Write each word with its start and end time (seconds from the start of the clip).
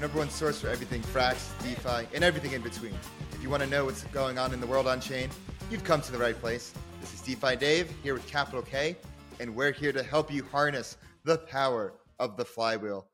number 0.00 0.16
one 0.16 0.30
source 0.30 0.58
for 0.58 0.68
everything 0.68 1.02
Frax, 1.02 1.50
DeFi, 1.62 2.08
and 2.14 2.24
everything 2.24 2.52
in 2.52 2.62
between. 2.62 2.94
If 3.32 3.42
you 3.42 3.50
want 3.50 3.62
to 3.62 3.68
know 3.68 3.84
what's 3.84 4.04
going 4.04 4.38
on 4.38 4.54
in 4.54 4.60
the 4.60 4.66
world 4.66 4.88
on 4.88 4.98
chain, 4.98 5.28
you've 5.70 5.84
come 5.84 6.00
to 6.00 6.10
the 6.10 6.16
right 6.16 6.38
place. 6.40 6.72
This 7.02 7.12
is 7.12 7.20
DeFi 7.20 7.56
Dave 7.56 7.92
here 8.02 8.14
with 8.14 8.26
Kapital 8.26 8.62
K, 8.62 8.96
and 9.40 9.54
we're 9.54 9.72
here 9.72 9.92
to 9.92 10.02
help 10.02 10.32
you 10.32 10.42
harness 10.44 10.96
the 11.24 11.36
power 11.36 11.92
of 12.18 12.38
the 12.38 12.44
flywheel. 12.46 13.08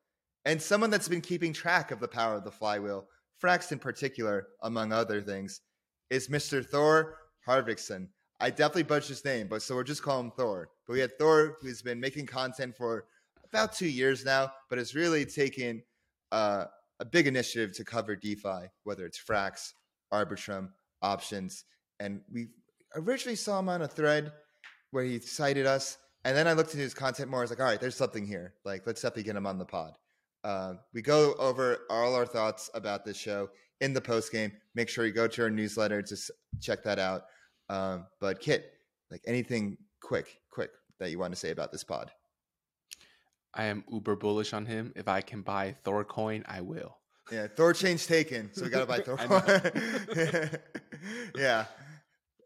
And 0.45 0.63
someone 0.63 0.91
that's 0.91 1.09
been 1.09 1.21
keeping 1.21 1.53
track 1.53 1.91
of 1.91 1.99
the 1.99 2.07
power 2.07 2.37
of 2.37 2.45
the 2.45 2.53
flywheel, 2.53 3.09
Frax 3.43 3.73
in 3.73 3.81
particular, 3.81 4.47
among 4.63 4.93
other 4.93 5.21
things, 5.21 5.63
is 6.11 6.29
Mr. 6.29 6.65
Thor 6.65 7.17
Harvickson. 7.49 8.07
I 8.39 8.51
definitely 8.51 8.85
butchered 8.85 9.09
his 9.09 9.25
name, 9.25 9.49
but 9.49 9.63
so 9.63 9.75
we're 9.75 9.83
just 9.83 10.05
calling 10.05 10.27
him 10.27 10.33
Thor. 10.37 10.69
But 10.87 10.93
we 10.93 11.01
had 11.01 11.19
Thor, 11.19 11.57
who's 11.61 11.83
been 11.83 11.99
making 11.99 12.27
content 12.27 12.77
for 12.77 13.07
about 13.43 13.73
two 13.73 13.89
years 13.89 14.25
now, 14.25 14.53
but 14.69 14.79
has 14.79 14.95
really 14.95 15.25
taken 15.25 15.83
uh, 16.33 16.67
a 17.01 17.05
big 17.05 17.27
initiative 17.27 17.77
to 17.77 17.85
cover 17.85 18.17
DeFi, 18.17 18.71
whether 18.85 19.05
it's 19.05 19.19
Frax, 19.19 19.73
Arbitrum, 20.13 20.71
options. 21.03 21.65
And 22.01 22.21
we 22.33 22.49
originally 22.95 23.37
saw 23.37 23.59
him 23.59 23.69
on 23.69 23.83
a 23.83 23.89
thread 23.89 24.33
where 24.91 25.05
he 25.05 25.19
cited 25.19 25.67
us. 25.67 25.99
And 26.25 26.37
then 26.37 26.49
I 26.49 26.55
looked 26.55 26.73
into 26.73 26.83
his 26.83 26.95
content 26.95 27.31
more. 27.31 27.41
I 27.41 27.43
was 27.43 27.51
like, 27.51 27.61
all 27.61 27.67
right, 27.67 27.81
there's 27.81 27.97
something 27.97 28.27
here. 28.27 28.55
Like, 28.65 28.87
let's 28.87 29.01
definitely 29.01 29.25
get 29.25 29.37
him 29.37 29.47
on 29.47 29.59
the 29.59 29.65
pod. 29.65 29.93
Uh, 30.43 30.75
we 30.95 31.03
go 31.03 31.35
over 31.35 31.81
all 31.91 32.15
our 32.15 32.27
thoughts 32.27 32.71
about 32.75 33.05
this 33.05 33.17
show 33.17 33.49
in 33.81 33.93
the 33.93 34.01
post 34.01 34.33
game. 34.33 34.53
Make 34.75 34.89
sure 34.89 35.07
you 35.07 35.13
go 35.13 35.29
to 35.29 35.43
our 35.43 35.51
newsletter 35.51 36.03
to 36.03 36.17
check 36.61 36.83
that 36.85 36.99
out. 36.99 37.23
Um, 37.69 38.07
but 38.21 38.41
Kiet, 38.41 38.63
like 39.11 39.23
anything 39.27 39.77
quick, 40.01 40.39
quick 40.51 40.71
that 40.99 41.11
you 41.11 41.19
want 41.19 41.33
to 41.33 41.39
say 41.39 41.51
about 41.51 41.73
this 41.73 41.85
pod? 41.85 42.11
I 43.57 43.65
am 43.65 43.85
uber 43.91 44.17
bullish 44.17 44.53
on 44.53 44.67
him. 44.67 44.93
If 44.95 45.09
I 45.09 45.23
can 45.23 45.43
buy 45.43 45.77
Thor 45.83 46.05
coin, 46.05 46.45
I 46.47 46.61
will. 46.61 46.99
Yeah, 47.33 47.49
Thor 47.49 47.73
chain's 47.73 48.07
taken, 48.07 48.51
so 48.53 48.65
we 48.65 48.71
got 48.71 48.81
to 48.81 48.87
buy 48.87 49.01
Thor. 49.05 49.17
Know. 49.29 50.49
yeah, 51.37 51.65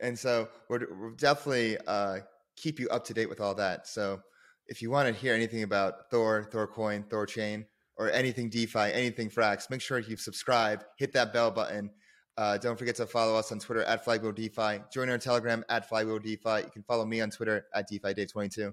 and 0.00 0.18
so 0.18 0.48
we're, 0.68 0.86
we'll 0.98 1.16
definitely 1.16 1.76
uh, 1.86 2.20
keep 2.56 2.78
you 2.78 2.88
up 2.88 3.04
to 3.06 3.14
date 3.14 3.28
with 3.28 3.40
all 3.40 3.54
that. 3.56 3.86
So 3.86 4.20
if 4.68 4.80
you 4.80 4.90
want 4.90 5.08
to 5.08 5.20
hear 5.20 5.34
anything 5.34 5.64
about 5.64 6.10
Thor, 6.10 6.48
Thor 6.50 6.66
coin, 6.66 7.04
Thor 7.10 7.26
chain, 7.26 7.66
or 7.96 8.10
anything 8.10 8.48
DeFi, 8.48 8.92
anything 8.92 9.28
Frax, 9.28 9.68
make 9.68 9.82
sure 9.82 9.98
you 9.98 10.16
subscribe, 10.16 10.84
hit 10.96 11.12
that 11.12 11.32
bell 11.32 11.50
button. 11.50 11.90
Uh, 12.38 12.56
don't 12.56 12.78
forget 12.78 12.94
to 12.96 13.06
follow 13.06 13.36
us 13.36 13.52
on 13.52 13.58
Twitter 13.58 13.82
at 13.82 14.02
Flywheel 14.02 14.32
DeFi. 14.32 14.80
Join 14.90 15.10
our 15.10 15.18
Telegram 15.18 15.62
at 15.68 15.86
Flywheel 15.88 16.18
DeFi. 16.20 16.62
You 16.64 16.70
can 16.72 16.82
follow 16.84 17.04
me 17.04 17.20
on 17.20 17.28
Twitter 17.28 17.66
at 17.74 17.86
DeFi 17.88 18.14
Dave22. 18.14 18.72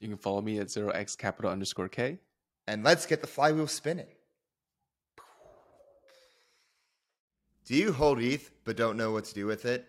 You 0.00 0.08
can 0.08 0.16
follow 0.16 0.40
me 0.40 0.58
at 0.58 0.68
0x 0.68 1.16
kapital 1.18 1.50
underscore 1.50 1.88
K. 1.88 2.18
and 2.66 2.84
let's 2.84 3.06
get 3.06 3.20
the 3.20 3.26
flywheel 3.26 3.66
spinning. 3.66 4.06
Do 7.64 7.74
you 7.74 7.92
hold 7.92 8.20
ETH 8.20 8.50
but 8.64 8.76
don't 8.76 8.96
know 8.96 9.12
what 9.12 9.24
to 9.26 9.34
do 9.34 9.46
with 9.46 9.64
it? 9.64 9.86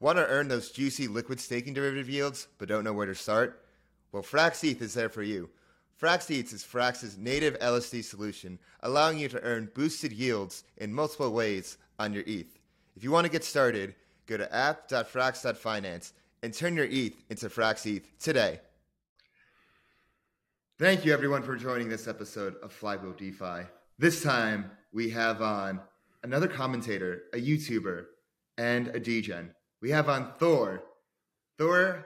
Want 0.00 0.18
to 0.18 0.26
earn 0.26 0.48
those 0.48 0.70
juicy 0.70 1.08
liquid 1.08 1.40
staking 1.40 1.72
derivative 1.72 2.10
yields 2.10 2.48
but 2.58 2.68
don't 2.68 2.84
know 2.84 2.92
where 2.92 3.06
to 3.06 3.14
start? 3.14 3.64
Well, 4.12 4.22
Frax 4.22 4.62
ETH 4.62 4.82
is 4.82 4.94
there 4.94 5.08
for 5.08 5.22
you. 5.22 5.48
Frax 6.00 6.30
ETH 6.30 6.52
is 6.52 6.64
Frax's 6.64 7.16
native 7.16 7.58
LSD 7.60 8.04
solution, 8.04 8.58
allowing 8.80 9.18
you 9.18 9.28
to 9.28 9.40
earn 9.40 9.70
boosted 9.74 10.12
yields 10.12 10.64
in 10.76 10.92
multiple 10.92 11.32
ways 11.32 11.78
on 11.98 12.12
your 12.12 12.24
ETH. 12.26 12.58
If 12.96 13.02
you 13.02 13.10
want 13.10 13.24
to 13.24 13.32
get 13.32 13.44
started, 13.44 13.94
go 14.26 14.36
to 14.36 14.54
app.frax.finance 14.54 16.12
and 16.42 16.52
turn 16.52 16.76
your 16.76 16.86
ETH 16.86 17.14
into 17.30 17.48
Frax 17.48 17.86
ETH 17.86 18.18
today. 18.18 18.60
Thank 20.76 21.04
you, 21.04 21.12
everyone, 21.12 21.44
for 21.44 21.54
joining 21.54 21.88
this 21.88 22.08
episode 22.08 22.56
of 22.60 22.72
Flywheel 22.72 23.12
DeFi. 23.12 23.68
This 23.96 24.24
time, 24.24 24.72
we 24.92 25.08
have 25.10 25.40
on 25.40 25.80
another 26.24 26.48
commentator, 26.48 27.22
a 27.32 27.36
YouTuber, 27.36 28.06
and 28.58 28.88
a 28.88 28.98
degen. 28.98 29.54
We 29.80 29.90
have 29.90 30.08
on 30.08 30.32
Thor. 30.40 30.82
Thor, 31.58 32.04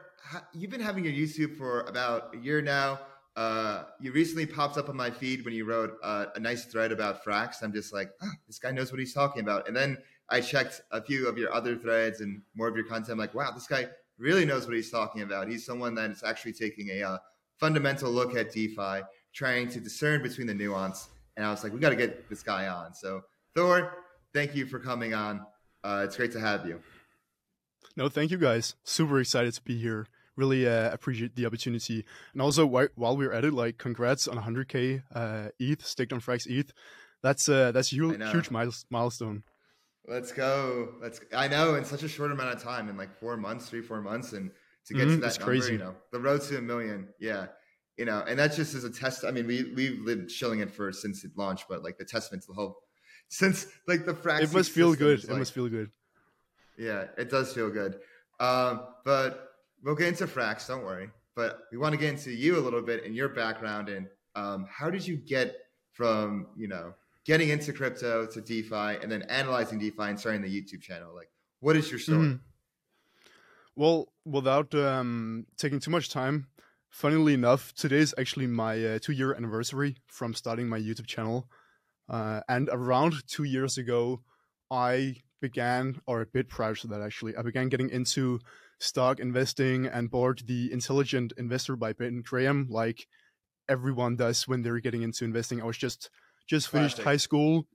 you've 0.53 0.71
been 0.71 0.83
having 0.83 1.03
your 1.03 1.15
YouTube 1.15 1.57
for 1.57 1.81
about 1.85 2.35
a 2.35 2.37
year 2.37 2.61
now. 2.61 3.01
Uh, 3.37 3.85
you 4.03 4.13
recently 4.13 4.45
popped 4.45 4.77
up 4.77 4.91
on 4.91 4.97
my 4.97 5.11
feed 5.11 5.47
when 5.47 5.55
you 5.55 5.65
wrote 5.65 5.95
uh, 6.03 6.27
a 6.37 6.39
nice 6.39 6.67
thread 6.67 6.93
about 6.93 7.25
Frax. 7.25 7.63
I'm 7.63 7.73
just 7.73 7.95
like, 7.95 8.11
ah, 8.21 8.29
this 8.47 8.59
guy 8.59 8.71
knows 8.71 8.93
what 8.93 8.99
he's 8.99 9.15
talking 9.15 9.41
about. 9.41 9.67
And 9.67 9.75
then 9.75 9.97
I 10.29 10.43
checked 10.43 10.83
a 10.91 11.01
few 11.01 11.27
of 11.27 11.39
your 11.39 11.55
other 11.55 11.75
threads 11.75 12.21
and 12.21 12.43
more 12.55 12.69
of 12.69 12.77
your 12.77 12.85
content. 12.85 13.13
I'm 13.13 13.19
like, 13.19 13.35
wow, 13.35 13.51
this 13.51 13.67
guy 13.67 13.87
really 14.19 14.45
knows 14.45 14.67
what 14.67 14.77
he's 14.77 14.91
talking 14.91 15.23
about. 15.23 15.49
He's 15.49 15.65
someone 15.65 15.95
that 15.95 16.11
is 16.11 16.23
actually 16.23 16.53
taking 16.53 16.91
a 16.91 17.03
uh, 17.03 17.19
fundamental 17.59 18.11
look 18.11 18.35
at 18.37 18.53
DeFi, 18.53 19.03
trying 19.33 19.69
to 19.71 19.81
discern 19.81 20.23
between 20.23 20.47
the 20.47 20.55
nuance. 20.55 21.09
And 21.37 21.45
I 21.47 21.51
was 21.51 21.63
like, 21.63 21.73
we 21.73 21.79
got 21.81 21.91
to 21.91 21.97
get 21.97 22.29
this 22.29 22.43
guy 22.43 22.67
on. 22.69 22.95
So, 22.95 23.23
Thor, 23.55 23.93
thank 24.35 24.55
you 24.55 24.67
for 24.67 24.79
coming 24.79 25.15
on. 25.15 25.45
Uh, 25.85 26.03
it's 26.05 26.17
great 26.17 26.33
to 26.33 26.41
have 26.41 26.67
you. 26.67 26.81
No, 27.97 28.09
thank 28.09 28.31
you 28.31 28.39
guys. 28.39 28.75
Super 28.85 29.21
excited 29.21 29.55
to 29.55 29.63
be 29.63 29.79
here. 29.79 30.07
Really 30.37 30.69
uh, 30.69 30.91
appreciate 30.93 31.35
the 31.35 31.47
opportunity. 31.47 32.05
And 32.33 32.41
also, 32.41 32.65
whi- 32.67 32.89
while 32.95 33.17
we're 33.17 33.33
at 33.33 33.45
it, 33.45 33.53
like, 33.53 33.79
congrats 33.79 34.29
on 34.29 34.39
100k 34.39 35.03
uh, 35.13 35.49
ETH, 35.59 35.85
staked 35.85 36.13
on 36.13 36.21
Frax 36.21 36.47
ETH. 36.47 36.73
That's 37.23 37.49
uh, 37.49 37.73
that's 37.73 37.93
huge, 37.93 38.23
huge 38.31 38.49
miles- 38.51 38.87
milestone. 38.91 39.43
Let's 40.07 40.31
go. 40.31 40.91
Let's. 41.03 41.21
I 41.37 41.49
know 41.49 41.75
in 41.75 41.85
such 41.85 42.05
a 42.05 42.09
short 42.09 42.31
amount 42.31 42.55
of 42.55 42.63
time, 42.63 42.89
in 42.89 42.97
like 42.97 43.13
four 43.19 43.37
months, 43.37 43.69
three, 43.69 43.83
four 43.83 44.01
months, 44.01 44.33
and 44.33 44.53
to 44.89 44.95
get 44.95 45.05
to 45.05 45.11
Mhm, 45.17 45.21
that 45.21 45.27
it's 45.29 45.39
number, 45.39 45.53
crazy. 45.53 45.73
you 45.73 45.79
know, 45.79 45.95
the 46.13 46.21
road 46.21 46.43
to 46.43 46.59
a 46.59 46.61
million. 46.63 47.09
Yeah, 47.19 47.47
you 47.97 48.05
know, 48.05 48.21
and 48.29 48.39
that 48.39 48.55
just 48.55 48.75
is 48.75 48.85
a 48.85 48.91
test. 48.91 49.25
I 49.25 49.31
mean, 49.31 49.47
we 49.47 49.73
we've 49.75 50.05
been 50.05 50.29
shilling 50.29 50.61
it 50.61 50.71
for 50.71 50.93
since 50.93 51.25
it 51.25 51.33
launched, 51.37 51.67
but 51.69 51.83
like 51.83 51.97
the 51.99 52.05
testament 52.05 52.43
to 52.45 52.49
the 52.49 52.55
whole, 52.55 52.79
since 53.29 53.67
like 53.87 54.05
the 54.07 54.15
fraction. 54.15 54.49
It 54.51 54.53
must 54.55 54.71
feel 54.71 54.95
good. 54.95 55.23
It 55.25 55.31
must 55.37 55.53
feel 55.53 55.69
good. 55.69 55.91
Yeah, 56.77 57.07
it 57.17 57.31
does 57.31 57.53
feel 57.53 57.71
good. 57.71 58.01
Um, 58.41 58.83
but 59.05 59.51
we'll 59.83 59.97
get 59.97 60.09
into 60.09 60.27
Frax, 60.27 60.69
don't 60.69 60.85
worry. 60.85 61.11
But 61.35 61.63
we 61.73 61.79
want 61.79 61.93
to 61.93 61.99
get 61.99 62.11
into 62.11 62.31
you 62.31 62.59
a 62.59 62.61
little 62.63 62.83
bit 62.83 63.05
and 63.05 63.15
your 63.15 63.29
background 63.29 63.89
and 63.89 64.09
um, 64.35 64.67
how 64.71 64.89
did 64.91 65.07
you 65.07 65.17
get 65.17 65.57
from, 65.93 66.49
you 66.57 66.69
know, 66.69 66.95
getting 67.25 67.49
into 67.49 67.73
crypto 67.73 68.27
to 68.27 68.41
DeFi 68.41 69.03
and 69.03 69.11
then 69.11 69.23
analyzing 69.23 69.79
DeFi 69.81 70.03
and 70.03 70.19
starting 70.21 70.43
the 70.43 70.49
YouTube 70.49 70.81
channel? 70.81 71.13
Like, 71.15 71.29
what 71.61 71.77
is 71.77 71.91
your 71.91 71.99
story? 71.99 72.19
Mhm. 72.19 72.41
Well, 73.79 74.09
without 74.25 74.75
um, 74.75 75.47
taking 75.57 75.79
too 75.79 75.93
much 75.93 76.11
time, 76.11 76.49
funnily 76.91 77.35
enough, 77.35 77.73
today 77.75 77.99
is 77.99 78.13
actually 78.19 78.49
my 78.49 78.85
uh, 78.85 78.99
two 79.01 79.13
year 79.13 79.33
anniversary 79.33 79.99
from 80.09 80.35
starting 80.35 80.69
my 80.69 80.81
YouTube 80.81 81.07
channel. 81.07 81.47
Uh, 82.09 82.41
and 82.49 82.69
around 82.73 83.25
two 83.29 83.45
years 83.45 83.79
ago, 83.79 84.23
I 84.69 85.19
began, 85.41 86.01
or 86.09 86.23
a 86.23 86.27
bit 86.27 86.49
prior 86.49 86.75
to 86.75 86.89
that 86.89 87.03
actually, 87.03 87.37
I 87.37 87.43
began 87.43 87.69
getting 87.69 87.89
into 87.89 88.41
stock 88.81 89.21
investing 89.21 89.87
and 89.87 90.11
bought 90.11 90.45
the 90.45 90.73
Intelligent 90.73 91.33
Investor 91.37 91.77
by 91.77 91.93
Ben 91.93 92.23
Graham, 92.23 92.67
like 92.69 93.07
everyone 93.69 94.17
does 94.17 94.49
when 94.49 94.63
they're 94.63 94.81
getting 94.81 95.03
into 95.03 95.25
investing. 95.25 95.63
I 95.63 95.67
was 95.67 95.79
just 95.79 96.11
just 96.49 96.69
finished 96.69 96.97
Classic. 96.97 97.05
high 97.05 97.17
school 97.19 97.69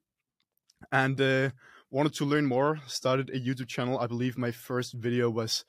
and 0.92 1.22
uh, 1.22 1.51
wanted 1.92 2.13
to 2.16 2.25
learn 2.25 2.45
more. 2.45 2.81
Started 2.88 3.30
a 3.30 3.39
YouTube 3.39 3.69
channel. 3.69 3.98
I 4.00 4.07
believe 4.07 4.38
my 4.38 4.51
first 4.51 4.92
video 4.92 5.30
was 5.30 5.63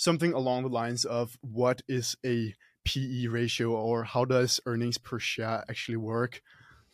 something 0.00 0.32
along 0.32 0.62
the 0.62 0.68
lines 0.70 1.04
of 1.04 1.36
what 1.42 1.82
is 1.86 2.16
a 2.24 2.54
PE 2.86 3.26
ratio 3.26 3.72
or 3.72 4.04
how 4.04 4.24
does 4.24 4.58
earnings 4.64 4.96
per 4.96 5.18
share 5.18 5.62
actually 5.68 5.98
work. 5.98 6.40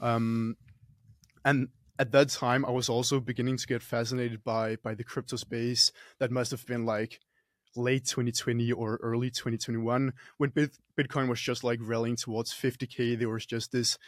Um, 0.00 0.56
and 1.44 1.68
at 2.00 2.10
that 2.10 2.30
time, 2.30 2.64
I 2.64 2.72
was 2.72 2.88
also 2.88 3.20
beginning 3.20 3.58
to 3.58 3.66
get 3.66 3.80
fascinated 3.80 4.42
by 4.42 4.76
by 4.82 4.94
the 4.94 5.04
crypto 5.04 5.36
space. 5.36 5.92
That 6.18 6.32
must 6.32 6.50
have 6.50 6.66
been 6.66 6.84
like 6.84 7.20
late 7.76 8.06
2020 8.06 8.72
or 8.72 8.98
early 9.00 9.30
2021 9.30 10.12
when 10.38 10.50
Bit- 10.50 10.78
Bitcoin 10.98 11.28
was 11.28 11.40
just 11.40 11.62
like 11.62 11.78
rallying 11.80 12.16
towards 12.16 12.52
50k. 12.52 13.16
There 13.16 13.28
was 13.28 13.46
just 13.46 13.70
this 13.70 13.98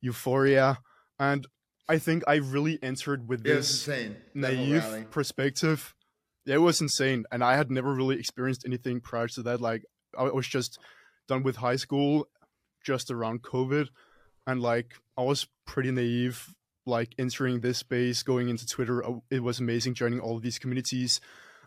euphoria, 0.00 0.78
and 1.18 1.46
I 1.88 1.98
think 1.98 2.24
I 2.26 2.36
really 2.36 2.82
entered 2.82 3.28
with 3.28 3.44
this 3.44 3.86
insane. 3.86 4.16
That 4.34 4.56
whole 4.56 4.66
naive 4.66 5.10
perspective. 5.12 5.94
It 6.48 6.58
was 6.58 6.80
insane, 6.80 7.24
and 7.30 7.44
I 7.44 7.56
had 7.56 7.70
never 7.70 7.94
really 7.94 8.18
experienced 8.18 8.64
anything 8.66 9.00
prior 9.00 9.28
to 9.28 9.42
that. 9.42 9.60
Like 9.60 9.84
I 10.18 10.24
was 10.24 10.46
just 10.46 10.78
done 11.28 11.42
with 11.42 11.56
high 11.56 11.76
school, 11.76 12.28
just 12.84 13.10
around 13.10 13.42
COVID, 13.42 13.88
and 14.46 14.60
like 14.60 14.94
I 15.16 15.22
was 15.22 15.46
pretty 15.66 15.90
naive, 15.90 16.54
like 16.86 17.14
entering 17.18 17.60
this 17.60 17.78
space, 17.78 18.22
going 18.22 18.48
into 18.48 18.66
Twitter. 18.66 19.04
uh, 19.04 19.20
It 19.30 19.42
was 19.42 19.60
amazing 19.60 19.94
joining 19.94 20.20
all 20.20 20.36
of 20.36 20.42
these 20.42 20.58
communities, 20.58 21.20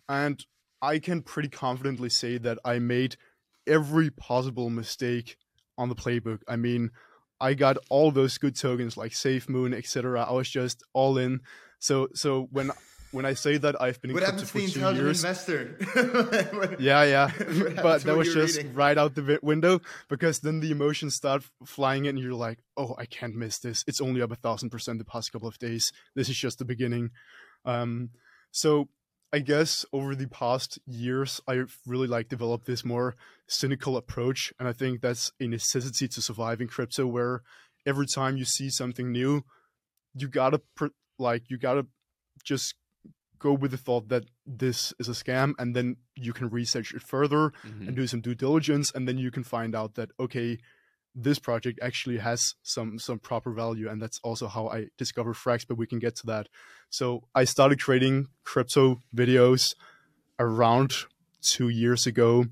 and 0.10 0.44
I 0.82 1.00
can 1.00 1.22
pretty 1.22 1.50
confidently 1.50 2.10
say 2.10 2.38
that 2.40 2.58
I 2.66 2.80
made 2.80 3.16
every 3.68 4.10
possible 4.10 4.70
mistake 4.70 5.38
on 5.78 5.90
the 5.90 5.96
playbook. 5.96 6.40
I 6.48 6.56
mean, 6.56 6.90
I 7.40 7.54
got 7.54 7.78
all 7.90 8.12
those 8.12 8.38
good 8.38 8.56
tokens 8.56 8.98
like 8.98 9.12
SafeMoon, 9.12 9.76
etc. 9.76 10.24
I 10.24 10.32
was 10.32 10.50
just 10.50 10.84
all 10.94 11.18
in. 11.18 11.42
So 11.80 12.10
so 12.14 12.48
when 12.52 12.72
when 13.12 13.26
I 13.26 13.34
say 13.34 13.58
that 13.58 13.82
I've 13.82 14.02
been 14.02 14.12
in 14.12 14.16
What 14.16 14.24
crypto 14.24 14.46
for 14.46 14.60
two 14.60 14.80
years, 14.96 15.24
investor? 15.24 15.78
What- 16.54 16.80
yeah, 16.80 17.04
yeah, 17.04 17.32
but 17.82 18.04
that 18.04 18.16
was 18.18 18.34
just 18.34 18.58
reading? 18.58 18.74
right 18.74 18.98
out 18.98 19.16
the 19.16 19.40
window 19.42 19.82
because 20.10 20.40
then 20.40 20.60
the 20.60 20.72
emotions 20.72 21.16
start 21.16 21.44
flying 21.66 22.06
in, 22.06 22.16
and 22.16 22.20
you're 22.20 22.34
like, 22.34 22.60
"Oh, 22.78 22.96
I 22.98 23.06
can't 23.06 23.36
miss 23.36 23.60
this. 23.60 23.84
It's 23.88 24.02
only 24.02 24.22
up 24.22 24.32
a 24.32 24.36
thousand 24.36 24.70
percent 24.70 25.00
the 25.00 25.06
past 25.06 25.32
couple 25.32 25.48
of 25.48 25.58
days. 25.60 25.92
This 26.16 26.30
is 26.30 26.38
just 26.38 26.60
the 26.60 26.66
beginning." 26.66 27.12
Um, 27.66 28.12
so 28.52 28.90
I 29.34 29.40
guess 29.40 29.86
over 29.94 30.16
the 30.16 30.28
past 30.28 30.80
years, 30.86 31.42
I've 31.48 31.78
really 31.86 32.08
like 32.08 32.28
developed 32.30 32.66
this 32.66 32.84
more 32.84 33.16
cynical 33.48 33.98
approach, 33.98 34.54
and 34.60 34.68
I 34.68 34.74
think 34.74 35.02
that's 35.02 35.32
a 35.40 35.48
necessity 35.48 36.08
to 36.08 36.22
survive 36.22 36.62
in 36.62 36.68
crypto. 36.68 37.08
Where 37.08 37.42
every 37.86 38.08
time 38.08 38.38
you 38.38 38.46
see 38.46 38.70
something 38.70 39.12
new, 39.12 39.44
you 40.14 40.28
gotta 40.28 40.62
like 41.20 41.50
you 41.50 41.58
gotta 41.58 41.86
just 42.44 42.76
go 43.46 43.52
with 43.62 43.72
the 43.72 43.78
thought 43.88 44.06
that 44.14 44.26
this 44.64 44.94
is 45.02 45.08
a 45.10 45.18
scam, 45.24 45.50
and 45.60 45.76
then 45.76 45.88
you 46.26 46.34
can 46.38 46.48
research 46.60 46.90
it 46.98 47.02
further 47.14 47.44
Mhm. 47.68 47.88
and 47.88 47.96
do 47.96 48.06
some 48.12 48.22
due 48.22 48.36
diligence, 48.46 48.88
and 48.96 49.08
then 49.08 49.18
you 49.18 49.32
can 49.32 49.44
find 49.44 49.72
out 49.80 49.92
that 49.96 50.10
okay, 50.26 50.50
this 51.28 51.40
project 51.40 51.78
actually 51.82 52.20
has 52.30 52.56
some 52.64 52.98
some 53.00 53.20
proper 53.20 53.52
value, 53.64 53.88
and 53.92 54.02
that's 54.04 54.20
also 54.28 54.46
how 54.56 54.64
I 54.78 54.80
discovered 55.04 55.36
Frax. 55.44 55.60
But 55.68 55.78
we 55.82 55.88
can 55.92 56.00
get 56.00 56.16
to 56.22 56.26
that. 56.34 56.46
So 56.90 57.06
I 57.42 57.44
started 57.46 57.78
creating 57.86 58.16
crypto 58.52 58.84
videos 59.22 59.76
around 60.40 60.92
two 61.42 61.70
years 61.70 62.08
ago. 62.08 62.46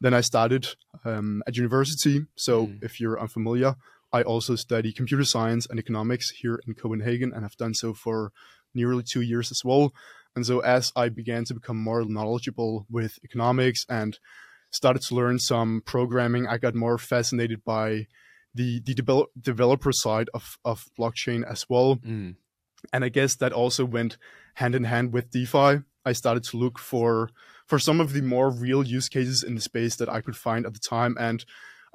Then 0.00 0.14
I 0.14 0.20
started 0.22 0.64
um, 1.04 1.42
at 1.46 1.56
university. 1.56 2.16
So 2.36 2.66
Mm. 2.66 2.82
if 2.84 3.00
you're 3.00 3.18
unfamiliar, 3.24 3.74
I 4.12 4.22
also 4.22 4.56
study 4.56 4.92
computer 4.92 5.24
science 5.24 5.64
and 5.70 5.78
economics 5.78 6.26
here 6.42 6.56
in 6.66 6.74
Copenhagen, 6.74 7.32
and 7.32 7.42
have 7.42 7.56
done 7.56 7.74
so 7.74 7.94
for 7.94 8.30
nearly 8.74 9.02
two 9.02 9.22
years 9.32 9.50
as 9.50 9.64
well. 9.64 9.92
And 10.34 10.46
so 10.46 10.60
as 10.60 10.92
I 10.96 11.08
began 11.08 11.44
to 11.44 11.54
become 11.54 11.76
more 11.76 12.04
knowledgeable 12.04 12.86
with 12.90 13.18
economics 13.24 13.84
and 13.88 14.18
started 14.70 15.02
to 15.02 15.14
learn 15.14 15.38
some 15.38 15.82
programming, 15.84 16.46
I 16.46 16.56
got 16.58 16.74
more 16.74 16.98
fascinated 16.98 17.64
by 17.64 18.06
the 18.54 18.80
the 18.80 18.94
develop, 18.94 19.30
developer 19.40 19.92
side 19.92 20.28
of 20.34 20.58
of 20.64 20.86
blockchain 20.98 21.42
as 21.44 21.66
well 21.68 21.96
Mm. 21.96 22.36
and 22.92 23.04
I 23.04 23.08
guess 23.08 23.36
that 23.36 23.52
also 23.52 23.84
went 23.84 24.16
hand 24.54 24.74
in 24.74 24.84
hand 24.84 25.12
with 25.12 25.30
DeFi. 25.30 25.82
I 26.04 26.12
started 26.12 26.44
to 26.44 26.56
look 26.58 26.78
for 26.78 27.30
for 27.66 27.78
some 27.78 28.00
of 28.00 28.12
the 28.12 28.20
more 28.22 28.50
real 28.50 28.82
use 28.82 29.08
cases 29.08 29.42
in 29.42 29.54
the 29.54 29.60
space 29.60 29.96
that 29.96 30.08
I 30.08 30.20
could 30.20 30.36
find 30.36 30.66
at 30.66 30.74
the 30.74 30.80
time, 30.80 31.16
and 31.18 31.44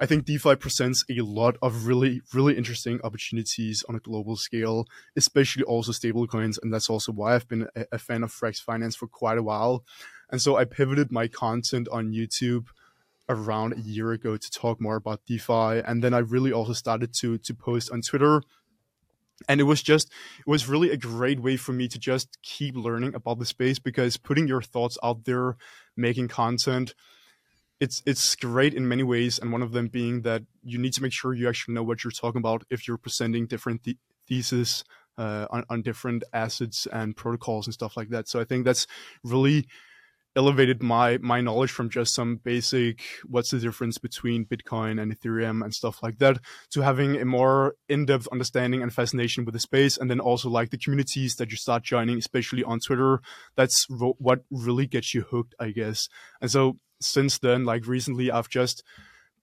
I 0.00 0.06
think 0.06 0.26
DeFi 0.26 0.54
presents 0.54 1.04
a 1.10 1.22
lot 1.22 1.56
of 1.60 1.86
really 1.86 2.22
really 2.32 2.56
interesting 2.56 3.00
opportunities 3.02 3.84
on 3.88 3.96
a 3.96 4.00
global 4.00 4.36
scale, 4.36 4.86
especially 5.16 5.64
also 5.64 5.92
stablecoins, 5.92 6.58
and 6.62 6.72
that's 6.72 6.88
also 6.88 7.10
why 7.12 7.34
I've 7.34 7.48
been 7.48 7.66
a, 7.74 7.84
a 7.92 7.98
fan 7.98 8.22
of 8.22 8.32
Frax 8.32 8.62
Finance 8.62 8.94
for 8.94 9.08
quite 9.08 9.38
a 9.38 9.42
while, 9.42 9.84
and 10.30 10.40
so 10.40 10.56
I 10.56 10.64
pivoted 10.64 11.10
my 11.10 11.26
content 11.26 11.88
on 11.90 12.12
YouTube 12.12 12.66
around 13.28 13.74
a 13.74 13.80
year 13.80 14.12
ago 14.12 14.36
to 14.36 14.50
talk 14.50 14.80
more 14.80 14.96
about 14.96 15.26
DeFi, 15.26 15.82
and 15.84 16.02
then 16.02 16.14
I 16.14 16.18
really 16.18 16.52
also 16.52 16.72
started 16.74 17.12
to 17.14 17.38
to 17.38 17.54
post 17.54 17.90
on 17.90 18.02
Twitter. 18.02 18.42
And 19.48 19.60
it 19.60 19.64
was 19.64 19.82
just 19.82 20.10
it 20.40 20.50
was 20.50 20.68
really 20.68 20.90
a 20.90 20.96
great 20.96 21.40
way 21.40 21.56
for 21.56 21.72
me 21.72 21.86
to 21.88 21.98
just 21.98 22.38
keep 22.42 22.76
learning 22.76 23.14
about 23.14 23.38
the 23.38 23.44
space 23.44 23.78
because 23.78 24.16
putting 24.16 24.48
your 24.48 24.62
thoughts 24.62 24.98
out 25.02 25.24
there 25.26 25.56
making 25.96 26.26
content 26.26 26.94
it's 27.80 28.02
it's 28.06 28.34
great 28.36 28.74
in 28.74 28.88
many 28.88 29.02
ways 29.02 29.38
and 29.38 29.52
one 29.52 29.62
of 29.62 29.72
them 29.72 29.88
being 29.88 30.22
that 30.22 30.42
you 30.62 30.78
need 30.78 30.92
to 30.92 31.02
make 31.02 31.12
sure 31.12 31.34
you 31.34 31.48
actually 31.48 31.74
know 31.74 31.82
what 31.82 32.02
you're 32.02 32.10
talking 32.10 32.40
about 32.40 32.64
if 32.70 32.88
you're 32.88 32.98
presenting 32.98 33.46
different 33.46 33.84
th- 33.84 33.96
theses 34.26 34.84
uh, 35.16 35.46
on, 35.50 35.64
on 35.68 35.82
different 35.82 36.22
assets 36.32 36.86
and 36.92 37.16
protocols 37.16 37.66
and 37.66 37.74
stuff 37.74 37.96
like 37.96 38.08
that. 38.10 38.28
So 38.28 38.40
i 38.40 38.44
think 38.44 38.64
that's 38.64 38.86
really 39.24 39.66
elevated 40.36 40.82
my 40.82 41.18
my 41.18 41.40
knowledge 41.40 41.70
from 41.70 41.90
just 41.90 42.14
some 42.14 42.36
basic 42.36 43.02
what's 43.26 43.50
the 43.50 43.58
difference 43.58 43.98
between 43.98 44.44
bitcoin 44.44 45.00
and 45.00 45.10
ethereum 45.10 45.64
and 45.64 45.74
stuff 45.74 46.00
like 46.00 46.18
that 46.18 46.38
to 46.70 46.82
having 46.82 47.16
a 47.16 47.24
more 47.24 47.74
in-depth 47.88 48.28
understanding 48.30 48.80
and 48.80 48.92
fascination 48.92 49.44
with 49.44 49.54
the 49.54 49.58
space 49.58 49.96
and 49.96 50.08
then 50.08 50.20
also 50.20 50.48
like 50.48 50.70
the 50.70 50.78
communities 50.78 51.36
that 51.36 51.50
you 51.50 51.56
start 51.56 51.82
joining 51.82 52.18
especially 52.18 52.62
on 52.62 52.78
twitter. 52.78 53.20
That's 53.56 53.86
ro- 53.90 54.16
what 54.18 54.44
really 54.50 54.86
gets 54.86 55.12
you 55.14 55.22
hooked 55.22 55.54
i 55.58 55.70
guess. 55.70 56.08
And 56.40 56.50
so 56.50 56.78
since 57.00 57.38
then 57.38 57.64
like 57.64 57.86
recently 57.86 58.30
i've 58.30 58.48
just 58.48 58.82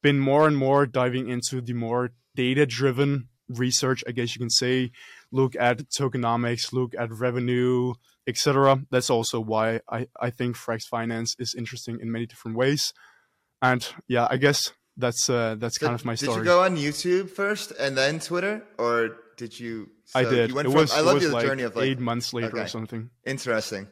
been 0.02 0.20
more 0.20 0.48
and 0.48 0.58
more 0.58 0.86
diving 0.86 1.30
into 1.30 1.62
the 1.62 1.74
more 1.74 2.12
data 2.36 2.66
driven 2.66 3.28
research 3.50 4.04
i 4.08 4.12
guess 4.12 4.36
you 4.36 4.40
can 4.40 4.50
say 4.50 4.92
look 5.32 5.56
at 5.56 5.78
tokenomics 5.90 6.74
look 6.74 6.94
at 6.98 7.12
revenue 7.12 7.94
etc 8.28 8.80
that's 8.92 9.10
also 9.10 9.40
why 9.40 9.80
i 9.90 10.08
i 10.20 10.30
think 10.30 10.56
frax 10.56 10.84
finance 10.84 11.36
is 11.40 11.54
interesting 11.56 12.00
in 12.02 12.12
many 12.12 12.26
different 12.26 12.58
ways 12.58 12.92
and 13.62 13.94
yeah 14.08 14.28
i 14.30 14.38
guess 14.38 14.74
that's 14.98 15.30
uh 15.30 15.56
that's 15.58 15.78
So 15.80 15.88
kind 15.88 16.00
of 16.00 16.06
my 16.06 16.16
story. 16.16 16.38
Did 16.38 16.40
you 16.40 16.46
go 16.46 16.62
on 16.64 16.78
YouTube 16.78 17.30
first 17.30 17.72
and 17.72 17.98
then 17.98 18.20
Twitter, 18.20 18.64
or 18.78 19.18
did 19.38 19.60
you? 19.60 19.90
I 20.14 20.24
did. 20.24 20.50
You 20.50 20.56
went 20.56 20.68
it 20.68 20.72
from, 20.72 20.80
was, 20.82 20.94
I 20.94 21.02
love 21.02 21.22
your 21.22 21.32
like 21.32 21.46
journey 21.46 21.64
of 21.64 21.76
like 21.76 21.86
eight 21.86 22.00
months 22.00 22.34
later 22.34 22.58
or 22.58 22.68
something. 22.68 23.10
Interesting. 23.26 23.88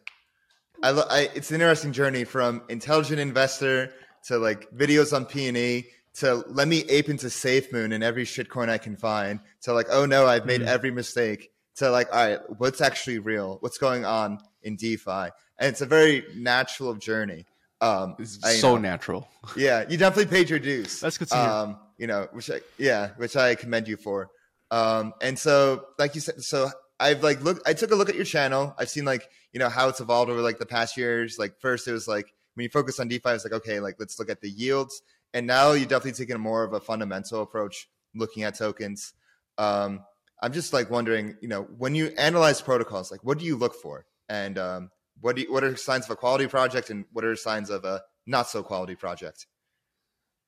I, 0.83 0.89
I 0.91 1.19
it's 1.33 1.49
an 1.49 1.55
interesting 1.55 1.91
journey 1.93 2.23
from 2.25 2.61
intelligent 2.69 3.19
investor 3.19 3.91
to 4.27 4.37
like 4.37 4.69
videos 4.71 5.13
on 5.15 5.25
P 5.25 5.47
and 5.47 5.57
E 5.57 5.87
to 6.15 6.43
let 6.47 6.67
me 6.67 6.83
ape 6.89 7.09
into 7.09 7.27
SafeMoon 7.27 7.93
and 7.93 8.03
every 8.03 8.23
shitcoin 8.25 8.69
I 8.69 8.77
can 8.77 8.95
find 8.95 9.39
to 9.61 9.73
like 9.73 9.87
oh 9.89 10.05
no 10.05 10.27
I've 10.27 10.45
made 10.45 10.61
Mhm. 10.61 10.67
every 10.67 10.91
mistake 10.91 11.51
to 11.77 11.89
like 11.89 12.07
all 12.13 12.27
right 12.27 12.39
what's 12.59 12.81
actually 12.81 13.17
real 13.19 13.57
what's 13.61 13.77
going 13.79 14.05
on 14.05 14.39
in 14.61 14.75
DeFi 14.75 15.29
and 15.59 15.69
it's 15.69 15.81
a 15.81 15.85
very 15.87 16.23
natural 16.35 16.93
journey. 16.95 17.45
Um, 17.81 18.15
It's 18.19 18.39
I, 18.43 18.53
so 18.53 18.75
know, 18.75 18.81
natural. 18.81 19.27
yeah, 19.57 19.85
you 19.89 19.97
definitely 19.97 20.31
paid 20.37 20.49
your 20.49 20.59
dues. 20.59 20.99
That's 21.01 21.17
good 21.17 21.29
to 21.29 21.35
hear. 21.35 21.49
Um, 21.49 21.77
you 21.97 22.07
know, 22.07 22.27
which 22.31 22.49
I 22.49 22.61
yeah, 22.77 23.09
which 23.17 23.35
I 23.35 23.55
commend 23.55 23.87
you 23.87 23.97
for. 23.97 24.29
Um, 24.71 25.13
and 25.21 25.37
so 25.37 25.85
like 25.99 26.15
you 26.15 26.21
said, 26.21 26.41
so 26.43 26.69
I've 27.03 27.21
like 27.21 27.43
looked 27.43 27.67
I 27.67 27.73
took 27.73 27.91
a 27.91 27.95
look 27.95 28.09
at 28.09 28.15
your 28.15 28.25
channel. 28.25 28.73
I've 28.79 28.89
seen 28.89 29.03
like, 29.05 29.29
you 29.51 29.59
know, 29.59 29.69
how 29.69 29.89
it's 29.89 29.99
evolved 29.99 30.31
over 30.31 30.41
like 30.41 30.57
the 30.57 30.65
past 30.65 30.95
years. 30.95 31.37
Like 31.37 31.59
first 31.59 31.87
it 31.87 31.91
was 31.91 32.07
like 32.07 32.33
when 32.55 32.63
you 32.63 32.69
focus 32.69 32.99
on 32.99 33.09
DeFi, 33.09 33.29
it's 33.29 33.43
like, 33.43 33.53
okay, 33.53 33.79
like 33.79 33.95
let's 33.99 34.17
look 34.17 34.29
at 34.29 34.41
the 34.41 34.49
yields. 34.49 35.01
And 35.33 35.45
now 35.45 35.73
you're 35.73 35.87
definitely 35.87 36.13
taking 36.13 36.39
more 36.39 36.63
of 36.63 36.73
a 36.73 36.79
fundamental 36.79 37.41
approach 37.41 37.89
looking 38.15 38.43
at 38.43 38.57
tokens. 38.57 39.13
Um, 39.57 40.05
I'm 40.41 40.53
just 40.53 40.71
like 40.71 40.89
wondering, 40.89 41.35
you 41.41 41.47
know, 41.47 41.63
when 41.63 41.95
you 41.95 42.07
analyze 42.17 42.61
protocols, 42.61 43.11
like 43.11 43.23
what 43.23 43.37
do 43.37 43.45
you 43.45 43.57
look 43.57 43.75
for? 43.75 44.05
And 44.29 44.57
um, 44.57 44.91
what 45.19 45.35
do 45.35 45.41
you, 45.41 45.51
what 45.51 45.63
are 45.63 45.75
signs 45.75 46.05
of 46.05 46.11
a 46.11 46.15
quality 46.15 46.47
project 46.47 46.89
and 46.89 47.05
what 47.11 47.25
are 47.25 47.35
signs 47.35 47.69
of 47.69 47.83
a 47.85 48.01
not 48.25 48.47
so 48.47 48.63
quality 48.63 48.95
project? 48.95 49.47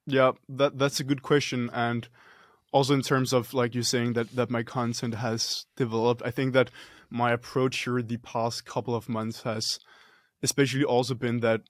Yeah, 0.08 0.34
that 0.50 0.78
that's 0.78 1.00
a 1.00 1.04
good 1.04 1.24
question, 1.24 1.70
and 1.74 2.08
also 2.76 2.94
in 2.94 3.02
terms 3.02 3.32
of 3.32 3.54
like 3.54 3.74
you 3.74 3.84
saying 3.84 4.12
that 4.14 4.36
that 4.36 4.50
my 4.50 4.62
content 4.62 5.16
has 5.16 5.66
developed, 5.78 6.22
I 6.26 6.32
think 6.32 6.52
that 6.54 6.70
my 7.10 7.32
approach 7.32 7.86
here 7.86 8.02
the 8.02 8.18
past 8.18 8.66
couple 8.66 8.94
of 8.94 9.08
months 9.08 9.44
has, 9.44 9.80
especially 10.44 10.84
also 10.84 11.16
been 11.16 11.40
that 11.40 11.62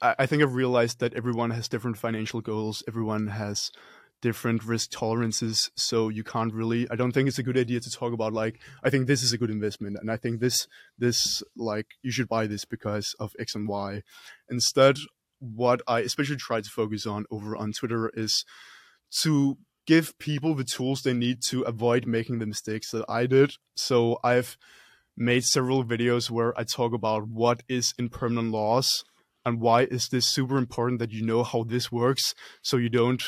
I, 0.00 0.14
I 0.20 0.24
think 0.26 0.42
I've 0.42 0.54
realized 0.54 0.98
that 1.00 1.12
everyone 1.12 1.50
has 1.50 1.68
different 1.68 1.98
financial 1.98 2.40
goals, 2.40 2.82
everyone 2.88 3.26
has 3.26 3.70
different 4.22 4.64
risk 4.64 4.90
tolerances, 4.90 5.70
so 5.76 6.08
you 6.08 6.24
can't 6.24 6.54
really. 6.54 6.88
I 6.90 6.96
don't 6.96 7.12
think 7.12 7.28
it's 7.28 7.38
a 7.38 7.48
good 7.48 7.58
idea 7.58 7.80
to 7.80 7.90
talk 7.90 8.14
about 8.14 8.32
like 8.32 8.60
I 8.82 8.88
think 8.88 9.06
this 9.06 9.22
is 9.22 9.34
a 9.34 9.38
good 9.38 9.50
investment, 9.50 9.98
and 10.00 10.10
I 10.10 10.16
think 10.16 10.40
this 10.40 10.66
this 10.96 11.42
like 11.54 11.88
you 12.00 12.12
should 12.12 12.30
buy 12.30 12.46
this 12.46 12.64
because 12.64 13.14
of 13.20 13.36
X 13.38 13.54
and 13.54 13.68
Y. 13.68 14.00
Instead, 14.48 14.96
what 15.38 15.82
I 15.86 16.00
especially 16.00 16.36
try 16.36 16.62
to 16.62 16.70
focus 16.70 17.06
on 17.06 17.26
over 17.30 17.54
on 17.58 17.72
Twitter 17.72 18.10
is 18.14 18.46
to 19.22 19.58
give 19.90 20.16
people 20.20 20.54
the 20.54 20.62
tools 20.62 21.02
they 21.02 21.12
need 21.12 21.42
to 21.42 21.62
avoid 21.62 22.06
making 22.06 22.38
the 22.38 22.46
mistakes 22.46 22.92
that 22.92 23.04
I 23.08 23.26
did. 23.26 23.54
So 23.74 24.20
I've 24.22 24.56
made 25.16 25.42
several 25.42 25.82
videos 25.84 26.30
where 26.30 26.52
I 26.56 26.62
talk 26.62 26.92
about 26.92 27.26
what 27.26 27.64
is 27.68 27.92
impermanent 27.98 28.52
loss 28.52 29.02
and 29.44 29.60
why 29.60 29.80
is 29.96 30.06
this 30.06 30.28
super 30.28 30.58
important 30.58 31.00
that 31.00 31.10
you 31.10 31.26
know 31.26 31.42
how 31.42 31.64
this 31.64 31.90
works 31.90 32.34
so 32.62 32.76
you 32.76 32.88
don't 32.88 33.20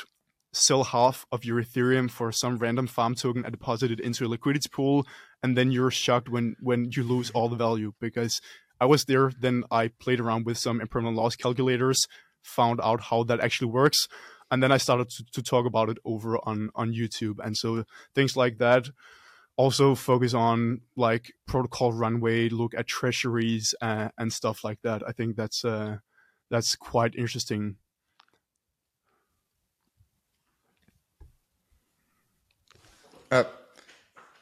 sell 0.52 0.85
half 0.85 1.26
of 1.33 1.45
your 1.45 1.61
ethereum 1.61 2.09
for 2.09 2.31
some 2.31 2.59
random 2.59 2.87
farm 2.87 3.16
token 3.16 3.45
and 3.45 3.52
deposit 3.52 3.90
it 3.90 3.99
into 3.99 4.25
a 4.25 4.28
liquidity 4.28 4.69
pool 4.71 5.04
and 5.42 5.59
then 5.59 5.73
you're 5.73 5.90
shocked 5.90 6.28
when 6.28 6.54
when 6.61 6.92
you 6.95 7.02
lose 7.02 7.31
all 7.31 7.49
the 7.49 7.57
value 7.57 7.90
because 8.00 8.40
I 8.81 8.87
was 8.87 9.04
there. 9.04 9.33
Then 9.38 9.64
I 9.71 9.88
played 9.88 10.21
around 10.21 10.47
with 10.47 10.59
some 10.59 10.81
impermanent 10.81 11.16
loss 11.16 11.35
calculators, 11.37 12.07
found 12.42 12.81
out 12.83 13.00
how 13.00 13.25
that 13.25 13.40
actually 13.40 13.71
works, 13.71 14.09
and 14.52 14.62
then 14.62 14.73
I 14.73 14.78
started 14.78 15.11
to, 15.11 15.25
to 15.32 15.42
talk 15.42 15.66
about 15.66 15.90
it 15.90 15.99
over 16.06 16.38
on 16.49 16.71
on 16.76 16.92
YouTube. 16.94 17.40
And 17.44 17.56
so 17.59 17.85
things 18.14 18.37
like 18.37 18.59
that. 18.59 18.90
also 19.56 19.94
focus 19.94 20.35
on 20.35 20.80
like 20.97 21.32
protocol 21.47 21.92
runway, 21.92 22.49
look 22.50 22.75
at 22.75 22.87
treasuries 22.88 23.75
uh, 23.82 24.09
and 24.18 24.32
stuff 24.32 24.64
like 24.64 24.80
that. 24.82 25.02
I 25.09 25.12
think 25.12 25.37
that's 25.37 25.64
uh, 25.64 25.99
that's 26.50 26.76
quite 26.76 27.14
interesting. 27.16 27.76
Uh, 33.30 33.44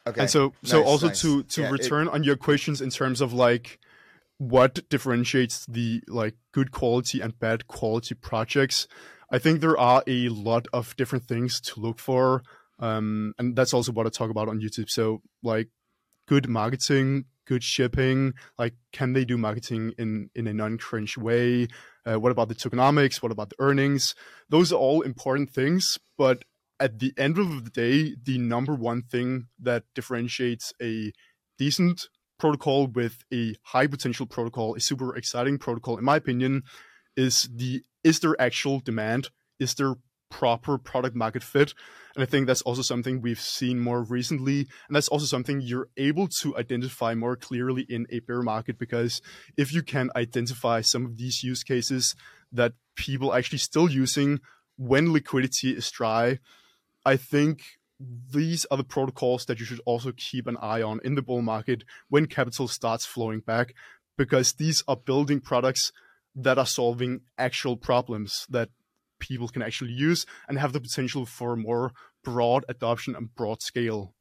okay. 0.07 0.21
And 0.21 0.29
so, 0.29 0.53
so 0.63 0.81
Nice, 0.81 0.87
also 0.87 1.07
nice. 1.07 1.21
to 1.21 1.43
to 1.43 1.61
Yeah, 1.61 1.67
it- 1.69 1.71
return 1.71 2.07
on 2.07 2.23
your 2.23 2.35
questions 2.35 2.81
in 2.81 2.89
terms 2.89 3.21
of 3.21 3.33
like 3.33 3.79
what 4.37 4.87
differentiates 4.89 5.65
the 5.67 6.03
like 6.07 6.35
good 6.51 6.71
quality 6.71 7.21
and 7.21 7.39
bad 7.39 7.67
quality 7.67 8.15
projects, 8.15 8.87
I 9.31 9.39
think 9.39 9.61
there 9.61 9.79
are 9.79 10.03
a 10.05 10.29
lot 10.29 10.67
of 10.73 10.95
different 10.97 11.25
things 11.25 11.61
to 11.61 11.79
look 11.79 11.99
for, 11.99 12.43
um, 12.79 13.33
and 13.39 13.55
that's 13.55 13.73
also 13.73 13.91
what 13.91 14.05
I 14.05 14.09
talk 14.09 14.29
about 14.29 14.49
on 14.49 14.59
YouTube. 14.59 14.89
So 14.89 15.21
like 15.41 15.69
good 16.27 16.49
marketing, 16.49 17.25
good 17.47 17.63
shipping, 17.63 18.33
like 18.59 18.73
can 18.91 19.13
they 19.13 19.23
do 19.23 19.37
marketing 19.37 19.93
in 19.97 20.29
in 20.35 20.47
a 20.47 20.53
non-cringe 20.53 21.17
way? 21.17 21.67
Uh, 22.05 22.19
what 22.19 22.31
about 22.31 22.49
the 22.49 22.55
tokenomics? 22.55 23.21
What 23.23 23.31
about 23.31 23.49
the 23.49 23.55
earnings? 23.59 24.15
Those 24.49 24.73
are 24.73 24.79
all 24.79 25.01
important 25.01 25.49
things, 25.49 25.97
but 26.17 26.43
at 26.79 26.99
the 26.99 27.13
end 27.17 27.37
of 27.37 27.63
the 27.63 27.69
day, 27.69 28.15
the 28.21 28.37
number 28.37 28.73
one 28.73 29.03
thing 29.03 29.47
that 29.59 29.83
differentiates 29.93 30.73
a 30.81 31.13
decent 31.57 32.07
protocol 32.39 32.87
with 32.87 33.23
a 33.31 33.55
high 33.61 33.85
potential 33.85 34.25
protocol, 34.25 34.73
a 34.75 34.79
super 34.79 35.15
exciting 35.15 35.59
protocol, 35.59 35.97
in 35.97 36.03
my 36.03 36.15
opinion, 36.15 36.63
is 37.15 37.47
the 37.53 37.83
is 38.03 38.19
there 38.19 38.39
actual 38.39 38.79
demand? 38.79 39.29
Is 39.59 39.75
there 39.75 39.95
proper 40.29 40.77
product 40.77 41.15
market 41.15 41.43
fit? 41.43 41.73
And 42.15 42.23
I 42.23 42.25
think 42.25 42.47
that's 42.47 42.61
also 42.63 42.81
something 42.81 43.21
we've 43.21 43.39
seen 43.39 43.79
more 43.79 44.01
recently. 44.01 44.67
And 44.87 44.95
that's 44.95 45.07
also 45.07 45.25
something 45.25 45.61
you're 45.61 45.89
able 45.97 46.27
to 46.41 46.57
identify 46.57 47.13
more 47.13 47.35
clearly 47.35 47.85
in 47.87 48.07
a 48.09 48.19
bear 48.19 48.41
market 48.41 48.79
because 48.79 49.21
if 49.57 49.73
you 49.73 49.83
can 49.83 50.09
identify 50.15 50.81
some 50.81 51.05
of 51.05 51.17
these 51.17 51.43
use 51.43 51.63
cases 51.63 52.15
that 52.51 52.73
people 52.95 53.31
are 53.31 53.37
actually 53.37 53.59
still 53.59 53.89
using 53.89 54.39
when 54.77 55.13
liquidity 55.13 55.71
is 55.71 55.91
dry, 55.91 56.39
I 57.05 57.17
think 57.17 57.61
these 57.99 58.65
are 58.71 58.77
the 58.77 58.83
protocols 58.83 59.45
that 59.45 59.59
you 59.59 59.65
should 59.65 59.81
also 59.85 60.11
keep 60.15 60.47
an 60.47 60.57
eye 60.59 60.81
on 60.81 60.99
in 61.03 61.15
the 61.15 61.21
bull 61.21 61.41
market 61.41 61.83
when 62.09 62.25
capital 62.25 62.67
starts 62.67 63.05
flowing 63.05 63.41
back, 63.41 63.75
because 64.17 64.53
these 64.53 64.83
are 64.87 64.95
building 64.95 65.39
products 65.39 65.91
that 66.35 66.57
are 66.57 66.65
solving 66.65 67.21
actual 67.37 67.77
problems 67.77 68.45
that 68.49 68.69
people 69.19 69.47
can 69.47 69.61
actually 69.61 69.91
use 69.91 70.25
and 70.47 70.57
have 70.57 70.73
the 70.73 70.79
potential 70.79 71.25
for 71.25 71.55
more 71.55 71.91
broad 72.23 72.65
adoption 72.67 73.15
and 73.15 73.33
broad 73.35 73.61
scale. 73.61 74.13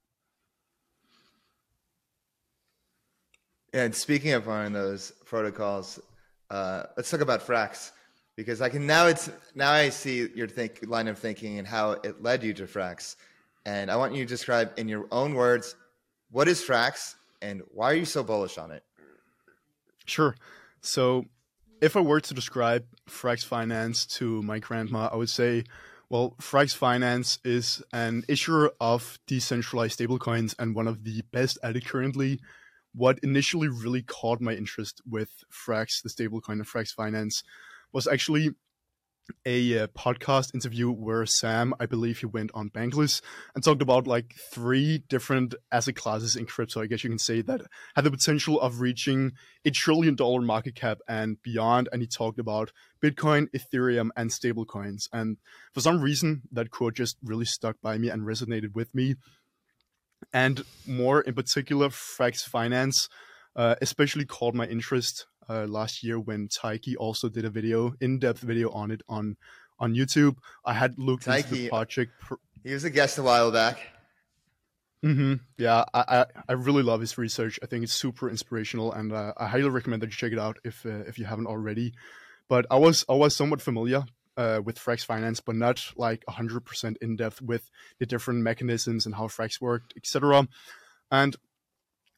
And 3.72 3.94
speaking 3.94 4.32
of 4.32 4.46
one 4.46 4.66
of 4.66 4.72
those 4.72 5.12
protocols, 5.24 6.00
uh, 6.50 6.84
let's 6.96 7.10
talk 7.10 7.20
about 7.20 7.46
Frax 7.46 7.92
because 8.36 8.60
I 8.60 8.68
can 8.68 8.86
now 8.86 9.06
it's 9.06 9.30
now 9.54 9.70
I 9.70 9.90
see 9.90 10.28
your 10.34 10.48
think 10.48 10.80
line 10.86 11.06
of 11.06 11.18
thinking 11.18 11.58
and 11.58 11.68
how 11.68 11.92
it 11.92 12.22
led 12.22 12.42
you 12.42 12.52
to 12.54 12.64
Frax, 12.64 13.16
and 13.64 13.90
I 13.90 13.96
want 13.96 14.14
you 14.14 14.24
to 14.24 14.28
describe 14.28 14.72
in 14.76 14.88
your 14.88 15.06
own 15.12 15.34
words 15.34 15.76
what 16.30 16.48
is 16.48 16.62
Frax 16.62 17.14
and 17.42 17.62
why 17.72 17.90
are 17.90 17.94
you 17.94 18.04
so 18.04 18.22
bullish 18.22 18.58
on 18.58 18.70
it? 18.70 18.82
Sure. 20.06 20.34
So, 20.80 21.26
if 21.80 21.96
I 21.96 22.00
were 22.00 22.20
to 22.20 22.34
describe 22.34 22.84
Frax 23.08 23.44
Finance 23.44 24.06
to 24.06 24.42
my 24.42 24.58
grandma, 24.58 25.08
I 25.12 25.16
would 25.16 25.30
say, 25.30 25.64
well, 26.08 26.34
Frax 26.40 26.74
Finance 26.74 27.38
is 27.44 27.82
an 27.92 28.24
issuer 28.28 28.72
of 28.80 29.18
decentralized 29.26 29.98
stablecoins 29.98 30.54
and 30.58 30.74
one 30.74 30.88
of 30.88 31.04
the 31.04 31.22
best 31.32 31.58
at 31.62 31.76
it 31.76 31.86
currently. 31.86 32.40
What 32.92 33.20
initially 33.20 33.68
really 33.68 34.02
caught 34.02 34.40
my 34.40 34.52
interest 34.52 35.00
with 35.08 35.30
Frax, 35.52 36.02
the 36.02 36.08
stablecoin 36.08 36.60
of 36.60 36.70
Frax 36.70 36.92
Finance, 36.92 37.44
was 37.92 38.06
actually 38.06 38.50
a 39.44 39.80
uh, 39.80 39.86
podcast 39.88 40.54
interview 40.54 40.90
where 40.90 41.24
Sam, 41.26 41.74
I 41.80 41.86
believe 41.86 42.18
he 42.18 42.26
went 42.26 42.50
on 42.54 42.70
Bankless 42.70 43.22
and 43.54 43.62
talked 43.62 43.82
about 43.82 44.06
like 44.06 44.34
three 44.52 44.98
different 45.08 45.54
asset 45.70 45.96
classes 45.96 46.36
in 46.36 46.46
crypto. 46.46 46.82
I 46.82 46.86
guess 46.86 47.04
you 47.04 47.10
can 47.10 47.18
say 47.18 47.42
that 47.42 47.62
had 47.94 48.04
the 48.04 48.10
potential 48.10 48.60
of 48.60 48.80
reaching 48.80 49.32
a 49.64 49.70
trillion 49.70 50.14
dollar 50.14 50.40
market 50.40 50.74
cap 50.74 50.98
and 51.08 51.40
beyond. 51.42 51.88
And 51.92 52.02
he 52.02 52.08
talked 52.08 52.38
about 52.38 52.72
Bitcoin, 53.02 53.48
Ethereum, 53.50 54.10
and 54.16 54.30
stablecoins. 54.30 55.08
And 55.12 55.38
for 55.72 55.80
some 55.80 56.00
reason, 56.00 56.42
that 56.52 56.70
quote 56.70 56.94
just 56.94 57.16
really 57.22 57.44
stuck 57.44 57.76
by 57.80 57.98
me 57.98 58.08
and 58.08 58.22
resonated 58.22 58.74
with 58.74 58.94
me. 58.94 59.16
And 60.32 60.62
more 60.86 61.22
in 61.22 61.34
particular, 61.34 61.88
Frax 61.88 62.44
Finance, 62.44 63.08
uh, 63.56 63.76
especially 63.80 64.26
caught 64.26 64.54
my 64.54 64.66
interest 64.66 65.26
uh, 65.48 65.66
last 65.66 66.02
year 66.02 66.18
when 66.18 66.48
Taiki 66.48 66.94
also 66.98 67.28
did 67.28 67.44
a 67.44 67.50
video, 67.50 67.94
in-depth 68.00 68.40
video 68.40 68.70
on 68.70 68.90
it 68.90 69.02
on 69.08 69.36
on 69.78 69.94
YouTube. 69.94 70.36
I 70.64 70.74
had 70.74 70.98
looked 70.98 71.26
into 71.26 71.48
the 71.48 71.56
Taiki- 71.56 71.68
project. 71.70 72.12
Pr- 72.20 72.34
He 72.62 72.72
was 72.74 72.84
a 72.84 72.90
guest 72.90 73.18
a 73.18 73.22
while 73.22 73.50
back. 73.50 73.78
hmm 75.02 75.34
Yeah, 75.56 75.84
I, 75.94 76.04
I 76.08 76.26
I 76.50 76.52
really 76.52 76.82
love 76.82 77.00
his 77.00 77.16
research. 77.16 77.58
I 77.62 77.66
think 77.66 77.84
it's 77.84 77.92
super 77.94 78.28
inspirational, 78.28 78.92
and 78.92 79.12
uh, 79.12 79.32
I 79.36 79.46
highly 79.46 79.70
recommend 79.70 80.02
that 80.02 80.08
you 80.08 80.12
check 80.16 80.32
it 80.32 80.38
out 80.38 80.58
if 80.64 80.84
uh, 80.84 81.04
if 81.08 81.18
you 81.18 81.24
haven't 81.24 81.46
already. 81.46 81.94
But 82.48 82.66
I 82.70 82.76
was 82.76 83.04
I 83.08 83.14
was 83.14 83.34
somewhat 83.34 83.62
familiar 83.62 84.04
uh, 84.36 84.60
with 84.62 84.78
Frax 84.78 85.04
Finance, 85.04 85.40
but 85.40 85.54
not 85.56 85.92
like 85.96 86.22
100% 86.28 86.96
in 87.00 87.16
depth 87.16 87.40
with 87.40 87.70
the 87.98 88.06
different 88.06 88.40
mechanisms 88.42 89.06
and 89.06 89.14
how 89.14 89.28
Frax 89.28 89.60
worked, 89.60 89.94
etc. 89.96 90.48
And 91.10 91.36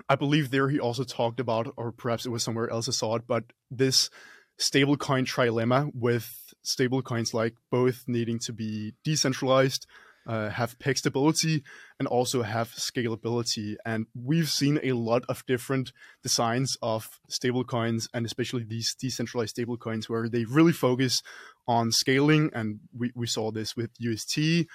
I 0.09 0.16
believe 0.16 0.50
there 0.50 0.68
he 0.68 0.78
also 0.78 1.04
talked 1.04 1.40
about, 1.40 1.73
or 1.76 1.92
perhaps 1.92 2.26
it 2.26 2.30
was 2.30 2.42
somewhere 2.42 2.71
else 2.71 2.88
I 2.88 2.92
saw 2.92 3.16
it, 3.16 3.23
but 3.26 3.44
this 3.71 4.11
stablecoin 4.59 5.26
trilemma 5.26 5.90
with 5.94 6.54
stablecoins 6.64 7.35
like 7.35 7.54
both 7.71 8.04
needing 8.06 8.38
to 8.40 8.52
be 8.52 8.94
decentralized, 9.04 9.87
uh, 10.26 10.50
have 10.50 10.78
peg 10.78 10.97
stability, 10.97 11.64
and 11.99 12.06
also 12.06 12.42
have 12.42 12.71
scalability. 12.71 13.75
And 13.85 14.06
we've 14.14 14.49
seen 14.49 14.78
a 14.82 14.92
lot 14.92 15.25
of 15.28 15.44
different 15.47 15.92
designs 16.23 16.76
of 16.80 17.21
stablecoins, 17.30 18.09
and 18.14 18.25
especially 18.25 18.64
these 18.64 18.94
decentralized 18.94 19.56
stablecoins, 19.56 20.09
where 20.09 20.28
they 20.28 20.44
really 20.44 20.73
focus 20.73 21.23
on 21.66 21.90
scaling. 21.90 22.50
And 22.54 22.80
we, 22.97 23.11
we 23.14 23.26
saw 23.26 23.50
this 23.50 23.76
with 23.76 23.90
UST. 23.99 24.66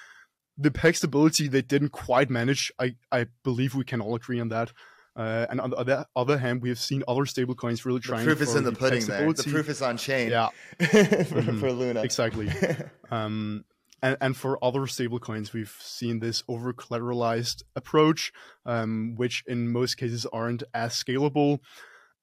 The 0.57 0.71
peg 0.71 0.95
stability 0.95 1.47
they 1.47 1.61
didn't 1.61 1.91
quite 1.91 2.29
manage. 2.29 2.71
I, 2.79 2.95
I 3.11 3.27
believe 3.43 3.75
we 3.75 3.85
can 3.85 4.01
all 4.01 4.15
agree 4.15 4.39
on 4.39 4.49
that. 4.49 4.71
Uh, 5.17 5.47
and 5.49 5.59
on 5.59 5.71
the 5.71 5.75
other, 5.77 6.05
other 6.15 6.37
hand, 6.37 6.61
we 6.61 6.69
have 6.69 6.77
seen 6.79 7.03
other 7.07 7.23
stablecoins 7.23 7.83
really 7.85 7.97
The 7.99 8.03
trying. 8.03 8.25
proof 8.25 8.39
is 8.41 8.53
in 8.55 8.63
the 8.63 8.71
peg 8.71 8.79
pudding 8.79 9.05
there. 9.07 9.33
The 9.33 9.43
proof 9.43 9.67
is 9.67 9.81
on 9.81 9.97
chain. 9.97 10.29
Yeah, 10.29 10.49
for, 10.79 10.85
Mhm. 10.85 11.59
for 11.59 11.71
Luna. 11.71 12.03
exactly. 12.03 12.49
um, 13.11 13.65
and, 14.03 14.15
and 14.21 14.37
for 14.37 14.63
other 14.63 14.81
stablecoins, 14.81 15.53
we've 15.53 15.75
seen 15.81 16.19
this 16.19 16.43
over 16.47 16.71
collateralized 16.71 17.63
approach, 17.75 18.31
um, 18.65 19.15
which 19.15 19.43
in 19.47 19.69
most 19.71 19.95
cases 19.97 20.27
aren't 20.31 20.61
as 20.75 20.93
scalable. 20.93 21.61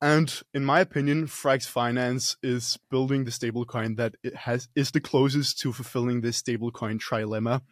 And 0.01 0.41
in 0.53 0.65
my 0.65 0.79
opinion, 0.81 1.27
Frax 1.27 1.67
Finance 1.67 2.37
is 2.45 2.79
building 2.91 3.25
the 3.25 3.31
stablecoin 3.33 3.97
that 3.97 4.15
it 4.23 4.37
has 4.37 4.69
is 4.77 4.93
the 4.93 5.01
closest 5.01 5.59
to 5.61 5.73
fulfilling 5.73 6.21
this 6.21 6.41
stablecoin 6.41 7.01
trilemma. 7.01 7.63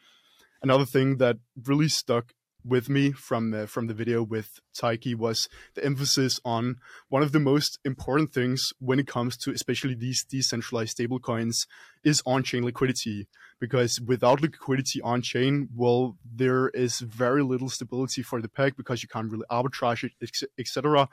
Another 0.63 0.87
thing 0.87 1.19
that 1.19 1.37
really 1.65 1.89
stuck 1.89 2.33
with 2.65 2.89
me 2.89 3.13
from 3.13 3.51
the, 3.51 3.67
from 3.67 3.87
the 3.87 3.95
video 3.95 4.23
with 4.23 4.61
Taiki 4.75 5.15
was 5.15 5.49
the 5.75 5.85
emphasis 5.85 6.41
on 6.45 6.77
one 7.09 7.23
of 7.23 7.33
the 7.33 7.41
most 7.41 7.79
important 7.85 8.33
things 8.33 8.73
when 8.79 8.99
it 8.99 9.07
comes 9.07 9.37
to 9.39 9.51
especially 9.51 9.95
these 9.95 10.25
decentralized 10.25 10.97
stablecoins 10.97 11.67
is 12.05 12.23
on-chain 12.27 12.65
liquidity 12.65 13.29
because 13.61 14.01
without 14.01 14.41
liquidity 14.41 15.01
on 15.03 15.23
chain 15.23 15.69
well 15.75 16.17
there 16.25 16.69
is 16.71 17.01
very 17.01 17.43
little 17.43 17.69
stability 17.69 18.23
for 18.23 18.41
the 18.41 18.49
peg 18.49 18.77
because 18.77 19.03
you 19.03 19.09
can't 19.09 19.31
really 19.31 19.47
arbitrage 19.51 20.05
it 20.05 20.49
etc 20.59 21.09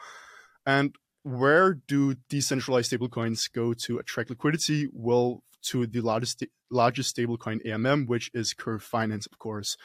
and 0.66 0.96
where 1.24 1.74
do 1.74 2.16
decentralized 2.30 2.92
stablecoins 2.92 3.52
go 3.52 3.74
to 3.74 4.00
attract 4.00 4.30
liquidity? 4.30 4.88
Well 4.92 5.44
to 5.62 5.86
the 5.86 6.02
largest 6.02 6.44
largest 6.72 7.16
stablecoin 7.16 7.66
AMM 7.66 8.08
which 8.08 8.32
is 8.34 8.54
Curve 8.54 8.84
Finance 8.84 9.26
of 9.28 9.38
course. 9.40 9.76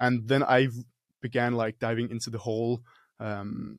And 0.00 0.28
then 0.28 0.42
I 0.42 0.68
began 1.20 1.54
like 1.54 1.78
diving 1.78 2.10
into 2.10 2.30
the 2.30 2.38
whole 2.38 2.82
um, 3.20 3.78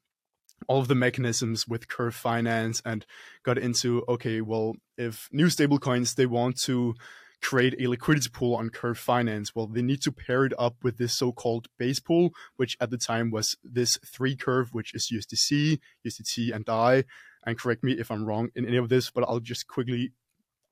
all 0.67 0.79
of 0.79 0.87
the 0.87 0.95
mechanisms 0.95 1.67
with 1.67 1.87
Curve 1.87 2.15
Finance 2.15 2.81
and 2.85 3.05
got 3.43 3.57
into 3.57 4.03
okay, 4.07 4.41
well, 4.41 4.75
if 4.97 5.29
new 5.31 5.45
stablecoins 5.45 6.15
they 6.15 6.25
want 6.25 6.59
to 6.61 6.95
create 7.41 7.75
a 7.79 7.87
liquidity 7.87 8.29
pool 8.29 8.55
on 8.55 8.69
Curve 8.69 8.97
Finance, 8.97 9.55
well, 9.55 9.67
they 9.67 9.81
need 9.81 10.01
to 10.01 10.11
pair 10.11 10.45
it 10.45 10.53
up 10.59 10.75
with 10.83 10.97
this 10.97 11.13
so-called 11.13 11.67
base 11.77 11.99
pool, 11.99 12.31
which 12.57 12.75
at 12.81 12.89
the 12.89 12.97
time 12.97 13.31
was 13.31 13.55
this 13.63 13.97
three 14.05 14.35
curve, 14.35 14.73
which 14.73 14.93
is 14.93 15.11
USDC, 15.13 15.79
USDT, 16.05 16.53
and 16.53 16.65
DAI. 16.65 17.05
And 17.45 17.57
correct 17.57 17.83
me 17.83 17.93
if 17.93 18.11
I'm 18.11 18.25
wrong 18.25 18.49
in 18.55 18.65
any 18.65 18.75
of 18.75 18.89
this, 18.89 19.09
but 19.09 19.23
I'll 19.23 19.39
just 19.39 19.67
quickly 19.67 20.11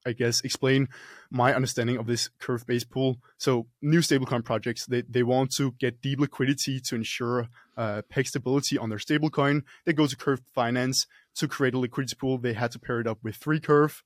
I 0.08 0.14
guess, 0.14 0.42
explain 0.42 0.88
my 1.30 1.54
understanding 1.54 1.98
of 1.98 2.06
this 2.08 2.30
curve-based 2.40 2.90
pool. 2.90 3.18
So 3.38 3.68
new 3.82 4.00
stablecoin 4.00 4.44
projects, 4.44 4.86
they, 4.86 5.02
they 5.02 5.24
want 5.24 5.52
to 5.58 5.74
get 5.80 6.02
deep 6.02 6.20
liquidity 6.20 6.80
to 6.80 6.96
ensure 6.96 7.50
uh, 7.76 8.02
peg 8.10 8.28
stability 8.28 8.78
on 8.78 8.90
their 8.90 8.98
stablecoin. 8.98 9.64
They 9.86 9.94
go 9.94 10.08
to 10.08 10.16
Curve 10.16 10.42
Finance 10.56 11.08
to 11.36 11.48
create 11.48 11.74
a 11.74 11.80
liquidity 11.80 12.16
pool. 12.16 12.38
They 12.38 12.54
had 12.54 12.72
to 12.72 12.80
pair 12.80 13.00
it 13.02 13.08
up 13.08 13.20
with 13.24 13.36
three 13.36 13.60
curve, 13.60 14.04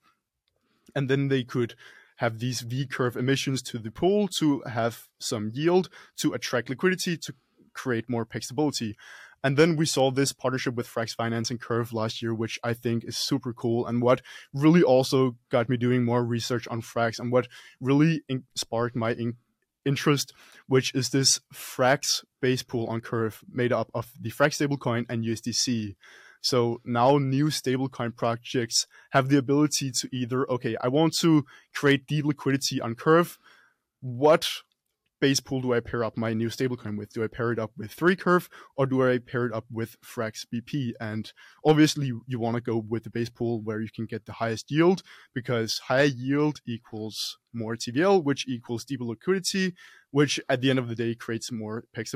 and 0.95 1.09
then 1.09 1.27
they 1.29 1.43
could 1.43 1.75
have 2.17 2.39
these 2.39 2.61
V 2.61 2.85
curve 2.85 3.15
emissions 3.15 3.61
to 3.63 3.79
the 3.79 3.91
pool 3.91 4.27
to 4.39 4.61
have 4.61 5.07
some 5.19 5.51
yield 5.53 5.89
to 6.17 6.33
attract 6.33 6.69
liquidity 6.69 7.17
to 7.17 7.33
create 7.73 8.09
more 8.09 8.25
peg 8.25 8.43
stability. 8.43 8.97
And 9.43 9.57
then 9.57 9.75
we 9.75 9.85
saw 9.85 10.11
this 10.11 10.31
partnership 10.31 10.75
with 10.75 10.87
Frax 10.87 11.15
Finance 11.15 11.49
and 11.49 11.59
Curve 11.59 11.93
last 11.93 12.21
year, 12.21 12.33
which 12.33 12.59
I 12.63 12.73
think 12.73 13.03
is 13.03 13.17
super 13.17 13.53
cool. 13.53 13.87
And 13.87 14.01
what 14.01 14.21
really 14.53 14.83
also 14.83 15.35
got 15.49 15.69
me 15.69 15.77
doing 15.77 16.03
more 16.03 16.23
research 16.23 16.67
on 16.67 16.81
Frax 16.81 17.19
and 17.19 17.31
what 17.31 17.47
really 17.79 18.21
in- 18.29 18.43
sparked 18.55 18.95
my 18.95 19.13
in- 19.13 19.37
interest, 19.83 20.33
which 20.67 20.93
is 20.93 21.09
this 21.09 21.39
Frax 21.53 22.23
base 22.39 22.63
pool 22.63 22.85
on 22.87 23.01
Curve 23.01 23.43
made 23.51 23.73
up 23.73 23.89
of 23.93 24.11
the 24.19 24.29
Frax 24.31 24.61
stablecoin 24.61 25.05
and 25.09 25.23
USDC. 25.23 25.95
So 26.41 26.81
now 26.83 27.17
new 27.17 27.47
stablecoin 27.47 28.15
projects 28.15 28.87
have 29.11 29.29
the 29.29 29.37
ability 29.37 29.91
to 30.01 30.09
either, 30.11 30.49
okay, 30.51 30.75
I 30.81 30.87
want 30.87 31.15
to 31.19 31.45
create 31.73 32.07
deep 32.07 32.25
liquidity 32.25 32.81
on 32.81 32.95
Curve. 32.95 33.37
What 34.01 34.49
base 35.21 35.39
pool 35.39 35.61
do 35.61 35.73
I 35.73 35.79
pair 35.79 36.03
up 36.03 36.17
my 36.17 36.33
new 36.33 36.49
stablecoin 36.49 36.97
with? 36.97 37.13
Do 37.13 37.23
I 37.23 37.27
pair 37.27 37.51
it 37.51 37.59
up 37.59 37.71
with 37.77 37.91
three 37.91 38.15
curve 38.15 38.49
or 38.75 38.85
do 38.85 39.07
I 39.07 39.19
pair 39.19 39.45
it 39.45 39.53
up 39.53 39.65
with 39.71 39.95
Frax 40.01 40.45
BP? 40.51 40.93
And 40.99 41.31
obviously 41.63 42.11
you 42.27 42.39
want 42.39 42.55
to 42.55 42.61
go 42.61 42.77
with 42.77 43.03
the 43.03 43.09
base 43.09 43.29
pool 43.29 43.61
where 43.61 43.79
you 43.79 43.89
can 43.95 44.05
get 44.05 44.25
the 44.25 44.33
highest 44.33 44.71
yield 44.71 45.03
because 45.33 45.79
higher 45.87 46.05
yield 46.05 46.59
equals 46.67 47.37
more 47.53 47.75
TVL, 47.75 48.23
which 48.23 48.47
equals 48.47 48.83
deeper 48.83 49.05
liquidity, 49.05 49.75
which 50.09 50.39
at 50.49 50.59
the 50.59 50.69
end 50.69 50.79
of 50.79 50.89
the 50.89 50.95
day 50.95 51.15
creates 51.15 51.51
more 51.51 51.85
peg 51.93 52.07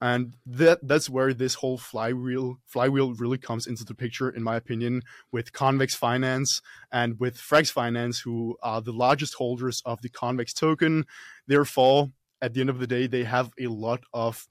and 0.00 0.34
that 0.46 0.78
that's 0.82 1.10
where 1.10 1.34
this 1.34 1.54
whole 1.54 1.76
flywheel 1.76 2.58
flywheel 2.66 3.14
really 3.14 3.38
comes 3.38 3.66
into 3.66 3.84
the 3.84 3.94
picture 3.94 4.30
in 4.30 4.42
my 4.42 4.56
opinion 4.56 5.02
with 5.30 5.52
convex 5.52 5.94
finance 5.94 6.62
and 6.90 7.20
with 7.20 7.36
frax 7.36 7.70
finance 7.70 8.20
who 8.20 8.56
are 8.62 8.80
the 8.80 8.92
largest 8.92 9.34
holders 9.34 9.82
of 9.84 10.00
the 10.02 10.08
convex 10.08 10.52
token. 10.54 11.04
Therefore 11.46 12.10
at 12.40 12.54
the 12.54 12.60
end 12.60 12.70
of 12.70 12.78
the 12.78 12.86
day 12.86 13.06
they 13.06 13.24
have 13.24 13.50
a 13.60 13.66
lot 13.66 14.00
of 14.14 14.48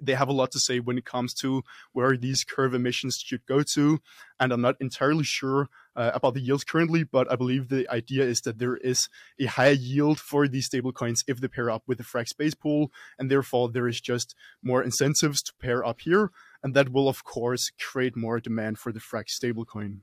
they 0.00 0.14
have 0.14 0.28
a 0.28 0.32
lot 0.32 0.50
to 0.52 0.58
say 0.58 0.80
when 0.80 0.98
it 0.98 1.04
comes 1.04 1.34
to 1.34 1.62
where 1.92 2.16
these 2.16 2.44
curve 2.44 2.74
emissions 2.74 3.18
should 3.18 3.44
go 3.46 3.62
to. 3.62 4.00
And 4.38 4.52
I'm 4.52 4.60
not 4.60 4.76
entirely 4.80 5.24
sure 5.24 5.68
uh, 5.96 6.10
about 6.14 6.34
the 6.34 6.40
yields 6.40 6.64
currently, 6.64 7.04
but 7.04 7.30
I 7.30 7.36
believe 7.36 7.68
the 7.68 7.88
idea 7.90 8.24
is 8.24 8.40
that 8.42 8.58
there 8.58 8.76
is 8.76 9.08
a 9.38 9.46
higher 9.46 9.72
yield 9.72 10.18
for 10.18 10.48
these 10.48 10.68
stablecoins 10.68 11.24
if 11.26 11.40
they 11.40 11.48
pair 11.48 11.70
up 11.70 11.82
with 11.86 11.98
the 11.98 12.04
Frax 12.04 12.36
base 12.36 12.54
pool. 12.54 12.90
And 13.18 13.30
therefore, 13.30 13.70
there 13.70 13.88
is 13.88 14.00
just 14.00 14.34
more 14.62 14.82
incentives 14.82 15.42
to 15.42 15.52
pair 15.60 15.84
up 15.84 16.00
here. 16.00 16.30
And 16.62 16.74
that 16.74 16.90
will, 16.90 17.08
of 17.08 17.24
course, 17.24 17.70
create 17.78 18.16
more 18.16 18.40
demand 18.40 18.78
for 18.78 18.92
the 18.92 19.00
Frax 19.00 19.38
stablecoin. 19.38 20.00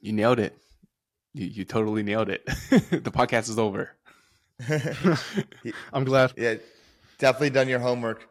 You 0.00 0.12
nailed 0.12 0.38
it. 0.38 0.54
You, 1.32 1.46
you 1.46 1.64
totally 1.64 2.02
nailed 2.02 2.28
it. 2.28 2.44
the 2.70 3.10
podcast 3.10 3.48
is 3.48 3.58
over. 3.58 3.96
I'm 5.92 6.04
glad. 6.04 6.32
Yeah, 6.36 6.56
definitely 7.18 7.50
done 7.50 7.68
your 7.68 7.80
homework. 7.80 8.28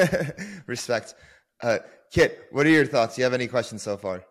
Respect. 0.66 1.14
Uh, 1.62 1.78
Kiet, 2.14 2.36
what 2.50 2.66
are 2.66 2.70
your 2.70 2.86
thoughts? 2.86 3.16
Do 3.16 3.20
you 3.20 3.24
have 3.24 3.34
any 3.34 3.46
questions 3.46 3.82
so 3.82 3.96
far? 3.96 4.24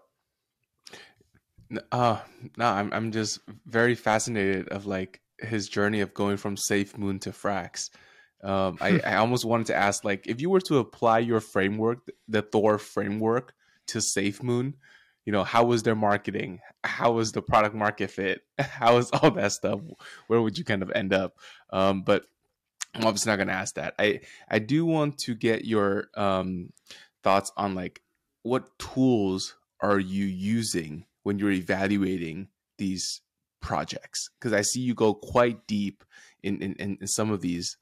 Uh, 1.92 2.20
no, 2.58 2.66
I'm 2.66 2.94
I'm 2.94 3.12
just 3.12 3.40
very 3.66 3.96
fascinated 3.96 4.70
of 4.70 4.86
like 4.86 5.22
his 5.40 5.68
journey 5.68 6.02
of 6.02 6.14
going 6.14 6.38
from 6.38 6.56
SafeMoon 6.56 7.22
to 7.22 7.32
Frax. 7.32 7.90
Um, 8.44 8.78
I, 8.82 9.00
I 9.06 9.16
almost 9.16 9.46
wanted 9.46 9.68
to 9.68 9.76
ask 9.76 10.04
like 10.04 10.28
if 10.28 10.42
you 10.42 10.50
were 10.50 10.62
to 10.62 10.80
apply 10.80 11.20
your 11.20 11.40
framework, 11.40 12.00
the 12.28 12.42
Thor 12.42 12.78
framework, 12.78 13.54
to 13.88 14.00
SafeMoon, 14.00 14.74
you 15.26 15.32
know, 15.32 15.44
how 15.44 15.64
was 15.64 15.84
their 15.84 15.96
marketing? 15.96 16.60
How 16.84 17.14
was 17.14 17.32
the 17.32 17.42
product 17.42 17.76
market 17.76 18.12
fit? 18.12 18.42
How 18.60 18.96
was 18.96 19.10
all 19.12 19.32
that 19.32 19.52
stuff? 19.54 19.80
Where 20.28 20.42
would 20.42 20.58
you 20.58 20.64
kind 20.64 20.82
of 20.82 20.92
end 20.92 21.14
up? 21.14 21.38
Um, 21.70 22.04
but 22.04 22.26
I'm 22.94 23.06
obviously 23.06 23.32
not 23.32 23.38
going 23.38 23.48
to 23.48 23.54
ask 23.54 23.76
that. 23.76 23.96
I 23.98 24.22
I 24.50 24.60
do 24.60 24.86
want 24.86 25.18
to 25.20 25.36
get 25.36 25.66
your 25.66 26.10
um, 26.16 26.72
thoughts 27.24 27.52
on 27.56 27.74
like 27.74 28.02
what 28.44 28.78
tools 28.78 29.56
are 29.80 30.00
you 30.00 30.26
using 30.26 31.06
when 31.24 31.40
you're 31.40 31.52
evaluating 31.52 32.50
these 32.78 33.22
projects? 33.62 34.30
Because 34.38 34.54
I 34.54 34.62
see 34.62 34.82
you 34.82 34.94
go 34.94 35.14
quite 35.14 35.66
deep 35.68 36.04
in, 36.44 36.62
in 36.62 36.98
in 37.02 37.08
some 37.08 37.32
of 37.32 37.42
these. 37.42 37.78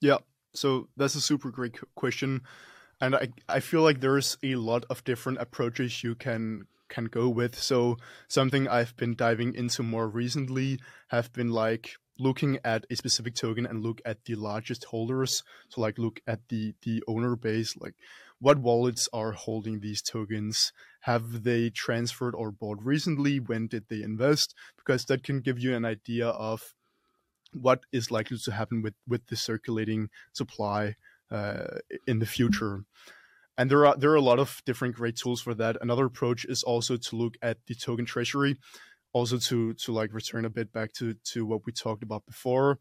Yeah, 0.00 0.18
so 0.54 0.88
that's 0.96 1.16
a 1.16 1.20
super 1.20 1.50
great 1.50 1.76
question 1.96 2.42
and 3.04 3.14
I, 3.16 3.28
I 3.48 3.60
feel 3.60 3.82
like 3.82 4.00
there's 4.00 4.36
a 4.42 4.54
lot 4.56 4.84
of 4.88 5.04
different 5.04 5.38
approaches 5.38 6.02
you 6.02 6.14
can 6.14 6.66
can 6.88 7.06
go 7.06 7.28
with. 7.28 7.58
So 7.58 7.96
something 8.28 8.68
i've 8.68 8.96
been 8.96 9.14
diving 9.14 9.54
into 9.54 9.82
more 9.82 10.08
recently 10.08 10.78
have 11.08 11.32
been 11.32 11.50
like 11.50 11.96
looking 12.18 12.58
at 12.64 12.86
a 12.90 12.96
specific 12.96 13.34
token 13.34 13.66
and 13.66 13.82
look 13.82 14.00
at 14.04 14.24
the 14.24 14.36
largest 14.36 14.84
holders. 14.84 15.42
So 15.68 15.80
like 15.80 15.98
look 15.98 16.20
at 16.26 16.40
the 16.48 16.74
the 16.82 17.02
owner 17.08 17.36
base 17.36 17.76
like 17.76 17.94
what 18.40 18.58
wallets 18.58 19.08
are 19.12 19.32
holding 19.32 19.80
these 19.80 20.02
tokens? 20.02 20.72
Have 21.00 21.44
they 21.44 21.70
transferred 21.70 22.34
or 22.34 22.50
bought 22.50 22.78
recently? 22.82 23.40
When 23.40 23.68
did 23.68 23.84
they 23.88 24.02
invest? 24.02 24.54
Because 24.76 25.04
that 25.06 25.22
can 25.22 25.40
give 25.40 25.58
you 25.58 25.74
an 25.74 25.84
idea 25.84 26.28
of 26.28 26.74
what 27.52 27.84
is 27.92 28.10
likely 28.10 28.36
to 28.36 28.52
happen 28.52 28.82
with 28.82 28.94
with 29.06 29.26
the 29.26 29.36
circulating 29.36 30.10
supply 30.32 30.96
in 31.30 32.18
the 32.18 32.26
future. 32.26 32.84
And 33.56 33.70
there 33.70 33.86
are 33.86 33.96
there 33.96 34.10
are 34.10 34.16
a 34.16 34.20
lot 34.20 34.38
of 34.38 34.62
different 34.66 34.96
great 34.96 35.16
tools 35.16 35.40
for 35.40 35.54
that. 35.54 35.76
Another 35.80 36.06
approach 36.06 36.44
is 36.44 36.62
also 36.62 36.96
to 36.96 37.16
look 37.16 37.34
at 37.40 37.58
the 37.66 37.74
token 37.74 38.04
treasury, 38.04 38.56
also 39.12 39.38
to 39.38 39.74
to 39.74 39.92
like 39.92 40.12
return 40.12 40.44
a 40.44 40.50
bit 40.50 40.72
back 40.72 40.92
to 40.94 41.14
to 41.32 41.46
what 41.46 41.64
we 41.64 41.72
talked 41.72 42.02
about 42.02 42.26
before. 42.26 42.78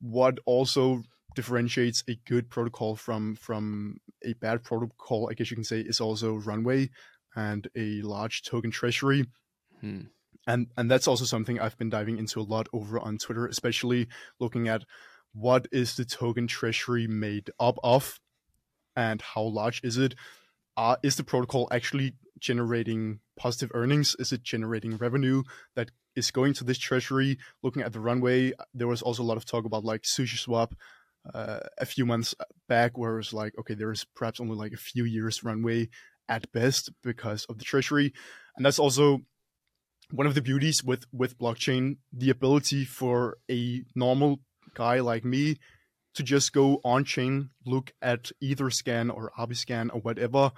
What 0.00 0.38
also 0.46 1.02
differentiates 1.34 2.02
a 2.08 2.16
good 2.26 2.48
protocol 2.48 2.96
from 2.96 3.36
from 3.36 3.98
a 4.24 4.32
bad 4.34 4.62
protocol, 4.62 5.28
I 5.30 5.34
guess 5.34 5.50
you 5.50 5.56
can 5.56 5.64
say, 5.64 5.80
is 5.80 6.00
also 6.00 6.36
runway 6.36 6.90
and 7.36 7.68
a 7.76 8.00
large 8.02 8.42
token 8.42 8.70
treasury. 8.70 9.26
Hmm. 9.80 10.02
And 10.46 10.68
and 10.76 10.90
that's 10.90 11.08
also 11.08 11.24
something 11.24 11.60
I've 11.60 11.78
been 11.78 11.90
diving 11.90 12.18
into 12.18 12.40
a 12.40 12.42
lot 12.42 12.68
over 12.72 12.98
on 12.98 13.18
Twitter, 13.18 13.46
especially 13.46 14.08
looking 14.40 14.68
at 14.68 14.84
what 15.34 15.66
is 15.72 15.96
the 15.96 16.04
token 16.04 16.46
treasury 16.46 17.06
made 17.06 17.50
up 17.58 17.78
of 17.82 18.20
and 18.96 19.20
how 19.20 19.42
large 19.42 19.82
is 19.84 19.98
it? 19.98 20.14
Uh, 20.76 20.96
is 21.02 21.16
the 21.16 21.24
protocol 21.24 21.68
actually 21.70 22.14
generating 22.38 23.20
positive 23.36 23.70
earnings? 23.74 24.16
Is 24.18 24.32
it 24.32 24.42
generating 24.42 24.96
revenue 24.96 25.42
that 25.74 25.90
is 26.16 26.30
going 26.30 26.54
to 26.54 26.64
this 26.64 26.78
treasury? 26.78 27.38
Looking 27.62 27.82
at 27.82 27.92
the 27.92 28.00
runway, 28.00 28.52
there 28.72 28.88
was 28.88 29.02
also 29.02 29.22
a 29.22 29.24
lot 29.24 29.36
of 29.36 29.44
talk 29.44 29.64
about 29.64 29.84
like 29.84 30.02
Sushi 30.02 30.38
Swap 30.38 30.74
uh, 31.32 31.60
a 31.78 31.86
few 31.86 32.06
months 32.06 32.34
back, 32.68 32.96
where 32.98 33.14
it 33.14 33.18
was 33.18 33.32
like, 33.32 33.54
okay, 33.58 33.74
there 33.74 33.92
is 33.92 34.04
perhaps 34.14 34.40
only 34.40 34.56
like 34.56 34.72
a 34.72 34.76
few 34.76 35.04
years 35.04 35.42
runway 35.42 35.88
at 36.28 36.50
best 36.52 36.90
because 37.02 37.44
of 37.46 37.58
the 37.58 37.64
treasury, 37.64 38.12
and 38.56 38.64
that's 38.64 38.78
also 38.78 39.20
one 40.10 40.26
of 40.26 40.34
the 40.34 40.42
beauties 40.42 40.84
with 40.84 41.04
with 41.12 41.38
blockchain, 41.38 41.96
the 42.12 42.30
ability 42.30 42.84
for 42.84 43.38
a 43.50 43.82
normal 43.94 44.40
guy 44.74 45.00
like 45.00 45.24
me 45.24 45.56
to 46.14 46.22
just 46.22 46.52
go 46.52 46.80
on 46.84 47.04
chain, 47.04 47.50
look 47.66 47.92
at 48.00 48.30
Etherscan 48.42 49.14
or 49.14 49.32
Arbiscan 49.38 49.90
or 49.92 50.00
whatever, 50.00 50.52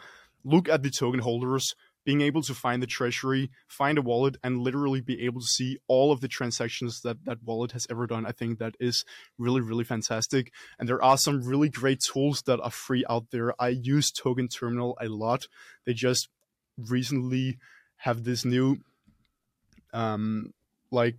look 0.44 0.68
at 0.68 0.83
the 0.83 0.90
token 0.90 1.20
holders, 1.20 1.74
being 2.05 2.20
able 2.20 2.42
to 2.42 2.55
find 2.55 2.83
the 2.83 2.87
treasury, 2.87 3.50
find 3.66 3.98
a 3.98 4.02
wallet, 4.02 4.37
and 4.44 4.61
literally 4.61 5.00
be 5.00 5.24
able 5.24 5.40
to 5.40 5.46
see 5.46 5.79
all 5.88 6.12
of 6.12 6.20
the 6.20 6.29
transactions 6.29 7.00
that 7.00 7.24
that 7.24 7.42
wallet 7.42 7.72
has 7.72 7.87
ever 7.90 8.07
done. 8.07 8.24
I 8.24 8.33
think 8.33 8.59
that 8.59 8.76
is 8.79 9.05
really, 9.38 9.61
really 9.61 9.85
fantastic. 9.85 10.52
And 10.79 10.88
there 10.88 11.02
are 11.02 11.18
some 11.18 11.42
really 11.42 11.68
great 11.68 12.00
tools 12.00 12.42
that 12.42 12.61
are 12.61 12.70
free 12.70 13.05
out 13.11 13.31
there. 13.33 13.61
I 13.61 13.68
use 13.68 14.12
Token 14.12 14.46
Terminal 14.46 14.96
a 15.00 15.09
lot. 15.09 15.48
They 15.85 15.94
just 15.94 16.29
recently 16.79 17.59
have 17.96 18.24
this 18.24 18.44
new 18.44 18.76
um 19.92 20.52
like 20.90 21.16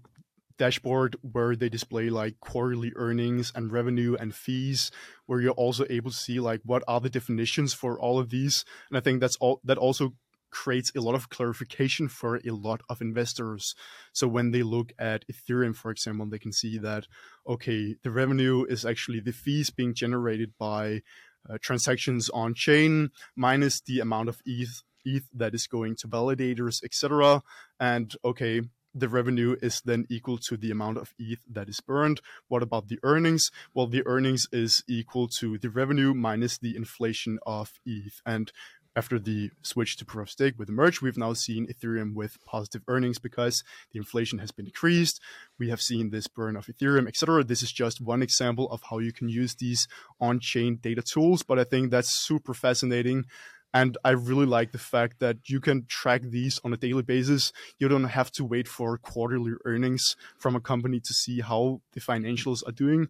dashboard 0.58 1.15
where 1.22 1.56
they 1.56 1.70
display 1.70 2.10
like 2.10 2.39
quarterly 2.39 2.91
earnings 2.96 3.52
and 3.56 3.72
revenue 3.72 4.15
and 4.20 4.34
fees 4.34 4.91
where 5.26 5.41
you're 5.41 5.52
also 5.52 5.86
able 5.89 6.12
to 6.12 6.17
see 6.17 6.39
like 6.39 6.62
what 6.63 6.84
are 6.88 7.00
the 7.00 7.10
definitions 7.10 7.74
for 7.74 8.00
all 8.00 8.20
of 8.20 8.30
these 8.30 8.65
and 8.89 8.98
i 8.98 9.02
think 9.02 9.20
that's 9.20 9.38
all 9.38 9.62
that 9.63 9.78
also 9.78 10.13
creates 10.50 10.91
a 10.96 11.02
lot 11.02 11.13
of 11.13 11.30
clarification 11.30 12.08
for 12.08 12.38
a 12.38 12.52
lot 12.52 12.82
of 12.89 13.02
investors 13.02 13.76
so 14.13 14.28
when 14.28 14.52
they 14.52 14.63
look 14.63 14.93
at 14.98 15.26
ethereum 15.28 15.76
for 15.76 15.91
example 15.91 16.26
they 16.26 16.39
can 16.39 16.54
see 16.54 16.78
that 16.78 17.06
okay 17.46 17.96
the 18.04 18.10
revenue 18.10 18.65
is 18.67 18.86
actually 18.86 19.20
the 19.20 19.34
fees 19.34 19.70
being 19.70 19.93
generated 19.93 20.54
by 20.58 21.02
uh, 21.50 21.58
transactions 21.62 22.30
on 22.30 22.54
chain 22.54 23.10
minus 23.36 23.82
the 23.82 24.00
amount 24.00 24.30
of 24.30 24.41
ETH, 24.46 24.84
ETH 25.06 25.28
that 25.34 25.54
is 25.54 25.67
going 25.67 25.96
to 25.96 26.08
validators, 26.08 26.84
etc. 26.84 27.41
And 27.80 28.13
okay, 28.24 28.62
the 28.93 29.10
revenue 29.10 29.56
is 29.62 29.82
then 29.86 30.06
equal 30.10 30.38
to 30.38 30.58
the 30.58 30.71
amount 30.71 30.97
of 30.97 31.13
ETH 31.19 31.39
that 31.50 31.69
is 31.69 31.80
burned. 31.82 32.21
What 32.47 32.63
about 32.63 32.88
the 32.88 33.00
earnings? 33.04 33.50
Well, 33.73 33.88
the 33.88 34.06
earnings 34.06 34.47
is 34.52 34.84
equal 34.88 35.28
to 35.39 35.58
the 35.58 35.69
revenue 35.69 36.13
minus 36.13 36.58
the 36.58 36.76
inflation 36.76 37.39
of 37.45 37.73
ETH. 37.86 38.21
And 38.26 38.52
after 38.95 39.19
the 39.19 39.52
switch 39.62 39.95
to 39.97 40.06
proof 40.06 40.28
of 40.28 40.32
stake 40.32 40.56
with 40.58 40.67
the 40.67 40.73
merge, 40.73 41.02
we've 41.02 41.19
now 41.19 41.34
seen 41.34 41.67
Ethereum 41.67 42.15
with 42.15 42.43
positive 42.45 42.82
earnings 42.88 43.19
because 43.19 43.63
the 43.91 44.00
inflation 44.00 44.39
has 44.39 44.52
been 44.52 44.65
decreased. 44.65 45.21
We 45.60 45.69
have 45.69 45.82
seen 45.82 46.10
this 46.10 46.28
burn 46.28 46.56
of 46.56 46.65
Ethereum, 46.65 47.08
etc. 47.08 47.43
This 47.43 47.62
is 47.62 47.71
just 47.71 48.02
one 48.02 48.23
example 48.23 48.67
of 48.71 48.82
how 48.89 48.97
you 48.97 49.13
can 49.13 49.30
use 49.30 49.54
these 49.54 49.88
on-chain 50.19 50.80
data 50.82 51.04
tools, 51.04 51.43
but 51.43 51.60
I 51.60 51.63
think 51.63 51.91
that's 51.91 52.26
super 52.26 52.56
fascinating. 52.56 53.26
And 53.73 53.97
I 54.03 54.12
really 54.12 54.45
like 54.45 54.71
the 54.71 54.77
fact 54.77 55.19
that 55.19 55.49
you 55.49 55.60
can 55.60 55.86
track 55.88 56.21
these 56.23 56.60
on 56.63 56.73
a 56.73 56.77
daily 56.77 57.03
basis. 57.03 57.51
You 57.80 57.88
don't 57.88 58.06
have 58.06 58.32
to 58.34 58.45
wait 58.45 58.67
for 58.67 58.97
quarterly 58.97 59.53
earnings 59.65 60.15
from 60.38 60.56
a 60.56 60.62
company 60.62 60.99
to 60.99 61.13
see 61.13 61.41
how 61.41 61.82
the 61.93 61.99
financials 61.99 62.67
are 62.67 62.71
doing. 62.71 63.10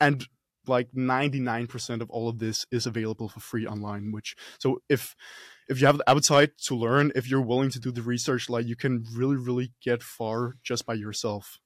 And 0.00 0.26
like 0.66 0.92
99% 0.92 2.00
of 2.02 2.10
all 2.10 2.28
of 2.28 2.38
this 2.38 2.66
is 2.70 2.86
available 2.86 3.30
for 3.30 3.40
free 3.40 3.66
online 3.66 4.12
which 4.12 4.36
so 4.58 4.82
if 4.90 5.16
if 5.70 5.80
you 5.80 5.86
have 5.86 5.96
the 5.96 6.08
appetite 6.08 6.50
to 6.58 6.76
learn 6.76 7.10
if 7.14 7.28
you're 7.28 7.40
willing 7.40 7.70
to 7.70 7.80
do 7.80 7.90
the 7.90 8.02
research 8.02 8.50
like 8.50 8.66
you 8.66 8.76
can 8.76 9.04
really 9.14 9.36
really 9.36 9.72
get 9.82 10.02
far 10.02 10.56
just 10.62 10.84
by 10.84 10.92
yourself 10.92 11.58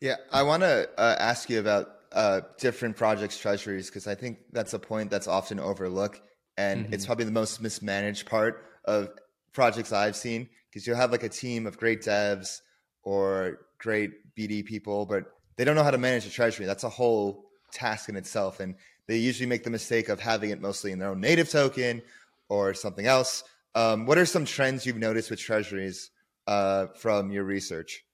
Yeah, 0.00 0.16
I 0.30 0.42
want 0.42 0.62
to 0.64 0.88
uh, 0.98 1.16
ask 1.18 1.48
you 1.48 1.58
about 1.58 2.03
uh, 2.14 2.42
different 2.58 2.96
projects' 2.96 3.38
treasuries 3.38 3.88
because 3.88 4.06
I 4.06 4.14
think 4.14 4.38
that's 4.52 4.72
a 4.72 4.78
point 4.78 5.10
that's 5.10 5.26
often 5.26 5.58
overlooked, 5.58 6.22
and 6.56 6.92
it's 6.92 7.06
probably 7.06 7.24
the 7.24 7.32
most 7.32 7.60
mismanaged 7.60 8.26
part 8.26 8.64
of 8.84 9.10
projects 9.52 9.92
I've 9.92 10.16
seen 10.16 10.48
because 10.70 10.86
you'll 10.86 10.96
have 10.96 11.10
like 11.10 11.24
a 11.24 11.28
team 11.28 11.66
of 11.66 11.76
great 11.76 12.02
devs 12.02 12.60
or 13.02 13.66
great 13.78 14.12
BD 14.36 14.64
people, 14.64 15.06
but 15.06 15.24
they 15.56 15.64
don't 15.64 15.74
know 15.74 15.82
how 15.82 15.90
to 15.90 15.98
manage 15.98 16.24
a 16.26 16.30
treasury. 16.30 16.66
That's 16.66 16.84
a 16.84 16.88
whole 16.88 17.46
task 17.72 18.08
in 18.08 18.16
itself, 18.16 18.60
and 18.60 18.76
they 19.08 19.16
usually 19.16 19.48
make 19.48 19.64
the 19.64 19.70
mistake 19.70 20.08
of 20.08 20.20
having 20.20 20.50
it 20.50 20.60
mostly 20.60 20.92
in 20.92 21.00
their 21.00 21.10
own 21.10 21.20
native 21.20 21.50
token 21.50 22.00
or 22.48 22.74
something 22.74 23.06
else. 23.06 23.42
Um, 23.74 24.06
what 24.06 24.18
are 24.18 24.26
some 24.26 24.44
trends 24.44 24.86
you've 24.86 24.96
noticed 24.96 25.30
with 25.30 25.40
treasuries 25.40 26.10
uh, 26.46 26.86
from 26.96 27.32
your 27.32 27.42
research? 27.42 28.04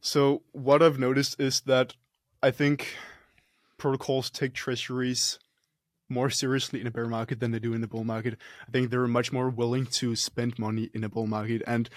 so 0.00 0.42
what 0.52 0.82
i've 0.82 0.98
noticed 0.98 1.38
is 1.40 1.60
that 1.62 1.94
i 2.42 2.50
think 2.50 2.96
protocols 3.78 4.30
take 4.30 4.52
treasuries 4.52 5.38
more 6.10 6.28
seriously 6.28 6.80
in 6.80 6.86
a 6.86 6.90
bear 6.90 7.06
market 7.06 7.40
than 7.40 7.52
they 7.52 7.58
do 7.58 7.72
in 7.72 7.80
the 7.80 7.86
bull 7.86 8.04
market. 8.04 8.36
I 8.66 8.70
think 8.72 8.90
they're 8.90 9.06
much 9.06 9.32
more 9.32 9.48
willing 9.48 9.86
to 9.86 10.16
spend 10.16 10.58
money 10.58 10.90
in 10.92 11.04
a 11.04 11.08
bull 11.08 11.28
market 11.28 11.62
and 11.66 11.88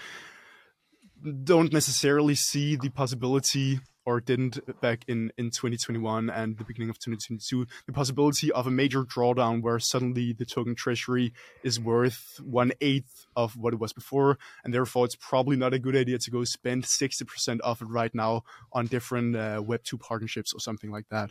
don't 1.42 1.72
necessarily 1.72 2.34
see 2.34 2.76
the 2.76 2.90
possibility 2.90 3.80
or 4.06 4.20
didn't 4.20 4.58
back 4.80 5.04
in, 5.08 5.32
in 5.38 5.50
2021 5.50 6.30
and 6.30 6.58
the 6.58 6.64
beginning 6.64 6.90
of 6.90 6.98
2022 6.98 7.66
the 7.86 7.92
possibility 7.92 8.52
of 8.52 8.66
a 8.66 8.70
major 8.70 9.02
drawdown 9.04 9.62
where 9.62 9.78
suddenly 9.78 10.32
the 10.32 10.44
token 10.44 10.74
treasury 10.74 11.32
is 11.62 11.80
worth 11.80 12.40
one 12.42 12.72
eighth 12.80 13.26
of 13.36 13.56
what 13.56 13.72
it 13.72 13.80
was 13.80 13.92
before 13.92 14.38
and 14.64 14.72
therefore 14.72 15.04
it's 15.04 15.16
probably 15.16 15.56
not 15.56 15.74
a 15.74 15.78
good 15.78 15.96
idea 15.96 16.18
to 16.18 16.30
go 16.30 16.44
spend 16.44 16.84
60% 16.84 17.60
of 17.60 17.82
it 17.82 17.86
right 17.86 18.14
now 18.14 18.42
on 18.72 18.86
different 18.86 19.36
uh, 19.36 19.62
web 19.64 19.82
2 19.84 19.98
partnerships 19.98 20.52
or 20.52 20.60
something 20.60 20.90
like 20.90 21.08
that 21.10 21.30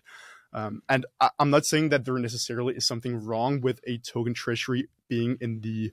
um, 0.54 0.82
and 0.90 1.06
I, 1.20 1.30
i'm 1.40 1.50
not 1.50 1.66
saying 1.66 1.90
that 1.90 2.06
there 2.06 2.18
necessarily 2.18 2.76
is 2.76 2.88
something 2.88 3.24
wrong 3.24 3.62
with 3.62 3.80
a 3.86 3.98
token 4.00 4.34
treasury 4.34 4.88
being 5.08 5.38
in 5.42 5.62
the 5.62 5.92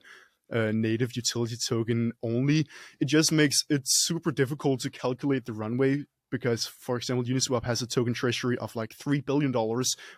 uh, 0.51 0.71
native 0.73 1.15
utility 1.15 1.55
token 1.55 2.11
only. 2.21 2.67
It 2.99 3.05
just 3.05 3.31
makes 3.31 3.63
it 3.69 3.83
super 3.85 4.31
difficult 4.31 4.81
to 4.81 4.89
calculate 4.89 5.45
the 5.45 5.53
runway 5.53 6.03
because, 6.31 6.65
for 6.65 6.97
example, 6.97 7.23
Uniswap 7.23 7.65
has 7.65 7.81
a 7.81 7.87
token 7.87 8.13
treasury 8.13 8.57
of 8.57 8.75
like 8.75 8.95
$3 8.95 9.23
billion, 9.23 9.53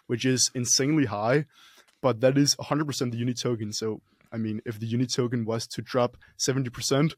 which 0.07 0.25
is 0.25 0.49
insanely 0.53 1.05
high, 1.05 1.45
but 2.01 2.21
that 2.21 2.37
is 2.37 2.55
100% 2.55 3.11
the 3.11 3.17
Uni 3.17 3.33
token. 3.33 3.73
So, 3.73 4.01
I 4.31 4.37
mean, 4.37 4.61
if 4.65 4.79
the 4.79 4.85
Uni 4.85 5.05
token 5.05 5.45
was 5.45 5.67
to 5.67 5.81
drop 5.81 6.17
70%, 6.37 7.13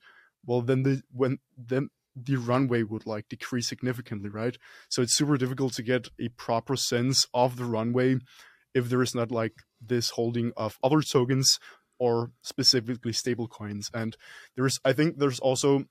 well, 0.45 0.61
then 0.61 0.83
the, 0.83 1.01
when, 1.11 1.39
then, 1.57 1.89
the 2.15 2.37
runway 2.37 2.81
would 2.81 3.05
like 3.05 3.27
decrease 3.27 3.67
significantly, 3.67 4.29
right? 4.29 4.57
So 4.87 5.01
it's 5.01 5.17
super 5.17 5.35
difficult 5.35 5.73
to 5.73 5.83
get 5.83 6.07
a 6.17 6.29
proper 6.29 6.77
sense 6.77 7.27
of 7.33 7.57
the 7.57 7.65
runway 7.65 8.19
if 8.73 8.89
there 8.89 9.01
is 9.01 9.13
not 9.13 9.31
like 9.31 9.53
this 9.81 10.11
holding 10.11 10.53
of 10.55 10.77
other 10.81 11.01
tokens 11.01 11.59
or 11.99 12.31
specifically 12.41 13.13
stable 13.13 13.47
coins 13.47 13.89
and 13.93 14.17
there's 14.55 14.79
i 14.83 14.91
think 14.91 15.17
there's 15.17 15.39
also 15.39 15.85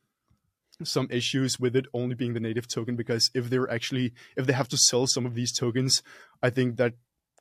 some 0.83 1.09
issues 1.11 1.61
with 1.61 1.77
it 1.77 1.87
only 1.95 2.15
being 2.15 2.35
the 2.35 2.41
native 2.41 2.67
token 2.67 2.97
because 2.97 3.31
if 3.35 3.51
they're 3.51 3.71
actually 3.71 4.13
if 4.37 4.47
they 4.47 4.53
have 4.53 4.69
to 4.69 4.77
sell 4.77 5.07
some 5.07 5.27
of 5.27 5.35
these 5.35 5.53
tokens 5.53 6.03
i 6.43 6.51
think 6.51 6.77
that 6.77 6.95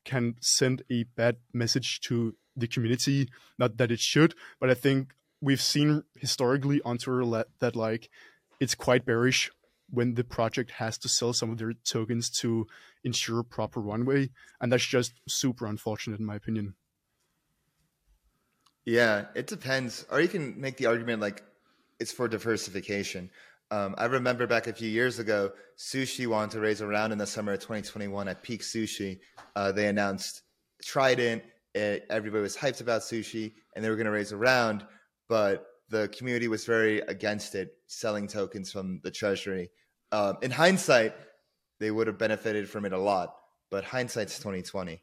can 0.06 0.36
send 0.42 0.84
a 0.92 1.04
bad 1.16 1.38
message 1.54 2.00
to 2.02 2.36
the 2.56 2.68
community 2.68 3.30
not 3.58 3.78
that 3.78 3.92
it 3.92 4.00
should 4.00 4.36
but 4.60 4.70
i 4.70 4.74
think 4.74 5.14
we've 5.42 5.62
seen 5.62 6.04
historically 6.16 6.82
on 6.84 6.98
twitter 6.98 7.46
that 7.60 7.76
like 7.76 8.10
it's 8.60 8.76
quite 8.76 9.06
bearish 9.06 9.50
when 9.90 10.14
the 10.16 10.24
project 10.24 10.72
has 10.72 10.98
to 10.98 11.10
sell 11.10 11.34
some 11.34 11.52
of 11.52 11.58
their 11.58 11.74
tokens 11.84 12.30
to 12.30 12.68
ensure 13.04 13.44
proper 13.44 13.80
runway 13.80 14.30
and 14.62 14.72
that's 14.72 14.86
just 14.86 15.14
super 15.28 15.66
unfortunate 15.66 16.20
in 16.20 16.26
my 16.26 16.36
opinion 16.36 16.76
Yeah, 18.86 19.26
it 19.36 19.48
depends. 19.48 20.06
Or 20.12 20.20
you 20.20 20.28
can 20.28 20.60
make 20.60 20.78
the 20.78 20.88
argument 20.88 21.22
like 21.22 21.44
it's 22.04 22.12
for 22.12 22.28
diversification. 22.28 23.32
Um, 23.72 23.96
I 23.98 24.06
remember 24.06 24.46
back 24.46 24.68
a 24.68 24.74
few 24.74 24.90
years 24.90 25.20
ago, 25.20 25.54
Sushi 25.78 26.28
wanted 26.28 26.52
to 26.52 26.60
raise 26.60 26.82
a 26.82 26.86
round 26.86 27.14
in 27.14 27.18
the 27.18 27.26
summer 27.26 27.54
of 27.54 27.60
2021 27.62 28.28
at 28.28 28.44
Peak 28.44 28.62
Sushi. 28.62 29.20
Uh, 29.56 29.72
they 29.72 29.88
announced 29.88 30.44
Trident. 30.84 31.42
It, 31.74 32.06
everybody 32.10 32.42
was 32.42 32.58
hyped 32.58 32.82
about 32.82 33.02
Sushi, 33.02 33.54
and 33.74 33.84
they 33.84 33.90
were 33.90 33.96
going 33.96 34.06
to 34.06 34.12
raise 34.12 34.34
a 34.34 34.38
round, 34.38 34.86
but 35.30 35.66
the 35.90 36.10
community 36.10 36.50
was 36.50 36.66
very 36.66 37.00
against 37.00 37.56
it, 37.56 37.78
selling 37.88 38.28
tokens 38.28 38.70
from 38.70 39.00
the 39.04 39.10
treasury. 39.10 39.72
Um, 40.12 40.38
in 40.42 40.52
hindsight, 40.52 41.16
they 41.80 41.90
would 41.90 42.08
have 42.08 42.18
benefited 42.18 42.70
from 42.70 42.84
it 42.84 42.92
a 42.92 43.00
lot, 43.00 43.34
but 43.72 43.86
hindsight's 43.86 44.38
2020. 44.40 45.02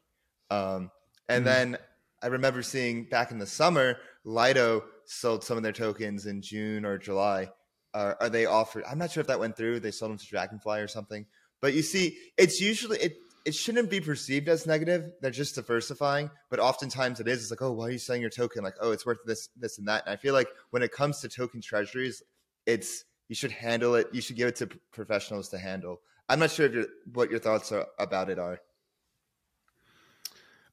Um, 0.51 0.91
and 1.27 1.41
Mhm. 1.41 1.45
then 1.45 1.77
I 2.21 2.27
remember 2.27 2.61
seeing 2.61 3.05
back 3.05 3.31
in 3.31 3.39
the 3.39 3.47
summer, 3.47 3.97
Lido 4.23 4.83
sold 5.11 5.43
some 5.43 5.57
of 5.57 5.63
their 5.63 5.71
tokens 5.71 6.25
in 6.25 6.41
June 6.41 6.85
or 6.85 6.97
July. 6.97 7.49
Are 7.93 8.29
they 8.29 8.45
offered? 8.45 8.83
I'm 8.89 8.97
not 8.97 9.11
sure 9.11 9.21
if 9.21 9.27
that 9.27 9.39
went 9.39 9.57
through. 9.57 9.81
They 9.81 9.91
sold 9.91 10.11
them 10.11 10.17
to 10.17 10.25
Dragonfly 10.25 10.79
or 10.79 10.87
something. 10.87 11.25
But 11.61 11.73
you 11.73 11.81
see, 11.81 12.17
it's 12.37 12.61
usually 12.61 12.97
it. 12.99 13.17
It 13.43 13.55
shouldn't 13.55 13.89
be 13.89 13.99
perceived 13.99 14.47
as 14.49 14.67
negative. 14.67 15.13
They're 15.19 15.31
just 15.31 15.55
diversifying, 15.55 16.29
but 16.51 16.59
oftentimes 16.59 17.19
it 17.19 17.27
is. 17.27 17.41
It's 17.41 17.49
like, 17.49 17.63
oh, 17.63 17.71
why 17.71 17.87
are 17.87 17.89
you 17.89 17.97
selling 17.97 18.21
your 18.21 18.29
token? 18.29 18.63
Like, 18.63 18.75
oh, 18.79 18.91
it's 18.91 19.03
worth 19.03 19.17
this, 19.25 19.49
this, 19.57 19.79
and 19.79 19.87
that. 19.87 20.03
And 20.05 20.13
I 20.13 20.15
feel 20.15 20.35
like 20.35 20.47
when 20.69 20.83
it 20.83 20.91
comes 20.91 21.21
to 21.21 21.27
token 21.27 21.59
treasuries, 21.59 22.21
it's 22.67 23.03
you 23.29 23.35
should 23.35 23.51
handle 23.51 23.95
it. 23.95 24.07
You 24.11 24.21
should 24.21 24.35
give 24.35 24.47
it 24.47 24.57
to 24.57 24.69
professionals 24.93 25.49
to 25.49 25.57
handle. 25.57 26.01
I'm 26.29 26.37
not 26.37 26.51
sure 26.51 26.71
your 26.71 26.85
what 27.13 27.31
your 27.31 27.39
thoughts 27.39 27.71
are 27.71 27.87
about 27.97 28.29
it 28.29 28.37
are. 28.37 28.59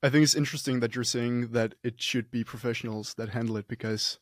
I 0.03 0.11
think 0.11 0.23
it's 0.23 0.35
interesting 0.35 0.81
that 0.81 0.95
you're 0.95 1.05
saying 1.05 1.49
that 1.53 1.75
it 1.83 2.01
should 2.01 2.31
be 2.31 2.45
professionals 2.45 3.15
that 3.15 3.31
handle 3.31 3.57
it 3.57 3.67
because 3.67 4.19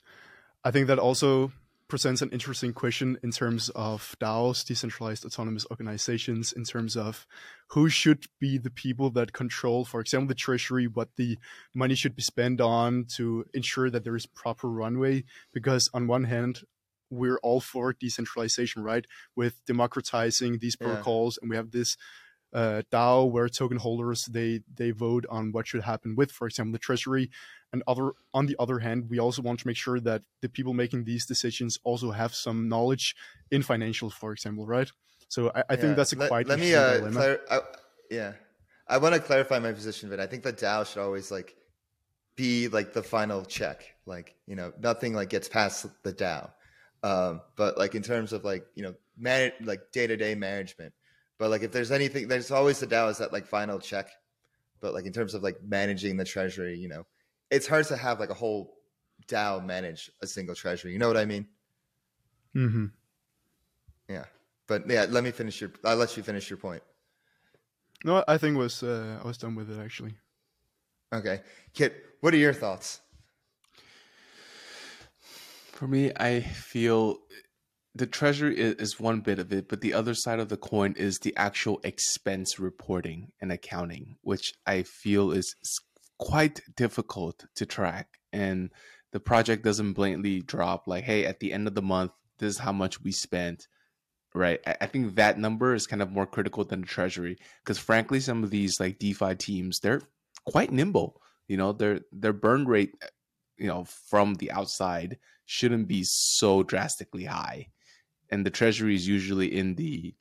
I 0.64 0.70
think 0.70 0.86
that 0.86 0.98
also 0.98 1.52
presents 1.88 2.20
an 2.22 2.30
interesting 2.30 2.72
question 2.72 3.16
in 3.22 3.30
terms 3.30 3.68
of 3.70 4.16
DAOs, 4.18 4.64
decentralized 4.64 5.24
autonomous 5.24 5.66
organizations, 5.70 6.52
in 6.52 6.64
terms 6.64 6.96
of 6.96 7.26
who 7.68 7.88
should 7.88 8.24
be 8.40 8.58
the 8.58 8.70
people 8.70 9.10
that 9.10 9.32
control, 9.32 9.84
for 9.84 10.00
example, 10.00 10.28
the 10.28 10.34
treasury, 10.34 10.86
what 10.86 11.10
the 11.16 11.38
money 11.74 11.94
should 11.94 12.16
be 12.16 12.22
spent 12.22 12.60
on 12.60 13.04
to 13.16 13.44
ensure 13.54 13.88
that 13.90 14.02
there 14.02 14.16
is 14.16 14.26
proper 14.26 14.68
runway. 14.68 15.24
Because 15.52 15.88
on 15.94 16.08
one 16.08 16.24
hand, 16.24 16.62
we're 17.08 17.38
all 17.38 17.60
for 17.60 17.92
decentralization, 17.92 18.82
right? 18.82 19.06
With 19.36 19.64
democratizing 19.66 20.58
these 20.58 20.76
Yeah. 20.80 20.86
protocols, 20.88 21.38
and 21.40 21.48
we 21.50 21.54
have 21.56 21.70
this 21.70 21.96
uh, 22.52 22.82
DAO 22.90 23.24
where 23.30 23.48
token 23.48 23.78
holders 23.78 24.26
they 24.26 24.60
they 24.72 24.90
vote 24.90 25.26
on 25.28 25.52
what 25.52 25.66
should 25.66 25.82
happen 25.82 26.14
with, 26.16 26.30
for 26.32 26.46
example, 26.46 26.72
the 26.72 26.78
treasury. 26.78 27.30
And 27.72 27.82
other 27.86 28.12
on 28.32 28.46
the 28.46 28.56
other 28.58 28.78
hand, 28.78 29.10
we 29.10 29.18
also 29.18 29.42
want 29.42 29.60
to 29.60 29.66
make 29.66 29.76
sure 29.76 30.00
that 30.00 30.22
the 30.40 30.48
people 30.48 30.72
making 30.72 31.04
these 31.04 31.26
decisions 31.26 31.78
also 31.84 32.12
have 32.12 32.34
some 32.34 32.68
knowledge 32.68 33.16
in 33.50 33.62
financials, 33.62 34.12
for 34.12 34.32
example, 34.32 34.66
right? 34.66 34.90
So 35.28 35.50
I, 35.54 35.64
I 35.70 35.76
Yeah. 35.76 35.80
think 35.80 35.96
that's 35.96 36.12
a 36.12 36.16
let, 36.16 36.28
quite 36.28 36.46
let 36.46 36.58
me 36.58 36.74
uh 36.74 37.10
clar- 37.10 37.40
I, 37.50 37.60
yeah 38.10 38.34
i 38.88 38.98
want 38.98 39.14
to 39.14 39.20
clarify 39.20 39.58
my 39.58 39.72
position 39.72 40.08
but 40.08 40.20
i 40.20 40.26
think 40.26 40.42
the 40.42 40.52
dao 40.52 40.86
should 40.86 41.02
always 41.02 41.30
like 41.30 41.56
be 42.36 42.68
like 42.68 42.92
the 42.92 43.02
final 43.02 43.44
check 43.44 43.96
like 44.06 44.36
you 44.46 44.56
know 44.56 44.72
nothing 44.80 45.14
like 45.14 45.30
gets 45.30 45.48
past 45.48 45.86
the 46.02 46.12
dao 46.12 46.52
um 47.02 47.40
but 47.56 47.78
like 47.78 47.94
in 47.94 48.02
terms 48.02 48.32
of 48.32 48.44
like 48.44 48.66
you 48.74 48.82
know 48.82 48.94
man 49.16 49.52
like 49.62 49.92
day-to-day 49.92 50.34
management 50.34 50.92
But 51.38 51.50
like 51.50 51.62
if 51.62 51.72
there's 51.72 51.90
anything, 51.90 52.28
there's 52.28 52.50
always 52.50 52.80
the 52.80 52.86
DAO 52.86 53.10
is 53.10 53.18
that 53.18 53.32
like 53.32 53.46
final 53.46 53.78
check. 53.78 54.08
But 54.80 54.94
like 54.94 55.06
in 55.06 55.12
terms 55.12 55.34
of 55.34 55.42
like 55.42 55.56
managing 55.66 56.16
the 56.16 56.24
treasury, 56.24 56.78
you 56.78 56.88
know, 56.88 57.06
it's 57.50 57.66
hard 57.66 57.86
to 57.86 57.96
have 57.96 58.20
like 58.20 58.30
a 58.30 58.34
whole 58.34 58.74
DAO 59.28 59.64
manage 59.64 60.10
a 60.22 60.26
single 60.26 60.54
treasury. 60.54 60.92
You 60.92 60.98
know 60.98 61.08
what 61.08 61.16
I 61.16 61.24
mean? 61.24 61.46
Mm-hmm. 62.54 62.86
Yeah. 64.08 64.24
But 64.66 64.88
yeah, 64.88 65.06
let 65.08 65.24
me 65.24 65.30
finish 65.30 65.60
your. 65.60 65.70
I'll 65.84 65.96
let 65.96 66.16
you 66.16 66.22
finish 66.22 66.50
your 66.50 66.56
point. 66.56 66.82
No, 68.04 68.24
I 68.26 68.38
think 68.38 68.56
was 68.56 68.82
uh, 68.82 69.20
I 69.22 69.26
was 69.26 69.38
done 69.38 69.54
with 69.54 69.70
it 69.70 69.82
actually. 69.82 70.14
Okay, 71.12 71.40
Kiet, 71.74 71.92
what 72.20 72.34
are 72.34 72.38
your 72.38 72.52
thoughts? 72.52 73.00
For 75.72 75.86
me, 75.86 76.10
I 76.16 76.40
feel 76.40 77.18
the 77.96 78.06
treasury 78.06 78.58
is, 78.58 78.74
is 78.74 79.00
one 79.00 79.20
bit 79.20 79.38
of 79.38 79.52
it, 79.52 79.68
but 79.68 79.80
the 79.80 79.94
other 79.94 80.14
side 80.14 80.38
of 80.38 80.48
the 80.48 80.56
coin 80.56 80.94
is 80.96 81.18
the 81.18 81.36
actual 81.36 81.80
expense 81.82 82.58
reporting 82.58 83.32
and 83.40 83.50
accounting, 83.50 84.16
which 84.22 84.52
I 84.66 84.82
feel 84.82 85.32
is 85.32 85.54
quite 86.18 86.60
difficult 86.76 87.46
to 87.56 87.66
track. 87.66 88.08
And 88.32 88.70
the 89.12 89.20
project 89.20 89.64
doesn't 89.64 89.94
blatantly 89.94 90.40
drop 90.40 90.86
like, 90.86 91.04
hey, 91.04 91.24
at 91.24 91.40
the 91.40 91.52
end 91.52 91.66
of 91.66 91.74
the 91.74 91.82
month, 91.82 92.12
this 92.38 92.54
is 92.54 92.58
how 92.58 92.72
much 92.72 93.02
we 93.02 93.12
spent. 93.12 93.66
Right. 94.34 94.60
I, 94.66 94.76
I 94.82 94.86
think 94.86 95.14
that 95.14 95.38
number 95.38 95.74
is 95.74 95.86
kind 95.86 96.02
of 96.02 96.12
more 96.12 96.26
critical 96.26 96.64
than 96.64 96.82
the 96.82 96.86
treasury. 96.86 97.38
Because 97.64 97.78
frankly, 97.78 98.20
some 98.20 98.44
of 98.44 98.50
these 98.50 98.78
like 98.78 98.98
DeFi 98.98 99.34
teams, 99.36 99.78
they're 99.80 100.02
quite 100.44 100.70
nimble. 100.70 101.20
You 101.48 101.56
know, 101.56 101.72
their 101.72 102.00
their 102.12 102.34
burn 102.34 102.66
rate, 102.66 102.92
eh, 103.00 103.06
you 103.56 103.68
know, 103.68 103.84
from 103.84 104.34
the 104.34 104.50
outside 104.50 105.16
shouldn't 105.46 105.88
be 105.88 106.02
so 106.04 106.62
drastically 106.62 107.24
high. 107.24 107.68
And 108.30 108.44
the 108.44 108.50
treasury 108.50 108.94
is 108.94 109.06
usually 109.08 109.56
in 109.56 109.74
the, 109.76 110.14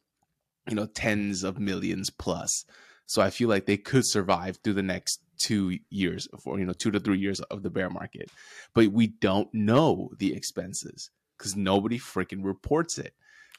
you 0.67 0.75
know, 0.75 0.85
tens 0.85 1.43
of 1.43 1.59
millions 1.59 2.09
plus. 2.09 2.65
So 3.07 3.21
I 3.21 3.29
feel 3.29 3.49
like 3.49 3.65
they 3.65 3.77
could 3.77 4.05
survive 4.05 4.57
through 4.63 4.73
the 4.73 4.83
next 4.83 5.21
two 5.37 5.77
years 5.89 6.27
for, 6.43 6.59
you 6.59 6.65
know, 6.65 6.73
two 6.73 6.91
to 6.91 6.99
three 6.99 7.19
years 7.19 7.39
of 7.41 7.61
the 7.63 7.69
bear 7.69 7.89
market. 7.89 8.29
But 8.73 8.87
we 8.87 9.07
don't 9.07 9.53
know 9.53 10.09
the 10.17 10.33
expenses 10.33 11.11
because 11.37 11.55
nobody 11.55 11.99
freaking 11.99 12.43
reports 12.43 12.97
it. 12.97 13.13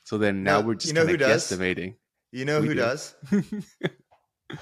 So 0.05 0.19
then 0.19 0.43
now 0.45 0.61
No, 0.61 0.69
we're 0.69 0.75
just 0.75 0.89
you 0.89 0.95
know 0.95 1.07
who 1.07 1.17
does? 1.17 1.51
guesstimating. 1.51 1.95
You 2.33 2.45
know 2.45 2.61
We 2.61 2.69
who 2.69 2.75
do. 2.75 2.81
does? 2.81 3.15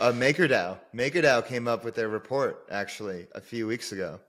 uh, 0.00 0.12
MakerDAO. 0.12 0.78
MakerDAO 0.94 1.46
came 1.46 1.68
up 1.68 1.84
with 1.84 1.94
their 1.94 2.08
report 2.08 2.66
actually 2.70 3.26
a 3.34 3.40
few 3.40 3.66
weeks 3.66 3.92
ago. 3.92 4.20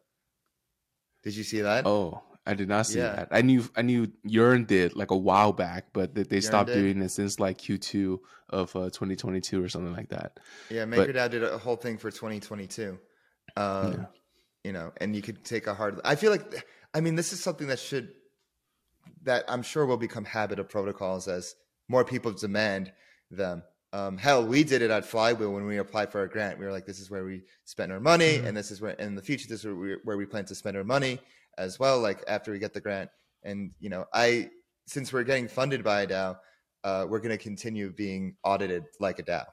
Did 1.23 1.35
you 1.35 1.43
see 1.43 1.61
that? 1.61 1.85
Oh, 1.85 2.21
I 2.45 2.53
did 2.53 2.67
not 2.69 2.85
see 2.85 2.99
Yeah. 2.99 3.15
that. 3.15 3.27
I 3.31 3.41
knew 3.41 3.63
I 3.75 3.81
knew 3.81 4.11
Yearn 4.23 4.65
did 4.65 4.95
like 4.95 5.11
a 5.11 5.17
while 5.17 5.51
back, 5.53 5.85
but 5.93 6.13
they, 6.13 6.23
they 6.23 6.41
stopped 6.41 6.67
did? 6.67 6.75
doing 6.81 7.01
it 7.01 7.09
since 7.09 7.39
like 7.39 7.57
Q2 7.57 8.19
of 8.49 8.75
uh, 8.75 8.89
2022 8.91 9.63
or 9.63 9.67
something 9.69 9.93
like 9.93 10.09
that. 10.09 10.39
Yeah, 10.69 10.85
But- 10.85 11.09
MakerDAO 11.09 11.29
did 11.31 11.43
a 11.43 11.57
whole 11.57 11.75
thing 11.75 11.97
for 11.97 12.11
2022. 12.11 12.97
Um, 13.57 13.91
Yeah. 13.91 14.05
You 14.63 14.73
know, 14.73 14.91
and 14.97 15.15
you 15.15 15.21
could 15.21 15.43
take 15.45 15.67
a 15.67 15.75
hard. 15.75 16.01
I 16.03 16.15
feel 16.15 16.31
like, 16.31 16.67
I 16.93 16.99
mean, 16.99 17.13
this 17.15 17.31
is 17.33 17.39
something 17.43 17.67
that 17.67 17.77
should, 17.77 18.09
that 19.23 19.43
I'm 19.47 19.61
sure 19.61 19.85
will 19.85 19.97
become 19.97 20.25
habit 20.25 20.57
of 20.59 20.69
protocols 20.69 21.27
as 21.27 21.55
more 21.87 22.03
people 22.03 22.31
demand 22.31 22.91
them. 23.29 23.63
Um, 23.93 24.17
hell, 24.17 24.45
we 24.45 24.63
did 24.63 24.81
it 24.81 24.91
at 24.91 25.05
Flywheel 25.05 25.53
when 25.53 25.65
we 25.67 25.77
applied 25.77 26.11
for 26.11 26.23
a 26.23 26.29
grant. 26.29 26.57
We 26.59 26.65
were 26.65 26.71
like, 26.71 26.85
this 26.87 26.99
is 26.99 27.09
where 27.09 27.23
we 27.23 27.43
spend 27.65 27.91
our 27.91 27.99
money, 27.99 28.37
Mm-hmm. 28.37 28.47
and 28.47 28.57
this 28.57 28.71
is 28.71 28.81
where 28.81 28.93
in 28.93 29.15
the 29.15 29.21
future 29.21 29.47
this 29.47 29.59
is 29.59 29.65
where 29.65 29.75
we, 29.75 29.95
where 30.03 30.17
we 30.17 30.25
plan 30.25 30.45
to 30.45 30.55
spend 30.55 30.75
our 30.75 30.83
money 30.83 31.19
as 31.57 31.79
well. 31.79 31.99
Like 31.99 32.23
after 32.27 32.51
we 32.51 32.59
get 32.59 32.73
the 32.73 32.81
grant, 32.81 33.09
and 33.43 33.71
you 33.79 33.89
know, 33.89 34.05
I 34.13 34.49
since 34.87 35.11
we're 35.11 35.23
getting 35.23 35.47
funded 35.47 35.83
by 35.83 36.01
a 36.01 36.07
DAO, 36.07 36.37
uh, 36.83 37.05
we're 37.09 37.19
going 37.19 37.35
to 37.35 37.43
continue 37.43 37.91
being 37.91 38.35
audited 38.43 38.83
like 38.99 39.19
a 39.19 39.23
DAO 39.23 39.45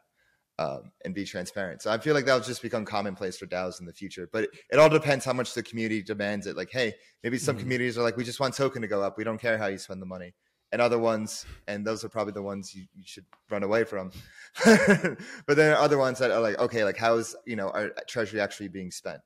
um, 0.58 0.92
and 1.04 1.14
be 1.14 1.24
transparent. 1.24 1.82
So 1.82 1.90
I 1.90 1.98
feel 1.98 2.14
like 2.14 2.26
that'll 2.26 2.40
just 2.40 2.62
become 2.62 2.84
commonplace 2.84 3.38
for 3.38 3.46
DAOs 3.46 3.80
in 3.80 3.86
the 3.86 3.92
future. 3.92 4.28
But 4.30 4.44
it, 4.44 4.50
it 4.70 4.78
all 4.78 4.88
depends 4.88 5.24
how 5.24 5.32
much 5.32 5.54
the 5.54 5.62
community 5.62 6.02
demands 6.02 6.46
it. 6.46 6.56
Like, 6.56 6.70
hey, 6.70 6.94
maybe 7.22 7.38
some 7.38 7.56
Mhm. 7.56 7.60
communities 7.60 7.96
are 7.98 8.02
like, 8.02 8.16
we 8.16 8.24
just 8.24 8.40
want 8.40 8.54
token 8.54 8.82
to 8.82 8.88
go 8.88 9.02
up. 9.02 9.16
We 9.16 9.24
don't 9.24 9.38
care 9.40 9.56
how 9.58 9.66
you 9.66 9.78
spend 9.78 10.02
the 10.02 10.06
money. 10.06 10.34
And 10.70 10.80
other 10.80 10.98
ones, 10.98 11.44
and 11.68 11.86
those 11.86 12.02
are 12.02 12.08
probably 12.08 12.32
the 12.32 12.42
ones 12.42 12.74
you, 12.74 12.86
you 12.94 13.02
should 13.04 13.26
run 13.50 13.62
away 13.62 13.84
from. 13.84 14.10
but 14.64 15.18
then 15.48 15.56
there 15.56 15.76
are 15.76 15.82
other 15.82 15.98
ones 15.98 16.18
that 16.18 16.30
are 16.30 16.40
like, 16.40 16.58
okay, 16.58 16.82
like 16.82 16.96
how 16.96 17.16
is 17.16 17.36
you 17.44 17.56
know 17.56 17.68
our 17.70 17.90
treasury 18.08 18.40
actually 18.40 18.68
being 18.68 18.90
spent? 18.90 19.20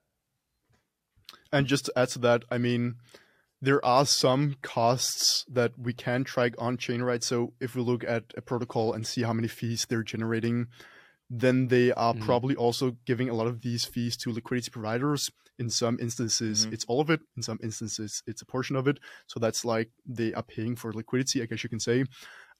And 1.52 1.66
just 1.66 1.86
to 1.86 1.92
add 1.96 2.08
to 2.10 2.18
that, 2.20 2.44
I 2.50 2.58
mean, 2.58 2.96
there 3.60 3.84
are 3.84 4.04
some 4.06 4.56
costs 4.62 5.44
that 5.48 5.78
we 5.78 5.92
can 5.92 6.24
track 6.24 6.54
on 6.58 6.76
chain, 6.76 7.02
right? 7.02 7.22
So 7.22 7.54
if 7.60 7.74
we 7.74 7.82
look 7.82 8.04
at 8.04 8.24
a 8.36 8.42
protocol 8.42 8.92
and 8.92 9.06
see 9.06 9.22
how 9.22 9.32
many 9.32 9.48
fees 9.48 9.86
they're 9.88 10.02
generating, 10.02 10.68
then 11.30 11.68
they 11.68 11.92
are 11.92 12.14
Mhm. 12.14 12.20
probably 12.20 12.54
also 12.54 12.96
giving 13.04 13.28
a 13.28 13.34
lot 13.34 13.46
of 13.46 13.62
these 13.62 13.84
fees 13.84 14.16
to 14.18 14.30
liquidity 14.32 14.70
providers. 14.70 15.30
In 15.58 15.70
some 15.70 15.98
instances, 16.00 16.66
Mhm. 16.66 16.72
it's 16.72 16.84
all 16.84 17.00
of 17.00 17.10
it. 17.10 17.20
In 17.36 17.42
some 17.42 17.58
instances, 17.62 18.22
it's 18.26 18.42
a 18.42 18.46
portion 18.46 18.76
of 18.76 18.86
it. 18.86 19.00
So 19.26 19.40
that's 19.40 19.64
like 19.64 19.90
they 20.04 20.34
are 20.34 20.42
paying 20.42 20.76
for 20.76 20.92
liquidity, 20.92 21.42
I 21.42 21.46
guess 21.46 21.64
you 21.64 21.70
can 21.70 21.80
say. 21.80 22.04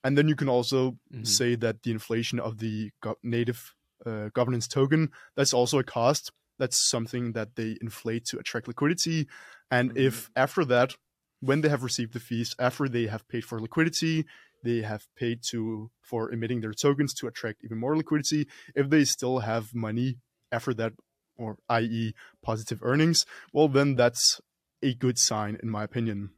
And 0.05 0.17
then 0.17 0.29
you 0.29 0.37
can 0.37 0.49
also 0.49 0.99
Mhm. 1.11 1.25
say 1.25 1.57
that 1.57 1.83
the 1.83 1.91
inflation 1.91 2.41
of 2.41 2.59
the 2.59 2.93
go- 3.03 3.19
native 3.23 3.75
uh, 4.05 4.29
governance 4.35 4.69
token 4.69 5.11
that's 5.37 5.55
also 5.55 5.79
a 5.79 5.85
cost 5.85 6.31
that's 6.59 6.77
something 6.79 7.33
that 7.33 7.57
they 7.57 7.77
inflate 7.81 8.25
to 8.27 8.39
attract 8.39 8.69
liquidity 8.69 9.27
and 9.71 9.93
Mhm. 9.93 9.97
if 9.97 10.31
after 10.37 10.65
that 10.65 10.95
when 11.41 11.61
they 11.61 11.69
have 11.69 11.83
received 11.83 12.13
the 12.13 12.21
fees 12.21 12.55
after 12.59 12.89
they 12.89 13.07
have 13.07 13.27
paid 13.29 13.45
for 13.45 13.61
liquidity 13.61 14.25
they 14.63 14.83
have 14.83 15.07
paid 15.17 15.43
to 15.43 15.91
for 16.01 16.33
emitting 16.33 16.61
their 16.61 16.73
tokens 16.73 17.15
to 17.15 17.27
attract 17.27 17.63
even 17.65 17.79
more 17.79 17.97
liquidity 17.97 18.47
if 18.75 18.89
they 18.91 19.05
still 19.05 19.41
have 19.41 19.75
money 19.75 20.19
after 20.51 20.73
that 20.75 20.93
or 21.37 21.59
i.e 21.69 22.15
positive 22.43 22.81
earnings 22.83 23.27
well 23.53 23.69
then 23.69 23.95
that's 23.95 24.41
a 24.83 24.95
good 24.95 25.19
sign 25.19 25.59
in 25.63 25.69
my 25.71 25.85
opinion 25.85 26.31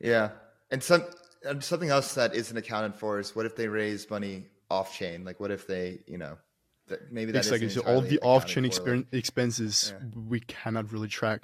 Yeah, 0.00 0.30
and 0.70 0.82
some 0.82 1.04
and 1.44 1.62
something 1.62 1.88
else 1.88 2.14
that 2.14 2.34
isn't 2.34 2.56
accounted 2.56 2.94
for 2.94 3.18
is 3.18 3.34
what 3.34 3.46
if 3.46 3.56
they 3.56 3.68
raise 3.68 4.08
money 4.10 4.46
off 4.70 4.94
chain? 4.96 5.24
Like, 5.24 5.40
what 5.40 5.50
if 5.50 5.66
they, 5.66 6.00
you 6.06 6.18
know, 6.18 6.38
that 6.92 7.12
maybe 7.16 7.30
that 7.32 7.38
exactly 7.44 7.68
so 7.68 7.80
all 7.90 8.00
the 8.00 8.18
off-chain 8.20 8.64
for, 8.64 8.70
exper- 8.70 9.06
expenses 9.12 9.92
Yeah. 9.92 10.06
we 10.34 10.40
cannot 10.40 10.92
really 10.92 11.08
track 11.08 11.42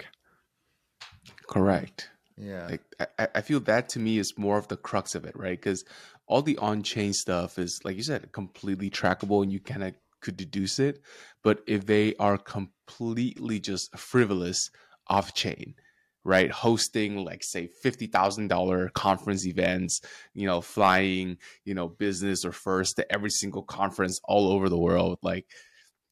Correct. 1.47 2.09
yeah, 2.37 2.67
Like 2.67 2.81
I, 2.99 3.07
I- 3.23 3.27
I 3.35 3.41
feel 3.41 3.59
that 3.61 3.89
to 3.89 3.99
me 3.99 4.17
is 4.19 4.33
more 4.37 4.57
of 4.57 4.67
the 4.67 4.77
crux 4.77 5.15
of 5.15 5.25
it, 5.25 5.35
right? 5.35 5.57
Because 5.59 5.83
all 6.27 6.41
the 6.41 6.57
on-chain 6.57 7.13
stuff 7.13 7.57
is, 7.57 7.79
like 7.83 7.95
you 7.97 8.03
said, 8.03 8.31
completely 8.31 8.89
trackable, 8.89 9.41
and 9.43 9.51
you 9.51 9.59
kind 9.59 9.83
of 9.83 9.93
could 10.21 10.37
deduce 10.37 10.79
it. 10.79 10.99
But 11.43 11.61
if 11.67 11.85
they 11.85 12.15
are 12.17 12.37
completely 12.37 13.59
just 13.59 13.97
frivolous 13.97 14.69
off-chain, 15.07 15.73
right, 16.23 16.51
hosting 16.51 17.23
like 17.23 17.43
say 17.43 17.67
fifty 17.67 18.07
thousand 18.07 18.47
dollar 18.47 18.89
conference 18.89 19.45
events, 19.45 20.01
you 20.33 20.47
know, 20.47 20.61
flying, 20.61 21.37
you 21.65 21.73
know, 21.73 21.87
business 21.87 22.45
or 22.45 22.51
first 22.51 22.97
to 22.97 23.11
every 23.11 23.29
single 23.29 23.63
conference 23.63 24.19
all 24.23 24.51
over 24.51 24.69
the 24.69 24.79
world, 24.79 25.19
like. 25.21 25.45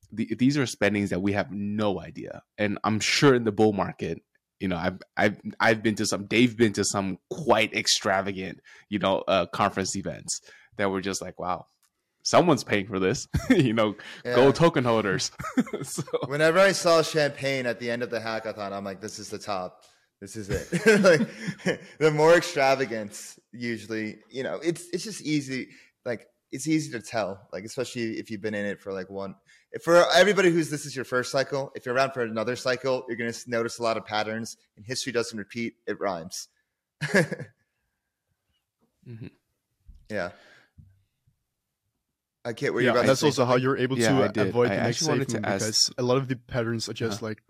The, 0.09 0.35
these 0.35 0.57
are 0.57 0.65
spendings 0.65 1.09
that 1.09 1.21
we 1.21 1.33
have 1.33 1.51
no 1.51 1.99
idea, 1.99 2.41
and 2.57 2.79
I'm 2.85 3.01
sure 3.01 3.35
in 3.35 3.43
the 3.43 3.51
bull 3.51 3.73
market, 3.73 4.21
you 4.61 4.69
know 4.69 4.77
i've 4.77 4.99
i've 5.17 5.39
i've 5.59 5.83
been 5.83 5.95
to 5.95 6.05
some 6.05 6.25
they've 6.27 6.55
been 6.55 6.71
to 6.73 6.83
some 6.83 7.19
quite 7.29 7.73
extravagant 7.75 8.59
you 8.89 8.97
know 8.97 9.19
uh 9.27 9.45
conference 9.47 9.95
events 9.95 10.41
that 10.77 10.89
were 10.89 11.01
just 11.01 11.21
like 11.21 11.37
wow 11.37 11.65
someone's 12.27 12.63
paying 12.63 12.87
for 12.87 12.99
this 12.99 13.27
you 13.49 13.73
know 13.73 13.95
yeah. 14.25 14.35
gold 14.35 14.55
token 14.55 14.83
holders 14.83 15.31
so 15.83 16.03
Whenever 16.27 16.59
I 16.59 16.73
saw 16.73 17.01
champagne 17.01 17.65
at 17.65 17.79
the 17.79 17.89
end 17.89 18.03
of 18.03 18.09
the 18.09 18.19
hackathon, 18.19 18.71
I'm 18.71 18.83
like, 18.83 19.01
this 19.01 19.17
is 19.17 19.29
the 19.29 19.37
top. 19.37 19.83
This 20.19 20.36
is 20.36 20.49
it. 20.49 20.67
like 21.03 21.80
the 21.99 22.12
more 22.12 22.36
extravagance, 22.36 23.38
usually, 23.51 24.17
you 24.32 24.43
know, 24.43 24.56
it's 24.63 24.86
it's 24.91 25.03
just 25.03 25.21
easy. 25.21 25.69
Like 26.06 26.27
it's 26.51 26.67
easy 26.67 26.91
to 26.91 27.01
tell. 27.01 27.47
Like 27.53 27.65
especially 27.65 28.17
if 28.17 28.32
you've 28.32 28.41
been 28.41 28.56
in 28.56 28.65
it 28.65 28.82
for 28.82 28.91
like 28.93 29.10
one. 29.10 29.36
For 29.84 30.06
everybody 30.15 30.49
who's 30.49 30.69
this 30.71 30.86
is 30.86 30.95
your 30.95 31.06
first 31.06 31.32
cycle, 31.32 31.71
if 31.75 31.86
you're 31.86 31.93
around 31.93 32.12
for 32.13 32.21
another 32.23 32.56
cycle, 32.56 33.06
you're 33.08 33.17
gonna 33.17 33.34
notice 33.47 33.77
a 33.80 33.84
lot 33.84 33.97
of 33.97 34.06
patterns. 34.06 34.58
And 34.75 34.86
history 34.86 35.12
doesn't 35.12 35.38
repeat; 35.38 35.75
it 35.86 35.99
rhymes. 35.99 36.47
Mhm. 39.08 39.32
Yeah. 40.10 40.32
I 42.43 42.53
can't. 42.53 42.73
Were 42.73 42.82
you 42.82 42.88
yeah, 42.88 42.91
about 42.91 43.01
to 43.01 43.08
that's 43.08 43.19
say 43.21 43.27
also 43.27 43.45
how 43.45 43.56
you're 43.56 43.77
able 43.77 43.97
Yeah, 43.97 44.27
to 44.32 44.41
I 44.41 44.43
uh, 44.43 44.45
avoid 44.47 44.71
I 44.71 44.75
the 44.75 44.82
next 44.82 45.01
actually 45.03 45.19
safe 45.19 45.27
to 45.27 45.34
move 45.36 45.45
ask- 45.45 45.65
because 45.65 45.91
a 45.97 46.03
lot 46.03 46.17
of 46.17 46.27
the 46.27 46.36
patterns 46.36 46.89
are 46.89 46.93
just 46.93 47.21
Uh-huh. 47.21 47.27
like 47.30 47.43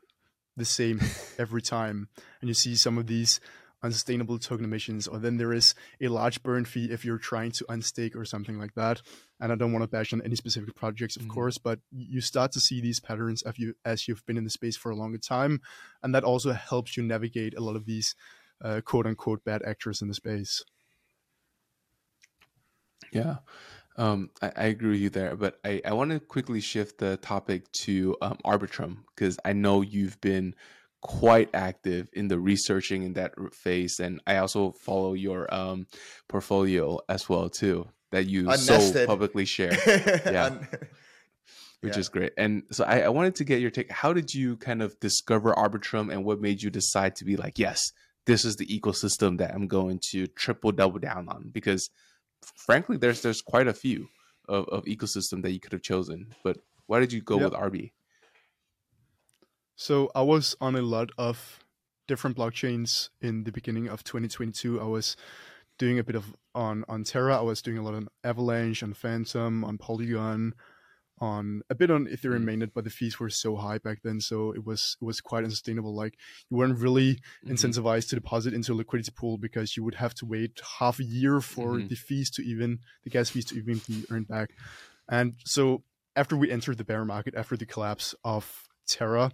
the 0.58 0.66
same 0.66 1.00
every 1.40 1.62
time, 1.62 2.10
and 2.42 2.50
you 2.50 2.54
see 2.54 2.76
some 2.76 2.98
of 2.98 3.08
these 3.08 3.40
unsustainable 3.84 4.40
token 4.40 4.66
emissions, 4.66 5.08
or 5.08 5.20
then 5.20 5.38
there 5.38 5.54
is 5.54 5.76
a 6.02 6.08
large 6.08 6.42
burn 6.42 6.66
fee 6.66 6.92
if 6.92 7.06
you're 7.06 7.20
trying 7.20 7.52
to 7.52 7.64
unstake 7.66 8.16
or 8.16 8.26
something 8.26 8.58
like 8.58 8.74
that. 8.74 9.04
And 9.40 9.52
I 9.52 9.56
don't 9.56 9.72
want 9.72 9.84
to 9.84 9.88
bash 9.88 10.12
on 10.14 10.22
any 10.24 10.36
specific 10.36 10.74
projects, 10.76 11.16
of 11.16 11.28
Mhm. 11.28 11.28
course, 11.28 11.60
but 11.60 11.80
you 11.92 12.20
start 12.22 12.52
to 12.54 12.60
see 12.60 12.82
these 12.82 13.00
patterns 13.00 13.44
as 13.44 13.60
you 13.60 13.76
as 13.86 14.08
you've 14.08 14.26
been 14.26 14.38
in 14.38 14.46
the 14.46 14.50
space 14.50 14.76
for 14.76 14.92
a 14.92 14.96
longer 14.96 15.20
time, 15.20 15.62
and 16.02 16.14
that 16.16 16.24
also 16.24 16.54
helps 16.54 16.98
you 16.98 17.04
navigate 17.04 17.54
a 17.56 17.62
lot 17.62 17.76
of 17.76 17.86
these 17.86 18.16
uh, 18.62 18.82
quote 18.84 19.06
unquote 19.06 19.44
bad 19.44 19.62
actors 19.64 20.02
in 20.02 20.08
the 20.08 20.16
space. 20.16 20.64
Yeah. 23.12 23.38
Um, 23.98 24.30
I, 24.42 24.52
I 24.56 24.64
agree 24.66 24.92
with 24.92 25.00
you 25.00 25.10
there, 25.10 25.36
but 25.36 25.60
I, 25.66 25.82
I 25.86 25.94
want 25.94 26.12
to 26.12 26.20
quickly 26.20 26.62
shift 26.62 27.00
the 27.00 27.18
topic 27.18 27.72
to 27.84 28.16
um, 28.22 28.38
Arbitrum 28.46 28.98
because 29.16 29.40
I 29.44 29.54
know 29.54 29.82
you've 29.82 30.22
been 30.22 30.54
quite 31.02 31.50
active 31.54 32.10
in 32.14 32.28
the 32.28 32.40
researching 32.40 33.04
in 33.04 33.14
that 33.14 33.34
phase, 33.54 34.00
and 34.00 34.22
I 34.28 34.38
also 34.38 34.72
follow 34.72 35.14
your 35.14 35.52
um, 35.54 35.88
portfolio 36.28 37.00
as 37.10 37.28
well 37.28 37.50
too 37.50 37.88
that 38.12 38.28
you 38.28 38.56
so 38.56 39.06
publicly 39.06 39.46
share, 39.46 39.74
Yeah. 40.26 40.46
Un- 40.46 40.68
which 41.82 41.94
Yeah. 41.94 42.00
is 42.00 42.10
great. 42.10 42.34
And 42.38 42.64
so 42.72 42.84
I, 42.86 43.02
I 43.02 43.10
wanted 43.10 43.36
to 43.36 43.44
get 43.44 43.62
your 43.62 43.70
take. 43.70 43.92
How 43.92 44.14
did 44.14 44.34
you 44.34 44.58
kind 44.58 44.82
of 44.82 45.00
discover 45.00 45.54
Arbitrum, 45.54 46.12
and 46.12 46.24
what 46.24 46.40
made 46.42 46.62
you 46.62 46.70
decide 46.70 47.16
to 47.18 47.26
be 47.26 47.36
like, 47.36 47.60
yes, 47.60 47.92
this 48.26 48.46
is 48.46 48.56
the 48.58 48.66
ecosystem 48.68 49.38
that 49.40 49.54
I'm 49.54 49.68
going 49.68 50.00
to 50.12 50.28
triple 50.28 50.72
double 50.72 51.00
down 51.00 51.30
on? 51.30 51.50
Because 51.52 51.90
frankly, 52.42 52.98
there's 52.98 53.22
there's 53.22 53.42
quite 53.42 53.68
a 53.68 53.74
few 53.74 54.10
of, 54.48 54.68
of 54.70 54.86
ecosystem 54.86 55.42
that 55.44 55.52
you 55.52 55.60
could 55.60 55.72
have 55.74 55.82
chosen, 55.82 56.34
but 56.44 56.58
why 56.88 57.00
did 57.00 57.12
you 57.12 57.22
go 57.22 57.40
Yep. 57.40 57.52
with 57.52 57.60
Arb? 57.60 57.92
So 59.76 60.10
I 60.16 60.22
was 60.22 60.56
on 60.60 60.76
a 60.76 60.82
lot 60.82 61.12
of 61.18 61.60
different 62.08 62.38
blockchains 62.38 63.10
in 63.22 63.44
the 63.44 63.52
beginning 63.52 63.88
of 63.88 64.04
2022. 64.04 64.80
I 64.82 64.86
was 64.86 65.16
doing 65.78 66.00
a 66.00 66.04
bit 66.04 66.16
of 66.16 66.36
on 66.56 66.84
on 66.90 67.04
Terra. 67.04 67.38
I 67.38 67.42
was 67.42 67.62
doing 67.62 67.78
a 67.78 67.84
lot 67.84 67.94
on 67.94 68.08
Avalanche, 68.24 68.82
on 68.82 68.94
Fantom, 68.94 69.64
on 69.64 69.78
Polygon, 69.78 70.54
on 71.20 71.62
a 71.70 71.76
bit 71.76 71.90
on 71.92 72.06
Ethereum 72.06 72.44
Mm. 72.44 72.62
mainnet, 72.62 72.72
but 72.74 72.84
the 72.84 72.90
fees 72.90 73.20
were 73.20 73.30
so 73.30 73.56
high 73.56 73.78
back 73.80 74.02
then, 74.04 74.20
so 74.22 74.52
it 74.52 74.64
was 74.66 74.98
it 75.02 75.06
was 75.06 75.22
quite 75.22 75.44
unsustainable. 75.44 75.96
Like 75.96 76.18
you 76.50 76.58
weren't 76.58 76.80
really 76.80 77.20
Mhm. 77.46 77.54
incentivized 77.54 78.10
to 78.10 78.16
deposit 78.16 78.54
into 78.54 78.74
a 78.74 78.76
liquidity 78.76 79.12
pool 79.12 79.38
because 79.38 79.76
you 79.76 79.84
would 79.84 79.96
have 79.96 80.14
to 80.16 80.26
wait 80.26 80.62
half 80.80 81.00
a 81.00 81.04
year 81.04 81.42
for 81.42 81.80
Mhm. 81.80 81.90
the 81.90 81.96
fees 81.96 82.30
to 82.32 82.44
even 82.44 82.80
the 83.04 83.10
gas 83.10 83.30
fees 83.30 83.46
to 83.46 83.56
even 83.56 83.82
be 83.88 84.06
earned 84.10 84.28
back. 84.28 84.52
And 85.10 85.36
so 85.46 85.84
after 86.16 86.36
we 86.38 86.52
entered 86.52 86.78
the 86.78 86.84
bear 86.84 87.06
market, 87.06 87.36
after 87.36 87.56
the 87.58 87.66
collapse 87.66 88.14
of 88.24 88.68
Terra, 88.88 89.32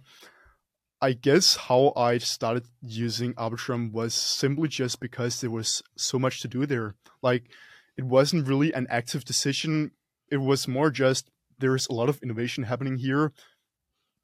I 1.00 1.12
guess 1.12 1.56
how 1.56 1.92
I 1.96 2.18
started 2.18 2.66
using 2.80 3.34
Arbitrum 3.34 3.92
was 3.92 4.14
simply 4.14 4.68
just 4.68 5.00
because 5.00 5.40
there 5.40 5.50
was 5.50 5.82
so 5.96 6.18
much 6.18 6.40
to 6.40 6.48
do 6.48 6.64
there. 6.66 6.94
Like 7.22 7.50
it 7.96 8.04
wasn't 8.04 8.48
really 8.48 8.72
an 8.72 8.86
active 8.88 9.24
decision. 9.24 9.92
It 10.30 10.38
was 10.38 10.66
more 10.66 10.90
just 10.90 11.30
there's 11.58 11.86
a 11.88 11.92
lot 11.92 12.08
of 12.08 12.22
innovation 12.22 12.64
happening 12.64 12.98
here. 12.98 13.32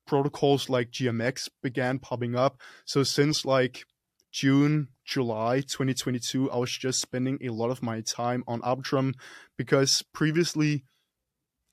Protocols 0.06 0.68
like 0.68 0.90
GMX 0.90 1.48
began 1.62 1.98
popping 1.98 2.34
up. 2.34 2.60
So 2.84 3.02
since 3.02 3.44
like 3.44 3.84
June, 4.32 4.88
July 5.04 5.60
2022, 5.60 6.50
I 6.50 6.56
was 6.56 6.70
just 6.70 7.00
spending 7.00 7.38
a 7.42 7.50
lot 7.50 7.70
of 7.70 7.82
my 7.82 8.00
time 8.00 8.44
on 8.46 8.60
Arbitrum 8.62 9.14
because 9.56 10.02
previously 10.12 10.84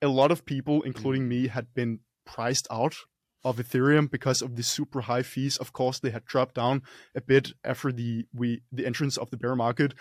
a 0.02 0.08
lot 0.08 0.32
of 0.32 0.46
people, 0.46 0.82
hmm. 0.82 0.88
including 0.88 1.28
me, 1.28 1.48
had 1.48 1.74
been 1.74 2.00
priced 2.26 2.68
out 2.72 2.96
of 3.44 3.58
Ethereum 3.58 4.10
because 4.10 4.42
of 4.42 4.56
the 4.56 4.64
super 4.64 5.02
high 5.02 5.24
fees. 5.24 5.58
Of 5.58 5.72
course, 5.74 6.00
they 6.00 6.10
had 6.10 6.26
dropped 6.26 6.56
down 6.56 6.82
a 7.16 7.22
bit 7.22 7.54
after 7.64 7.92
the 7.92 8.26
we 8.34 8.62
the 8.72 8.86
entrance 8.86 9.18
of 9.18 9.30
the 9.30 9.38
bear 9.38 9.56
market, 9.56 9.94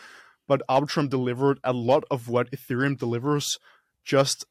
but 0.49 0.63
Arbitrum 0.69 1.09
delivered 1.09 1.61
a 1.63 1.73
lot 1.73 2.05
of 2.11 2.29
what 2.29 2.51
Ethereum 2.51 2.99
delivers, 2.99 3.59
just 4.05 4.45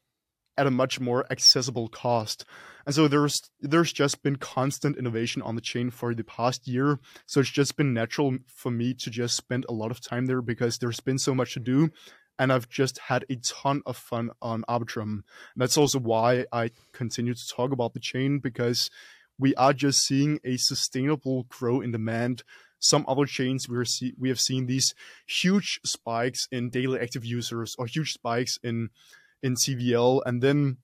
at 0.58 0.66
a 0.66 0.70
much 0.70 1.00
more 1.00 1.26
accessible 1.30 1.88
cost. 1.88 2.44
And 2.86 2.94
so 2.94 3.08
there's 3.08 3.40
there's 3.60 3.92
just 3.92 4.22
been 4.22 4.36
constant 4.36 4.96
innovation 4.96 5.42
on 5.42 5.54
the 5.54 5.60
chain 5.60 5.90
for 5.90 6.14
the 6.14 6.24
past 6.24 6.68
year. 6.68 6.98
So 7.26 7.40
it's 7.40 7.50
just 7.50 7.76
been 7.76 7.92
natural 7.92 8.38
for 8.46 8.70
me 8.70 8.94
to 8.94 9.10
just 9.10 9.36
spend 9.36 9.66
a 9.68 9.72
lot 9.72 9.90
of 9.90 10.00
time 10.00 10.26
there 10.26 10.42
because 10.42 10.78
there's 10.78 11.00
been 11.00 11.18
so 11.18 11.34
much 11.34 11.54
to 11.54 11.60
do. 11.60 11.90
And 12.38 12.52
I've 12.52 12.68
just 12.68 12.98
had 12.98 13.24
a 13.30 13.36
ton 13.36 13.82
of 13.86 13.96
fun 13.96 14.30
on 14.42 14.62
Arbitrum. 14.68 15.02
And 15.02 15.22
that's 15.56 15.78
also 15.78 15.98
why 15.98 16.44
I 16.52 16.70
continue 16.92 17.34
to 17.34 17.48
talk 17.48 17.72
about 17.72 17.94
the 17.94 18.00
chain 18.00 18.38
because 18.38 18.90
we 19.38 19.54
are 19.56 19.72
just 19.72 20.06
seeing 20.06 20.38
a 20.44 20.56
sustainable 20.56 21.44
grow 21.48 21.80
in 21.80 21.92
demand. 21.92 22.42
Some 22.78 23.04
other 23.08 23.24
chains 23.24 23.68
we're 23.68 23.86
see, 23.86 24.12
we 24.18 24.28
have 24.28 24.38
seen 24.38 24.66
these 24.66 24.94
huge 25.26 25.80
spikes 25.84 26.46
in 26.52 26.70
daily 26.70 27.00
active 27.00 27.24
users 27.24 27.74
or 27.78 27.86
huge 27.86 28.12
spikes 28.12 28.58
in 28.62 28.90
in 29.42 29.54
TVL, 29.54 30.22
and 30.26 30.42
then 30.42 30.78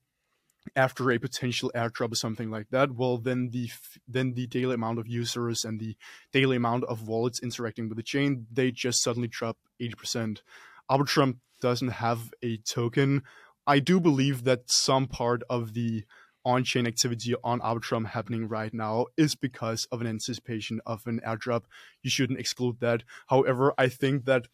after 0.76 1.10
a 1.10 1.18
potential 1.18 1.72
airdrop 1.74 2.12
or 2.12 2.16
something 2.16 2.50
like 2.50 2.68
that, 2.70 2.92
well, 2.92 3.18
then 3.18 3.50
the 3.50 3.70
then 4.06 4.34
the 4.34 4.46
daily 4.46 4.74
amount 4.74 4.98
of 4.98 5.08
users 5.08 5.64
and 5.64 5.80
the 5.80 5.96
daily 6.32 6.56
amount 6.56 6.84
of 6.84 7.08
wallets 7.08 7.40
interacting 7.42 7.88
with 7.88 7.96
the 7.96 8.02
chain 8.02 8.46
they 8.52 8.70
just 8.70 9.02
suddenly 9.02 9.28
drop 9.28 9.56
eighty 9.80 9.94
percent. 9.94 10.42
Arbitrum 10.90 11.38
doesn't 11.60 11.88
have 11.88 12.32
a 12.42 12.58
token. 12.58 13.22
I 13.66 13.78
do 13.78 14.00
believe 14.00 14.44
that 14.44 14.70
some 14.70 15.06
part 15.06 15.42
of 15.48 15.74
the 15.74 16.04
on-chain 16.44 16.86
activity 16.88 17.34
on 17.44 17.60
Arbitrum 17.60 18.06
happening 18.06 18.48
right 18.48 18.74
now 18.74 19.06
is 19.16 19.36
because 19.36 19.86
of 19.92 20.00
an 20.00 20.08
anticipation 20.08 20.80
of 20.84 21.06
an 21.06 21.20
airdrop. 21.24 21.62
You 22.02 22.10
shouldn't 22.10 22.40
exclude 22.40 22.80
that. 22.80 23.04
However, 23.28 23.72
I 23.78 23.88
think 23.88 24.24
that 24.24 24.48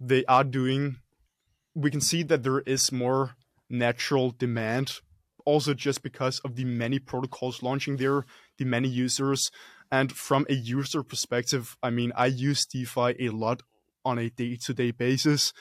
they 0.00 0.24
are 0.24 0.44
doing. 0.44 0.96
We 1.74 1.90
can 1.90 2.00
see 2.00 2.22
that 2.24 2.42
there 2.42 2.60
is 2.60 2.90
more 2.90 3.36
natural 3.70 4.30
demand, 4.30 5.00
also 5.44 5.74
just 5.74 6.02
because 6.02 6.40
of 6.40 6.56
the 6.56 6.64
many 6.64 6.98
protocols 6.98 7.62
launching 7.62 7.96
there, 7.96 8.24
the 8.58 8.64
many 8.64 8.88
users, 8.88 9.50
and 9.90 10.12
from 10.12 10.46
a 10.48 10.54
user 10.54 11.02
perspective, 11.02 11.76
I 11.82 11.90
mean, 11.90 12.12
I 12.14 12.26
use 12.26 12.66
DeFi 12.66 13.26
a 13.26 13.30
lot 13.30 13.62
on 14.04 14.18
a 14.18 14.30
day-to-day 14.30 14.92
basis. 14.92 15.52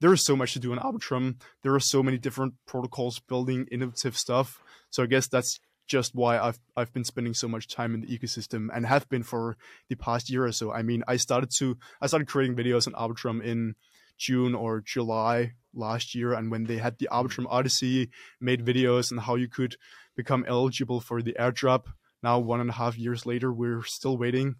There 0.00 0.12
is 0.12 0.24
so 0.24 0.36
much 0.36 0.52
to 0.52 0.58
do 0.58 0.72
on 0.72 0.78
Arbitrum. 0.78 1.40
There 1.62 1.74
are 1.74 1.80
so 1.80 2.02
many 2.02 2.18
different 2.18 2.54
protocols 2.66 3.20
building 3.20 3.66
innovative 3.70 4.16
stuff. 4.16 4.60
So 4.90 5.02
I 5.02 5.06
guess 5.06 5.28
that's 5.28 5.58
just 5.86 6.14
why 6.14 6.38
I've 6.38 6.58
I've 6.76 6.92
been 6.92 7.04
spending 7.04 7.32
so 7.32 7.48
much 7.48 7.68
time 7.68 7.94
in 7.94 8.00
the 8.00 8.08
ecosystem 8.08 8.68
and 8.74 8.84
have 8.84 9.08
been 9.08 9.22
for 9.22 9.56
the 9.88 9.94
past 9.94 10.28
year 10.28 10.44
or 10.44 10.52
so. 10.52 10.72
I 10.72 10.82
mean, 10.82 11.04
I 11.06 11.16
started 11.16 11.50
to 11.58 11.78
I 12.00 12.08
started 12.08 12.28
creating 12.28 12.56
videos 12.56 12.86
on 12.86 12.94
Arbitrum 12.94 13.42
in 13.42 13.76
June 14.18 14.54
or 14.54 14.80
July 14.80 15.52
last 15.74 16.14
year, 16.14 16.32
and 16.32 16.50
when 16.50 16.64
they 16.64 16.78
had 16.78 16.98
the 16.98 17.08
Arbitrum 17.12 17.46
Odyssey, 17.48 18.10
made 18.40 18.64
videos 18.64 19.12
on 19.12 19.18
how 19.18 19.34
you 19.34 19.48
could 19.48 19.76
become 20.16 20.44
eligible 20.48 21.00
for 21.00 21.22
the 21.22 21.36
airdrop. 21.38 21.84
Now, 22.22 22.38
one 22.38 22.60
and 22.60 22.70
a 22.70 22.74
half 22.74 22.98
years 22.98 23.26
later, 23.26 23.52
we're 23.52 23.84
still 23.84 24.16
waiting, 24.16 24.56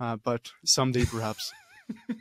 uh, 0.00 0.16
but 0.16 0.50
someday 0.64 1.04
perhaps. 1.04 1.52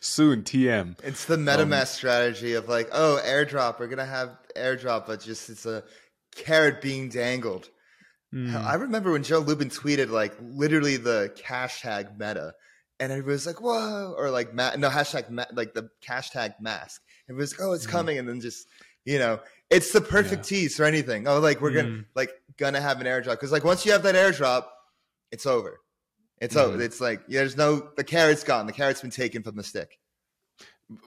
Soon, 0.00 0.42
TM. 0.42 0.96
It's 1.04 1.24
the 1.24 1.36
MetaMask 1.36 1.88
strategy 1.88 2.54
of 2.54 2.68
like, 2.68 2.88
oh, 2.92 3.20
airdrop. 3.24 3.78
We're 3.78 3.86
gonna 3.86 4.04
have 4.04 4.36
airdrop, 4.56 5.06
but 5.06 5.20
just 5.20 5.48
it's 5.48 5.66
a 5.66 5.84
carrot 6.34 6.80
being 6.80 7.08
dangled. 7.08 7.68
Hmm. 8.32 8.56
I 8.56 8.74
remember 8.74 9.12
when 9.12 9.22
Joe 9.22 9.38
Lubin 9.38 9.70
tweeted 9.70 10.10
like 10.10 10.34
literally 10.40 10.96
the 10.96 11.32
hashtag 11.46 12.18
meta, 12.18 12.54
and 13.00 13.12
everybody 13.12 13.32
was 13.32 13.46
like, 13.46 13.60
"Whoa!" 13.60 14.14
or 14.16 14.30
like 14.30 14.54
ma- 14.54 14.74
no 14.76 14.88
hashtag 14.88 15.30
ma- 15.30 15.44
like 15.52 15.74
the 15.74 15.90
hashtag 16.06 16.54
mask. 16.60 17.02
It 17.28 17.32
was 17.34 17.54
oh, 17.60 17.72
it's 17.72 17.86
Mhm. 17.86 17.90
coming, 17.90 18.18
and 18.18 18.28
then 18.28 18.40
just 18.40 18.66
you 19.04 19.18
know, 19.18 19.40
it's 19.70 19.92
the 19.92 20.00
perfect 20.00 20.44
tease 20.44 20.76
for 20.76 20.84
anything. 20.84 21.26
Oh, 21.28 21.38
like 21.40 21.60
we're 21.60 21.70
gonna 21.72 21.88
Mm. 21.88 22.04
like 22.14 22.30
gonna 22.56 22.80
have 22.80 23.00
an 23.00 23.06
airdrop 23.06 23.32
because 23.32 23.52
like 23.52 23.64
once 23.64 23.84
you 23.86 23.92
have 23.92 24.02
that 24.02 24.14
airdrop, 24.14 24.66
it's 25.30 25.46
over. 25.46 25.80
It's 26.40 26.54
Mhm. 26.54 26.60
over. 26.60 26.82
It's 26.82 27.00
like 27.00 27.22
yeah, 27.28 27.40
there's 27.40 27.56
no 27.56 27.88
the 27.96 28.04
carrot's 28.04 28.44
gone. 28.44 28.66
The 28.66 28.72
carrot's 28.72 29.00
been 29.00 29.10
taken 29.10 29.42
from 29.42 29.56
the 29.56 29.62
stick. 29.64 29.98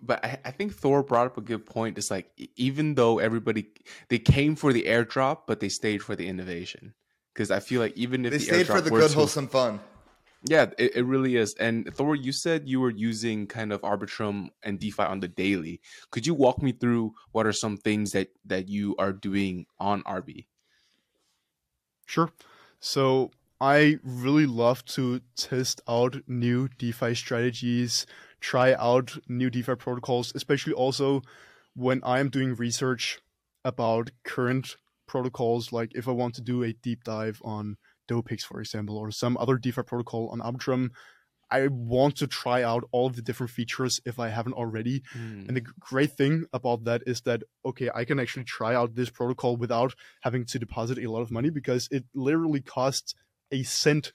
But 0.04 0.24
I, 0.24 0.40
I 0.46 0.52
think 0.52 0.76
Thor 0.76 1.02
brought 1.02 1.26
up 1.26 1.38
a 1.38 1.42
good 1.42 1.66
point. 1.66 1.98
It's 1.98 2.12
like 2.12 2.30
even 2.56 2.94
though 2.96 3.18
everybody 3.20 3.68
they 4.10 4.20
came 4.20 4.56
for 4.56 4.72
the 4.74 4.84
airdrop, 4.84 5.40
but 5.48 5.60
they 5.60 5.70
stayed 5.70 6.04
for 6.04 6.16
the 6.16 6.28
innovation. 6.28 6.94
Because 7.34 7.50
I 7.50 7.60
feel 7.62 7.82
like 7.82 7.96
even 7.98 8.26
if 8.26 8.32
They 8.32 8.38
the 8.38 8.44
stayed 8.44 8.68
for 8.68 8.82
the 8.82 8.90
good 8.90 9.12
wholesome 9.12 9.48
fun. 9.48 9.80
Yeah, 10.48 10.68
it, 10.80 10.96
it 10.96 11.06
really 11.06 11.36
is. 11.36 11.54
And 11.56 11.94
Thor, 11.94 12.16
you 12.16 12.32
said 12.32 12.68
you 12.68 12.80
were 12.80 12.90
using 12.90 13.46
kind 13.46 13.72
of 13.72 13.82
Arbitrum 13.82 14.50
and 14.64 14.80
DeFi 14.80 15.04
on 15.04 15.20
the 15.20 15.28
daily. 15.28 15.82
Could 16.10 16.26
you 16.26 16.34
walk 16.34 16.62
me 16.62 16.72
through 16.72 17.14
what 17.32 17.46
are 17.46 17.54
some 17.54 17.78
things 17.78 18.12
that 18.14 18.30
that 18.46 18.68
you 18.68 18.96
are 18.98 19.14
doing 19.14 19.68
on 19.80 20.02
Arb? 20.04 20.46
Sure. 22.08 22.32
So 22.80 23.32
I 23.60 24.00
really 24.04 24.48
love 24.48 24.84
to 24.86 25.22
test 25.36 25.82
out 25.88 26.18
new 26.28 26.68
DeFi 26.68 27.14
strategies, 27.14 28.08
try 28.40 28.74
out 28.74 29.20
new 29.28 29.52
DeFi 29.52 29.76
protocols, 29.76 30.32
especially 30.34 30.74
also 30.74 31.22
when 31.76 32.02
I'm 32.04 32.30
doing 32.30 32.56
research 32.56 33.20
about 33.64 34.10
current 34.24 34.78
protocols. 35.06 35.72
Like 35.72 35.92
if 35.94 36.08
I 36.08 36.12
want 36.12 36.34
to 36.36 36.42
do 36.42 36.64
a 36.64 36.74
deep 36.74 37.04
dive 37.04 37.40
on 37.46 37.78
Dopex, 38.12 38.42
for 38.42 38.60
example, 38.60 38.98
or 38.98 39.12
some 39.12 39.38
other 39.38 39.58
DeFi 39.58 39.84
protocol 39.84 40.30
on 40.30 40.40
Arbitrum, 40.40 40.90
I 41.52 41.68
want 41.68 42.16
to 42.18 42.28
try 42.28 42.64
out 42.64 42.86
all 42.92 43.08
of 43.08 43.16
the 43.18 43.22
different 43.22 43.52
features 43.52 44.00
if 44.06 44.20
I 44.20 44.30
haven't 44.30 44.54
already. 44.54 45.04
Hmm. 45.12 45.44
And 45.48 45.58
the 45.58 45.66
great 45.80 46.14
thing 46.14 46.46
about 46.54 46.86
that 46.86 47.04
is 47.06 47.22
that 47.22 47.44
okay, 47.66 47.90
I 47.94 48.06
can 48.06 48.20
actually 48.20 48.46
try 48.46 48.74
out 48.74 48.96
this 48.96 49.10
protocol 49.10 49.58
without 49.58 49.94
having 50.22 50.46
to 50.46 50.60
deposit 50.60 50.98
a 50.98 51.12
lot 51.12 51.22
of 51.22 51.32
money 51.32 51.50
because 51.50 51.90
it 51.92 52.06
literally 52.16 52.62
costs 52.62 53.14
a 53.52 53.64
cent 53.64 54.14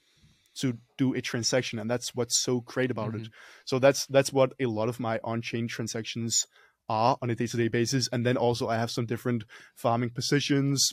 to 0.60 0.78
do 0.96 1.12
a 1.12 1.20
transaction, 1.20 1.78
and 1.78 1.90
that's 1.90 2.14
what's 2.14 2.42
so 2.42 2.60
great 2.60 2.90
about 2.90 3.14
it. 3.14 3.28
So 3.66 3.78
that's 3.78 4.06
that's 4.06 4.32
what 4.32 4.54
a 4.58 4.64
lot 4.64 4.88
of 4.88 4.98
my 4.98 5.20
on-chain 5.22 5.68
transactions 5.68 6.46
are 6.88 7.18
on 7.20 7.30
a 7.30 7.34
day-to-day 7.34 7.68
basis 7.68 8.08
and 8.12 8.24
then 8.24 8.36
also 8.36 8.68
i 8.68 8.76
have 8.76 8.90
some 8.90 9.06
different 9.06 9.42
farming 9.74 10.10
positions 10.10 10.92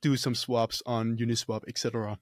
do 0.00 0.16
some 0.16 0.34
swaps 0.34 0.82
on 0.86 1.16
uniswap 1.16 1.62
etc 1.68 2.18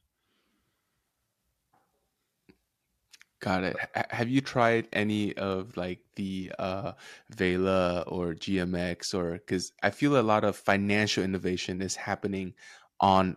Got 3.38 3.64
it. 3.64 3.76
H- 3.94 4.06
have 4.10 4.28
you 4.30 4.40
tried 4.40 4.88
any 4.94 5.34
of 5.36 5.76
like 5.76 6.00
the 6.14 6.52
uh 6.58 6.92
Vela 7.28 8.02
or 8.06 8.34
GMX 8.34 9.12
or 9.14 9.32
because 9.32 9.72
I 9.82 9.90
feel 9.90 10.18
a 10.18 10.22
lot 10.22 10.42
of 10.44 10.56
financial 10.56 11.22
innovation 11.22 11.82
is 11.82 11.96
happening 11.96 12.54
on 12.98 13.36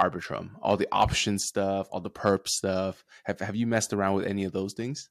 Arbitrum, 0.00 0.56
all 0.60 0.76
the 0.76 0.88
option 0.92 1.38
stuff, 1.38 1.86
all 1.92 2.00
the 2.00 2.10
perp 2.10 2.48
stuff. 2.48 3.04
Have 3.24 3.38
have 3.40 3.54
you 3.56 3.66
messed 3.68 3.92
around 3.92 4.14
with 4.16 4.26
any 4.26 4.42
of 4.44 4.52
those 4.52 4.74
things? 4.74 5.10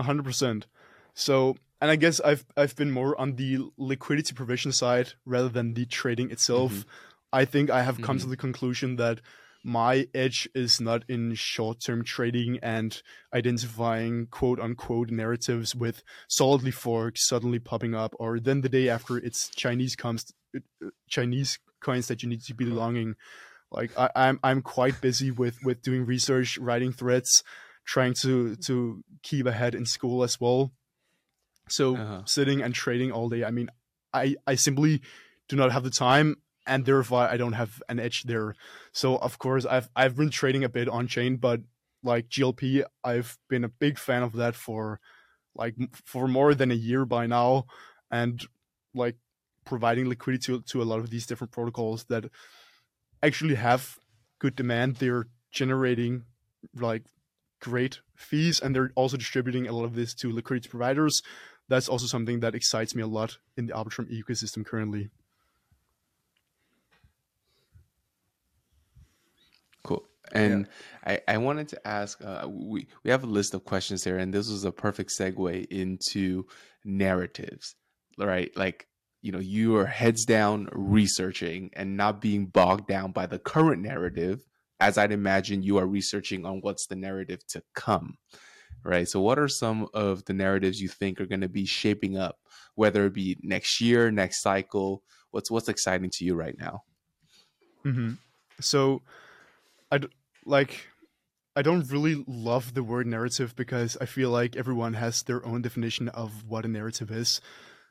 hundred 0.00 0.24
percent. 0.24 0.66
So, 1.14 1.56
and 1.80 1.90
I 1.90 1.96
guess 1.96 2.20
I've 2.20 2.44
I've 2.56 2.74
been 2.76 2.90
more 2.90 3.18
on 3.20 3.36
the 3.36 3.58
liquidity 3.76 4.34
provision 4.34 4.72
side 4.72 5.12
rather 5.24 5.48
than 5.48 5.74
the 5.74 5.86
trading 5.86 6.30
itself. 6.30 6.84
Mhm. 6.84 6.86
I 7.34 7.44
think 7.46 7.70
I 7.70 7.82
have 7.82 8.00
come 8.00 8.18
to 8.20 8.26
Mhm. 8.26 8.30
the 8.30 8.36
conclusion 8.36 8.96
that 8.96 9.20
my 9.66 10.08
edge 10.14 10.48
is 10.54 10.80
not 10.80 11.04
in 11.08 11.34
short-term 11.34 12.04
trading 12.04 12.58
and 12.62 13.02
identifying 13.34 14.26
quote 14.28 14.60
unquote 14.60 15.10
narratives 15.10 15.74
with 15.74 16.02
solidly 16.28 16.70
forks 16.70 17.26
suddenly 17.26 17.58
popping 17.58 17.94
up, 17.94 18.14
or 18.20 18.40
then 18.40 18.60
the 18.62 18.68
day 18.68 18.88
after 18.90 19.18
it's 19.18 19.48
Chinese 19.50 19.96
comes 19.96 20.32
Chinese 21.08 21.58
coins 21.80 22.08
that 22.08 22.22
you 22.22 22.28
need 22.28 22.42
to 22.42 22.54
be 22.54 22.64
longing. 22.66 23.14
Like 23.72 23.92
I, 23.98 24.10
I'm 24.16 24.40
I'm 24.44 24.62
quite 24.62 25.00
busy 25.00 25.30
with 25.30 25.58
with 25.64 25.82
doing 25.82 26.06
research, 26.06 26.58
writing 26.58 26.92
threads, 26.92 27.44
trying 27.86 28.14
to 28.24 28.56
to 28.56 29.04
keep 29.22 29.46
ahead 29.46 29.74
in 29.74 29.86
school 29.86 30.24
as 30.24 30.40
well. 30.40 30.72
So 31.68 32.02
Uh-huh. 32.02 32.24
sitting 32.24 32.62
and 32.62 32.74
trading 32.74 33.12
all 33.12 33.28
day, 33.28 33.44
I 33.44 33.50
mean, 33.50 33.70
I 34.12 34.36
I 34.46 34.54
simply 34.56 35.02
do 35.48 35.56
not 35.56 35.72
have 35.72 35.84
the 35.84 35.90
time, 35.90 36.36
and 36.66 36.84
therefore 36.84 37.28
I 37.28 37.36
don't 37.36 37.52
have 37.52 37.82
an 37.88 38.00
edge 38.00 38.22
there. 38.24 38.54
So 38.92 39.16
of 39.16 39.38
course 39.38 39.64
I've 39.66 39.88
I've 39.94 40.16
been 40.16 40.30
trading 40.30 40.64
a 40.64 40.68
bit 40.68 40.88
on 40.88 41.06
chain, 41.06 41.36
but 41.36 41.60
like 42.02 42.28
GLP, 42.28 42.84
I've 43.02 43.38
been 43.48 43.64
a 43.64 43.68
big 43.68 43.98
fan 43.98 44.22
of 44.22 44.32
that 44.34 44.54
for 44.54 45.00
like 45.54 45.74
for 45.92 46.28
more 46.28 46.54
than 46.54 46.70
a 46.70 46.74
year 46.74 47.04
by 47.04 47.26
now, 47.26 47.66
and 48.10 48.44
like 48.94 49.16
providing 49.64 50.08
liquidity 50.08 50.44
to, 50.46 50.60
to 50.62 50.82
a 50.82 50.84
lot 50.84 50.98
of 50.98 51.10
these 51.10 51.26
different 51.26 51.52
protocols 51.52 52.04
that 52.04 52.26
actually 53.22 53.54
have 53.54 53.98
good 54.38 54.54
demand. 54.54 54.96
They're 54.96 55.26
generating 55.50 56.24
like 56.74 57.04
great 57.60 58.00
fees 58.14 58.60
and 58.60 58.74
they're 58.74 58.92
also 58.94 59.16
distributing 59.16 59.66
a 59.66 59.72
lot 59.72 59.84
of 59.84 59.94
this 59.94 60.14
to 60.14 60.30
liquidity 60.30 60.68
providers. 60.68 61.22
That's 61.68 61.88
also 61.88 62.06
something 62.06 62.40
that 62.40 62.54
excites 62.54 62.94
me 62.94 63.02
a 63.02 63.06
lot 63.06 63.38
in 63.56 63.66
the 63.66 63.72
Arbitrum 63.72 64.10
ecosystem 64.12 64.66
currently. 64.66 65.10
And 70.34 70.68
I, 71.06 71.20
I 71.28 71.38
wanted 71.38 71.68
to 71.68 71.86
ask 71.86 72.22
uh, 72.24 72.46
we, 72.48 72.88
we 73.02 73.10
have 73.10 73.24
a 73.24 73.28
list 73.28 73.54
of 73.54 73.64
questions 73.64 74.04
here, 74.04 74.18
and 74.18 74.32
this 74.32 74.50
was 74.50 74.64
a 74.64 74.72
perfect 74.72 75.10
segue 75.18 75.66
into 75.66 76.46
narratives, 76.84 77.76
right? 78.18 78.54
Like, 78.56 78.88
you 79.22 79.32
know, 79.32 79.38
you 79.38 79.76
are 79.76 79.86
heads 79.86 80.24
down 80.24 80.68
researching 80.72 81.70
and 81.74 81.96
not 81.96 82.20
being 82.20 82.46
bogged 82.46 82.86
down 82.88 83.12
by 83.12 83.26
the 83.26 83.38
current 83.38 83.80
narrative, 83.82 84.44
as 84.80 84.98
I'd 84.98 85.12
imagine 85.12 85.62
you 85.62 85.78
are 85.78 85.86
researching 85.86 86.44
on 86.44 86.60
what's 86.60 86.86
the 86.86 86.96
narrative 86.96 87.46
to 87.48 87.62
come, 87.74 88.18
right? 88.84 89.08
So, 89.08 89.20
what 89.20 89.38
are 89.38 89.48
some 89.48 89.88
of 89.94 90.24
the 90.26 90.34
narratives 90.34 90.80
you 90.80 90.88
think 90.88 91.20
are 91.20 91.26
going 91.26 91.40
to 91.40 91.48
be 91.48 91.64
shaping 91.64 92.18
up, 92.18 92.36
whether 92.74 93.06
it 93.06 93.14
be 93.14 93.38
next 93.42 93.80
year, 93.80 94.10
next 94.10 94.42
cycle? 94.42 95.02
What's 95.30 95.50
what's 95.50 95.68
exciting 95.68 96.10
to 96.10 96.24
you 96.24 96.34
right 96.34 96.56
now? 96.58 96.82
hmm 97.82 98.12
So, 98.60 99.02
I 99.90 100.00
like. 100.44 100.88
I 101.56 101.62
don't 101.62 101.88
really 101.88 102.24
love 102.26 102.74
the 102.74 102.82
word 102.82 103.06
narrative 103.06 103.54
because 103.54 103.96
I 104.00 104.06
feel 104.06 104.30
like 104.30 104.56
everyone 104.56 104.94
has 104.94 105.22
their 105.22 105.46
own 105.46 105.62
definition 105.62 106.08
of 106.08 106.42
what 106.48 106.64
a 106.64 106.68
narrative 106.68 107.12
is. 107.12 107.40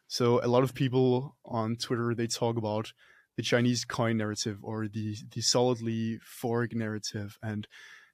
So 0.08 0.44
a 0.44 0.48
lot 0.48 0.64
of 0.64 0.74
people 0.74 1.38
on 1.46 1.78
Twitter 1.78 2.14
they 2.14 2.28
talk 2.28 2.58
about 2.58 2.92
the 3.38 3.44
Chinese 3.44 3.86
coin 3.86 4.18
narrative 4.18 4.60
or 4.62 4.88
the 4.88 5.16
the 5.34 5.42
solidly 5.42 6.20
fork 6.24 6.74
narrative, 6.76 7.38
and 7.42 7.68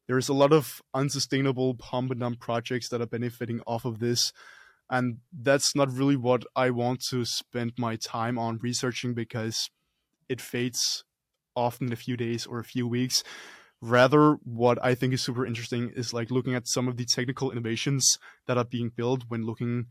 there's 0.07 0.29
a 0.29 0.33
lot 0.33 0.53
of 0.53 0.81
unsustainable 0.93 1.75
pump 1.75 2.11
and 2.11 2.19
dump 2.21 2.39
projects 2.39 2.89
that 2.89 3.01
are 3.01 3.05
benefiting 3.05 3.61
off 3.67 3.85
of 3.85 3.99
this, 3.99 4.31
and 4.89 5.17
that's 5.33 5.75
not 5.75 5.91
really 5.91 6.15
what 6.15 6.43
I 6.55 6.69
want 6.69 7.03
to 7.09 7.25
spend 7.25 7.73
my 7.77 7.95
time 7.95 8.39
on 8.39 8.59
researching 8.61 9.13
because 9.13 9.69
it 10.29 10.39
fades 10.39 11.03
often 11.55 11.87
in 11.87 11.93
a 11.93 11.97
few 11.97 12.15
days 12.15 12.45
or 12.45 12.59
a 12.59 12.63
few 12.63 12.87
weeks. 12.87 13.23
Rather, 13.82 14.34
what 14.43 14.77
I 14.84 14.93
think 14.93 15.13
is 15.13 15.23
super 15.23 15.45
interesting 15.45 15.91
is 15.95 16.13
like 16.13 16.32
looking 16.32 16.53
at 16.53 16.67
some 16.67 16.88
of 16.88 16.97
the 16.97 17.05
technical 17.05 17.51
innovations 17.51 18.17
that 18.45 18.57
are 18.57 18.65
being 18.65 18.91
built 18.93 19.23
when 19.30 19.45
looking 19.45 19.86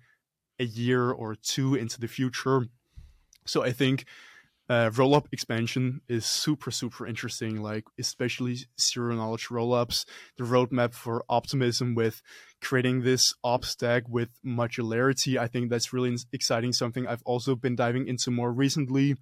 a 0.58 0.64
year 0.64 1.10
or 1.10 1.34
two 1.34 1.74
into 1.74 1.98
the 1.98 2.08
future. 2.08 2.66
So 3.46 3.62
I 3.62 3.72
think 3.72 4.04
uh, 4.68 4.90
rollup 4.90 5.24
expansion 5.32 6.02
is 6.08 6.26
super 6.26 6.70
super 6.70 7.06
interesting. 7.06 7.62
Like 7.62 7.84
especially 7.98 8.58
zero 8.78 9.14
knowledge 9.14 9.46
rollups, 9.48 10.04
the 10.36 10.44
roadmap 10.44 10.92
for 10.92 11.24
optimism 11.28 11.94
with 11.94 12.20
creating 12.60 13.02
this 13.02 13.32
op 13.42 13.64
stack 13.64 14.02
with 14.08 14.28
modularity. 14.44 15.38
I 15.38 15.46
think 15.46 15.70
that's 15.70 15.92
really 15.92 16.14
exciting. 16.32 16.72
Something 16.72 17.06
I've 17.06 17.22
also 17.24 17.56
been 17.56 17.76
diving 17.76 18.06
into 18.06 18.30
more 18.30 18.52
recently, 18.52 19.16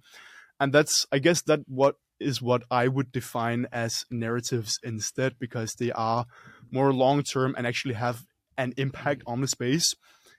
and 0.59 0.73
that's 0.73 1.05
I 1.11 1.19
guess 1.19 1.41
that 1.43 1.61
what 1.67 1.95
is 2.19 2.41
what 2.41 2.63
I 2.71 2.87
would 2.87 3.11
define 3.11 3.67
as 3.71 4.05
narratives 4.09 4.79
instead 4.83 5.39
because 5.39 5.75
they 5.75 5.91
are 5.91 6.25
more 6.71 6.93
long 6.93 7.23
term 7.23 7.55
and 7.57 7.67
actually 7.67 7.95
have 7.95 8.23
an 8.57 8.73
impact 8.77 9.21
on 9.27 9.41
the 9.41 9.47
space 9.47 9.93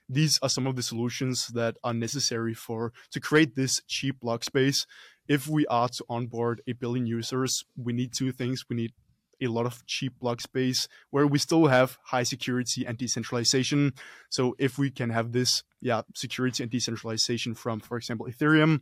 these 0.09 0.39
are 0.41 0.49
some 0.49 0.65
of 0.65 0.75
the 0.75 0.81
solutions 0.81 1.47
that 1.49 1.77
are 1.83 1.93
necessary 1.93 2.55
for 2.55 2.91
to 3.11 3.19
create 3.19 3.55
this 3.55 3.81
cheap 3.87 4.19
block 4.19 4.43
space. 4.43 4.87
If 5.27 5.47
we 5.47 5.67
are 5.67 5.87
to 5.89 6.05
onboard 6.09 6.61
a 6.67 6.73
billion 6.73 7.05
users, 7.05 7.63
we 7.77 7.93
need 7.93 8.11
two 8.11 8.31
things. 8.31 8.65
We 8.67 8.75
need 8.75 8.93
a 9.39 9.47
lot 9.47 9.67
of 9.67 9.85
cheap 9.85 10.19
block 10.19 10.41
space 10.41 10.87
where 11.11 11.27
we 11.27 11.37
still 11.37 11.67
have 11.67 11.97
high 12.05 12.23
security 12.23 12.85
and 12.85 12.97
decentralization. 12.97 13.93
So 14.29 14.55
if 14.57 14.79
we 14.79 14.89
can 14.89 15.11
have 15.11 15.31
this, 15.31 15.63
yeah, 15.79 16.01
security 16.15 16.63
and 16.63 16.71
decentralization 16.71 17.53
from, 17.53 17.79
for 17.79 17.95
example, 17.95 18.25
Ethereum, 18.25 18.81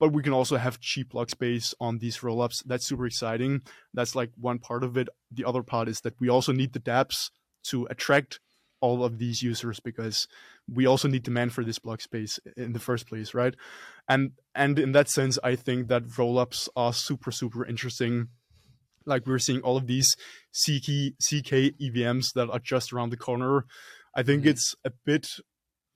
but 0.00 0.12
we 0.12 0.22
can 0.22 0.32
also 0.32 0.56
have 0.56 0.80
cheap 0.80 1.10
block 1.10 1.30
space 1.30 1.74
on 1.78 1.98
these 1.98 2.18
rollups. 2.18 2.64
That's 2.66 2.86
super 2.86 3.06
exciting. 3.06 3.60
That's 3.94 4.16
like 4.16 4.30
one 4.36 4.58
part 4.58 4.82
of 4.82 4.96
it. 4.96 5.08
The 5.30 5.44
other 5.44 5.62
part 5.62 5.88
is 5.88 6.00
that 6.00 6.18
we 6.18 6.28
also 6.28 6.52
need 6.52 6.72
the 6.72 6.80
dApps 6.80 7.30
to 7.68 7.86
attract 7.90 8.40
all 8.80 9.04
of 9.04 9.18
these 9.18 9.42
users 9.42 9.78
because 9.78 10.26
we 10.66 10.86
also 10.86 11.06
need 11.06 11.22
demand 11.22 11.52
for 11.52 11.62
this 11.62 11.78
block 11.78 12.00
space 12.00 12.40
in 12.56 12.72
the 12.72 12.78
first 12.80 13.06
place, 13.06 13.34
right? 13.34 13.54
And 14.08 14.32
and 14.54 14.78
in 14.78 14.92
that 14.92 15.10
sense, 15.10 15.38
I 15.44 15.54
think 15.54 15.88
that 15.88 16.04
rollups 16.04 16.68
are 16.74 16.94
super 16.94 17.30
super 17.30 17.64
interesting. 17.66 18.28
Like 19.04 19.26
we're 19.26 19.38
seeing 19.38 19.60
all 19.60 19.76
of 19.76 19.86
these 19.86 20.16
ZK 20.54 21.12
ZK 21.22 21.74
EVMs 21.78 22.32
that 22.34 22.48
are 22.50 22.58
just 22.58 22.92
around 22.92 23.10
the 23.10 23.18
corner. 23.18 23.66
I 24.16 24.22
think 24.22 24.44
Mhm. 24.44 24.48
it's 24.48 24.74
a 24.84 24.92
bit, 25.04 25.26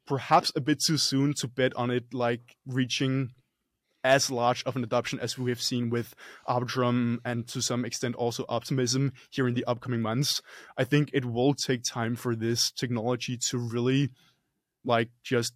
perhaps 0.06 0.52
a 0.54 0.60
bit 0.60 0.78
too 0.86 0.98
soon 0.98 1.32
to 1.38 1.48
bet 1.48 1.74
on 1.76 1.90
it 1.90 2.12
like 2.12 2.56
reaching 2.66 3.30
as 4.04 4.30
large 4.30 4.62
of 4.64 4.76
an 4.76 4.84
adoption 4.84 5.18
as 5.18 5.38
we 5.38 5.50
have 5.50 5.62
seen 5.62 5.90
with 5.90 6.14
Arbitrum 6.46 7.18
and 7.24 7.48
to 7.48 7.60
some 7.62 7.84
extent 7.84 8.14
also 8.14 8.44
Optimism 8.48 9.12
here 9.30 9.48
in 9.48 9.54
the 9.54 9.64
upcoming 9.64 10.02
months. 10.02 10.42
I 10.76 10.84
think 10.84 11.10
it 11.12 11.24
will 11.24 11.54
take 11.54 11.82
time 11.82 12.14
for 12.14 12.36
this 12.36 12.70
technology 12.70 13.38
to 13.48 13.58
really 13.58 14.10
like 14.84 15.08
just 15.22 15.54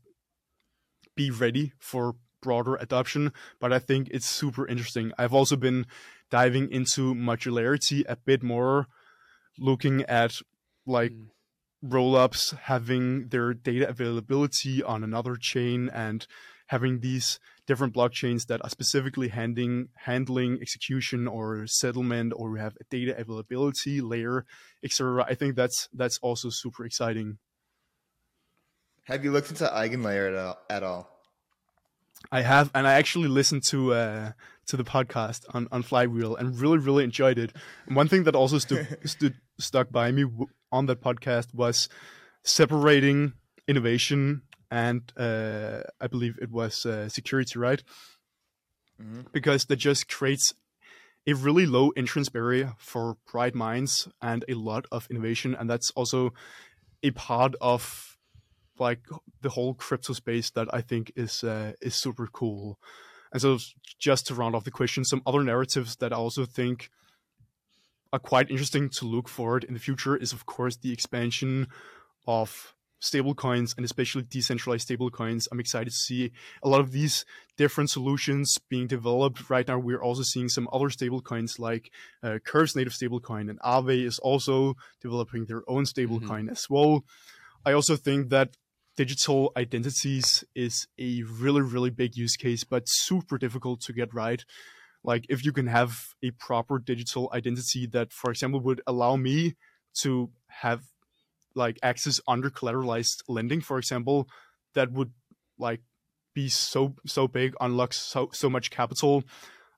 be 1.14 1.30
ready 1.30 1.72
for 1.78 2.16
broader 2.40 2.76
adoption, 2.76 3.32
but 3.60 3.72
I 3.72 3.78
think 3.78 4.08
it's 4.10 4.26
super 4.26 4.66
interesting. 4.66 5.12
I've 5.18 5.34
also 5.34 5.56
been 5.56 5.86
diving 6.30 6.70
into 6.70 7.14
modularity 7.14 8.04
a 8.08 8.16
bit 8.16 8.42
more, 8.42 8.86
looking 9.58 10.02
at 10.02 10.40
like 10.86 11.12
Mm. 11.12 11.30
rollups 11.84 12.56
having 12.56 13.28
their 13.28 13.54
data 13.54 13.88
availability 13.88 14.82
on 14.82 15.04
another 15.04 15.36
chain 15.36 15.88
and 15.88 16.26
having 16.68 17.00
these 17.00 17.38
different 17.66 17.94
blockchains 17.94 18.46
that 18.46 18.62
are 18.64 18.70
specifically 18.70 19.28
handling 19.28 19.88
handling 19.96 20.58
execution 20.62 21.26
or 21.28 21.66
settlement 21.66 22.32
or 22.36 22.50
we 22.50 22.58
have 22.60 22.76
a 22.80 22.84
data 22.88 23.14
availability 23.18 24.00
layer 24.00 24.46
etc 24.82 25.24
i 25.28 25.34
think 25.34 25.54
that's 25.56 25.88
that's 25.92 26.18
also 26.22 26.48
super 26.48 26.84
exciting 26.86 27.38
Have 29.04 29.24
you 29.24 29.32
looked 29.32 29.50
into 29.50 29.64
Eigenlayer 29.64 30.28
at 30.28 30.36
all? 30.36 30.58
At 30.70 30.82
all? 30.82 31.08
i 32.32 32.40
have 32.42 32.70
and 32.74 32.86
i 32.86 32.94
actually 32.94 33.28
listened 33.28 33.62
to 33.62 33.92
uh 33.94 34.32
to 34.66 34.76
the 34.76 34.84
podcast 34.84 35.44
on 35.54 35.68
on 35.70 35.82
flywheel 35.82 36.34
and 36.36 36.58
really 36.60 36.78
really 36.78 37.04
enjoyed 37.04 37.38
it 37.38 37.52
and 37.86 37.94
one 37.96 38.08
thing 38.08 38.24
that 38.24 38.34
also 38.34 38.58
stood 38.58 38.98
stood 39.04 39.34
stuck 39.58 39.90
by 39.90 40.10
me 40.10 40.22
w- 40.24 40.46
on 40.72 40.86
that 40.86 41.00
podcast 41.00 41.54
was 41.54 41.88
separating 42.42 43.32
innovation 43.68 44.42
and 44.70 45.12
uh, 45.16 45.82
I 46.00 46.06
believe 46.06 46.38
it 46.40 46.50
was 46.50 46.84
uh, 46.86 47.08
security, 47.08 47.58
right? 47.58 47.82
Mhm. 49.00 49.30
Because 49.32 49.64
that 49.66 49.76
just 49.76 50.08
creates 50.08 50.54
a 51.26 51.34
really 51.34 51.66
low 51.66 51.90
entrance 51.90 52.28
barrier 52.28 52.74
for 52.78 53.16
bright 53.30 53.54
minds 53.54 54.08
and 54.20 54.44
a 54.48 54.54
lot 54.54 54.86
of 54.90 55.06
innovation, 55.10 55.54
and 55.54 55.68
that's 55.68 55.90
also 55.92 56.32
a 57.02 57.10
part 57.10 57.54
of 57.60 58.16
like 58.78 59.00
the 59.42 59.50
whole 59.50 59.74
crypto 59.74 60.12
space 60.12 60.50
that 60.50 60.68
I 60.72 60.80
think 60.80 61.12
is 61.16 61.44
uh, 61.44 61.72
is 61.80 61.94
super 61.94 62.26
cool. 62.26 62.78
And 63.32 63.42
so, 63.42 63.58
just 63.98 64.26
to 64.28 64.34
round 64.34 64.54
off 64.54 64.64
the 64.64 64.70
question, 64.70 65.04
some 65.04 65.22
other 65.26 65.42
narratives 65.44 65.96
that 65.96 66.12
I 66.12 66.16
also 66.16 66.46
think 66.46 66.90
are 68.12 68.18
quite 68.18 68.50
interesting 68.50 68.88
to 68.88 69.04
look 69.04 69.28
forward 69.28 69.64
in 69.64 69.74
the 69.74 69.80
future 69.80 70.16
is, 70.16 70.32
of 70.32 70.46
course, 70.46 70.76
the 70.76 70.92
expansion 70.92 71.66
of 72.26 72.74
stablecoins 73.00 73.76
and 73.76 73.84
especially 73.84 74.22
decentralized 74.22 74.88
stablecoins. 74.88 75.48
I'm 75.50 75.60
excited 75.60 75.90
to 75.90 75.96
see 75.96 76.32
a 76.62 76.68
lot 76.68 76.80
of 76.80 76.92
these 76.92 77.24
different 77.56 77.90
solutions 77.90 78.58
being 78.68 78.86
developed. 78.86 79.48
Right 79.48 79.66
now, 79.66 79.78
we're 79.78 80.02
also 80.02 80.22
seeing 80.22 80.48
some 80.48 80.68
other 80.72 80.88
stablecoins 80.88 81.58
like 81.58 81.90
uh, 82.22 82.38
Curve's 82.44 82.74
native 82.74 82.92
stablecoin, 82.92 83.50
and 83.50 83.60
Aave 83.60 84.04
is 84.04 84.18
also 84.18 84.74
developing 85.00 85.44
their 85.46 85.62
own 85.68 85.84
stablecoin 85.84 86.50
as 86.50 86.66
well. 86.68 87.04
I 87.64 87.72
also 87.72 87.96
think 87.96 88.30
that 88.30 88.56
digital 88.96 89.52
identities 89.56 90.42
is 90.54 90.88
a 90.98 91.22
really, 91.22 91.62
really 91.62 91.90
big 91.90 92.16
use 92.16 92.36
case, 92.36 92.64
but 92.64 92.84
super 92.86 93.38
difficult 93.38 93.80
to 93.82 93.92
get 93.92 94.12
right. 94.12 94.44
Like, 95.04 95.26
if 95.28 95.44
you 95.44 95.52
can 95.52 95.68
have 95.68 96.14
a 96.22 96.32
proper 96.32 96.80
digital 96.80 97.30
identity 97.32 97.86
that, 97.86 98.12
for 98.12 98.30
example, 98.30 98.60
would 98.60 98.82
allow 98.86 99.14
me 99.14 99.54
to 100.00 100.30
have 100.48 100.82
like 101.64 101.76
access 101.82 102.20
under 102.26 102.48
collateralized 102.50 103.18
lending, 103.28 103.60
for 103.60 103.76
example, 103.78 104.18
that 104.74 104.88
would 104.92 105.12
like 105.58 105.80
be 106.34 106.48
so 106.48 106.94
so 107.06 107.26
big, 107.28 107.54
unlock 107.60 107.92
so 107.92 108.30
so 108.32 108.48
much 108.48 108.70
capital. 108.70 109.22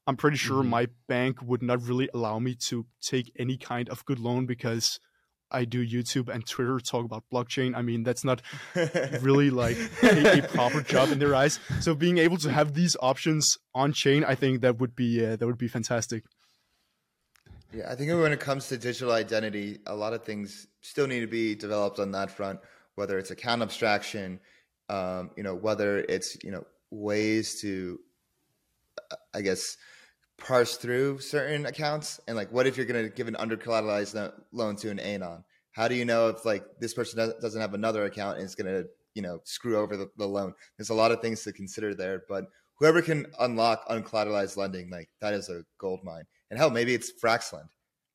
I'm 0.07 0.17
pretty 0.17 0.37
sure 0.47 0.63
Mhm. 0.63 0.69
my 0.79 0.85
bank 1.09 1.41
would 1.43 1.63
not 1.71 1.79
really 1.89 2.09
allow 2.15 2.39
me 2.39 2.53
to 2.69 2.87
take 3.13 3.27
any 3.45 3.57
kind 3.57 3.89
of 3.89 4.05
good 4.05 4.19
loan 4.19 4.47
because 4.47 4.99
I 5.53 5.65
do 5.75 5.81
YouTube 5.95 6.29
and 6.33 6.47
Twitter 6.47 6.79
talk 6.79 7.05
about 7.05 7.25
blockchain. 7.33 7.71
I 7.75 7.83
mean, 7.83 8.03
that's 8.05 8.25
not 8.25 8.41
really 9.29 9.51
like 9.51 9.77
a, 10.03 10.39
a 10.39 10.43
proper 10.49 10.81
job 10.83 11.11
in 11.11 11.19
their 11.19 11.35
eyes. 11.35 11.59
So 11.81 11.95
being 11.95 12.19
able 12.19 12.37
to 12.39 12.51
have 12.53 12.75
these 12.75 12.97
options 13.01 13.57
on 13.75 13.93
chain, 13.93 14.23
I 14.25 14.35
think 14.37 14.61
that 14.63 14.79
would 14.81 14.95
be 14.95 15.25
uh, 15.25 15.37
that 15.37 15.47
would 15.47 15.59
be 15.59 15.69
fantastic. 15.69 16.23
Yeah, 17.73 17.91
I 17.91 17.95
think 17.95 18.11
when 18.11 18.33
it 18.33 18.41
comes 18.41 18.69
to 18.69 18.77
digital 18.77 19.13
identity, 19.13 19.79
a 19.87 19.95
lot 19.95 20.13
of 20.13 20.25
things 20.25 20.67
still 20.81 21.07
need 21.07 21.21
to 21.21 21.29
be 21.29 21.55
developed 21.55 22.01
on 22.01 22.11
that 22.13 22.31
front. 22.31 22.59
Whether 22.97 23.19
it's 23.19 23.31
account 23.31 23.63
abstraction, 23.63 24.41
um, 24.89 25.31
you 25.37 25.45
know, 25.45 25.55
whether 25.55 26.01
it's 26.01 26.37
you 26.43 26.51
know 26.51 26.65
ways 26.91 27.61
to, 27.61 28.01
uh, 29.13 29.17
I 29.33 29.43
guess, 29.43 29.77
parse 30.37 30.77
through 30.77 31.21
certain 31.21 31.67
accounts, 31.67 32.19
and 32.27 32.37
like, 32.37 32.51
what 32.51 32.67
if 32.67 32.77
you're 32.77 32.87
going 32.87 33.05
to 33.05 33.15
give 33.15 33.29
an 33.29 33.37
under 33.37 33.57
collateralized 33.57 34.33
loan 34.53 34.77
to 34.77 34.91
an 34.91 34.99
anon? 34.99 35.45
How 35.71 35.87
do 35.87 35.95
you 35.95 36.05
know 36.05 36.29
if 36.29 36.45
like 36.45 36.65
this 36.81 36.93
person 36.95 37.19
does- 37.19 37.41
doesn't 37.41 37.61
have 37.61 37.75
another 37.75 38.05
account 38.05 38.39
and 38.39 38.45
it's 38.45 38.57
going 38.57 38.67
to 38.75 38.89
you 39.15 39.23
know 39.23 39.41
screw 39.45 39.77
over 39.79 39.97
the, 39.97 40.11
the 40.17 40.27
loan? 40.27 40.55
There's 40.77 40.91
a 40.91 40.95
lot 40.95 41.13
of 41.13 41.21
things 41.21 41.45
to 41.45 41.53
consider 41.53 41.95
there, 41.95 42.25
but 42.29 42.47
whoever 42.81 43.01
can 43.01 43.27
unlock 43.39 43.87
uncollateralized 43.89 44.57
lending, 44.57 44.91
like 44.91 45.09
that 45.21 45.35
is 45.35 45.49
a 45.49 45.63
gold 45.79 46.01
mine. 46.03 46.25
And 46.51 46.59
hell, 46.59 46.71
maybe 46.71 46.95
it's 46.95 47.13
Fraxlend. 47.23 47.69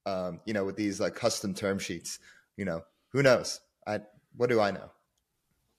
um, 0.05 0.39
you 0.45 0.53
know, 0.53 0.65
with 0.65 0.75
these 0.75 0.99
like 0.99 1.15
custom 1.15 1.53
term 1.53 1.79
sheets. 1.79 2.19
You 2.57 2.65
know, 2.65 2.81
who 3.11 3.23
knows? 3.23 3.59
I 3.87 4.01
what 4.35 4.49
do 4.49 4.59
I 4.59 4.71
know? 4.71 4.89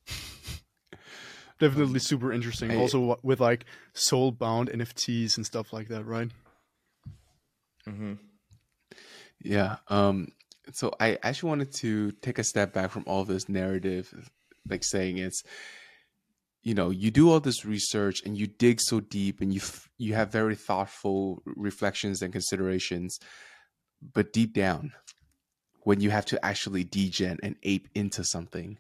Definitely 1.59 2.00
super 2.00 2.32
interesting. 2.32 2.70
I- 2.72 2.76
also 2.76 3.18
with 3.22 3.40
like 3.40 3.64
soul 3.94 4.30
bound 4.32 4.68
NFTs 4.70 5.36
and 5.36 5.46
stuff 5.46 5.72
like 5.72 5.88
that, 5.88 6.04
right? 6.04 6.30
hmm 7.86 8.14
Yeah. 9.40 9.76
Um. 9.88 10.28
So 10.72 10.92
I 10.98 11.18
actually 11.22 11.50
wanted 11.50 11.72
to 11.74 12.11
take 12.22 12.38
a 12.38 12.44
step 12.44 12.72
back 12.72 12.90
from 12.90 13.04
all 13.07 13.24
this 13.24 13.48
narrative, 13.48 14.12
like 14.68 14.82
saying 14.82 15.18
it's, 15.18 15.44
you 16.66 16.74
know, 16.74 16.90
you 16.90 17.12
do 17.12 17.30
all 17.30 17.38
this 17.38 17.64
research 17.64 18.22
and 18.26 18.36
you 18.36 18.48
dig 18.48 18.80
so 18.80 18.98
deep 18.98 19.40
and 19.40 19.54
you 19.54 19.60
f- 19.60 19.88
you 19.98 20.14
have 20.14 20.32
very 20.32 20.56
thoughtful 20.56 21.40
reflections 21.46 22.22
and 22.22 22.32
considerations, 22.32 23.20
but 24.12 24.32
deep 24.32 24.52
down, 24.52 24.90
when 25.82 26.00
you 26.00 26.10
have 26.10 26.26
to 26.26 26.44
actually 26.44 26.82
degen 26.82 27.38
and 27.40 27.54
ape 27.62 27.86
into 27.94 28.24
something, 28.24 28.78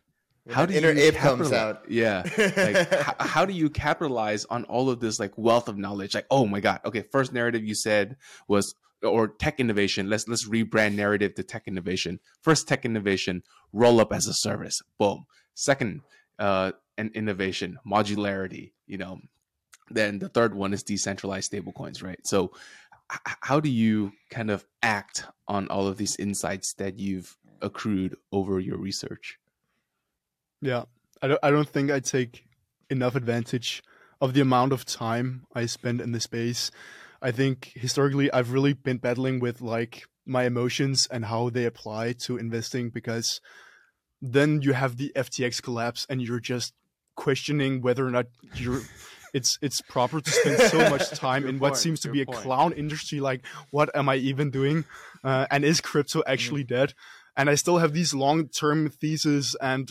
how 0.50 0.66
do 0.66 0.74
inner 0.74 0.90
you 0.90 1.00
ape 1.00 1.14
comes 1.14 1.52
out. 1.52 1.88
Yeah. 1.88 2.24
Like 2.56 2.92
how, 3.02 3.14
how 3.20 3.44
do 3.44 3.52
you 3.52 3.70
capitalize 3.70 4.44
on 4.46 4.64
all 4.64 4.90
of 4.90 4.98
this 4.98 5.20
like 5.20 5.38
wealth 5.38 5.68
of 5.68 5.78
knowledge? 5.78 6.12
Like, 6.12 6.26
oh 6.28 6.44
my 6.44 6.58
god, 6.58 6.80
okay, 6.84 7.04
first 7.12 7.32
narrative 7.32 7.62
you 7.62 7.76
said 7.76 8.16
was 8.48 8.74
or 9.00 9.28
tech 9.28 9.60
innovation. 9.60 10.10
Let's 10.10 10.26
let's 10.26 10.48
rebrand 10.48 10.96
narrative 10.96 11.36
to 11.36 11.44
tech 11.44 11.68
innovation. 11.68 12.18
First 12.42 12.66
tech 12.66 12.84
innovation, 12.84 13.44
roll 13.72 14.00
up 14.00 14.12
as 14.12 14.26
a 14.26 14.34
service. 14.34 14.82
Boom. 14.98 15.26
Second, 15.54 16.00
uh, 16.40 16.72
an 16.98 17.10
innovation, 17.14 17.78
modularity. 17.86 18.72
You 18.86 18.98
know, 18.98 19.20
then 19.90 20.18
the 20.18 20.28
third 20.28 20.54
one 20.54 20.72
is 20.72 20.82
decentralized 20.82 21.52
stablecoins, 21.52 22.02
right? 22.02 22.24
So, 22.26 22.52
how 23.22 23.60
do 23.60 23.68
you 23.68 24.12
kind 24.30 24.50
of 24.50 24.64
act 24.82 25.26
on 25.46 25.68
all 25.68 25.86
of 25.86 25.96
these 25.96 26.16
insights 26.16 26.74
that 26.74 26.98
you've 26.98 27.36
accrued 27.62 28.16
over 28.32 28.58
your 28.58 28.78
research? 28.78 29.38
Yeah, 30.60 30.84
I 31.22 31.28
don't. 31.28 31.40
I 31.42 31.50
don't 31.50 31.68
think 31.68 31.90
I 31.90 32.00
take 32.00 32.44
enough 32.90 33.14
advantage 33.14 33.82
of 34.20 34.32
the 34.34 34.40
amount 34.40 34.72
of 34.72 34.84
time 34.84 35.46
I 35.54 35.66
spend 35.66 36.00
in 36.00 36.12
the 36.12 36.20
space. 36.20 36.70
I 37.20 37.30
think 37.30 37.72
historically 37.74 38.32
I've 38.32 38.52
really 38.52 38.72
been 38.72 38.98
battling 38.98 39.40
with 39.40 39.60
like 39.60 40.04
my 40.24 40.44
emotions 40.44 41.06
and 41.10 41.24
how 41.26 41.50
they 41.50 41.64
apply 41.64 42.12
to 42.12 42.36
investing 42.36 42.90
because 42.90 43.40
then 44.20 44.62
you 44.62 44.72
have 44.72 44.96
the 44.96 45.12
FTX 45.14 45.62
collapse 45.62 46.06
and 46.08 46.20
you're 46.20 46.40
just 46.40 46.74
questioning 47.16 47.82
whether 47.82 48.06
or 48.06 48.10
not 48.10 48.26
you're 48.54 48.82
it's 49.34 49.58
it's 49.60 49.80
proper 49.82 50.20
to 50.20 50.30
spend 50.30 50.58
so 50.58 50.78
much 50.90 51.10
time 51.10 51.46
in 51.46 51.58
what 51.58 51.70
point, 51.70 51.76
seems 51.78 52.00
to 52.00 52.10
be 52.10 52.22
a 52.22 52.26
point. 52.26 52.38
clown 52.38 52.72
industry 52.72 53.20
like 53.20 53.44
what 53.70 53.94
am 53.94 54.08
i 54.08 54.16
even 54.16 54.50
doing? 54.50 54.84
Uh, 55.24 55.46
and 55.50 55.64
is 55.64 55.80
crypto 55.80 56.22
actually 56.26 56.64
dead? 56.64 56.94
And 57.36 57.50
i 57.50 57.54
still 57.54 57.78
have 57.78 57.92
these 57.92 58.14
long 58.14 58.48
term 58.48 58.88
theses 58.88 59.56
and 59.60 59.90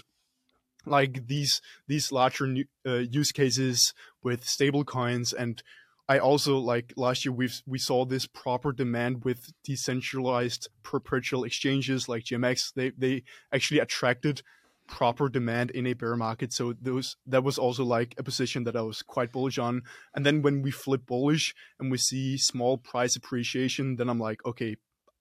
like 0.85 1.27
these 1.27 1.61
these 1.87 2.11
larger 2.11 2.47
new, 2.47 2.65
uh, 2.87 3.03
use 3.19 3.31
cases 3.31 3.93
with 4.23 4.43
stable 4.45 4.83
coins. 4.83 5.33
And 5.33 5.61
i 6.07 6.17
also 6.17 6.57
like 6.57 6.93
last 6.95 7.25
year 7.25 7.33
we 7.33 7.49
we 7.65 7.79
saw 7.79 8.05
this 8.05 8.27
proper 8.27 8.71
demand 8.71 9.23
with 9.25 9.51
decentralized 9.63 10.69
perpetual 10.83 11.43
exchanges 11.43 12.07
like 12.07 12.23
gmx 12.25 12.71
they 12.75 12.91
they 12.95 13.23
actually 13.51 13.79
attracted 13.79 14.43
proper 14.87 15.27
demand 15.29 15.71
in 15.71 15.87
a 15.87 15.93
bear 15.93 16.15
market 16.15 16.53
so 16.53 16.73
those 16.79 17.17
that 17.25 17.43
was 17.43 17.57
also 17.57 17.83
like 17.83 18.13
a 18.17 18.23
position 18.23 18.63
that 18.65 18.75
i 18.75 18.81
was 18.81 19.01
quite 19.01 19.31
bullish 19.31 19.57
on 19.57 19.81
and 20.13 20.25
then 20.25 20.41
when 20.43 20.61
we 20.61 20.69
flip 20.69 21.05
bullish 21.07 21.55
and 21.79 21.89
we 21.91 21.97
see 21.97 22.37
small 22.37 22.77
price 22.77 23.15
appreciation 23.15 23.95
then 23.95 24.09
i'm 24.09 24.19
like 24.19 24.45
okay 24.45 24.75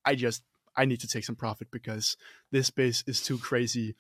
i 0.04 0.14
just 0.14 0.42
i 0.76 0.84
need 0.84 1.00
to 1.00 1.06
take 1.08 1.24
some 1.24 1.34
profit 1.36 1.68
because 1.70 2.16
this 2.52 2.66
space 2.66 3.02
is 3.06 3.22
too 3.22 3.38
crazy 3.38 3.94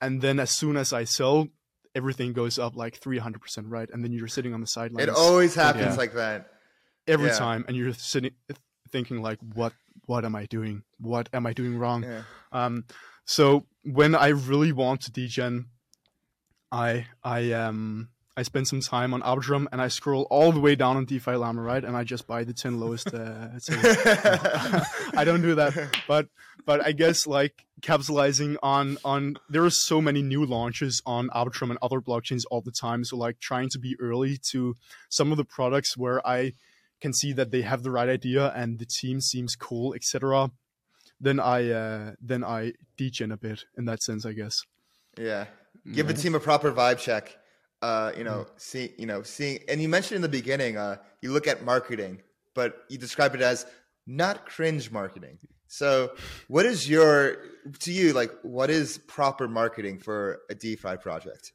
and 0.00 0.20
then 0.22 0.38
as 0.38 0.50
soon 0.50 0.76
as 0.76 0.92
I 0.92 1.04
sell, 1.04 1.48
everything 1.94 2.34
goes 2.34 2.58
up 2.58 2.76
like 2.76 3.00
300%, 3.00 3.38
right? 3.68 3.88
And 3.90 4.04
then 4.04 4.12
you're 4.12 4.28
sitting 4.28 4.52
on 4.52 4.60
the 4.60 4.66
sidelines 4.66 5.08
It 5.08 5.14
always 5.14 5.54
happens 5.54 5.94
Yeah. 5.94 5.94
like 5.94 6.12
that. 6.14 6.50
every 7.06 7.28
yeah. 7.28 7.38
time, 7.38 7.64
and 7.68 7.76
you're 7.76 7.94
sitting 7.94 8.32
thinking 8.90 9.22
like, 9.22 9.38
what, 9.54 9.72
what 10.04 10.26
am 10.26 10.34
I 10.34 10.44
doing? 10.46 10.82
What 10.98 11.30
am 11.32 11.46
I 11.46 11.54
doing 11.54 11.78
wrong? 11.78 12.02
Yeah. 12.02 12.22
Um, 12.52 12.84
so 13.24 13.64
when 13.84 14.14
I 14.14 14.28
really 14.28 14.72
want 14.72 15.02
to 15.02 15.12
degen, 15.12 15.66
I 16.72 17.06
I 17.22 17.52
um 17.52 18.08
I 18.36 18.42
spend 18.42 18.66
some 18.66 18.80
time 18.80 19.14
on 19.14 19.22
Arbitrum 19.22 19.66
and 19.70 19.80
I 19.80 19.86
scroll 19.86 20.26
all 20.28 20.50
the 20.50 20.58
way 20.58 20.74
down 20.74 20.96
on 20.96 21.04
DeFi 21.04 21.36
Llama, 21.36 21.62
right? 21.62 21.84
And 21.84 21.96
I 21.96 22.02
just 22.02 22.26
buy 22.26 22.42
the 22.42 22.52
ten 22.52 22.80
lowest. 22.80 23.14
Uh, 23.14 23.58
so- 23.60 23.74
I 25.16 25.22
don't 25.24 25.42
do 25.42 25.54
that, 25.54 26.00
but 26.08 26.28
but 26.66 26.84
I 26.84 26.92
guess 26.92 27.26
like 27.26 27.64
capitalizing 27.82 28.56
on 28.62 28.98
on 29.04 29.36
there 29.48 29.64
are 29.64 29.70
so 29.70 30.00
many 30.00 30.22
new 30.22 30.44
launches 30.44 31.00
on 31.06 31.28
Arbitrum 31.28 31.70
and 31.70 31.78
other 31.80 32.00
blockchains 32.00 32.42
all 32.50 32.60
the 32.60 32.72
time. 32.72 33.04
So 33.04 33.16
like 33.16 33.38
trying 33.38 33.68
to 33.70 33.78
be 33.78 33.96
early 34.00 34.36
to 34.50 34.74
some 35.08 35.30
of 35.30 35.36
the 35.36 35.44
products 35.44 35.96
where 35.96 36.26
I 36.26 36.54
can 37.00 37.12
see 37.12 37.32
that 37.34 37.50
they 37.50 37.62
have 37.62 37.82
the 37.82 37.90
right 37.90 38.08
idea 38.08 38.52
and 38.56 38.78
the 38.78 38.86
team 38.86 39.20
seems 39.20 39.54
cool, 39.54 39.94
etc. 39.94 40.50
Then 41.24 41.40
I 41.40 41.70
uh, 41.70 42.12
then 42.20 42.44
I 42.44 42.74
degen 42.98 43.32
a 43.32 43.38
bit 43.38 43.64
in 43.78 43.86
that 43.86 44.02
sense, 44.02 44.26
I 44.26 44.32
guess. 44.34 44.62
Yeah. 45.18 45.46
Give 45.90 46.06
the 46.06 46.14
team 46.14 46.34
a 46.34 46.40
proper 46.40 46.70
vibe 46.70 46.98
check. 46.98 47.36
Uh, 47.80 48.12
you 48.16 48.24
know, 48.24 48.46
see, 48.56 48.92
you 48.98 49.06
know, 49.06 49.22
seeing, 49.22 49.58
and 49.68 49.80
you 49.80 49.88
mentioned 49.88 50.16
in 50.16 50.22
the 50.22 50.28
beginning, 50.28 50.78
uh, 50.78 50.96
you 51.20 51.32
look 51.32 51.46
at 51.46 51.64
marketing, 51.64 52.22
but 52.54 52.84
you 52.88 52.96
describe 52.96 53.34
it 53.34 53.42
as 53.42 53.66
not 54.06 54.46
cringe 54.46 54.90
marketing. 54.90 55.38
So, 55.66 56.12
what 56.48 56.64
is 56.64 56.88
your, 56.88 57.36
to 57.80 57.92
you, 57.92 58.14
like, 58.14 58.30
what 58.42 58.70
is 58.70 58.98
proper 58.98 59.48
marketing 59.48 59.98
for 59.98 60.40
a 60.48 60.54
DeFi 60.54 60.96
project? 60.96 61.52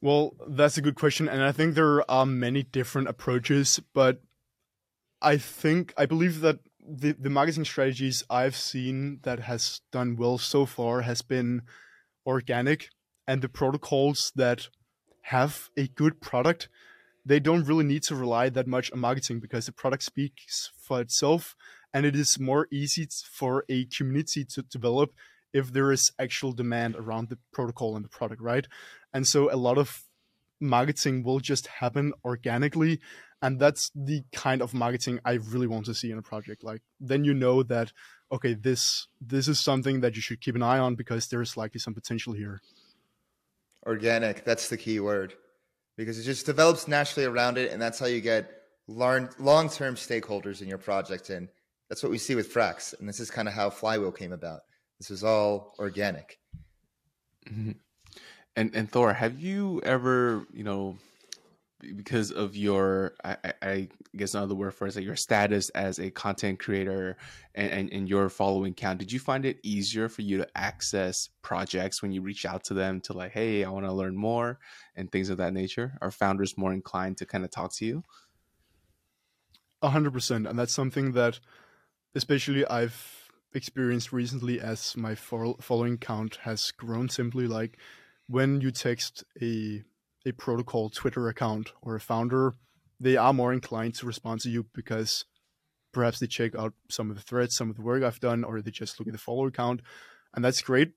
Well, 0.00 0.34
that's 0.48 0.78
a 0.78 0.82
good 0.82 0.96
question, 0.96 1.28
and 1.28 1.42
I 1.42 1.52
think 1.52 1.74
there 1.74 2.08
are 2.10 2.26
many 2.26 2.64
different 2.64 3.08
approaches, 3.08 3.80
but 3.92 4.20
I 5.22 5.36
think 5.38 5.94
I 5.96 6.06
believe 6.06 6.40
that 6.40 6.58
the 6.86 7.12
the 7.12 7.30
marketing 7.30 7.64
strategies 7.64 8.22
I've 8.28 8.56
seen 8.56 9.20
that 9.22 9.40
has 9.40 9.80
done 9.90 10.16
well 10.16 10.38
so 10.38 10.66
far 10.66 11.02
has 11.02 11.22
been 11.22 11.62
organic, 12.26 12.88
and 13.26 13.42
the 13.42 13.48
protocols 13.48 14.32
that 14.36 14.68
have 15.22 15.70
a 15.76 15.88
good 15.88 16.20
product, 16.20 16.68
they 17.24 17.40
don't 17.40 17.64
really 17.64 17.84
need 17.84 18.02
to 18.04 18.14
rely 18.14 18.50
that 18.50 18.66
much 18.66 18.92
on 18.92 19.00
marketing 19.00 19.40
because 19.40 19.66
the 19.66 19.72
product 19.72 20.02
speaks 20.02 20.70
for 20.76 21.00
itself, 21.00 21.56
and 21.92 22.04
it 22.04 22.14
is 22.14 22.38
more 22.38 22.68
easy 22.70 23.08
for 23.32 23.64
a 23.68 23.86
community 23.86 24.44
to 24.44 24.62
develop 24.62 25.12
if 25.52 25.72
there 25.72 25.92
is 25.92 26.12
actual 26.18 26.52
demand 26.52 26.96
around 26.96 27.28
the 27.28 27.38
protocol 27.52 27.96
and 27.96 28.04
the 28.04 28.08
product, 28.08 28.42
right? 28.42 28.66
And 29.14 29.26
so 29.26 29.50
a 29.50 29.56
lot 29.56 29.78
of 29.78 30.02
marketing 30.60 31.22
will 31.22 31.40
just 31.40 31.66
happen 31.66 32.12
organically. 32.24 33.00
And 33.44 33.60
that's 33.60 33.90
the 33.94 34.24
kind 34.32 34.62
of 34.62 34.72
marketing 34.72 35.20
I 35.22 35.34
really 35.34 35.66
want 35.66 35.84
to 35.84 35.94
see 35.94 36.10
in 36.10 36.16
a 36.16 36.22
project. 36.22 36.64
Like 36.64 36.80
then 36.98 37.24
you 37.24 37.34
know 37.34 37.62
that 37.64 37.92
okay, 38.32 38.54
this 38.54 39.06
this 39.20 39.48
is 39.48 39.60
something 39.60 40.00
that 40.00 40.16
you 40.16 40.22
should 40.22 40.40
keep 40.40 40.54
an 40.54 40.62
eye 40.62 40.78
on 40.78 40.94
because 40.94 41.28
there 41.28 41.42
is 41.42 41.54
likely 41.54 41.78
some 41.78 41.92
potential 41.92 42.32
here. 42.32 42.62
Organic, 43.86 44.46
that's 44.46 44.70
the 44.70 44.78
key 44.78 44.98
word. 44.98 45.34
Because 45.94 46.18
it 46.18 46.22
just 46.22 46.46
develops 46.46 46.88
naturally 46.88 47.26
around 47.26 47.58
it, 47.58 47.70
and 47.70 47.80
that's 47.82 47.98
how 47.98 48.06
you 48.06 48.22
get 48.22 48.50
long 48.88 49.28
term 49.68 49.94
stakeholders 49.94 50.62
in 50.62 50.66
your 50.66 50.78
project. 50.78 51.28
And 51.28 51.50
that's 51.90 52.02
what 52.02 52.10
we 52.10 52.16
see 52.16 52.34
with 52.34 52.50
Frax. 52.50 52.98
And 52.98 53.06
this 53.06 53.20
is 53.20 53.30
kind 53.30 53.46
of 53.46 53.52
how 53.52 53.68
Flywheel 53.68 54.10
came 54.10 54.32
about. 54.32 54.60
This 54.98 55.10
is 55.10 55.22
all 55.22 55.74
organic. 55.78 56.38
Mm-hmm. 57.46 57.72
And 58.56 58.74
and 58.74 58.90
Thor, 58.90 59.12
have 59.12 59.38
you 59.38 59.82
ever, 59.84 60.46
you 60.50 60.64
know, 60.64 60.96
because 61.96 62.30
of 62.30 62.56
your, 62.56 63.14
I, 63.24 63.36
I 63.62 63.88
guess 64.16 64.34
another 64.34 64.54
word 64.54 64.74
for 64.74 64.86
it 64.86 64.90
is 64.90 64.96
like 64.96 65.04
your 65.04 65.16
status 65.16 65.68
as 65.70 65.98
a 65.98 66.10
content 66.10 66.58
creator 66.58 67.16
and, 67.54 67.70
and, 67.70 67.92
and 67.92 68.08
your 68.08 68.28
following 68.28 68.74
count, 68.74 68.98
did 68.98 69.12
you 69.12 69.18
find 69.18 69.44
it 69.44 69.58
easier 69.62 70.08
for 70.08 70.22
you 70.22 70.38
to 70.38 70.48
access 70.54 71.28
projects 71.42 72.02
when 72.02 72.12
you 72.12 72.22
reach 72.22 72.46
out 72.46 72.64
to 72.64 72.74
them 72.74 73.00
to 73.02 73.12
like, 73.12 73.32
hey, 73.32 73.64
I 73.64 73.70
want 73.70 73.86
to 73.86 73.92
learn 73.92 74.16
more 74.16 74.58
and 74.96 75.10
things 75.10 75.30
of 75.30 75.38
that 75.38 75.52
nature? 75.52 75.98
Are 76.00 76.10
founders 76.10 76.56
more 76.56 76.72
inclined 76.72 77.18
to 77.18 77.26
kind 77.26 77.44
of 77.44 77.50
talk 77.50 77.72
to 77.74 77.84
you? 77.86 78.04
A 79.82 79.90
hundred 79.90 80.12
percent, 80.12 80.46
and 80.46 80.58
that's 80.58 80.74
something 80.74 81.12
that, 81.12 81.40
especially 82.14 82.66
I've 82.66 83.28
experienced 83.52 84.12
recently 84.12 84.60
as 84.60 84.96
my 84.96 85.14
following 85.14 85.98
count 85.98 86.36
has 86.42 86.70
grown 86.72 87.08
simply 87.08 87.46
like 87.46 87.78
when 88.26 88.60
you 88.60 88.70
text 88.70 89.24
a 89.40 89.82
a 90.26 90.32
protocol 90.32 90.90
Twitter 90.90 91.28
account 91.28 91.72
or 91.82 91.94
a 91.94 92.00
founder, 92.00 92.54
they 93.00 93.16
are 93.16 93.32
more 93.32 93.52
inclined 93.52 93.94
to 93.96 94.06
respond 94.06 94.40
to 94.40 94.50
you 94.50 94.66
because 94.74 95.24
perhaps 95.92 96.18
they 96.18 96.26
check 96.26 96.54
out 96.54 96.74
some 96.90 97.10
of 97.10 97.16
the 97.16 97.22
threads, 97.22 97.56
some 97.56 97.70
of 97.70 97.76
the 97.76 97.82
work 97.82 98.02
I've 98.02 98.20
done, 98.20 98.44
or 98.44 98.60
they 98.60 98.70
just 98.70 98.98
look 98.98 99.08
at 99.08 99.12
the 99.12 99.18
follower 99.18 99.50
count, 99.50 99.80
and 100.34 100.44
that's 100.44 100.62
great. 100.62 100.92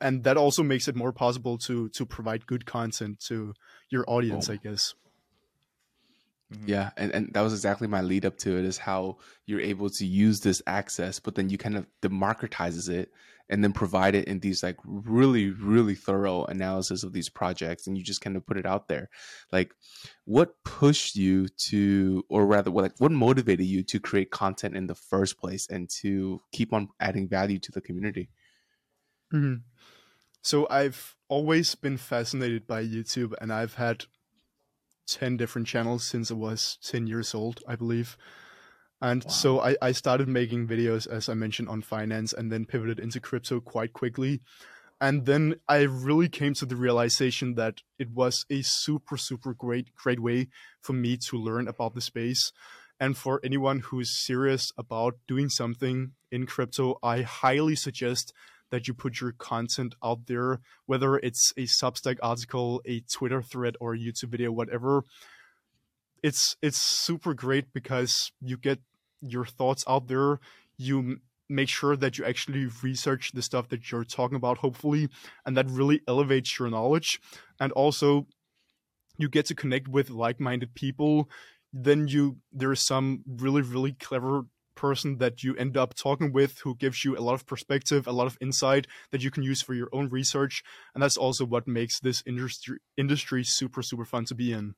And 0.00 0.24
that 0.24 0.36
also 0.36 0.62
makes 0.62 0.88
it 0.88 0.96
more 0.96 1.12
possible 1.12 1.56
to 1.58 1.88
to 1.90 2.04
provide 2.04 2.46
good 2.46 2.66
content 2.66 3.20
to 3.28 3.54
your 3.90 4.04
audience, 4.08 4.50
oh. 4.50 4.54
I 4.54 4.56
guess. 4.56 4.94
Mm-hmm. 6.52 6.68
Yeah, 6.68 6.90
and, 6.96 7.12
and 7.12 7.32
that 7.34 7.42
was 7.42 7.52
exactly 7.52 7.88
my 7.88 8.00
lead 8.00 8.24
up 8.24 8.38
to 8.38 8.58
it 8.58 8.64
is 8.64 8.78
how 8.78 9.18
you're 9.46 9.60
able 9.60 9.90
to 9.90 10.06
use 10.06 10.40
this 10.40 10.62
access, 10.66 11.20
but 11.20 11.34
then 11.34 11.50
you 11.50 11.58
kind 11.58 11.76
of 11.76 11.86
democratizes 12.00 12.88
it 12.88 13.10
and 13.48 13.64
then 13.64 13.72
provide 13.72 14.14
it 14.14 14.26
in 14.28 14.40
these 14.40 14.62
like 14.62 14.76
really, 14.84 15.50
really 15.50 15.94
thorough 15.94 16.44
analysis 16.44 17.02
of 17.02 17.12
these 17.12 17.28
projects 17.28 17.86
and 17.86 17.96
you 17.96 18.04
just 18.04 18.20
kind 18.20 18.36
of 18.36 18.46
put 18.46 18.58
it 18.58 18.66
out 18.66 18.88
there. 18.88 19.08
Like 19.52 19.72
what 20.24 20.62
pushed 20.64 21.16
you 21.16 21.48
to 21.48 22.24
or 22.28 22.46
rather 22.46 22.70
what 22.70 22.82
like 22.82 22.98
what 22.98 23.12
motivated 23.12 23.66
you 23.66 23.82
to 23.84 24.00
create 24.00 24.30
content 24.30 24.76
in 24.76 24.86
the 24.86 24.94
first 24.94 25.38
place 25.38 25.66
and 25.68 25.88
to 26.00 26.40
keep 26.52 26.72
on 26.72 26.88
adding 27.00 27.28
value 27.28 27.58
to 27.60 27.72
the 27.72 27.80
community? 27.80 28.30
Mm-hmm. 29.32 29.62
So 30.42 30.66
I've 30.70 31.16
always 31.28 31.74
been 31.74 31.96
fascinated 31.96 32.66
by 32.66 32.84
YouTube 32.84 33.34
and 33.40 33.52
I've 33.52 33.74
had 33.74 34.06
10 35.06 35.36
different 35.36 35.66
channels 35.66 36.04
since 36.04 36.30
I 36.30 36.34
was 36.34 36.78
10 36.82 37.06
years 37.06 37.34
old, 37.34 37.62
I 37.66 37.76
believe. 37.76 38.16
And 39.00 39.24
wow. 39.24 39.30
so 39.30 39.60
I, 39.60 39.76
I 39.80 39.92
started 39.92 40.28
making 40.28 40.66
videos, 40.66 41.06
as 41.06 41.28
I 41.28 41.34
mentioned, 41.34 41.68
on 41.68 41.82
finance 41.82 42.32
and 42.32 42.50
then 42.50 42.66
pivoted 42.66 42.98
into 42.98 43.20
crypto 43.20 43.60
quite 43.60 43.92
quickly. 43.92 44.40
And 45.00 45.26
then 45.26 45.56
I 45.68 45.82
really 45.82 46.28
came 46.28 46.54
to 46.54 46.66
the 46.66 46.74
realization 46.74 47.54
that 47.54 47.82
it 47.98 48.10
was 48.10 48.44
a 48.50 48.62
super, 48.62 49.16
super 49.16 49.54
great, 49.54 49.94
great 49.94 50.18
way 50.18 50.48
for 50.80 50.92
me 50.92 51.16
to 51.28 51.36
learn 51.36 51.68
about 51.68 51.94
the 51.94 52.00
space. 52.00 52.52
And 52.98 53.16
for 53.16 53.40
anyone 53.44 53.78
who's 53.78 54.10
serious 54.10 54.72
about 54.76 55.14
doing 55.28 55.50
something 55.50 56.12
in 56.32 56.46
crypto, 56.46 56.98
I 57.00 57.22
highly 57.22 57.76
suggest 57.76 58.32
that 58.70 58.88
you 58.88 58.94
put 58.94 59.20
your 59.20 59.32
content 59.32 59.94
out 60.02 60.26
there, 60.26 60.60
whether 60.86 61.16
it's 61.16 61.52
a 61.56 61.62
Substack 61.62 62.18
article, 62.22 62.82
a 62.84 63.00
Twitter 63.00 63.40
thread, 63.40 63.76
or 63.80 63.94
a 63.94 63.98
YouTube 63.98 64.30
video, 64.30 64.50
whatever. 64.50 65.04
It's 66.22 66.56
it's 66.62 66.80
super 66.80 67.34
great 67.34 67.72
because 67.72 68.32
you 68.40 68.56
get 68.56 68.80
your 69.20 69.44
thoughts 69.46 69.84
out 69.88 70.08
there. 70.08 70.40
You 70.76 71.18
make 71.48 71.68
sure 71.68 71.96
that 71.96 72.18
you 72.18 72.24
actually 72.24 72.68
research 72.82 73.32
the 73.32 73.42
stuff 73.42 73.68
that 73.70 73.90
you're 73.90 74.04
talking 74.04 74.36
about, 74.36 74.58
hopefully, 74.58 75.08
and 75.46 75.56
that 75.56 75.66
really 75.68 76.02
elevates 76.06 76.58
your 76.58 76.68
knowledge. 76.68 77.20
And 77.58 77.72
also, 77.72 78.26
you 79.16 79.28
get 79.28 79.46
to 79.46 79.54
connect 79.54 79.88
with 79.88 80.10
like-minded 80.10 80.74
people. 80.74 81.28
Then 81.72 82.08
you 82.08 82.38
there's 82.52 82.80
some 82.80 83.22
really 83.26 83.62
really 83.62 83.92
clever 83.92 84.42
person 84.74 85.18
that 85.18 85.42
you 85.42 85.56
end 85.56 85.76
up 85.76 85.92
talking 85.94 86.32
with 86.32 86.60
who 86.60 86.76
gives 86.76 87.04
you 87.04 87.18
a 87.18 87.20
lot 87.20 87.34
of 87.34 87.44
perspective, 87.46 88.06
a 88.06 88.12
lot 88.12 88.28
of 88.28 88.38
insight 88.40 88.86
that 89.10 89.22
you 89.24 89.30
can 89.30 89.42
use 89.42 89.60
for 89.60 89.74
your 89.74 89.88
own 89.92 90.08
research. 90.08 90.62
And 90.94 91.02
that's 91.02 91.16
also 91.16 91.44
what 91.44 91.66
makes 91.66 91.98
this 91.98 92.22
industry 92.24 92.78
industry 92.96 93.42
super, 93.44 93.82
super 93.82 94.04
fun 94.04 94.24
to 94.26 94.34
be 94.34 94.52
in. 94.52 94.74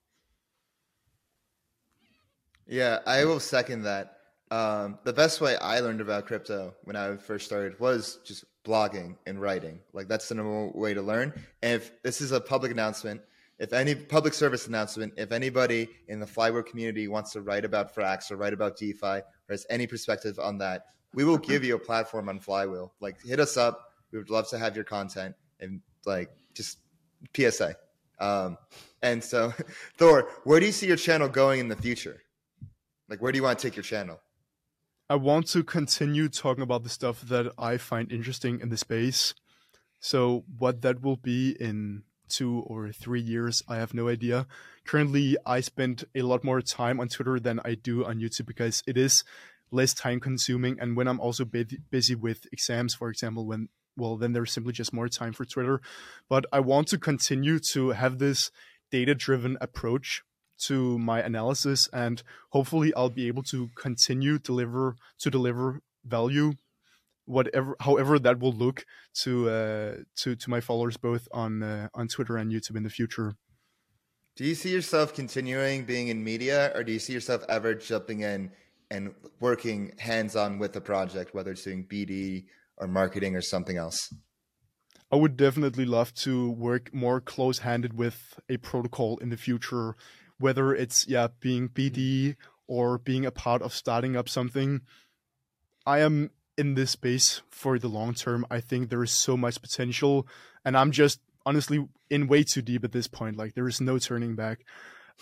Yeah, 2.70 3.00
I 3.04 3.24
will 3.24 3.40
second 3.40 3.82
that. 3.82 4.18
Um, 4.52 5.00
the 5.02 5.12
best 5.12 5.40
way 5.40 5.56
I 5.56 5.80
learned 5.80 6.00
about 6.00 6.26
crypto 6.26 6.72
when 6.84 6.94
I 6.94 7.16
first 7.16 7.44
started 7.44 7.78
was 7.80 8.20
just 8.24 8.44
blogging 8.64 9.16
and 9.26 9.40
writing. 9.40 9.80
Like 9.92 10.06
that's 10.06 10.28
the 10.28 10.36
normal 10.36 10.70
way 10.72 10.94
to 10.94 11.02
learn. 11.02 11.32
And 11.62 11.74
if 11.74 12.00
this 12.04 12.20
is 12.20 12.30
a 12.30 12.40
public 12.40 12.70
announcement, 12.70 13.22
if 13.58 13.72
any 13.72 13.96
public 13.96 14.34
service 14.34 14.68
announcement, 14.68 15.14
if 15.16 15.32
anybody 15.32 15.88
in 16.06 16.20
the 16.20 16.26
Flywheel 16.28 16.62
community 16.62 17.08
wants 17.08 17.32
to 17.32 17.40
write 17.42 17.64
about 17.64 17.92
Frax 17.92 18.30
or 18.30 18.36
write 18.36 18.52
about 18.52 18.76
DeFi 18.76 19.04
or 19.04 19.24
has 19.50 19.66
any 19.68 19.88
perspective 19.88 20.38
on 20.38 20.56
that, 20.58 20.86
we 21.12 21.24
will 21.24 21.38
give 21.38 21.64
you 21.64 21.74
a 21.74 21.78
platform 21.78 22.28
on 22.28 22.38
Flywheel. 22.38 22.92
Like 23.00 23.20
hit 23.20 23.40
us 23.40 23.56
up. 23.56 23.94
We 24.12 24.18
would 24.18 24.30
love 24.30 24.48
to 24.50 24.58
have 24.58 24.76
your 24.76 24.84
content 24.84 25.34
and 25.58 25.80
like 26.06 26.30
just 26.54 26.78
PSA. 27.36 27.74
Um, 28.20 28.58
and 29.02 29.24
so, 29.24 29.52
Thor, 29.98 30.28
where 30.44 30.60
do 30.60 30.66
you 30.66 30.72
see 30.72 30.86
your 30.86 30.96
channel 30.96 31.28
going 31.28 31.58
in 31.58 31.66
the 31.66 31.76
future? 31.76 32.22
Like, 33.10 33.20
where 33.20 33.32
do 33.32 33.36
you 33.36 33.42
want 33.42 33.58
to 33.58 33.66
take 33.66 33.76
your 33.76 33.82
channel? 33.82 34.20
I 35.10 35.16
want 35.16 35.48
to 35.48 35.64
continue 35.64 36.28
talking 36.28 36.62
about 36.62 36.84
the 36.84 36.88
stuff 36.88 37.20
that 37.22 37.52
I 37.58 37.76
find 37.76 38.10
interesting 38.12 38.60
in 38.60 38.68
the 38.68 38.76
space. 38.76 39.34
So, 39.98 40.44
what 40.56 40.82
that 40.82 41.02
will 41.02 41.16
be 41.16 41.56
in 41.58 42.04
two 42.28 42.60
or 42.66 42.92
three 42.92 43.20
years. 43.20 43.62
I 43.68 43.76
have 43.76 43.92
no 43.92 44.08
idea. 44.08 44.46
Currently, 44.86 45.36
I 45.44 45.60
spend 45.60 46.04
a 46.14 46.22
lot 46.22 46.44
more 46.44 46.62
time 46.62 47.00
on 47.00 47.08
Twitter 47.08 47.40
than 47.40 47.60
I 47.64 47.74
do 47.74 48.04
on 48.04 48.20
YouTube 48.20 48.46
because 48.46 48.82
it 48.86 48.96
is 48.96 49.24
less 49.72 49.92
time 49.92 50.20
consuming. 50.20 50.78
And 50.80 50.96
when 50.96 51.08
I'm 51.08 51.20
also 51.20 51.44
busy 51.44 52.14
with 52.14 52.46
exams, 52.52 52.94
for 52.94 53.10
example, 53.10 53.46
when 53.46 53.68
well, 53.96 54.16
then 54.16 54.32
there's 54.32 54.52
simply 54.52 54.72
just 54.72 54.92
more 54.92 55.08
time 55.08 55.32
for 55.32 55.44
Twitter. 55.44 55.80
But 56.28 56.46
I 56.52 56.60
want 56.60 56.86
to 56.88 56.98
continue 56.98 57.58
to 57.72 57.90
have 57.90 58.18
this 58.18 58.50
data 58.90 59.14
driven 59.14 59.58
approach 59.60 60.22
to 60.66 60.98
my 60.98 61.20
analysis 61.20 61.88
and 61.92 62.22
hopefully 62.50 62.92
I'll 62.94 63.10
be 63.10 63.28
able 63.28 63.42
to 63.44 63.70
continue 63.76 64.38
deliver 64.38 64.96
to 65.20 65.30
deliver 65.30 65.80
value 66.04 66.52
whatever 67.30 67.76
however 67.80 68.18
that 68.18 68.40
will 68.40 68.52
look 68.52 68.84
to 69.22 69.48
uh, 69.48 69.94
to 70.16 70.36
to 70.36 70.50
my 70.50 70.60
followers 70.60 70.96
both 70.96 71.28
on 71.32 71.62
uh, 71.62 71.88
on 71.94 72.08
Twitter 72.08 72.36
and 72.36 72.50
YouTube 72.50 72.76
in 72.76 72.82
the 72.82 72.90
future. 72.90 73.34
Do 74.36 74.44
you 74.44 74.54
see 74.54 74.72
yourself 74.72 75.14
continuing 75.14 75.84
being 75.84 76.08
in 76.08 76.22
media, 76.24 76.72
or 76.74 76.82
do 76.84 76.92
you 76.92 76.98
see 76.98 77.12
yourself 77.12 77.44
ever 77.48 77.74
jumping 77.74 78.20
in 78.20 78.50
and 78.90 79.14
working 79.38 79.92
hands 79.98 80.34
on 80.34 80.58
with 80.58 80.72
the 80.72 80.80
project, 80.80 81.34
whether 81.34 81.52
it's 81.52 81.64
doing 81.64 81.86
BD 81.86 82.46
or 82.76 82.88
marketing 82.88 83.36
or 83.36 83.42
something 83.42 83.76
else? 83.76 84.12
I 85.12 85.16
would 85.16 85.36
definitely 85.36 85.84
love 85.84 86.14
to 86.26 86.50
work 86.52 86.94
more 86.94 87.20
close 87.20 87.58
handed 87.58 87.94
with 87.98 88.38
a 88.48 88.56
protocol 88.58 89.18
in 89.18 89.30
the 89.30 89.36
future, 89.36 89.96
whether 90.40 90.74
it's 90.74 91.06
yeah 91.06 91.28
being 91.40 91.68
BD 91.68 92.36
or 92.66 92.98
being 92.98 93.24
a 93.26 93.30
part 93.30 93.62
of 93.62 93.72
starting 93.72 94.16
up 94.16 94.28
something. 94.28 94.80
I 95.86 96.00
am 96.00 96.30
in 96.58 96.74
this 96.74 96.90
space 96.92 97.42
for 97.48 97.78
the 97.78 97.88
long 97.88 98.14
term. 98.14 98.44
I 98.50 98.60
think 98.60 98.90
there 98.90 99.02
is 99.02 99.12
so 99.12 99.36
much 99.36 99.60
potential, 99.62 100.26
and 100.64 100.76
I'm 100.76 100.90
just 100.90 101.20
honestly 101.46 101.86
in 102.10 102.26
way 102.26 102.42
too 102.42 102.62
deep 102.62 102.84
at 102.84 102.92
this 102.92 103.06
point. 103.06 103.36
Like 103.36 103.54
there 103.54 103.68
is 103.68 103.80
no 103.80 103.98
turning 103.98 104.34
back, 104.36 104.60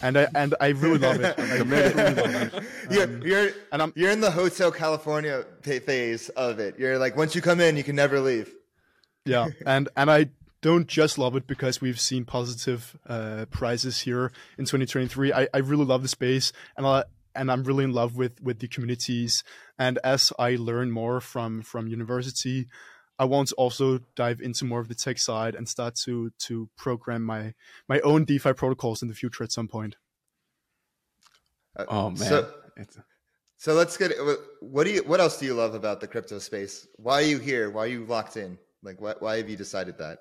and 0.03 0.19
I 0.19 0.27
and 0.35 0.55
I 0.61 0.69
really 0.69 0.99
love 0.99 1.21
it. 1.21 1.39
I 1.39 1.59
really 1.59 1.95
love 1.95 2.55
it. 2.55 2.65
you're, 2.91 3.05
Um, 3.05 3.23
you're, 3.23 3.51
and 3.73 3.83
I'm 3.83 3.93
you're 3.97 4.11
in 4.11 4.21
the 4.21 4.31
Hotel 4.31 4.71
California 4.71 5.45
phase 5.63 6.29
of 6.31 6.59
it. 6.59 6.79
You're 6.79 6.99
like, 6.99 7.17
once 7.17 7.35
you 7.35 7.41
come 7.43 7.61
in, 7.61 7.77
you 7.77 7.85
can 7.85 7.97
never 7.97 8.21
leave. 8.21 8.53
yeah 9.25 9.49
and 9.67 9.89
and 9.97 10.11
i 10.11 10.27
don't 10.61 10.89
just 10.89 11.19
love 11.19 11.37
it 11.37 11.47
because 11.47 11.81
we've 11.81 12.01
seen 12.01 12.25
positive 12.25 12.97
uh 13.09 13.47
prices 13.51 14.01
here 14.01 14.33
in 14.59 14.65
2023 14.65 15.33
i 15.33 15.49
i 15.55 15.59
really 15.59 15.85
love 15.85 16.03
the 16.03 16.09
space 16.09 16.53
and 16.77 16.87
i 16.87 17.05
and 17.35 17.51
i'm 17.51 17.63
really 17.65 17.85
in 17.85 17.93
love 17.93 18.17
with 18.17 18.41
with 18.43 18.59
the 18.59 18.69
communities 18.69 19.45
and 19.79 19.99
as 20.05 20.33
i 20.39 20.57
learn 20.57 20.91
more 20.91 21.21
from 21.21 21.63
from 21.63 21.87
university 21.87 22.67
i 23.19 23.25
want 23.25 23.49
to 23.49 23.55
also 23.55 24.01
dive 24.17 24.41
into 24.41 24.65
more 24.65 24.81
of 24.81 24.89
the 24.89 24.95
tech 24.95 25.19
side 25.19 25.55
and 25.55 25.69
start 25.69 25.95
to 25.95 26.31
to 26.39 26.69
program 26.77 27.23
my 27.23 27.55
my 27.89 28.01
own 28.01 28.25
defi 28.25 28.53
protocols 28.53 29.03
in 29.03 29.09
the 29.09 29.15
future 29.15 29.45
at 29.45 29.53
some 29.53 29.69
point 29.69 29.97
Uh, 31.79 31.85
Oh 31.89 32.11
man, 32.11 32.17
So, 32.17 32.53
it's, 32.77 32.99
so 33.59 33.75
let's 33.75 33.97
get. 33.97 34.13
What 34.61 34.85
do 34.85 34.91
you? 34.91 35.03
What 35.05 35.21
else 35.21 35.39
do 35.39 35.47
you 35.47 35.55
love 35.55 35.75
about 35.75 36.01
the 36.01 36.07
crypto 36.07 36.39
space? 36.39 36.87
Why 36.97 37.15
are 37.23 37.27
you 37.27 37.39
here? 37.39 37.71
Why 37.71 37.83
are 37.85 37.89
you 37.89 38.05
locked 38.05 38.37
in? 38.37 38.59
Like, 38.83 39.01
why, 39.01 39.15
why 39.19 39.37
have 39.39 39.49
you 39.51 39.57
decided 39.57 39.99
that? 39.99 40.19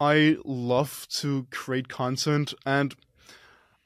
I 0.00 0.36
love 0.44 1.06
to 1.20 1.46
create 1.50 1.88
content, 1.88 2.52
and 2.66 2.94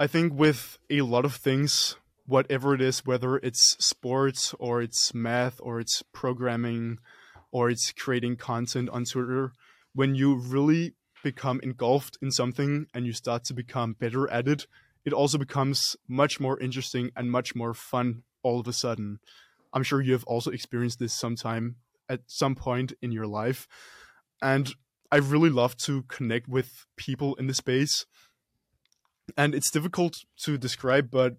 I 0.00 0.06
think 0.06 0.32
with 0.32 0.78
a 0.88 1.02
lot 1.02 1.24
of 1.24 1.34
things, 1.34 1.96
whatever 2.26 2.74
it 2.74 2.80
is, 2.80 3.04
whether 3.04 3.36
it's 3.36 3.76
sports 3.84 4.54
or 4.58 4.80
it's 4.80 5.12
math 5.12 5.60
or 5.62 5.80
it's 5.80 6.02
programming 6.12 6.98
or 7.50 7.70
it's 7.70 7.92
creating 7.92 8.36
content 8.36 8.88
on 8.90 9.04
Twitter, 9.04 9.52
when 9.94 10.14
you 10.14 10.34
really 10.34 10.94
become 11.22 11.60
engulfed 11.62 12.16
in 12.22 12.30
something 12.30 12.86
and 12.94 13.06
you 13.06 13.12
start 13.12 13.44
to 13.44 13.54
become 13.54 13.94
better 13.94 14.30
at 14.30 14.46
it, 14.48 14.66
it 15.04 15.12
also 15.12 15.38
becomes 15.38 15.96
much 16.06 16.38
more 16.38 16.58
interesting 16.60 17.10
and 17.16 17.30
much 17.30 17.54
more 17.54 17.74
fun 17.74 18.22
all 18.42 18.60
of 18.60 18.68
a 18.68 18.72
sudden. 18.72 19.18
I'm 19.72 19.82
sure 19.82 20.00
you 20.00 20.12
have 20.12 20.24
also 20.24 20.50
experienced 20.50 20.98
this 20.98 21.12
sometime 21.12 21.76
at 22.08 22.20
some 22.26 22.54
point 22.54 22.92
in 23.02 23.12
your 23.12 23.26
life. 23.26 23.66
And 24.40 24.74
I 25.10 25.16
really 25.16 25.50
love 25.50 25.76
to 25.78 26.02
connect 26.02 26.48
with 26.48 26.86
people 26.96 27.34
in 27.36 27.46
the 27.46 27.54
space. 27.54 28.06
And 29.36 29.54
it's 29.54 29.70
difficult 29.70 30.24
to 30.44 30.58
describe, 30.58 31.10
but 31.10 31.36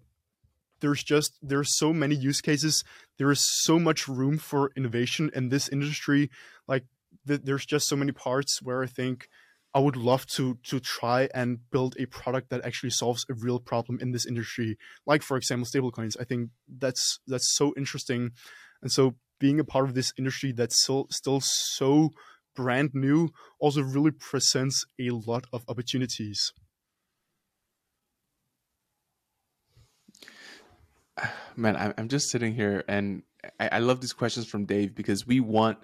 there's 0.80 1.02
just 1.02 1.38
there's 1.42 1.76
so 1.76 1.92
many 1.92 2.14
use 2.14 2.40
cases. 2.40 2.84
There 3.18 3.30
is 3.30 3.40
so 3.64 3.78
much 3.78 4.08
room 4.08 4.38
for 4.38 4.72
innovation 4.76 5.30
in 5.34 5.48
this 5.48 5.68
industry. 5.68 6.30
Like 6.66 6.84
th- 7.26 7.42
there's 7.44 7.66
just 7.66 7.88
so 7.88 7.96
many 7.96 8.12
parts 8.12 8.62
where 8.62 8.82
I 8.82 8.86
think 8.86 9.28
I 9.74 9.78
would 9.78 9.96
love 9.96 10.26
to 10.36 10.58
to 10.64 10.80
try 10.80 11.28
and 11.34 11.70
build 11.70 11.96
a 11.98 12.06
product 12.06 12.50
that 12.50 12.64
actually 12.64 12.90
solves 12.90 13.24
a 13.30 13.34
real 13.34 13.60
problem 13.60 13.98
in 14.00 14.12
this 14.12 14.26
industry. 14.26 14.78
Like 15.06 15.22
for 15.22 15.36
example, 15.36 15.66
stablecoins. 15.66 16.16
I 16.20 16.24
think 16.24 16.50
that's 16.68 17.20
that's 17.26 17.54
so 17.54 17.72
interesting, 17.76 18.32
and 18.82 18.90
so 18.90 19.14
being 19.38 19.60
a 19.60 19.64
part 19.64 19.86
of 19.86 19.94
this 19.94 20.12
industry 20.18 20.52
that's 20.52 20.82
still 20.82 21.06
still 21.10 21.40
so 21.40 22.10
brand 22.54 22.90
new 22.94 23.30
also 23.58 23.82
really 23.82 24.10
presents 24.10 24.84
a 25.00 25.10
lot 25.10 25.46
of 25.52 25.64
opportunities. 25.68 26.52
man, 31.56 31.94
I'm 31.96 32.08
just 32.08 32.30
sitting 32.30 32.54
here 32.54 32.84
and 32.88 33.22
I, 33.58 33.68
I 33.72 33.78
love 33.78 34.00
these 34.00 34.12
questions 34.12 34.46
from 34.46 34.64
Dave 34.64 34.94
because 34.94 35.26
we 35.26 35.40
want 35.40 35.78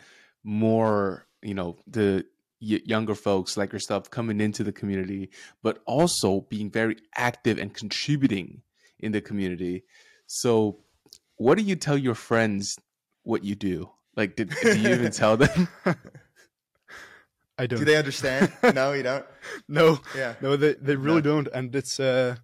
more, 0.45 1.27
you 1.43 1.55
know, 1.55 1.77
the 1.87 2.25
younger 2.59 3.14
folks 3.14 3.57
like 3.57 3.73
yourself 3.73 4.11
coming 4.11 4.41
into 4.41 4.64
the 4.64 4.73
community, 4.73 5.31
but 5.62 5.83
also 5.87 6.43
being 6.49 6.71
very 6.71 6.97
active 7.17 7.59
and 7.59 7.75
contributing 7.75 8.62
in 8.99 9.12
the 9.12 9.21
community. 9.21 9.85
So, 10.27 10.79
what 11.37 11.59
do 11.59 11.64
you 11.64 11.77
tell 11.77 11.99
your 11.99 12.14
friends 12.14 12.77
what 13.23 13.45
you 13.45 13.55
do? 13.55 13.91
Like, 14.17 14.37
did, 14.37 14.51
do 14.62 14.79
you 14.79 14.89
even 14.89 15.11
tell 15.12 15.37
them? 15.37 15.69
I 17.59 17.67
don't. 17.67 17.79
Do 17.79 17.85
they 17.85 17.97
understand? 17.97 18.53
no, 18.75 18.93
you 18.93 19.03
don't. 19.03 19.25
no, 19.69 20.01
Yeah. 20.15 20.35
no, 20.41 20.57
they 20.57 20.75
they 20.75 20.97
really 20.97 21.23
No. 21.23 21.33
don't, 21.33 21.49
and 21.55 21.75
it's 21.75 21.99
uh, 21.99 22.37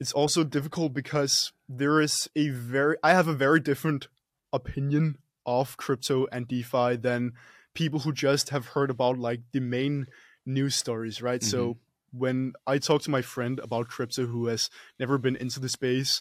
it's 0.00 0.12
also 0.12 0.44
difficult 0.44 0.92
because 0.92 1.52
there 1.68 2.00
is 2.00 2.28
a 2.36 2.48
very 2.48 2.96
I 3.02 3.12
have 3.12 3.28
a 3.28 3.34
very 3.34 3.60
different 3.60 4.08
opinion 4.52 5.18
of 5.44 5.76
crypto 5.76 6.26
and 6.32 6.46
DeFi 6.48 6.96
than 6.96 7.32
people 7.74 8.00
who 8.00 8.12
just 8.12 8.50
have 8.50 8.66
heard 8.68 8.90
about 8.90 9.18
like 9.18 9.40
the 9.52 9.60
main 9.60 10.06
news 10.44 10.74
stories, 10.74 11.22
right? 11.22 11.42
So 11.42 11.76
when 12.12 12.52
I 12.66 12.78
talk 12.78 13.02
to 13.02 13.10
my 13.10 13.22
friend 13.22 13.58
about 13.60 13.88
crypto 13.88 14.26
who 14.26 14.46
has 14.46 14.70
never 14.98 15.18
been 15.18 15.36
into 15.36 15.60
the 15.60 15.68
space, 15.68 16.20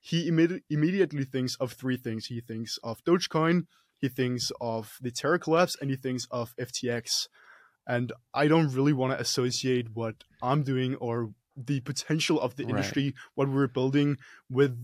he 0.00 0.28
imme- 0.30 0.62
immediately 0.70 1.24
thinks 1.24 1.56
of 1.56 1.72
three 1.72 1.96
things. 1.96 2.26
He 2.26 2.40
thinks 2.40 2.78
of 2.82 3.02
Dogecoin, 3.04 3.66
he 4.04 4.08
thinks 4.08 4.50
of 4.60 4.98
the 5.00 5.10
Terra 5.10 5.38
collapse, 5.38 5.76
and 5.80 5.90
he 5.90 5.96
thinks 5.96 6.26
of 6.30 6.54
FTX 6.58 7.28
and 7.86 8.12
I 8.32 8.48
don't 8.48 8.72
really 8.72 8.92
want 8.94 9.12
to 9.12 9.20
associate 9.20 9.88
what 9.94 10.16
I'm 10.40 10.62
doing 10.62 10.94
or 10.96 11.34
the 11.56 11.80
potential 11.80 12.40
of 12.40 12.56
the 12.56 12.64
Right. 12.64 12.72
industry, 12.72 13.14
what 13.34 13.48
we're 13.48 13.68
building 13.68 14.16
with 14.48 14.74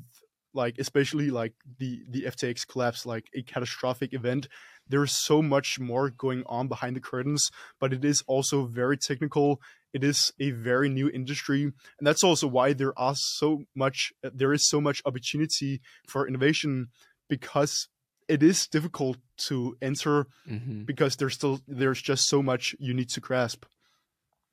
like 0.52 0.78
especially 0.78 1.30
like 1.30 1.54
the 1.78 2.02
the 2.08 2.26
FTX 2.26 2.64
collapse 2.64 3.06
like 3.06 3.26
a 3.34 3.42
catastrophic 3.42 4.12
event. 4.12 4.48
There's 4.88 5.12
so 5.12 5.40
much 5.42 5.78
more 5.78 6.10
going 6.10 6.42
on 6.46 6.66
behind 6.66 6.96
the 6.96 7.00
curtains 7.00 7.50
but 7.78 7.92
it 7.92 8.04
is 8.04 8.22
also 8.26 8.66
very 8.66 8.96
technical. 8.96 9.60
It 9.92 10.02
is 10.02 10.32
a 10.40 10.50
very 10.50 10.88
new 10.88 11.08
industry 11.08 11.62
and 11.62 11.74
that's 12.06 12.24
also 12.24 12.48
why 12.48 12.72
there 12.72 12.98
are 12.98 13.14
so 13.16 13.64
much 13.76 14.12
there 14.22 14.52
is 14.52 14.68
so 14.68 14.80
much 14.80 15.02
opportunity 15.04 15.80
for 16.08 16.26
innovation 16.26 16.88
because 17.28 17.88
it 18.31 18.43
is 18.43 18.66
difficult 18.68 19.16
to 19.49 19.76
enter 19.83 20.26
Mhm. 20.47 20.87
because 20.87 21.16
there's 21.16 21.35
still 21.35 21.61
there's 21.66 22.01
just 22.03 22.28
so 22.28 22.43
much 22.43 22.74
you 22.78 22.95
need 22.95 23.11
to 23.11 23.20
grasp. 23.20 23.64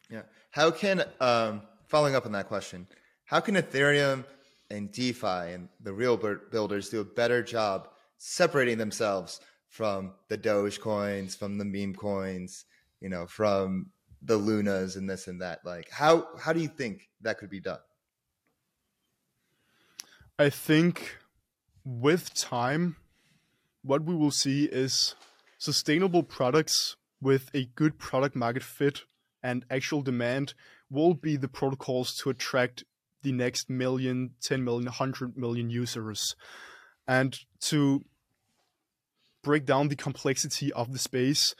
Yeah. 0.09 0.23
How 0.51 0.71
can 0.71 1.03
um, 1.19 1.61
following 1.87 2.15
up 2.15 2.25
on 2.25 2.31
that 2.31 2.47
question? 2.47 2.87
How 3.25 3.39
can 3.41 3.55
Ethereum 3.55 4.25
and 4.69 4.91
DeFi 4.91 5.53
and 5.53 5.69
the 5.79 5.93
real 5.93 6.17
builders 6.51 6.89
do 6.89 6.99
a 7.01 7.05
better 7.05 7.43
job 7.43 7.89
separating 8.17 8.77
themselves 8.77 9.39
from 9.69 10.13
the 10.29 10.37
Doge 10.37 10.79
coins, 10.79 11.35
from 11.35 11.57
the 11.57 11.65
meme 11.65 11.93
coins, 11.93 12.65
you 13.01 13.09
know, 13.09 13.27
from 13.27 13.91
the 14.21 14.37
Lunas 14.37 14.95
and 14.95 15.09
this 15.09 15.27
and 15.27 15.41
that? 15.41 15.63
Like, 15.65 15.89
how 15.91 16.27
how 16.39 16.53
do 16.53 16.59
you 16.61 16.69
think 16.69 17.09
that 17.21 17.37
could 17.37 17.49
be 17.49 17.59
done? 17.59 17.79
I 20.39 20.49
think 20.49 21.17
with 21.83 22.33
time, 22.33 22.95
what 23.87 24.03
we 24.03 24.13
will 24.13 24.31
see 24.31 24.65
is 24.65 25.15
sustainable 25.57 26.21
products 26.21 26.97
with 27.21 27.49
a 27.53 27.65
good 27.75 27.97
product 27.97 28.35
market 28.35 28.61
fit 28.61 29.03
and 29.41 29.65
actual 29.71 30.01
demand 30.01 30.53
will 30.89 31.13
be 31.13 31.37
the 31.37 31.47
protocols 31.47 32.13
to 32.13 32.29
attract 32.29 32.83
the 33.23 33.31
next 33.31 33.69
million, 33.69 34.31
10 34.43 34.63
million, 34.63 34.85
100 34.85 35.37
million 35.37 35.69
users. 35.69 36.35
And 37.07 37.37
to 37.61 38.03
break 39.41 39.65
down 39.65 39.87
the 39.87 39.95
complexity 39.95 40.71
of 40.73 40.91
the 40.91 40.99
space, 40.99 41.55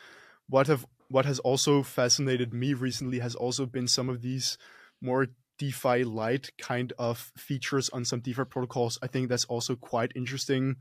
what 0.50 0.68
have 0.68 0.86
what 1.10 1.26
has 1.26 1.40
also 1.40 1.82
fascinated 1.84 2.54
me 2.54 2.74
recently 2.74 3.20
has 3.20 3.34
also 3.34 3.66
been 3.66 3.88
some 3.88 4.10
of 4.10 4.22
these 4.22 4.58
more 5.02 5.28
DeFi 5.58 6.04
light 6.04 6.50
kind 6.58 6.92
of 7.00 7.32
features 7.38 7.90
on 7.90 8.04
some 8.04 8.20
DeFi 8.20 8.44
protocols. 8.44 9.00
I 9.02 9.08
think 9.08 9.30
that's 9.30 9.46
also 9.46 9.78
quite 9.78 10.12
interesting. 10.16 10.76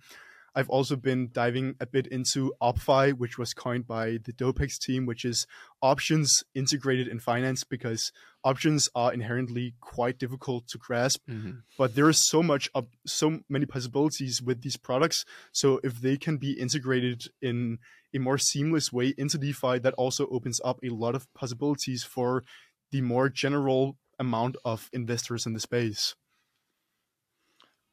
I've 0.57 0.71
also 0.71 0.97
been 0.97 1.29
diving 1.33 1.77
a 1.81 1.87
bit 1.87 2.07
into 2.07 2.55
OpFi, 2.63 3.13
which 3.13 3.37
was 3.37 3.53
coined 3.53 3.87
by 3.87 4.19
the 4.25 4.33
Dopex 4.33 4.79
team, 4.79 5.05
which 5.05 5.23
is 5.25 5.47
options 5.83 6.43
integrated 6.55 7.07
in 7.07 7.21
finance 7.21 7.63
because 7.63 8.11
options 8.43 8.89
are 8.95 9.13
inherently 9.13 9.75
quite 9.81 10.19
difficult 10.19 10.67
to 10.69 10.79
grasp. 10.79 11.21
Mhm. 11.29 11.63
But 11.77 11.95
there 11.95 12.09
is 12.09 12.27
so 12.27 12.43
much 12.43 12.71
of 12.75 12.89
so 13.07 13.41
many 13.51 13.67
possibilities 13.67 14.41
with 14.41 14.63
these 14.63 14.79
products. 14.79 15.27
So 15.53 15.79
if 15.85 16.01
they 16.01 16.17
can 16.17 16.39
be 16.39 16.53
integrated 16.59 17.25
in 17.43 17.79
a 18.15 18.19
more 18.19 18.39
seamless 18.39 18.91
way 18.91 19.15
into 19.19 19.37
DeFi, 19.37 19.79
that 19.81 19.93
also 19.95 20.27
opens 20.29 20.59
up 20.65 20.79
a 20.83 20.89
lot 20.89 21.15
of 21.15 21.33
possibilities 21.35 22.03
for 22.03 22.45
the 22.91 23.03
more 23.03 23.29
general 23.29 23.99
amount 24.19 24.57
of 24.65 24.89
investors 24.95 25.45
in 25.45 25.53
the 25.53 25.61
space. 25.61 26.15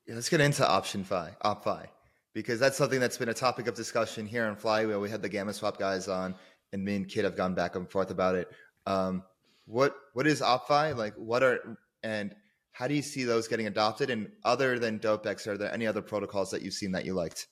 Yeah, 0.07 0.15
let's 0.15 0.29
get 0.29 0.41
into 0.41 0.67
option 0.67 1.03
OptionFi, 1.03 1.37
OpFi, 1.43 1.87
because 2.33 2.59
that's 2.59 2.77
something 2.77 2.99
that's 2.99 3.17
been 3.17 3.29
a 3.29 3.33
topic 3.33 3.67
of 3.67 3.75
discussion 3.75 4.25
here 4.25 4.45
on 4.45 4.55
Flywheel. 4.55 4.99
We 4.99 5.09
had 5.09 5.21
the 5.21 5.29
Gamma 5.29 5.53
Swap 5.53 5.77
guys 5.77 6.07
on, 6.07 6.35
and 6.71 6.83
me 6.83 6.95
and 6.95 7.07
Kiet 7.07 7.23
have 7.23 7.35
gone 7.35 7.53
back 7.55 7.75
and 7.75 7.89
forth 7.89 8.11
about 8.11 8.35
it. 8.35 8.51
Um, 8.85 9.23
what 9.65 9.95
what 10.13 10.27
is 10.27 10.41
OpFi? 10.41 10.95
Like, 10.95 11.15
what 11.15 11.43
are 11.43 11.77
and 12.03 12.35
how 12.71 12.87
do 12.87 12.95
you 12.95 13.01
see 13.03 13.23
those 13.23 13.47
getting 13.47 13.67
adopted? 13.67 14.09
And 14.09 14.31
other 14.43 14.79
than 14.79 14.99
Dopex, 14.99 15.47
are 15.47 15.57
there 15.57 15.71
any 15.71 15.85
other 15.85 16.01
protocols 16.01 16.51
that 16.51 16.63
you've 16.63 16.73
seen 16.73 16.91
that 16.93 17.05
you 17.05 17.13
liked? 17.13 17.47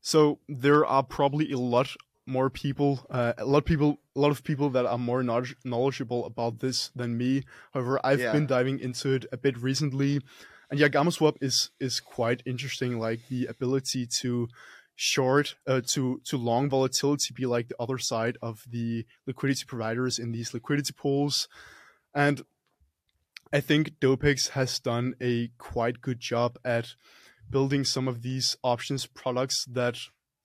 So 0.00 0.38
there 0.48 0.86
are 0.86 1.02
probably 1.02 1.50
a 1.52 1.58
lot 1.58 1.88
more 2.26 2.50
people, 2.50 3.06
uh, 3.10 3.32
a 3.38 3.44
lot 3.44 3.58
of 3.58 3.64
people, 3.64 3.98
a 4.14 4.20
lot 4.20 4.30
of 4.30 4.44
people 4.44 4.68
that 4.70 4.84
are 4.84 4.98
more 4.98 5.22
knowledge- 5.22 5.56
knowledgeable 5.64 6.26
about 6.26 6.60
this 6.60 6.90
than 6.94 7.16
me. 7.16 7.44
However, 7.72 7.98
I've 8.04 8.20
Yeah. 8.20 8.32
been 8.32 8.46
diving 8.46 8.78
into 8.80 9.12
it 9.14 9.24
a 9.32 9.38
bit 9.38 9.56
recently, 9.56 10.20
and 10.70 10.78
yeah, 10.78 10.88
gamma 10.88 11.10
swap 11.10 11.36
is 11.40 11.70
is 11.80 12.00
quite 12.00 12.42
interesting. 12.46 12.98
Like 12.98 13.20
the 13.28 13.46
ability 13.46 14.06
to 14.20 14.48
short 14.96 15.54
uh, 15.66 15.80
to 15.92 16.20
to 16.24 16.36
long 16.36 16.68
volatility 16.68 17.32
be 17.34 17.46
like 17.46 17.68
the 17.68 17.80
other 17.80 17.98
side 17.98 18.36
of 18.42 18.64
the 18.68 19.06
liquidity 19.26 19.64
providers 19.66 20.18
in 20.18 20.32
these 20.32 20.52
liquidity 20.52 20.92
pools, 20.92 21.48
and 22.14 22.42
I 23.52 23.60
think 23.60 23.98
Dopex 24.00 24.50
has 24.50 24.78
done 24.78 25.14
a 25.22 25.50
quite 25.56 26.02
good 26.02 26.20
job 26.20 26.58
at 26.64 26.94
building 27.48 27.84
some 27.84 28.06
of 28.06 28.20
these 28.20 28.56
options 28.62 29.06
products 29.06 29.64
that 29.64 29.96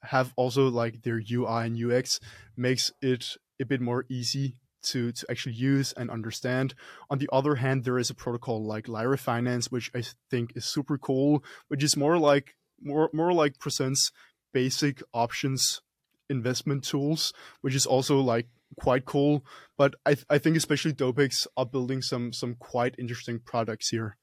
have 0.04 0.34
also 0.38 0.70
like 0.70 1.02
their 1.02 1.22
UI 1.32 1.66
and 1.66 1.78
UX 1.92 2.20
makes 2.56 2.92
it 3.02 3.38
a 3.60 3.66
bit 3.66 3.82
more 3.82 4.06
easy 4.10 4.56
to 4.84 5.12
to 5.12 5.26
actually 5.30 5.56
use 5.56 5.94
and 5.94 6.10
understand. 6.10 6.74
On 7.10 7.18
the 7.18 7.30
other 7.32 7.56
hand, 7.56 7.84
there 7.84 7.98
is 7.98 8.10
a 8.10 8.16
protocol 8.16 8.64
like 8.64 8.88
Lyra 8.88 9.18
Finance, 9.18 9.72
which 9.72 9.92
I 9.96 10.04
think 10.30 10.54
is 10.56 10.66
super 10.66 10.98
cool, 10.98 11.44
which 11.68 11.84
is 11.84 11.98
more 11.98 12.18
like 12.18 12.56
more 12.82 13.10
more 13.14 13.34
like 13.34 13.60
presents 13.60 14.12
basic 14.54 15.02
options 15.14 15.82
investment 16.30 16.84
tools, 16.84 17.34
which 17.62 17.76
is 17.76 17.86
also 17.86 18.20
like 18.20 18.48
quite 18.80 19.06
cool. 19.06 19.46
But 19.78 19.96
I 20.06 20.16
th- 20.16 20.26
I 20.30 20.38
think 20.38 20.58
especially 20.58 20.94
Dopex 20.94 21.48
are 21.58 21.66
building 21.66 22.02
some 22.02 22.34
some 22.34 22.56
quite 22.56 22.96
interesting 22.98 23.40
products 23.40 23.90
here. 23.90 24.18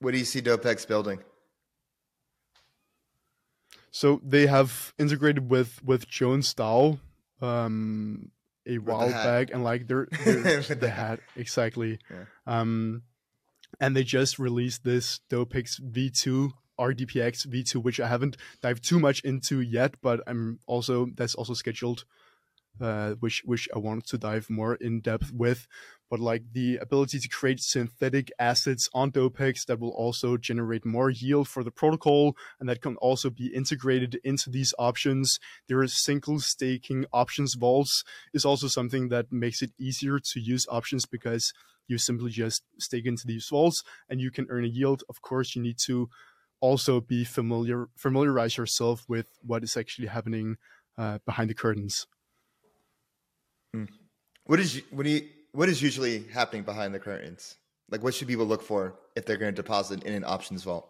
What 0.00 0.12
do 0.12 0.18
you 0.18 0.24
see 0.24 0.40
Dopex 0.40 0.86
building? 0.86 1.20
So 3.90 4.20
they 4.24 4.46
have 4.46 4.94
integrated 4.98 5.50
with 5.50 5.82
with 5.84 6.08
Jones 6.08 6.54
DAO 6.54 6.98
um 7.40 8.30
a 8.66 8.78
while 8.78 9.08
hat. 9.08 9.24
back 9.24 9.54
and 9.54 9.64
like 9.64 9.86
they're, 9.86 10.08
they're 10.24 10.62
the 10.62 10.74
the 10.74 10.90
hat 10.90 11.20
exactly. 11.36 11.98
Yeah. 12.10 12.24
Um 12.46 13.02
and 13.80 13.96
they 13.96 14.04
just 14.04 14.38
released 14.38 14.84
this 14.84 15.20
Dopex 15.30 15.80
V2 15.80 16.52
RDPX 16.78 17.46
V2 17.46 17.76
which 17.76 18.00
I 18.00 18.08
haven't 18.08 18.36
dived 18.62 18.84
too 18.84 18.98
much 18.98 19.20
into 19.20 19.60
yet 19.60 19.94
but 20.02 20.20
I'm 20.26 20.60
also 20.66 21.06
that's 21.16 21.34
also 21.34 21.54
scheduled 21.54 22.04
uh, 22.80 23.14
which 23.20 23.42
which 23.44 23.68
I 23.74 23.78
wanted 23.78 24.06
to 24.06 24.18
dive 24.18 24.48
more 24.50 24.74
in 24.76 25.00
depth 25.00 25.32
with. 25.32 25.66
But 26.10 26.20
like 26.20 26.52
the 26.52 26.76
ability 26.78 27.18
to 27.20 27.28
create 27.28 27.60
synthetic 27.60 28.30
assets 28.38 28.88
on 28.94 29.12
Dopex 29.12 29.66
that 29.66 29.78
will 29.78 29.90
also 29.90 30.36
generate 30.36 30.86
more 30.86 31.10
yield 31.10 31.48
for 31.48 31.62
the 31.62 31.70
protocol, 31.70 32.36
and 32.58 32.68
that 32.68 32.80
can 32.80 32.96
also 32.96 33.30
be 33.30 33.48
integrated 33.54 34.18
into 34.24 34.50
these 34.50 34.72
options. 34.78 35.38
There 35.68 35.82
is 35.82 36.02
single 36.02 36.40
staking 36.40 37.04
options 37.12 37.54
vaults 37.54 38.04
is 38.32 38.44
also 38.44 38.68
something 38.68 39.08
that 39.08 39.30
makes 39.30 39.62
it 39.62 39.72
easier 39.78 40.18
to 40.18 40.40
use 40.40 40.66
options 40.70 41.04
because 41.06 41.52
you 41.86 41.98
simply 41.98 42.30
just 42.30 42.62
stake 42.78 43.06
into 43.06 43.26
these 43.26 43.46
vaults 43.48 43.82
and 44.08 44.20
you 44.20 44.30
can 44.30 44.46
earn 44.50 44.64
a 44.64 44.68
yield. 44.68 45.02
Of 45.08 45.22
course, 45.22 45.56
you 45.56 45.62
need 45.62 45.78
to 45.86 46.08
also 46.60 47.00
be 47.00 47.24
familiar 47.24 47.88
familiarize 47.96 48.56
yourself 48.56 49.04
with 49.08 49.38
what 49.42 49.62
is 49.62 49.76
actually 49.76 50.08
happening 50.08 50.56
uh, 50.96 51.18
behind 51.24 51.48
the 51.48 51.54
curtains. 51.54 52.06
What 54.44 54.60
is 54.60 54.82
what 54.90 55.04
do 55.04 55.10
you 55.10 55.28
what 55.58 55.68
is 55.68 55.82
usually 55.82 56.22
happening 56.32 56.62
behind 56.62 56.94
the 56.94 57.00
curtains? 57.00 57.56
Like 57.90 58.04
what 58.04 58.14
should 58.14 58.28
people 58.28 58.46
look 58.46 58.62
for 58.62 58.94
if 59.16 59.26
they're 59.26 59.36
going 59.36 59.52
to 59.52 59.60
deposit 59.60 60.04
in 60.04 60.14
an 60.14 60.22
options 60.24 60.62
vault? 60.62 60.88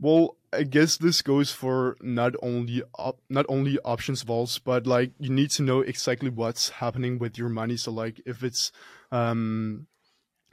Well, 0.00 0.36
I 0.50 0.62
guess 0.62 0.96
this 0.96 1.20
goes 1.20 1.52
for 1.52 1.98
not 2.00 2.32
only 2.42 2.82
op- 2.98 3.20
not 3.28 3.44
only 3.50 3.78
options 3.84 4.22
vaults, 4.22 4.58
but 4.58 4.86
like 4.86 5.10
you 5.18 5.28
need 5.28 5.50
to 5.50 5.62
know 5.62 5.82
exactly 5.82 6.30
what's 6.30 6.70
happening 6.70 7.18
with 7.18 7.36
your 7.36 7.50
money. 7.50 7.76
So 7.76 7.92
like 7.92 8.18
if 8.24 8.42
it's 8.42 8.72
um 9.10 9.88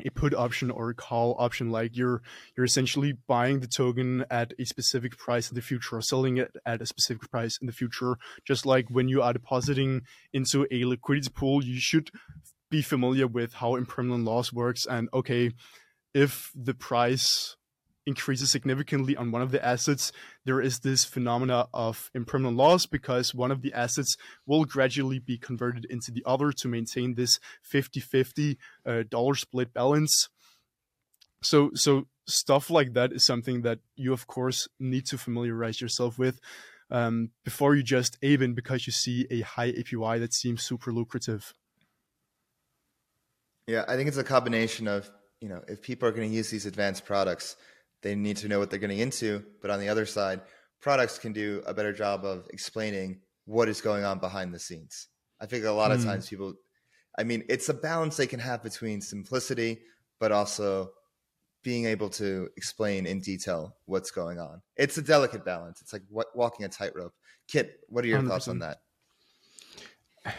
a 0.06 0.12
put 0.12 0.34
option 0.34 0.72
or 0.72 0.90
a 0.90 0.94
call 0.96 1.36
option, 1.40 1.72
like 1.72 1.96
you're 1.96 2.22
you're 2.56 2.66
essentially 2.66 3.14
buying 3.28 3.60
the 3.60 3.68
token 3.68 4.26
at 4.30 4.54
a 4.60 4.66
specific 4.66 5.18
price 5.18 5.50
in 5.50 5.56
the 5.56 5.62
future 5.62 5.98
or 5.98 6.02
selling 6.02 6.38
it 6.38 6.52
at 6.66 6.82
a 6.82 6.86
specific 6.86 7.30
price 7.30 7.58
in 7.60 7.68
the 7.68 7.74
future. 7.74 8.18
Just 8.46 8.66
like 8.66 8.88
when 8.90 9.08
you 9.08 9.22
are 9.22 9.34
depositing 9.34 10.02
into 10.34 10.68
a 10.72 10.86
liquidity 10.86 11.30
pool, 11.30 11.64
you 11.64 11.80
should 11.80 12.12
be 12.70 12.82
familiar 12.82 13.28
with 13.28 13.54
how 13.54 13.76
impermanent 13.76 14.26
loss 14.26 14.54
works 14.54 14.86
and 14.86 15.10
okay, 15.14 15.52
if 16.14 16.52
the 16.56 16.74
price 16.74 17.56
increases 18.06 18.52
significantly 18.52 19.16
on 19.16 19.32
one 19.32 19.42
of 19.42 19.52
the 19.52 19.64
assets, 19.64 20.12
there 20.46 20.62
is 20.62 20.80
this 20.80 21.06
phenomena 21.06 21.68
of 21.74 22.10
impermanent 22.14 22.58
loss 22.58 22.86
because 22.86 23.36
one 23.36 23.52
of 23.52 23.62
the 23.62 23.74
assets 23.74 24.16
will 24.46 24.66
gradually 24.66 25.20
be 25.20 25.38
converted 25.38 25.86
into 25.90 26.12
the 26.12 26.24
other 26.26 26.52
to 26.52 26.68
maintain 26.68 27.16
this 27.16 27.40
50-50 27.72 28.58
uh, 28.86 29.04
dollar 29.10 29.36
split 29.36 29.74
balance. 29.74 30.30
So 31.42 31.72
so 31.74 32.08
stuff 32.28 32.70
like 32.70 32.94
that 32.94 33.12
is 33.14 33.26
something 33.26 33.62
that 33.62 33.80
you 33.96 34.14
of 34.14 34.28
course 34.28 34.68
need 34.80 35.06
to 35.08 35.18
familiarize 35.18 35.82
yourself 35.82 36.20
with 36.20 36.40
um, 36.92 37.32
before 37.44 37.76
you 37.76 37.84
just 37.84 38.18
aim 38.22 38.42
in 38.42 38.54
because 38.54 38.88
you 38.88 38.94
see 38.94 39.28
a 39.30 39.42
high 39.42 39.72
APY 39.72 40.20
that 40.20 40.34
seems 40.34 40.64
super 40.64 40.92
lucrative. 40.92 41.54
Yeah, 43.68 43.86
I 43.88 43.96
think 43.96 44.08
it's 44.08 44.18
a 44.18 44.24
combination 44.24 44.88
of, 44.88 45.10
you 45.42 45.50
know, 45.50 45.62
if 45.68 45.82
people 45.82 46.10
are 46.10 46.12
going 46.12 46.30
to 46.30 46.36
use 46.36 46.50
these 46.50 46.66
advanced 46.66 47.06
products, 47.06 47.56
they 48.02 48.16
need 48.16 48.38
to 48.38 48.48
know 48.48 48.60
what 48.60 48.70
they're 48.70 48.80
getting 48.80 49.00
into. 49.00 49.44
But 49.62 49.72
on 49.72 49.80
the 49.80 49.90
other 49.90 50.06
side, 50.06 50.42
products 50.82 51.20
can 51.20 51.34
do 51.34 51.62
a 51.66 51.74
better 51.74 51.94
job 51.94 52.26
of 52.26 52.48
explaining 52.52 53.22
what 53.46 53.68
is 53.68 53.82
going 53.82 54.04
on 54.04 54.20
behind 54.20 54.54
the 54.54 54.60
scenes. 54.60 55.08
I 55.42 55.46
think 55.46 55.66
a 55.66 55.72
lot 55.72 55.92
of 55.92 56.02
Hmm. 56.02 56.08
times 56.08 56.30
people, 56.30 56.54
I 57.18 57.24
mean, 57.24 57.44
it's 57.50 57.70
a 57.70 57.74
balance 57.74 58.18
they 58.18 58.28
can 58.28 58.40
have 58.40 58.62
between 58.64 59.02
simplicity, 59.02 59.80
but 60.20 60.32
also 60.32 60.92
being 61.64 61.86
able 61.86 62.10
to 62.10 62.50
explain 62.56 63.06
in 63.06 63.20
detail 63.20 63.76
what's 63.86 64.12
going 64.12 64.40
on. 64.40 64.62
It's 64.78 64.98
a 64.98 65.02
delicate 65.02 65.44
balance. 65.44 65.82
It's 65.82 65.92
like 65.92 66.04
what, 66.10 66.28
walking 66.36 66.66
a 66.66 66.70
tightrope. 66.70 67.14
Kiet, 67.52 67.72
what 67.90 68.06
are 68.06 68.08
your 68.08 68.22
thoughts 68.22 68.48
on 68.48 68.60
that? 68.60 68.78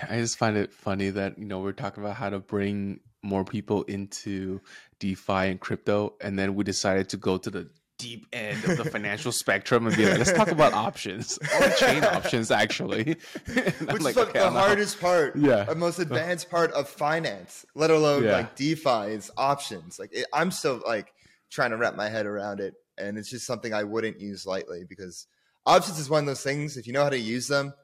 I 0.08 0.18
just 0.18 0.38
find 0.38 0.56
it 0.56 0.72
funny 0.72 1.10
that 1.10 1.38
you 1.38 1.46
know 1.46 1.60
we're 1.60 1.72
talking 1.72 2.02
about 2.02 2.16
how 2.16 2.30
to 2.30 2.38
bring 2.38 3.00
more 3.22 3.44
people 3.44 3.82
into 3.84 4.60
DeFi 5.00 5.32
and 5.50 5.58
crypto, 5.60 6.14
and 6.20 6.38
then 6.38 6.54
we 6.54 6.62
decided 6.62 7.08
to 7.10 7.16
go 7.16 7.36
to 7.38 7.50
the 7.50 7.68
deep 7.98 8.26
end 8.32 8.64
of 8.64 8.78
the 8.78 8.84
financial 8.90 9.30
spectrum 9.32 9.86
and 9.86 9.94
be 9.96 10.06
like, 10.06 10.18
let's 10.18 10.32
talk 10.32 10.50
about 10.50 10.72
options, 10.72 11.38
on 11.62 11.70
chain 11.76 12.04
options, 12.04 12.50
actually. 12.50 13.04
Which 13.46 13.56
like, 13.80 13.96
is 13.96 14.00
like 14.04 14.16
okay, 14.16 14.38
the 14.38 14.46
I'm 14.46 14.52
hardest 14.54 15.00
part, 15.00 15.36
Yeah. 15.36 15.64
the 15.64 15.74
most 15.74 15.98
advanced 15.98 16.48
part 16.48 16.70
of 16.72 16.88
finance, 16.88 17.66
let 17.74 17.90
alone 17.90 18.24
Yeah. 18.24 18.32
like 18.36 18.56
DeFi 18.56 19.10
is 19.12 19.30
options. 19.36 19.98
Like 19.98 20.14
it, 20.14 20.26
I'm 20.32 20.50
still 20.50 20.80
like 20.86 21.12
trying 21.50 21.70
to 21.70 21.76
wrap 21.76 21.96
my 21.96 22.08
head 22.08 22.26
around 22.26 22.60
it, 22.60 22.74
and 22.96 23.18
it's 23.18 23.28
just 23.30 23.46
something 23.46 23.74
I 23.74 23.82
wouldn't 23.84 24.20
use 24.20 24.46
lightly 24.46 24.84
because 24.88 25.26
options 25.66 25.98
is 25.98 26.08
one 26.08 26.20
of 26.20 26.26
those 26.26 26.42
things. 26.42 26.76
If 26.76 26.86
you 26.86 26.92
know 26.92 27.02
how 27.02 27.10
to 27.10 27.18
use 27.18 27.48
them, 27.48 27.74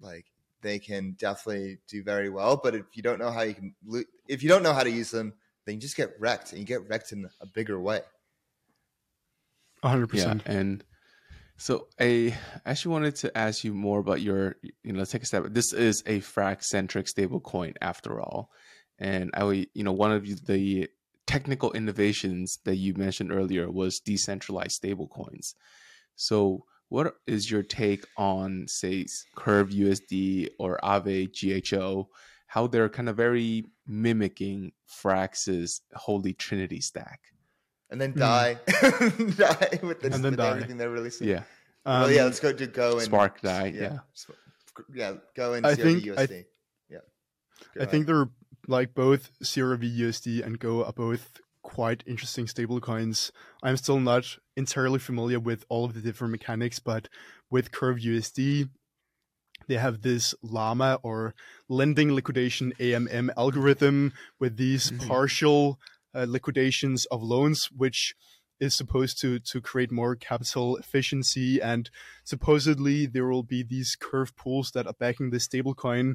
like 0.00 0.26
they 0.62 0.78
can 0.78 1.12
definitely 1.18 1.78
do 1.88 2.02
very 2.02 2.30
well. 2.30 2.56
But 2.62 2.74
if 2.74 2.86
you 2.96 3.02
don't 3.02 3.18
know 3.18 3.30
how 3.30 3.42
you 3.42 3.54
can, 3.54 3.74
if 4.28 4.42
you 4.42 4.48
don't 4.48 4.62
know 4.62 4.72
how 4.72 4.82
to 4.82 4.90
use 4.90 5.10
them, 5.10 5.34
then 5.66 5.76
you 5.76 5.80
just 5.80 5.96
get 5.96 6.10
wrecked, 6.18 6.52
and 6.52 6.60
you 6.60 6.66
get 6.66 6.88
wrecked 6.88 7.12
in 7.12 7.28
a 7.40 7.46
bigger 7.46 7.80
way. 7.80 8.00
100%. 9.82 10.14
Yeah, 10.46 10.52
and 10.52 10.84
so 11.56 11.88
I 12.00 12.36
actually 12.64 12.92
wanted 12.92 13.16
to 13.16 13.36
ask 13.36 13.64
you 13.64 13.74
more 13.74 13.98
about 14.00 14.20
your, 14.20 14.56
you 14.82 14.92
know, 14.92 15.00
let's 15.00 15.10
take 15.12 15.22
a 15.22 15.26
step. 15.26 15.44
This 15.50 15.72
is 15.72 16.02
a 16.06 16.20
Frax 16.20 16.64
centric 16.64 17.06
stablecoin 17.06 17.74
after 17.80 18.20
all, 18.20 18.50
and 18.98 19.30
I, 19.34 19.44
would- 19.44 19.68
you 19.74 19.84
know, 19.84 19.92
one 19.92 20.12
of 20.12 20.46
the 20.46 20.88
technical 21.26 21.72
innovations 21.72 22.58
that 22.64 22.76
you 22.76 22.94
mentioned 22.94 23.32
earlier 23.32 23.70
was 23.70 24.00
decentralized 24.00 24.82
stablecoins. 24.82 25.54
So, 26.16 26.64
what 26.88 27.14
is 27.26 27.50
your 27.50 27.62
take 27.62 28.04
on, 28.18 28.66
say, 28.68 29.06
Curve 29.34 29.70
USD 29.70 30.50
or 30.58 30.78
Aave 30.82 31.32
GHO? 31.32 32.08
How 32.52 32.66
they're 32.66 32.90
kind 32.90 33.08
of 33.08 33.16
very 33.16 33.64
mimicking 33.86 34.72
Frax's 34.86 35.80
Holy 35.94 36.34
Trinity 36.34 36.80
stack. 36.82 37.20
And 37.90 37.98
then 38.00 38.12
Hmm. 38.12 38.18
DAI, 38.20 38.58
DAI 38.66 39.80
with, 39.82 40.00
this, 40.00 40.14
And 40.14 40.22
then 40.24 40.32
with 40.32 40.36
DAI. 40.36 40.50
everything 40.50 40.76
they're 40.76 40.90
releasing. 40.90 41.28
Yeah, 41.28 41.44
well, 41.86 42.04
Um, 42.06 42.12
yeah, 42.12 42.24
let's 42.24 42.40
go 42.40 42.52
to 42.52 42.66
GHO 42.66 42.92
and 42.98 43.02
Spark 43.02 43.40
DAI. 43.40 43.66
Yeah. 43.68 43.98
Sp- 44.12 44.36
yeah, 44.94 45.14
GHO 45.36 45.54
and 45.54 45.66
I 45.66 45.74
CRV 45.74 45.82
think- 45.82 46.18
I 46.18 46.26
USD. 46.26 46.44
yeah, 46.90 46.98
I 47.80 47.86
think 47.86 48.06
they're 48.06 48.28
like 48.68 48.94
both 48.94 49.30
CRV 49.42 49.84
USD 50.00 50.44
and 50.44 50.58
GHO 50.58 50.84
are 50.84 50.92
both 50.92 51.40
quite 51.62 52.02
interesting 52.06 52.46
stablecoins. 52.46 53.30
I'm 53.62 53.76
still 53.76 54.00
not 54.00 54.24
entirely 54.56 54.98
familiar 54.98 55.40
with 55.40 55.64
all 55.70 55.84
of 55.86 55.94
the 55.94 56.00
different 56.00 56.32
mechanics, 56.32 56.78
but 56.80 57.08
with 57.50 57.72
Curve 57.72 57.98
USD, 57.98 58.68
they 59.68 59.76
have 59.76 60.02
this 60.02 60.34
LLAMMA 60.44 61.00
or 61.02 61.34
lending 61.68 62.14
liquidation 62.14 62.72
AMM 62.78 63.30
algorithm 63.36 64.12
with 64.38 64.56
these 64.56 64.90
Mhm. 64.90 65.06
partial 65.08 65.78
uh, 66.14 66.26
liquidations 66.28 67.06
of 67.06 67.22
loans, 67.22 67.70
which 67.74 68.14
is 68.60 68.74
supposed 68.76 69.18
to 69.20 69.38
to 69.40 69.60
create 69.60 69.90
more 69.90 70.14
capital 70.14 70.76
efficiency, 70.76 71.60
and 71.60 71.90
supposedly 72.22 73.06
there 73.06 73.26
will 73.26 73.42
be 73.42 73.62
these 73.62 73.96
curve 73.98 74.34
pools 74.36 74.70
that 74.72 74.86
are 74.86 74.92
backing 74.98 75.30
the 75.30 75.38
stablecoin. 75.38 76.14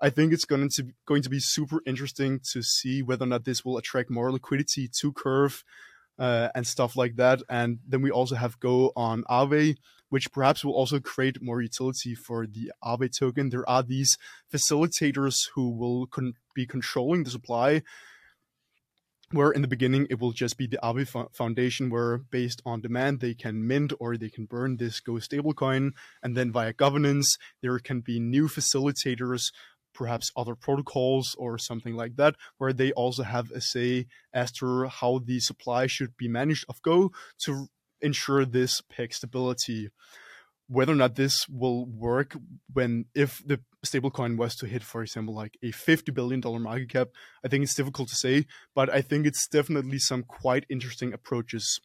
I 0.00 0.10
think 0.10 0.32
it's 0.32 0.44
going 0.44 0.68
to 0.70 0.92
going 1.06 1.22
to 1.22 1.30
be 1.30 1.40
super 1.40 1.80
interesting 1.86 2.40
to 2.52 2.62
see 2.62 3.02
whether 3.02 3.24
or 3.24 3.28
not 3.28 3.44
this 3.44 3.64
will 3.64 3.76
attract 3.76 4.10
more 4.10 4.30
liquidity 4.30 4.86
to 5.00 5.12
Curve 5.12 5.64
uh, 6.18 6.48
and 6.54 6.66
stuff 6.66 6.96
like 6.96 7.16
that. 7.16 7.42
And 7.48 7.78
then 7.86 8.02
we 8.02 8.10
also 8.10 8.34
have 8.34 8.60
GHO 8.60 8.92
on 8.96 9.24
Aave, 9.24 9.76
which 10.08 10.32
perhaps 10.32 10.64
will 10.64 10.74
also 10.74 11.00
create 11.00 11.42
more 11.42 11.60
utility 11.60 12.14
for 12.14 12.46
the 12.46 12.72
Aave 12.84 13.16
token. 13.16 13.50
There 13.50 13.68
are 13.68 13.82
these 13.82 14.16
facilitators 14.52 15.36
who 15.54 15.70
will 15.70 16.06
con- 16.06 16.34
be 16.54 16.66
controlling 16.66 17.24
the 17.24 17.30
supply. 17.30 17.82
Where 19.30 19.50
in 19.50 19.60
the 19.60 19.68
beginning 19.68 20.06
it 20.08 20.20
will 20.20 20.32
just 20.32 20.56
be 20.56 20.66
the 20.66 20.78
Aave 20.82 21.06
fo- 21.06 21.28
Foundation, 21.34 21.90
where 21.90 22.16
based 22.16 22.62
on 22.64 22.80
demand 22.80 23.20
they 23.20 23.34
can 23.34 23.66
mint 23.66 23.92
or 24.00 24.16
they 24.16 24.30
can 24.30 24.46
burn 24.46 24.78
this 24.78 25.00
GHO 25.00 25.18
stablecoin, 25.18 25.90
and 26.22 26.34
then 26.34 26.50
via 26.50 26.72
governance 26.72 27.36
there 27.60 27.78
can 27.78 28.00
be 28.00 28.18
new 28.18 28.48
facilitators 28.48 29.52
perhaps 29.92 30.30
other 30.36 30.54
protocols 30.54 31.34
or 31.38 31.58
something 31.58 31.94
like 31.94 32.16
that, 32.16 32.34
where 32.58 32.72
they 32.72 32.92
also 32.92 33.22
have 33.22 33.50
a 33.50 33.60
say 33.60 34.06
as 34.32 34.52
to 34.52 34.86
how 34.88 35.20
the 35.24 35.40
supply 35.40 35.86
should 35.86 36.16
be 36.16 36.28
managed 36.28 36.64
of 36.68 36.82
GHO 36.82 37.10
to 37.44 37.68
ensure 38.00 38.44
this 38.44 38.80
peg 38.80 39.12
stability. 39.12 39.90
Whether 40.68 40.92
or 40.92 40.96
not 40.96 41.14
this 41.16 41.48
will 41.48 41.86
work 41.86 42.36
when 42.72 43.06
if 43.14 43.42
the 43.44 43.60
stablecoin 43.86 44.36
was 44.36 44.54
to 44.56 44.66
hit, 44.66 44.82
for 44.82 45.02
example, 45.02 45.34
like 45.34 45.56
a 45.62 45.70
fifty 45.70 46.12
billion 46.12 46.40
dollar 46.40 46.58
market 46.58 46.90
cap, 46.90 47.08
I 47.44 47.48
think 47.48 47.64
it's 47.64 47.74
difficult 47.74 48.08
to 48.10 48.16
say, 48.16 48.46
but 48.74 48.92
I 48.92 49.00
think 49.00 49.26
it's 49.26 49.48
definitely 49.48 49.98
some 49.98 50.24
quite 50.24 50.66
interesting 50.68 51.14
approaches. 51.14 51.80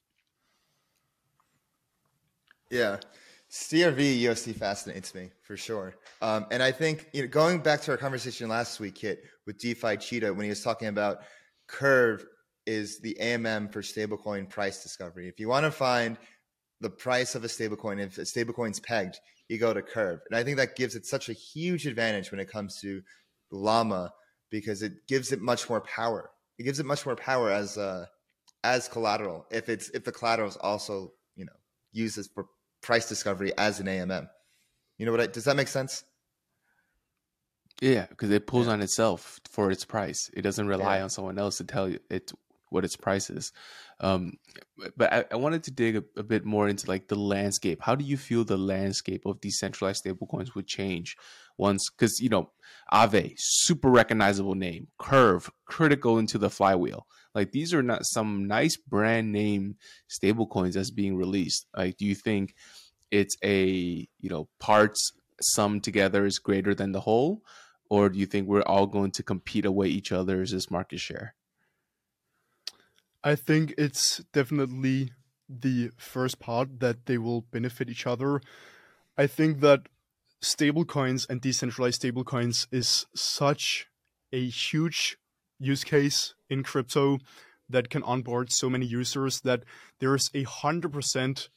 Yeah. 2.70 2.98
CRV 3.54 4.22
USD 4.22 4.56
fascinates 4.56 5.14
me 5.14 5.30
for 5.44 5.56
sure. 5.56 5.94
Um, 6.24 6.48
and 6.50 6.64
I 6.64 6.72
think 6.72 7.08
you 7.14 7.22
know, 7.22 7.28
going 7.28 7.60
back 7.60 7.82
to 7.82 7.92
our 7.92 7.98
conversation 7.98 8.50
last 8.50 8.80
week, 8.80 8.96
Kiet, 8.96 9.18
with 9.46 9.60
DeFi 9.60 9.98
Cheetah, 9.98 10.34
when 10.34 10.46
he 10.46 10.50
was 10.50 10.64
talking 10.64 10.88
about 10.88 11.20
Curve 11.68 12.26
is 12.66 13.00
the 13.00 13.16
AMM 13.22 13.72
for 13.72 13.84
stablecoin 13.84 14.50
price 14.50 14.82
discovery. 14.82 15.28
If 15.28 15.40
you 15.40 15.50
want 15.50 15.66
to 15.66 15.72
find 15.72 16.18
the 16.82 16.90
price 16.90 17.36
of 17.36 17.44
a 17.44 17.48
stablecoin, 17.48 18.00
if 18.00 18.18
a 18.18 18.22
stablecoin's 18.22 18.80
pegged, 18.80 19.20
you 19.50 19.60
go 19.60 19.72
to 19.72 19.84
Curve. 19.84 20.22
And 20.32 20.36
I 20.36 20.44
think 20.44 20.58
that 20.58 20.76
gives 20.76 20.96
it 20.96 21.06
such 21.06 21.30
a 21.30 21.34
huge 21.34 21.86
advantage 21.86 22.32
when 22.32 22.40
it 22.40 22.50
comes 22.50 22.80
to 22.82 23.04
LLAMMA 23.54 24.10
because 24.50 24.82
it 24.82 24.94
gives 25.08 25.32
it 25.32 25.42
much 25.42 25.70
more 25.70 25.82
power. 25.82 26.32
It 26.58 26.64
gives 26.64 26.80
it 26.80 26.88
much 26.88 27.06
more 27.06 27.16
power 27.16 27.52
as 27.52 27.78
uh, 27.78 28.06
as 28.64 28.88
collateral 28.88 29.46
if 29.52 29.70
it's 29.70 29.90
if 29.90 30.04
the 30.04 30.12
collateral 30.12 30.50
is 30.50 30.58
also 30.58 31.12
you 31.36 31.46
know 31.46 31.54
used 31.92 32.18
as 32.18 32.28
for 32.34 32.48
price 32.84 33.08
discovery 33.10 33.52
as 33.58 33.80
an 33.80 33.88
AMM. 33.88 34.30
You 35.00 35.06
know 35.08 35.12
what? 35.12 35.22
I, 35.22 35.28
does 35.28 35.46
that 35.46 35.56
make 35.56 35.68
sense? 35.68 36.04
Yeah, 37.82 38.06
because 38.08 38.30
it 38.30 38.48
pulls 38.48 38.68
Yeah. 38.68 38.74
on 38.74 38.82
itself 38.82 39.40
for 39.50 39.72
its 39.72 39.84
price. 39.86 40.30
It 40.34 40.44
doesn't 40.44 40.68
rely 40.68 40.98
Yeah. 40.98 41.04
on 41.04 41.10
someone 41.10 41.40
else 41.40 41.58
to 41.58 41.64
tell 41.64 41.90
you 41.90 42.00
it 42.10 42.32
what 42.70 42.84
its 42.86 42.96
price 42.96 43.30
is. 43.30 43.52
Um, 44.00 44.34
but 44.98 45.14
I, 45.14 45.26
I 45.32 45.36
wanted 45.36 45.64
to 45.66 45.72
dig 45.72 45.96
a, 45.98 46.04
a 46.18 46.24
bit 46.24 46.44
more 46.44 46.68
into 46.68 46.88
like 46.88 47.08
the 47.08 47.16
landscape. 47.16 47.80
How 47.82 47.94
do 47.96 48.04
you 48.04 48.18
feel 48.18 48.44
the 48.44 48.58
landscape 48.58 49.26
of 49.26 49.42
decentralized 49.42 50.04
stablecoins 50.04 50.56
would 50.56 50.66
change 50.68 51.16
once? 51.58 51.90
Because 51.90 52.20
you 52.20 52.30
know, 52.30 52.50
Aave, 52.92 53.34
super 53.38 53.90
recognizable 53.90 54.56
name. 54.56 54.88
Curve, 55.00 55.50
critical 55.66 56.18
into 56.18 56.38
the 56.38 56.50
flywheel. 56.50 57.06
Like 57.34 57.52
these 57.52 57.74
are 57.74 57.84
not 57.84 58.06
some 58.06 58.48
nice 58.48 58.78
brand 58.78 59.32
name 59.32 59.78
stablecoins 60.10 60.74
that's 60.74 60.92
being 60.92 61.16
released. 61.16 61.68
Like, 61.76 61.98
do 61.98 62.06
you 62.06 62.16
think 62.16 62.56
it's 63.12 63.36
a 63.44 64.08
you 64.20 64.30
know 64.30 64.48
parts 64.60 65.12
sum 65.42 65.82
together 65.82 66.26
is 66.26 66.40
greater 66.40 66.76
than 66.76 66.92
the 66.92 67.02
whole? 67.02 67.42
or 67.94 68.10
do 68.10 68.18
you 68.18 68.26
think 68.26 68.48
we're 68.48 68.64
all 68.64 68.88
going 68.88 69.12
to 69.12 69.22
compete 69.22 69.66
away 69.66 69.88
each 69.88 70.12
other's 70.12 70.72
market 70.72 71.00
share? 71.00 71.36
I 73.24 73.36
think 73.36 73.76
it's 73.78 74.24
definitely 74.34 75.12
the 75.48 75.92
first 75.96 76.40
part 76.40 76.80
that 76.80 77.06
they 77.06 77.20
will 77.20 77.42
benefit 77.42 77.92
each 77.92 78.08
other. 78.08 78.42
I 79.16 79.28
think 79.28 79.60
that 79.60 79.90
stablecoins 80.42 81.30
and 81.30 81.40
decentralized 81.40 82.02
stablecoins 82.02 82.66
is 82.72 83.06
such 83.14 83.88
a 84.32 84.50
huge 84.50 85.18
use 85.60 85.84
case 85.84 86.34
in 86.54 86.64
crypto 86.64 87.20
that 87.70 87.90
can 87.90 88.04
onboard 88.04 88.52
so 88.52 88.70
many 88.70 88.86
users 88.86 89.42
that 89.42 89.64
there's 90.00 90.30
a 90.34 90.44
hundred 90.44 90.94
percent 90.94 91.50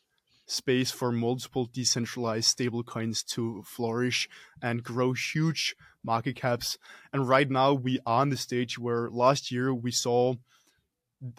space 0.47 0.91
for 0.91 1.11
multiple 1.11 1.69
decentralized 1.73 2.57
stablecoins 2.57 3.25
to 3.25 3.63
flourish 3.67 4.29
and 4.63 4.83
grow 4.85 5.13
huge 5.13 5.75
market 6.05 6.37
caps. 6.37 6.79
And 7.13 7.29
right 7.29 7.51
now 7.51 7.73
we 7.73 7.99
are 8.07 8.21
on 8.21 8.31
the 8.31 8.37
stage 8.37 8.79
where 8.79 9.11
last 9.11 9.51
year 9.51 9.75
we 9.75 9.91
saw 9.91 10.35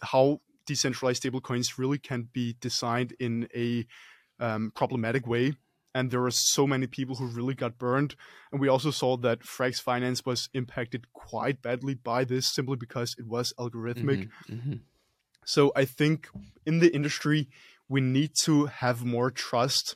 how 0.01 0.41
decentralized 0.65 1.23
stablecoins 1.23 1.77
really 1.77 1.97
can 1.97 2.27
be 2.33 2.57
designed 2.59 3.13
in 3.19 3.47
a 3.55 3.85
um, 4.39 4.71
problematic 4.75 5.25
way. 5.25 5.53
And 5.97 6.11
there 6.11 6.21
were 6.21 6.29
so 6.29 6.67
many 6.67 6.85
people 6.85 7.15
who 7.15 7.25
really 7.25 7.55
got 7.55 7.79
burned. 7.79 8.15
And 8.51 8.61
we 8.61 8.67
also 8.67 8.91
saw 8.91 9.17
that 9.17 9.39
Frax 9.39 9.81
Finance 9.81 10.23
was 10.27 10.47
impacted 10.53 11.11
quite 11.11 11.63
badly 11.63 11.95
by 11.95 12.23
this 12.23 12.53
simply 12.53 12.75
because 12.75 13.15
it 13.17 13.25
was 13.25 13.51
algorithmic. 13.57 14.29
Mm-hmm, 14.29 14.53
mm-hmm. 14.53 14.73
So 15.43 15.71
I 15.75 15.85
think 15.85 16.29
in 16.67 16.77
the 16.81 16.93
industry, 16.93 17.49
we 17.89 17.99
need 17.99 18.33
to 18.43 18.67
have 18.67 19.03
more 19.03 19.31
trust 19.31 19.95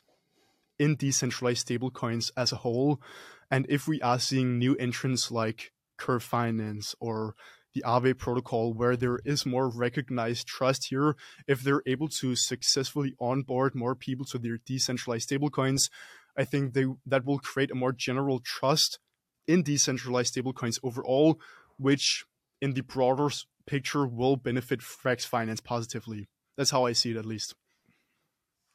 in 0.76 0.96
decentralized 0.96 1.68
stablecoins 1.68 2.32
as 2.36 2.50
a 2.50 2.56
whole. 2.56 3.00
And 3.48 3.64
if 3.68 3.86
we 3.86 4.02
are 4.02 4.18
seeing 4.18 4.58
new 4.58 4.74
entrants 4.74 5.30
like 5.30 5.70
Curve 5.98 6.24
Finance 6.24 6.96
or 6.98 7.36
the 7.74 7.82
Aave 7.86 8.18
protocol, 8.18 8.72
where 8.72 8.96
there 8.96 9.18
is 9.24 9.46
more 9.46 9.68
recognized 9.68 10.46
trust 10.46 10.88
here, 10.88 11.16
if 11.46 11.62
they're 11.62 11.82
able 11.86 12.08
to 12.08 12.36
successfully 12.36 13.14
onboard 13.20 13.74
more 13.74 13.94
people 13.94 14.26
to 14.26 14.38
their 14.38 14.58
decentralized 14.58 15.28
stablecoins, 15.28 15.90
I 16.36 16.44
think 16.44 16.74
they 16.74 16.86
that 17.06 17.24
will 17.24 17.38
create 17.38 17.70
a 17.70 17.74
more 17.74 17.92
general 17.92 18.40
trust 18.40 18.98
in 19.46 19.62
decentralized 19.62 20.34
stablecoins 20.34 20.78
overall, 20.82 21.40
which 21.76 22.24
in 22.60 22.74
the 22.74 22.82
broader 22.82 23.28
picture 23.66 24.06
will 24.06 24.36
benefit 24.36 24.80
Frax 24.80 25.26
Finance 25.26 25.60
positively. 25.60 26.28
That's 26.56 26.70
how 26.70 26.86
I 26.86 26.92
see 26.92 27.10
it, 27.10 27.16
at 27.16 27.26
least. 27.26 27.54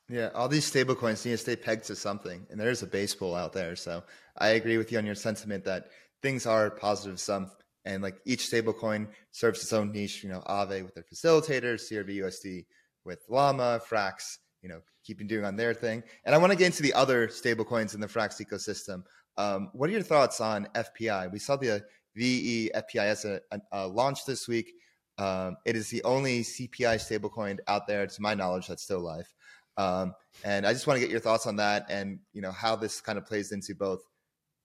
Yeah, 0.09 0.29
all 0.33 0.47
these 0.47 0.71
stablecoins 0.71 1.25
need 1.25 1.31
to 1.31 1.37
stay 1.37 1.55
pegged 1.55 1.85
to 1.85 1.95
something, 1.95 2.47
and 2.49 2.59
there 2.59 2.69
is 2.69 2.81
a 2.81 2.87
base 2.87 3.13
pool 3.13 3.35
out 3.35 3.53
there. 3.53 3.75
So 3.75 4.03
I 4.37 4.49
agree 4.49 4.77
with 4.77 4.91
you 4.91 4.97
on 4.97 5.05
your 5.05 5.15
sentiment 5.15 5.65
that 5.65 5.89
things 6.21 6.45
are 6.45 6.69
positive 6.69 7.19
some, 7.19 7.51
and 7.87 8.03
like 8.03 8.19
each 8.25 8.51
stablecoin 8.51 9.07
serves 9.31 9.63
its 9.63 9.71
own 9.71 9.91
niche. 9.91 10.23
You 10.23 10.29
know, 10.29 10.43
Aave 10.47 10.83
with 10.83 10.93
their 10.93 11.05
facilitators, 11.05 11.89
CRVUSD 11.89 12.65
with 13.05 13.25
LLAMMA, 13.29 13.81
Frax, 13.81 14.39
you 14.61 14.67
know, 14.67 14.81
keeping 15.05 15.25
doing 15.25 15.45
on 15.45 15.55
their 15.55 15.73
thing. 15.73 16.03
And 16.25 16.35
I 16.35 16.37
want 16.37 16.51
to 16.51 16.57
get 16.57 16.65
into 16.65 16.83
the 16.83 16.93
other 16.93 17.29
stablecoins 17.29 17.95
in 17.95 18.01
the 18.01 18.07
Frax 18.07 18.45
ecosystem. 18.45 19.03
Um, 19.37 19.69
what 19.71 19.89
are 19.89 19.93
your 19.93 20.01
thoughts 20.01 20.41
on 20.41 20.67
FPI? 20.75 21.31
We 21.31 21.39
saw 21.39 21.55
the 21.55 21.81
VE 22.15 22.71
FPIS 22.75 23.23
a, 23.23 23.39
a, 23.51 23.59
a 23.71 23.87
launch 23.87 24.25
this 24.25 24.49
week. 24.49 24.73
Um, 25.17 25.55
it 25.65 25.77
is 25.77 25.89
the 25.89 26.03
only 26.03 26.41
CPI 26.41 26.97
stablecoin 26.97 27.57
out 27.67 27.87
there, 27.87 28.05
to 28.05 28.21
my 28.21 28.33
knowledge, 28.33 28.67
that's 28.67 28.83
still 28.83 28.99
live. 28.99 29.33
Um, 29.77 30.13
and 30.43 30.67
I 30.67 30.73
just 30.73 30.87
want 30.87 30.97
to 30.97 31.01
get 31.01 31.11
your 31.11 31.19
thoughts 31.21 31.47
on 31.47 31.55
that 31.57 31.85
and 31.89 32.19
you 32.33 32.41
know 32.41 32.51
how 32.51 32.75
this 32.75 32.99
kind 32.99 33.17
of 33.17 33.25
plays 33.25 33.51
into 33.51 33.75
both 33.75 34.01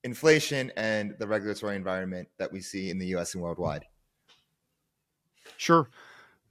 inflation 0.05 0.73
and 0.77 1.15
the 1.19 1.27
regulatory 1.27 1.77
environment 1.77 2.29
that 2.39 2.53
we 2.53 2.61
see 2.61 2.91
in 2.91 2.99
the 2.99 3.07
US 3.17 3.35
and 3.35 3.43
worldwide. 3.43 3.85
Sure. 5.57 5.89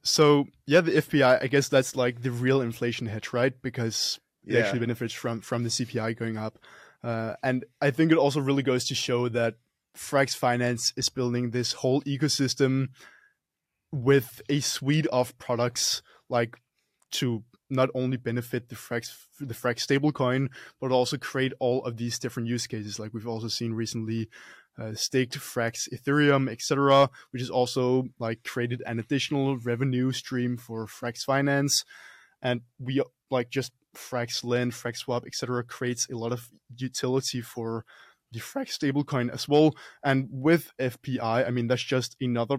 So 0.04 0.47
yeah, 0.66 0.82
the 0.82 0.91
FPI, 0.93 1.43
I 1.43 1.47
guess 1.47 1.68
that's 1.68 1.95
like 1.95 2.22
the 2.22 2.32
real 2.32 2.62
inflation 2.62 3.08
hedge, 3.08 3.34
right? 3.34 3.54
Because 3.62 4.20
it 4.45 4.54
Yeah. 4.54 4.62
actually 4.62 4.80
benefits 4.80 5.14
from 5.14 5.41
from 5.41 5.64
the 5.64 5.70
CPI 5.70 6.14
going 6.18 6.38
up. 6.38 6.58
Uh, 7.04 7.36
and 7.43 7.66
I 7.82 7.91
think 7.91 8.12
it 8.12 8.18
also 8.18 8.39
really 8.39 8.64
goes 8.64 8.86
to 8.86 8.95
show 8.95 9.28
that 9.30 9.56
Frax 9.95 10.36
Finance 10.36 10.93
is 10.95 11.10
building 11.10 11.52
this 11.52 11.74
whole 11.74 12.02
ecosystem 12.04 12.89
with 13.91 14.41
a 14.49 14.60
suite 14.62 15.08
of 15.08 15.38
products 15.38 16.02
like 16.30 16.58
to 17.12 17.43
not 17.72 17.89
only 17.95 18.17
benefit 18.17 18.69
the 18.69 18.76
Frax 18.76 19.13
the 19.39 19.53
Frax 19.53 19.86
stablecoin, 19.88 20.49
but 20.80 20.91
also 20.91 21.17
create 21.17 21.53
all 21.59 21.84
of 21.86 21.97
these 21.97 22.19
different 22.19 22.49
use 22.49 22.67
cases. 22.67 22.99
Like 22.99 23.13
we've 23.13 23.28
also 23.28 23.47
seen 23.47 23.74
recently, 23.74 24.30
uh, 24.80 24.93
staked 24.93 25.38
Frax 25.38 25.88
Ethereum, 25.93 26.49
etc., 26.49 27.09
which 27.32 27.41
is 27.41 27.49
also 27.49 28.05
like 28.19 28.43
created 28.43 28.82
an 28.86 28.99
additional 28.99 29.57
revenue 29.57 30.11
stream 30.11 30.57
for 30.57 30.86
Frax 30.86 31.24
Finance, 31.24 31.86
and 32.41 32.61
we 32.80 33.01
like 33.30 33.49
just 33.49 33.72
Fraxlend, 33.95 34.72
Frax 34.72 34.97
Swap, 34.97 35.26
etc., 35.26 35.63
creates 35.63 36.07
a 36.09 36.15
lot 36.15 36.32
of 36.32 36.49
utility 36.78 37.41
for 37.41 37.86
the 38.32 38.39
Frax 38.39 38.78
stablecoin 38.78 39.32
as 39.32 39.47
well. 39.47 39.76
And 40.03 40.28
with 40.32 40.72
FPI, 40.80 41.47
I 41.47 41.49
mean 41.51 41.67
that's 41.67 41.84
just 41.84 42.15
another 42.22 42.57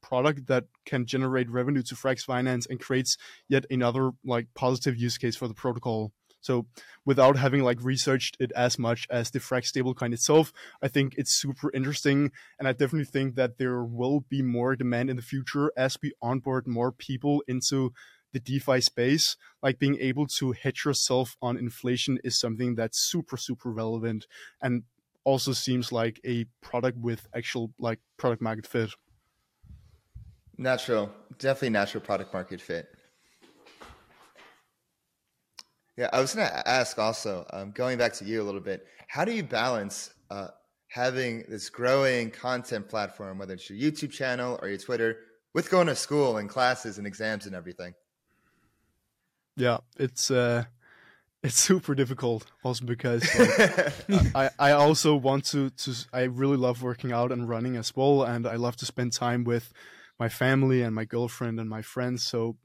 product 0.00 0.46
that 0.46 0.64
can 0.84 1.06
generate 1.06 1.50
revenue 1.50 1.82
to 1.82 1.94
Frax 1.94 2.22
Finance 2.22 2.66
and 2.66 2.80
creates 2.80 3.16
yet 3.48 3.64
another 3.70 4.12
like 4.24 4.48
positive 4.54 4.96
use 4.96 5.18
case 5.18 5.36
for 5.36 5.48
the 5.48 5.54
protocol. 5.54 6.12
So 6.40 6.66
without 7.04 7.36
having 7.36 7.62
like 7.62 7.82
researched 7.82 8.36
it 8.40 8.52
as 8.54 8.78
much 8.78 9.06
as 9.10 9.30
the 9.30 9.40
Frax 9.40 9.72
stablecoin 9.72 10.12
itself, 10.12 10.52
I 10.82 10.88
think 10.88 11.14
it's 11.16 11.34
super 11.34 11.70
interesting. 11.74 12.30
And 12.58 12.68
I 12.68 12.72
definitely 12.72 13.06
think 13.06 13.34
that 13.34 13.58
there 13.58 13.82
will 13.82 14.20
be 14.20 14.42
more 14.42 14.76
demand 14.76 15.10
in 15.10 15.16
the 15.16 15.22
future 15.22 15.72
as 15.76 15.98
we 16.02 16.12
onboard 16.22 16.66
more 16.66 16.92
people 16.92 17.42
into 17.48 17.92
the 18.32 18.40
DeFi 18.40 18.80
space. 18.80 19.36
Like 19.62 19.78
being 19.78 19.98
able 20.00 20.26
to 20.38 20.52
hedge 20.52 20.84
yourself 20.84 21.36
on 21.42 21.56
inflation 21.56 22.18
is 22.22 22.38
something 22.38 22.76
that's 22.76 22.98
super, 22.98 23.36
super 23.36 23.70
relevant 23.70 24.26
and 24.62 24.84
also 25.24 25.52
seems 25.52 25.92
like 25.92 26.20
a 26.24 26.46
product 26.62 26.98
with 26.98 27.26
actual 27.34 27.72
like 27.78 27.98
product 28.16 28.40
market 28.40 28.66
fit. 28.66 28.90
Natural, 30.58 31.08
definitely 31.38 31.70
natural 31.70 32.02
product 32.02 32.34
market 32.34 32.60
fit. 32.60 32.88
Yeah, 35.96 36.10
I 36.12 36.20
was 36.20 36.34
going 36.34 36.48
to 36.48 36.68
ask 36.68 36.98
also, 36.98 37.46
um, 37.52 37.70
going 37.70 37.96
back 37.98 38.12
to 38.14 38.24
you 38.24 38.42
a 38.42 38.44
little 38.44 38.60
bit, 38.60 38.86
how 39.08 39.24
do 39.24 39.32
you 39.32 39.42
balance 39.42 40.12
uh, 40.30 40.48
having 40.88 41.44
this 41.48 41.70
growing 41.70 42.30
content 42.30 42.88
platform, 42.88 43.38
whether 43.38 43.54
it's 43.54 43.70
your 43.70 43.78
YouTube 43.78 44.10
channel 44.10 44.58
or 44.60 44.68
your 44.68 44.78
Twitter, 44.78 45.18
with 45.54 45.70
going 45.70 45.86
to 45.86 45.96
school 45.96 46.38
and 46.38 46.48
classes 46.48 46.98
and 46.98 47.06
exams 47.06 47.46
and 47.46 47.54
everything? 47.54 47.94
Yeah, 49.56 49.78
it's 49.96 50.30
uh, 50.30 50.64
it's 51.42 51.56
super 51.56 51.94
difficult 51.94 52.46
also 52.64 52.84
because 52.84 53.24
like, 54.08 54.34
I 54.34 54.50
I 54.58 54.70
also 54.72 55.14
want 55.14 55.44
to 55.46 55.70
to 55.70 55.94
I 56.12 56.22
really 56.22 56.56
love 56.56 56.82
working 56.82 57.12
out 57.12 57.32
and 57.32 57.48
running 57.48 57.76
as 57.76 57.94
well, 57.94 58.22
and 58.22 58.46
I 58.46 58.56
love 58.56 58.76
to 58.76 58.86
spend 58.86 59.12
time 59.12 59.44
with 59.44 59.72
my 60.18 60.28
family 60.28 60.82
and 60.82 60.94
my 60.94 61.04
girlfriend 61.04 61.60
and 61.60 61.68
my 61.68 61.82
friends. 61.82 62.24
So 62.24 62.56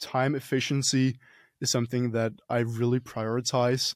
time 0.00 0.34
efficiency 0.34 1.18
is 1.60 1.70
something 1.70 2.12
that 2.12 2.32
I 2.48 2.58
really 2.58 3.00
prioritize. 3.00 3.94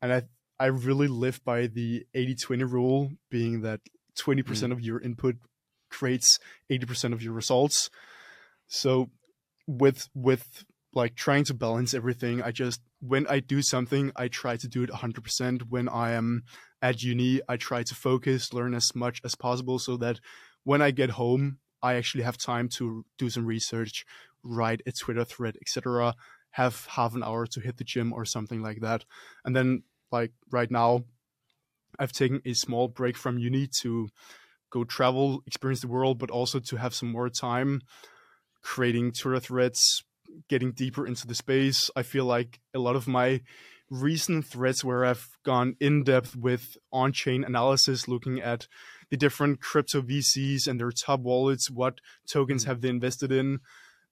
And 0.00 0.12
I, 0.12 0.22
I 0.58 0.66
really 0.66 1.08
live 1.08 1.42
by 1.44 1.66
the 1.66 2.06
80 2.14 2.34
20 2.36 2.64
rule, 2.64 3.12
being 3.30 3.62
that 3.62 3.80
20% 4.18 4.44
mm. 4.44 4.72
of 4.72 4.80
your 4.80 5.00
input 5.00 5.36
creates 5.90 6.38
80% 6.70 7.12
of 7.12 7.22
your 7.22 7.32
results. 7.32 7.90
So 8.66 9.10
with, 9.66 10.08
with 10.14 10.64
like 10.94 11.14
trying 11.14 11.44
to 11.44 11.54
balance 11.54 11.94
everything, 11.94 12.42
I 12.42 12.52
just, 12.52 12.80
when 13.00 13.26
I 13.28 13.40
do 13.40 13.62
something, 13.62 14.12
I 14.16 14.28
try 14.28 14.56
to 14.56 14.68
do 14.68 14.82
it 14.82 14.90
100%. 14.90 15.62
When 15.68 15.88
I 15.88 16.12
am 16.12 16.44
at 16.80 17.02
uni, 17.02 17.40
I 17.48 17.56
try 17.56 17.82
to 17.82 17.94
focus, 17.94 18.52
learn 18.52 18.74
as 18.74 18.94
much 18.94 19.20
as 19.24 19.34
possible 19.34 19.78
so 19.78 19.96
that 19.98 20.20
when 20.64 20.82
I 20.82 20.90
get 20.90 21.10
home, 21.10 21.58
I 21.82 21.94
actually 21.94 22.24
have 22.24 22.38
time 22.38 22.68
to 22.76 23.04
do 23.18 23.30
some 23.30 23.46
research, 23.46 24.04
write 24.42 24.82
a 24.86 24.92
Twitter 24.92 25.24
thread, 25.24 25.56
etc 25.60 26.14
have 26.56 26.86
half 26.86 27.14
an 27.14 27.22
hour 27.22 27.46
to 27.46 27.60
hit 27.60 27.76
the 27.76 27.84
gym 27.84 28.14
or 28.14 28.24
something 28.24 28.62
like 28.62 28.80
that. 28.80 29.04
And 29.44 29.54
then 29.54 29.82
like 30.10 30.32
right 30.50 30.70
now, 30.70 31.04
I've 31.98 32.12
taken 32.12 32.40
a 32.46 32.54
small 32.54 32.88
break 32.88 33.18
from 33.18 33.38
uni 33.38 33.68
to 33.82 34.08
go 34.70 34.82
travel, 34.82 35.42
experience 35.46 35.82
the 35.82 35.88
world, 35.88 36.18
but 36.18 36.30
also 36.30 36.58
to 36.58 36.76
have 36.76 36.94
some 36.94 37.12
more 37.12 37.28
time 37.28 37.82
creating 38.62 39.12
Twitter 39.12 39.38
threads, 39.38 40.02
getting 40.48 40.72
deeper 40.72 41.06
into 41.06 41.26
the 41.26 41.34
space. 41.34 41.90
I 41.94 42.02
feel 42.02 42.24
like 42.24 42.58
a 42.72 42.78
lot 42.78 42.96
of 42.96 43.06
my 43.06 43.42
recent 43.90 44.46
threads 44.46 44.82
where 44.82 45.04
I've 45.04 45.28
gone 45.44 45.76
in 45.78 46.04
depth 46.04 46.36
with 46.36 46.78
on 46.90 47.12
chain 47.12 47.44
analysis, 47.44 48.08
looking 48.08 48.40
at 48.40 48.66
the 49.10 49.16
different 49.16 49.60
crypto 49.60 50.02
VCs 50.02 50.66
and 50.66 50.80
their 50.80 50.90
top 50.90 51.20
wallets, 51.20 51.70
what 51.70 52.00
tokens 52.26 52.64
mm. 52.64 52.66
have 52.68 52.80
they 52.80 52.88
invested 52.88 53.32
in, 53.32 53.60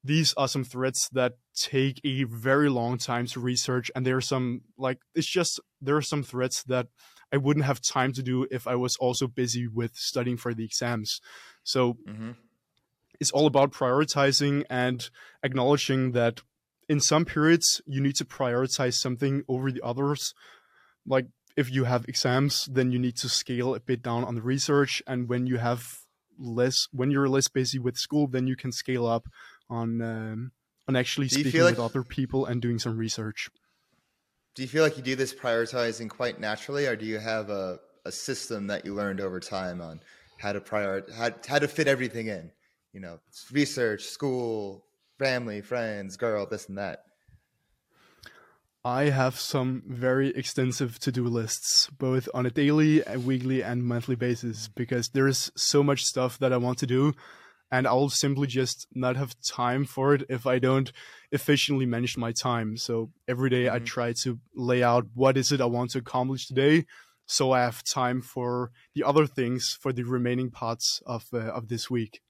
these 0.05 0.35
are 0.35 0.47
some 0.47 0.65
threats 0.65 1.09
that 1.09 1.33
take 1.57 2.01
a 2.05 2.25
very 2.25 2.69
long 2.69 2.99
time 2.99 3.27
to 3.27 3.41
research 3.41 3.91
and 3.97 4.07
there 4.07 4.19
are 4.19 4.21
some 4.21 4.61
like 4.77 4.99
it's 5.15 5.27
just 5.27 5.59
there 5.81 5.97
are 5.97 6.03
some 6.03 6.23
threats 6.23 6.63
that 6.65 6.89
i 7.33 7.37
wouldn't 7.37 7.65
have 7.65 7.81
time 7.81 8.13
to 8.13 8.23
do 8.23 8.47
if 8.51 8.67
i 8.67 8.75
was 8.75 8.97
also 8.99 9.27
busy 9.27 9.67
with 9.67 9.97
studying 9.97 10.37
for 10.37 10.53
the 10.53 10.65
exams 10.65 11.21
so 11.63 11.95
mm-hmm. 12.07 12.33
it's 13.19 13.31
all 13.31 13.47
about 13.47 13.73
prioritizing 13.73 14.63
and 14.69 15.09
acknowledging 15.43 16.13
that 16.13 16.43
in 16.89 17.01
some 17.01 17.25
periods 17.25 17.81
you 17.87 18.01
need 18.01 18.15
to 18.15 18.27
prioritize 18.27 18.95
something 18.95 19.43
over 19.49 19.73
the 19.73 19.83
others 19.83 20.35
like 21.07 21.27
if 21.57 21.71
you 21.71 21.85
have 21.85 22.05
exams 22.09 22.69
then 22.73 22.91
you 22.93 22.99
need 22.99 23.17
to 23.17 23.29
scale 23.29 23.75
a 23.75 23.81
bit 23.81 24.03
down 24.03 24.25
on 24.25 24.35
the 24.35 24.43
research 24.43 25.03
and 25.07 25.29
when 25.29 25.47
you 25.47 25.59
have 25.59 25.99
less 26.39 26.89
when 26.93 27.11
you're 27.11 27.29
less 27.29 27.49
busy 27.49 27.79
with 27.79 27.97
school 27.97 28.27
then 28.27 28.47
you 28.47 28.57
can 28.57 28.73
scale 28.73 29.07
up 29.07 29.29
on 29.71 30.03
um, 30.03 30.53
on 30.89 30.97
actually 30.97 31.29
speaking 31.29 31.63
like, 31.63 31.73
with 31.73 31.81
other 31.81 32.03
people 32.03 32.47
and 32.47 32.61
doing 32.61 32.79
some 32.79 32.97
research. 32.97 33.49
Do 34.55 34.63
you 34.63 34.69
feel 34.69 34.83
like 34.83 34.97
you 34.97 35.03
do 35.03 35.17
this 35.17 35.35
prioritizing 35.35 36.09
quite 36.09 36.39
naturally, 36.39 36.87
or 36.87 36.97
do 36.97 37.07
you 37.07 37.19
have 37.19 37.51
a, 37.51 37.81
a 38.05 38.13
system 38.13 38.69
that 38.69 38.85
you 38.85 38.95
learned 38.95 39.21
over 39.21 39.41
time 39.41 39.81
on 39.81 40.01
how 40.39 40.53
to 40.53 40.61
prior 40.61 41.05
how, 41.17 41.31
how 41.47 41.59
to 41.59 41.69
fit 41.69 41.89
everything 41.89 42.29
in? 42.29 42.51
You 42.93 43.01
know, 43.01 43.19
research, 43.51 44.05
school, 44.05 44.85
family, 45.19 45.61
friends, 45.61 46.17
girl, 46.17 46.47
this 46.47 46.69
and 46.69 46.79
that. 46.79 47.05
I 48.85 49.05
have 49.05 49.39
some 49.39 49.83
very 49.87 50.29
extensive 50.29 50.99
to 51.01 51.11
do 51.11 51.25
lists, 51.25 51.89
both 51.99 52.29
on 52.35 52.45
a 52.45 52.51
daily, 52.51 53.03
weekly, 53.17 53.63
and 53.63 53.83
monthly 53.83 54.15
basis, 54.15 54.69
because 54.69 55.09
there's 55.09 55.51
so 55.57 55.83
much 55.83 56.05
stuff 56.05 56.39
that 56.41 56.53
I 56.53 56.59
want 56.59 56.79
to 56.79 56.87
do 56.87 57.15
and 57.75 57.89
I'll 57.89 58.09
simply 58.09 58.47
just 58.47 58.87
not 58.95 59.17
have 59.17 59.35
time 59.41 59.85
for 59.85 60.15
it 60.15 60.23
if 60.29 60.47
I 60.47 60.61
don't 60.61 60.93
efficiently 61.33 61.87
manage 61.87 62.17
my 62.17 62.31
time. 62.31 62.77
So 62.77 63.11
every 63.27 63.51
day 63.51 63.65
mm-hmm. 63.65 63.75
I 63.75 63.79
try 63.81 64.13
to 64.23 64.39
lay 64.55 64.85
out 64.85 65.07
what 65.15 65.37
is 65.37 65.51
it 65.51 65.61
I 65.61 65.67
want 65.67 65.91
to 65.91 65.99
accomplish 65.99 66.47
today, 66.47 66.87
so 67.27 67.51
I 67.51 67.63
have 67.63 67.83
time 67.83 68.23
for 68.23 68.71
the 68.95 69.03
other 69.03 69.27
things 69.27 69.77
for 69.81 69.93
the 69.93 70.05
remaining 70.05 70.51
parts 70.53 71.03
of 71.05 71.27
uh, 71.33 71.39
of 71.39 71.67
this 71.67 71.91
week. 71.91 72.21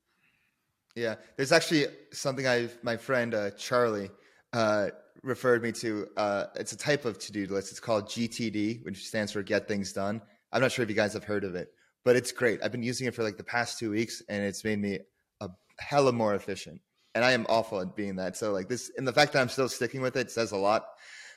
Yeah, 0.96 1.16
there's 1.36 1.52
actually 1.52 1.86
something 2.12 2.46
I 2.46 2.70
my 2.82 2.96
friend 2.96 3.34
uh, 3.34 3.50
Charlie 3.50 4.10
uh, 4.54 4.88
referred 5.24 5.62
me 5.62 5.72
to. 5.72 6.08
Uh, 6.16 6.44
it's 6.56 6.72
a 6.72 6.76
type 6.76 7.04
of 7.04 7.18
to 7.18 7.32
do 7.32 7.46
list. 7.46 7.70
It's 7.70 7.80
called 7.80 8.06
GTD, 8.06 8.84
which 8.84 9.06
stands 9.06 9.32
for 9.32 9.42
Get 9.42 9.66
Things 9.66 9.92
Done. 9.92 10.20
I'm 10.52 10.60
not 10.60 10.70
sure 10.70 10.82
if 10.82 10.88
you 10.88 10.94
guys 10.94 11.14
have 11.14 11.24
heard 11.24 11.44
of 11.44 11.54
it, 11.54 11.68
but 12.04 12.14
it's 12.16 12.30
great. 12.30 12.60
I've 12.62 12.72
been 12.72 12.82
using 12.82 13.06
it 13.06 13.14
for 13.14 13.22
like 13.22 13.36
the 13.36 13.44
past 13.44 13.78
two 13.78 13.90
weeks, 13.90 14.22
and 14.28 14.42
it's 14.42 14.64
made 14.64 14.78
me 14.78 15.00
a 15.40 15.48
hella 15.78 16.12
more 16.12 16.34
efficient. 16.34 16.80
And 17.14 17.24
I 17.24 17.32
am 17.32 17.46
awful 17.48 17.80
at 17.80 17.96
being 17.96 18.16
that. 18.16 18.36
So 18.36 18.52
like 18.52 18.68
this, 18.68 18.90
and 18.96 19.06
the 19.06 19.12
fact 19.12 19.32
that 19.32 19.40
I'm 19.40 19.48
still 19.48 19.68
sticking 19.68 20.00
with 20.00 20.16
it 20.16 20.30
says 20.30 20.52
a 20.52 20.56
lot. 20.56 20.86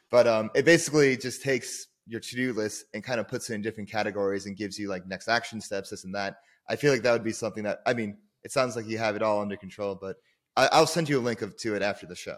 But 0.09 0.27
um, 0.27 0.49
it 0.55 0.65
basically 0.65 1.17
just 1.17 1.41
takes 1.41 1.87
your 2.05 2.21
to-do 2.21 2.53
list 2.53 2.85
and 2.93 3.03
kind 3.03 3.19
of 3.19 3.27
puts 3.27 3.49
it 3.49 3.55
in 3.55 3.61
different 3.61 3.89
categories 3.89 4.45
and 4.45 4.55
gives 4.55 4.79
you 4.79 4.87
like 4.89 5.05
next 5.05 5.27
action 5.27 5.59
steps, 5.59 5.89
this 5.89 6.05
and 6.05 6.15
that. 6.15 6.37
I 6.69 6.75
feel 6.75 6.91
like 6.91 7.01
that 7.03 7.11
would 7.11 7.23
be 7.23 7.33
something 7.33 7.63
that 7.63 7.79
I 7.85 7.93
mean, 7.93 8.17
it 8.43 8.51
sounds 8.51 8.75
like 8.75 8.87
you 8.87 8.97
have 8.97 9.15
it 9.15 9.21
all 9.21 9.41
under 9.41 9.57
control, 9.57 9.97
but 9.99 10.17
I, 10.55 10.79
will 10.79 10.87
send 10.87 11.09
you 11.09 11.19
a 11.19 11.21
link 11.21 11.41
of 11.41 11.55
to 11.57 11.75
it 11.75 11.81
after 11.81 12.07
the 12.07 12.15
show. 12.15 12.37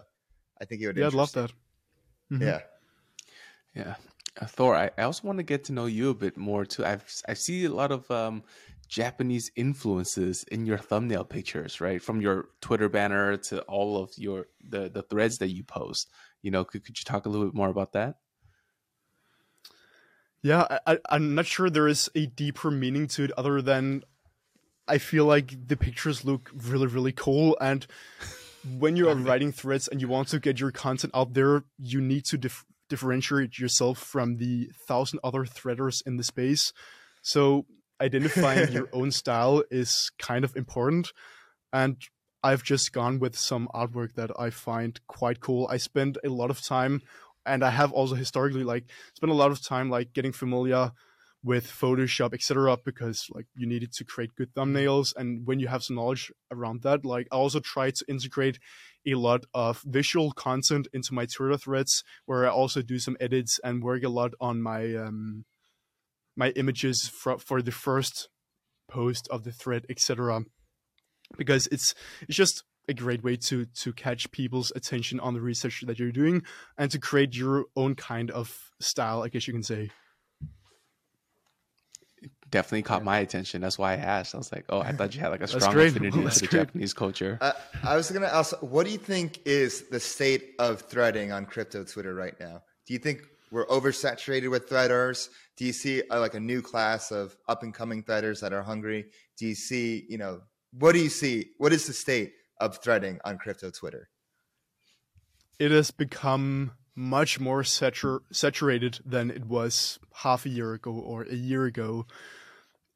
I 0.61 0.65
think 0.65 0.81
it 0.81 0.87
would. 0.87 0.97
Yeah, 0.97 1.07
I'd 1.07 1.13
love 1.13 1.31
that. 1.33 1.51
Mm-hmm. 2.31 2.43
Yeah, 2.43 2.59
yeah. 3.75 3.95
Uh, 4.39 4.45
Thor, 4.45 4.75
I, 4.75 4.89
I 4.97 5.03
also 5.03 5.27
want 5.27 5.39
to 5.39 5.43
get 5.43 5.65
to 5.65 5.73
know 5.73 5.85
you 5.85 6.09
a 6.09 6.13
bit 6.13 6.37
more 6.37 6.65
too. 6.65 6.85
I've 6.85 7.03
I 7.27 7.33
see 7.33 7.65
a 7.65 7.71
lot 7.71 7.91
of 7.91 8.09
um, 8.11 8.43
Japanese 8.87 9.51
influences 9.55 10.43
in 10.45 10.65
your 10.65 10.77
thumbnail 10.77 11.23
pictures, 11.23 11.81
right? 11.81 12.01
From 12.01 12.21
your 12.21 12.49
Twitter 12.61 12.89
banner 12.89 13.37
to 13.37 13.61
all 13.61 14.01
of 14.01 14.11
your 14.17 14.47
the 14.67 14.89
the 14.89 15.03
threads 15.03 15.37
that 15.39 15.49
you 15.49 15.63
post. 15.63 16.09
You 16.41 16.51
know, 16.51 16.63
could 16.63 16.85
could 16.85 16.97
you 16.99 17.03
talk 17.05 17.25
a 17.25 17.29
little 17.29 17.45
bit 17.45 17.55
more 17.55 17.69
about 17.69 17.93
that? 17.93 18.15
Yeah, 20.41 20.79
I, 20.87 20.99
I'm 21.09 21.35
not 21.35 21.45
sure 21.45 21.69
there 21.69 21.87
is 21.87 22.09
a 22.15 22.25
deeper 22.25 22.71
meaning 22.71 23.07
to 23.09 23.25
it 23.25 23.31
other 23.37 23.61
than 23.61 24.03
I 24.87 24.97
feel 24.97 25.25
like 25.25 25.67
the 25.67 25.75
pictures 25.75 26.23
look 26.23 26.49
really, 26.55 26.87
really 26.87 27.11
cool. 27.11 27.57
And 27.59 27.85
when 28.77 28.95
you 28.95 29.09
are 29.09 29.15
writing 29.15 29.51
threads 29.51 29.87
and 29.87 30.01
you 30.01 30.07
want 30.07 30.27
to 30.29 30.39
get 30.39 30.59
your 30.59 30.71
content 30.71 31.13
out 31.15 31.33
there, 31.33 31.63
you 31.77 32.01
need 32.01 32.25
to 32.25 32.37
dif- 32.37 32.65
differentiate 32.89 33.57
yourself 33.57 33.97
from 33.97 34.37
the 34.37 34.69
thousand 34.87 35.19
other 35.23 35.45
threaders 35.45 36.05
in 36.05 36.17
the 36.17 36.23
space. 36.23 36.73
So 37.21 37.65
identifying 38.01 38.71
your 38.71 38.89
own 38.93 39.11
style 39.11 39.63
is 39.69 40.11
kind 40.19 40.43
of 40.43 40.55
important. 40.55 41.11
And 41.71 41.97
I've 42.43 42.63
just 42.63 42.93
gone 42.93 43.19
with 43.19 43.37
some 43.37 43.67
artwork 43.73 44.15
that 44.15 44.31
I 44.39 44.49
find 44.49 44.99
quite 45.07 45.39
cool. 45.39 45.67
I 45.69 45.77
spend 45.77 46.17
a 46.23 46.29
lot 46.29 46.49
of 46.49 46.65
time 46.65 47.01
and 47.45 47.63
I 47.63 47.69
have 47.69 47.91
also 47.91 48.15
historically 48.15 48.63
like 48.63 48.85
spent 49.15 49.31
a 49.31 49.35
lot 49.35 49.51
of 49.51 49.63
time 49.63 49.89
like 49.89 50.13
getting 50.13 50.31
familiar 50.31 50.91
with 51.43 51.67
Photoshop, 51.67 52.33
etc. 52.33 52.77
because 52.83 53.27
like 53.33 53.45
you 53.55 53.65
needed 53.65 53.93
to 53.93 54.03
create 54.03 54.35
good 54.35 54.53
thumbnails. 54.53 55.13
And 55.15 55.47
when 55.47 55.59
you 55.59 55.67
have 55.67 55.83
some 55.83 55.95
knowledge 55.95 56.31
around 56.51 56.81
that, 56.83 57.05
like 57.05 57.27
I 57.31 57.35
also 57.35 57.59
try 57.59 57.91
to 57.91 58.05
integrate 58.07 58.59
a 59.07 59.15
lot 59.15 59.45
of 59.53 59.81
visual 59.85 60.31
content 60.31 60.87
into 60.91 61.13
my 61.13 61.25
Twitter 61.25 61.57
threads 61.57 62.03
where 62.25 62.45
I 62.45 62.49
also 62.49 62.81
do 62.81 62.99
some 62.99 63.15
edits 63.19 63.59
and 63.63 63.83
work 63.83 64.03
a 64.03 64.09
lot 64.09 64.33
on 64.41 64.61
my 64.61 64.93
um 64.95 65.45
my 66.35 66.49
images 66.51 67.07
for, 67.07 67.37
for 67.37 67.61
the 67.61 67.71
first 67.71 68.29
post 68.89 69.27
of 69.29 69.43
the 69.43 69.51
thread, 69.51 69.85
etc. 69.89 70.41
because 71.37 71.67
it's 71.67 71.95
it's 72.27 72.35
just 72.35 72.63
a 72.89 72.93
great 72.93 73.23
way 73.23 73.37
to 73.37 73.65
to 73.65 73.93
catch 73.93 74.29
people's 74.31 74.71
attention 74.75 75.19
on 75.21 75.33
the 75.33 75.41
research 75.41 75.83
that 75.85 75.99
you're 75.99 76.11
doing 76.11 76.41
and 76.77 76.91
to 76.91 76.99
create 76.99 77.35
your 77.35 77.65
own 77.77 77.95
kind 77.95 78.29
of 78.31 78.71
style, 78.81 79.23
I 79.23 79.29
guess 79.29 79.47
you 79.47 79.53
can 79.53 79.63
say. 79.63 79.91
Definitely 82.49 82.81
caught 82.83 83.03
my 83.03 83.19
attention. 83.19 83.61
That's 83.61 83.77
why 83.77 83.93
I 83.93 83.97
asked. 83.97 84.33
I 84.33 84.37
was 84.39 84.51
like, 84.51 84.65
"Oh, 84.69 84.79
I 84.79 84.91
thought 84.91 85.13
you 85.13 85.21
had 85.21 85.29
like 85.29 85.41
a 85.41 85.47
strong 85.47 85.73
great. 85.73 85.89
affinity 85.89 86.21
That's 86.23 86.35
to 86.35 86.41
the 86.41 86.47
great. 86.47 86.59
Japanese 86.61 86.93
culture." 86.93 87.37
Uh, 87.41 87.51
I 87.83 87.95
was 87.95 88.09
going 88.09 88.23
to 88.23 88.33
ask, 88.33 88.55
what 88.61 88.85
do 88.85 88.91
you 88.91 88.97
think 88.97 89.39
is 89.45 89.89
the 89.89 89.99
state 89.99 90.55
of 90.57 90.81
threading 90.81 91.31
on 91.31 91.45
crypto 91.45 91.83
Twitter 91.83 92.15
right 92.15 92.33
now? 92.39 92.63
Do 92.87 92.93
you 92.93 92.99
think 92.99 93.21
we're 93.51 93.67
oversaturated 93.67 94.49
with 94.49 94.67
threaders? 94.69 95.29
Do 95.57 95.65
you 95.65 95.73
see 95.73 96.01
uh, 96.09 96.19
like 96.19 96.33
a 96.33 96.39
new 96.39 96.61
class 96.61 97.11
of 97.11 97.35
up 97.47 97.61
and 97.63 97.73
coming 97.73 98.03
threaders 98.03 98.39
that 98.41 98.53
are 98.53 98.63
hungry? 98.63 99.05
Do 99.37 99.45
you 99.45 99.55
see, 99.55 100.05
you 100.09 100.17
know, 100.17 100.41
what 100.71 100.93
do 100.93 100.99
you 100.99 101.09
see? 101.09 101.51
What 101.57 101.71
is 101.73 101.85
the 101.87 101.93
state 101.93 102.33
of 102.59 102.77
threading 102.77 103.19
on 103.25 103.37
crypto 103.37 103.69
Twitter? 103.69 104.09
It 105.59 105.71
has 105.71 105.91
become 105.91 106.71
much 106.95 107.39
more 107.39 107.61
satur- 107.63 108.21
saturated 108.31 108.99
than 109.05 109.29
it 109.31 109.45
was 109.45 109.99
half 110.15 110.45
a 110.45 110.49
year 110.49 110.73
ago 110.73 110.91
or 110.93 111.23
a 111.23 111.35
year 111.35 111.65
ago. 111.65 112.05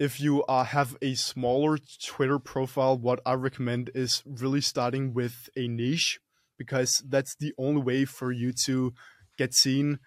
If 0.04 0.20
you 0.20 0.44
uh, 0.50 0.66
have 0.66 0.98
a 1.02 1.14
smaller 1.14 1.78
Twitter 2.06 2.38
profile, 2.38 2.98
what 2.98 3.22
I 3.26 3.36
recommend 3.36 3.90
is 3.96 4.22
really 4.26 4.60
starting 4.60 5.14
with 5.14 5.48
a 5.56 5.70
niche 5.70 6.20
because 6.58 7.02
that's 7.08 7.38
the 7.40 7.54
only 7.58 7.82
way 7.82 8.04
for 8.04 8.30
you 8.30 8.52
to 8.66 8.94
get 9.38 9.54
seen. 9.54 10.00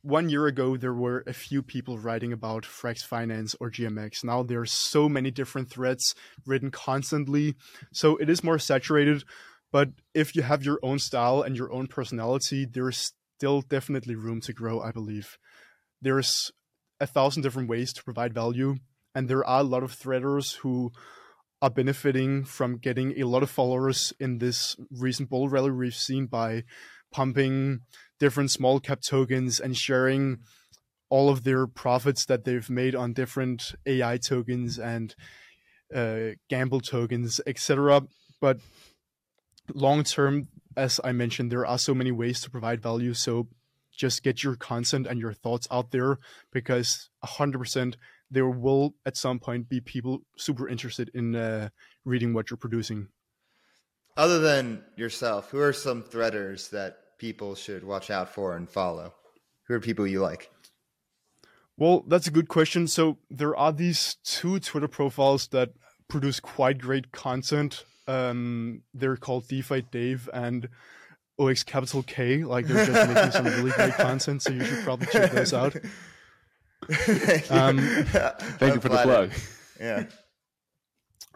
One 0.00 0.30
year 0.30 0.46
ago, 0.46 0.78
there 0.78 0.94
were 0.94 1.24
a 1.26 1.34
few 1.34 1.62
people 1.62 1.98
writing 1.98 2.32
about 2.32 2.62
Frax 2.62 3.04
Finance 3.04 3.54
or 3.60 3.70
GMX. 3.70 4.24
Now 4.24 4.42
there 4.42 4.62
are 4.62 4.66
so 4.66 5.10
many 5.10 5.30
different 5.30 5.68
threads 5.68 6.14
written 6.46 6.70
constantly, 6.70 7.56
so 7.92 8.16
it 8.16 8.30
is 8.30 8.42
more 8.42 8.58
saturated. 8.58 9.24
But 9.72 9.90
if 10.14 10.34
you 10.34 10.40
have 10.40 10.64
your 10.64 10.78
own 10.82 11.00
style 11.00 11.42
and 11.42 11.54
your 11.54 11.70
own 11.70 11.86
personality, 11.86 12.64
there's 12.64 13.12
still 13.36 13.60
definitely 13.60 14.14
room 14.14 14.40
to 14.40 14.54
grow, 14.54 14.80
I 14.80 14.90
believe. 14.90 15.36
There's 16.00 16.50
a 17.00 17.06
thousand 17.06 17.42
different 17.42 17.68
ways 17.68 17.92
to 17.92 18.04
provide 18.04 18.34
value, 18.34 18.76
and 19.14 19.28
there 19.28 19.44
are 19.44 19.60
a 19.60 19.64
lot 19.64 19.82
of 19.82 19.92
threaders 19.92 20.56
who 20.56 20.92
are 21.62 21.70
benefiting 21.70 22.44
from 22.44 22.76
getting 22.76 23.18
a 23.18 23.26
lot 23.26 23.42
of 23.42 23.50
followers 23.50 24.12
in 24.20 24.38
this 24.38 24.76
recent 24.90 25.30
bull 25.30 25.48
rally 25.48 25.70
we've 25.70 25.94
seen 25.94 26.26
by 26.26 26.62
pumping 27.10 27.80
different 28.18 28.50
small 28.50 28.80
cap 28.80 29.00
tokens 29.00 29.60
and 29.60 29.76
sharing 29.76 30.38
all 31.08 31.30
of 31.30 31.44
their 31.44 31.66
profits 31.66 32.26
that 32.26 32.44
they've 32.44 32.68
made 32.68 32.94
on 32.94 33.12
different 33.12 33.74
AI 33.86 34.18
tokens 34.18 34.78
and 34.78 35.14
uh, 35.94 36.30
gamble 36.50 36.80
tokens, 36.80 37.40
etc. 37.46 38.02
But 38.40 38.58
long 39.72 40.02
term, 40.02 40.48
as 40.76 41.00
I 41.04 41.12
mentioned, 41.12 41.52
there 41.52 41.66
are 41.66 41.78
so 41.78 41.94
many 41.94 42.10
ways 42.10 42.40
to 42.42 42.50
provide 42.50 42.82
value. 42.82 43.14
So 43.14 43.48
just 43.96 44.22
get 44.22 44.42
your 44.42 44.56
content 44.56 45.06
and 45.06 45.20
your 45.20 45.32
thoughts 45.32 45.68
out 45.70 45.90
there 45.90 46.18
because 46.52 47.10
100% 47.24 47.94
there 48.30 48.48
will 48.48 48.94
at 49.06 49.16
some 49.16 49.38
point 49.38 49.68
be 49.68 49.80
people 49.80 50.22
super 50.36 50.68
interested 50.68 51.10
in 51.14 51.36
uh, 51.36 51.68
reading 52.04 52.34
what 52.34 52.50
you're 52.50 52.56
producing. 52.56 53.08
Other 54.16 54.38
than 54.38 54.82
yourself, 54.96 55.50
who 55.50 55.60
are 55.60 55.72
some 55.72 56.02
threaders 56.02 56.70
that 56.70 57.18
people 57.18 57.54
should 57.54 57.84
watch 57.84 58.10
out 58.10 58.28
for 58.28 58.56
and 58.56 58.68
follow? 58.68 59.14
Who 59.64 59.74
are 59.74 59.80
people 59.80 60.06
you 60.06 60.20
like? 60.20 60.50
Well, 61.76 62.04
that's 62.06 62.28
a 62.28 62.30
good 62.30 62.48
question. 62.48 62.86
So 62.86 63.18
there 63.30 63.56
are 63.56 63.72
these 63.72 64.16
two 64.22 64.60
Twitter 64.60 64.88
profiles 64.88 65.48
that 65.48 65.70
produce 66.08 66.38
quite 66.38 66.78
great 66.78 67.10
content. 67.10 67.84
Um, 68.06 68.82
they're 68.92 69.16
called 69.16 69.48
DeFi 69.48 69.82
Dave 69.90 70.28
and 70.32 70.68
0x 71.38 71.64
Kapital 71.64 72.02
K. 72.02 72.44
Like 72.44 72.66
they're 72.66 72.86
just 72.86 73.08
making 73.08 73.30
some 73.32 73.44
really 73.46 73.70
great 73.72 73.94
content, 73.98 74.42
so 74.42 74.52
you 74.52 74.64
should 74.64 74.84
probably 74.84 75.06
check 75.06 75.32
those 75.32 75.52
out. 75.52 75.76
Thank 76.88 77.50
you. 77.50 77.56
Um, 77.56 77.78
Thank 78.58 78.74
you 78.74 78.80
for 78.80 78.88
the 78.88 78.98
plug. 78.98 79.32
Yeah. 79.80 80.04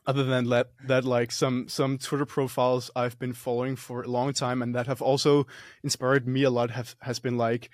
other 0.07 0.25
than 0.25 0.49
that, 0.49 0.69
that 0.87 1.05
like 1.05 1.33
some 1.33 1.69
some 1.69 1.99
Twitter 1.99 2.27
profiles 2.27 2.91
I've 2.95 3.19
been 3.19 3.33
following 3.33 3.77
for 3.77 4.03
a 4.03 4.09
long 4.09 4.33
time 4.33 4.62
and 4.62 4.75
that 4.75 4.87
have 4.87 5.03
also 5.03 5.47
inspired 5.83 6.27
me 6.27 6.45
a 6.45 6.51
lot 6.51 6.70
have 6.70 6.95
has 7.03 7.19
been 7.19 7.37
like 7.37 7.70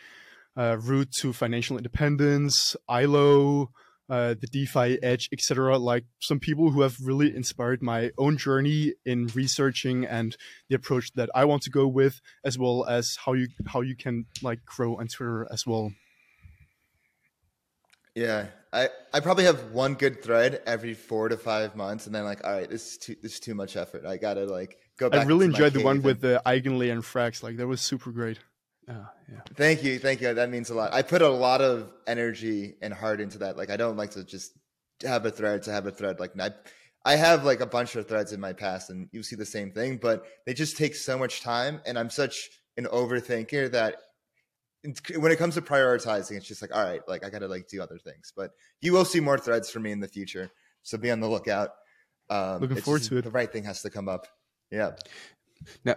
uh, 0.56 0.76
Route 0.80 1.10
to 1.20 1.32
Financial 1.32 1.76
Independence, 1.76 2.76
ILO, 2.88 3.70
uh, 4.08 4.34
the 4.40 4.46
DeFi 4.46 5.02
Edge, 5.02 5.28
etc. 5.32 5.78
Like 5.78 6.04
some 6.20 6.40
people 6.40 6.70
who 6.70 6.82
have 6.82 6.96
really 7.02 7.34
inspired 7.34 7.82
my 7.82 8.10
own 8.18 8.36
journey 8.36 8.94
in 9.04 9.28
researching 9.28 10.04
and 10.04 10.36
the 10.68 10.76
approach 10.76 11.12
that 11.14 11.30
I 11.34 11.44
want 11.44 11.62
to 11.62 11.70
go 11.70 11.86
with, 11.86 12.20
as 12.44 12.58
well 12.58 12.84
as 12.86 13.18
how 13.24 13.32
you 13.32 13.48
how 13.66 13.80
you 13.80 13.96
can 13.96 14.26
like 14.42 14.64
grow 14.64 14.96
on 14.96 15.08
Twitter 15.08 15.46
as 15.50 15.66
well. 15.66 15.92
Yeah, 18.14 18.46
I, 18.72 18.90
I 19.12 19.20
probably 19.20 19.44
have 19.44 19.72
one 19.72 19.94
good 19.94 20.22
thread 20.22 20.62
every 20.66 20.94
four 20.94 21.28
to 21.28 21.36
five 21.36 21.74
months, 21.74 22.06
and 22.06 22.14
then 22.14 22.24
like, 22.24 22.44
all 22.44 22.52
right, 22.52 22.70
this 22.70 22.92
is 22.92 22.98
too 22.98 23.16
this 23.22 23.34
is 23.34 23.40
too 23.40 23.54
much 23.54 23.76
effort. 23.76 24.06
I 24.06 24.18
gotta 24.18 24.44
like 24.44 24.78
go 24.98 25.10
back. 25.10 25.22
I 25.22 25.28
really 25.28 25.46
enjoyed 25.46 25.72
the 25.72 25.82
one 25.82 25.96
cave 25.96 26.04
with 26.04 26.20
the 26.20 26.42
EigenLayer 26.46 26.92
and 26.92 27.02
Frax. 27.02 27.42
Like 27.42 27.56
that 27.56 27.66
was 27.66 27.80
super 27.80 28.10
great. 28.12 28.38
Oh, 28.88 29.06
yeah. 29.32 29.40
Thank 29.54 29.82
you, 29.82 29.98
thank 29.98 30.20
you. 30.20 30.34
That 30.34 30.50
means 30.50 30.70
a 30.70 30.74
lot. 30.74 30.92
I 30.92 31.02
put 31.02 31.22
a 31.22 31.28
lot 31.28 31.60
of 31.60 31.92
energy 32.06 32.74
and 32.82 32.92
heart 32.92 33.20
into 33.20 33.38
that. 33.38 33.56
Like, 33.56 33.70
I 33.70 33.76
don't 33.76 33.96
like 33.96 34.10
to 34.12 34.24
just 34.24 34.52
have 35.02 35.24
a 35.24 35.30
thread 35.30 35.62
to 35.64 35.72
have 35.72 35.86
a 35.86 35.90
thread. 35.90 36.20
Like, 36.20 36.38
I, 36.38 36.50
I 37.04 37.16
have 37.16 37.44
like 37.44 37.60
a 37.60 37.66
bunch 37.66 37.96
of 37.96 38.08
threads 38.08 38.32
in 38.32 38.40
my 38.40 38.52
past, 38.52 38.90
and 38.90 39.08
you 39.12 39.22
see 39.22 39.36
the 39.36 39.46
same 39.46 39.70
thing, 39.70 39.98
but 39.98 40.24
they 40.46 40.54
just 40.54 40.76
take 40.76 40.94
so 40.94 41.18
much 41.18 41.42
time, 41.42 41.80
and 41.86 41.98
I'm 41.98 42.10
such 42.10 42.50
an 42.76 42.86
overthinker 42.86 43.70
that 43.72 43.96
when 45.16 45.32
it 45.32 45.38
comes 45.38 45.54
to 45.54 45.62
prioritizing, 45.62 46.36
it's 46.36 46.46
just 46.46 46.60
like, 46.60 46.74
all 46.74 46.84
right, 46.84 47.00
like 47.08 47.24
I 47.24 47.30
gotta 47.30 47.48
like 47.48 47.68
do 47.68 47.82
other 47.82 47.98
things. 47.98 48.32
But 48.36 48.50
you 48.80 48.92
will 48.92 49.04
see 49.04 49.20
more 49.20 49.38
threads 49.38 49.70
for 49.70 49.80
me 49.80 49.92
in 49.92 50.00
the 50.00 50.08
future, 50.08 50.50
so 50.82 50.98
be 50.98 51.10
on 51.10 51.20
the 51.20 51.28
lookout. 51.28 51.70
Um, 52.30 52.60
Looking 52.60 52.80
forward 52.80 53.02
to 53.04 53.18
it. 53.18 53.22
The 53.22 53.30
right 53.30 53.50
thing 53.50 53.64
has 53.64 53.82
to 53.82 53.90
come 53.90 54.08
up. 54.08 54.26
Yeah. 54.70 54.92
Now, 55.84 55.96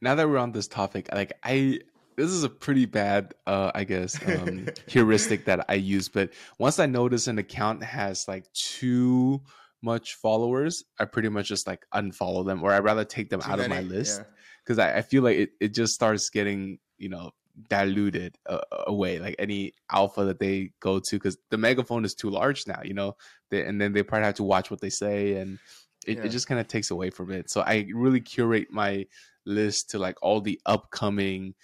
now 0.00 0.14
that 0.14 0.28
we're 0.28 0.38
on 0.38 0.52
this 0.52 0.66
topic, 0.66 1.08
like 1.12 1.32
I, 1.42 1.80
this 2.16 2.30
is 2.30 2.44
a 2.44 2.48
pretty 2.48 2.86
bad, 2.86 3.34
uh, 3.46 3.70
I 3.74 3.84
guess, 3.84 4.20
um, 4.26 4.68
heuristic 4.86 5.44
that 5.46 5.64
I 5.68 5.74
use. 5.74 6.08
But 6.08 6.30
once 6.58 6.78
I 6.78 6.86
notice 6.86 7.26
an 7.26 7.38
account 7.38 7.82
has 7.82 8.26
like 8.28 8.50
too 8.52 9.42
much 9.82 10.14
followers, 10.14 10.84
I 10.98 11.04
pretty 11.04 11.28
much 11.28 11.48
just 11.48 11.66
like 11.66 11.84
unfollow 11.94 12.44
them, 12.46 12.62
or 12.62 12.72
I'd 12.72 12.84
rather 12.84 13.04
take 13.04 13.30
them 13.30 13.40
Too 13.40 13.50
out 13.50 13.60
of 13.60 13.68
my 13.68 13.80
list 13.82 14.20
Yeah. 14.20 14.26
because 14.64 14.78
I, 14.78 14.98
I 14.98 15.02
feel 15.02 15.22
like 15.22 15.36
it, 15.36 15.50
it 15.60 15.74
just 15.74 15.92
starts 15.94 16.30
getting, 16.30 16.78
you 16.98 17.08
know, 17.08 17.30
diluted 17.68 18.36
uh, 18.48 18.58
away 18.88 19.20
like 19.20 19.36
any 19.38 19.72
alpha 19.92 20.24
that 20.24 20.40
they 20.40 20.70
go 20.80 20.98
to 20.98 21.16
because 21.16 21.38
the 21.50 21.56
megaphone 21.56 22.04
is 22.04 22.12
too 22.12 22.28
large 22.28 22.66
now 22.66 22.80
you 22.82 22.94
know 22.94 23.14
they, 23.48 23.64
and 23.64 23.80
then 23.80 23.92
they 23.92 24.02
probably 24.02 24.24
have 24.24 24.34
to 24.34 24.42
watch 24.42 24.72
what 24.72 24.80
they 24.80 24.90
say 24.90 25.34
and 25.36 25.60
it, 26.04 26.18
Yeah. 26.18 26.24
it 26.24 26.30
just 26.30 26.48
kind 26.48 26.60
of 26.60 26.66
takes 26.66 26.90
away 26.90 27.10
from 27.10 27.30
it 27.30 27.48
so 27.48 27.60
i 27.60 27.86
really 27.94 28.20
curate 28.20 28.72
my 28.72 29.06
list 29.46 29.90
to 29.90 30.00
like 30.00 30.16
all 30.20 30.40
the 30.40 30.60
upcoming 30.66 31.54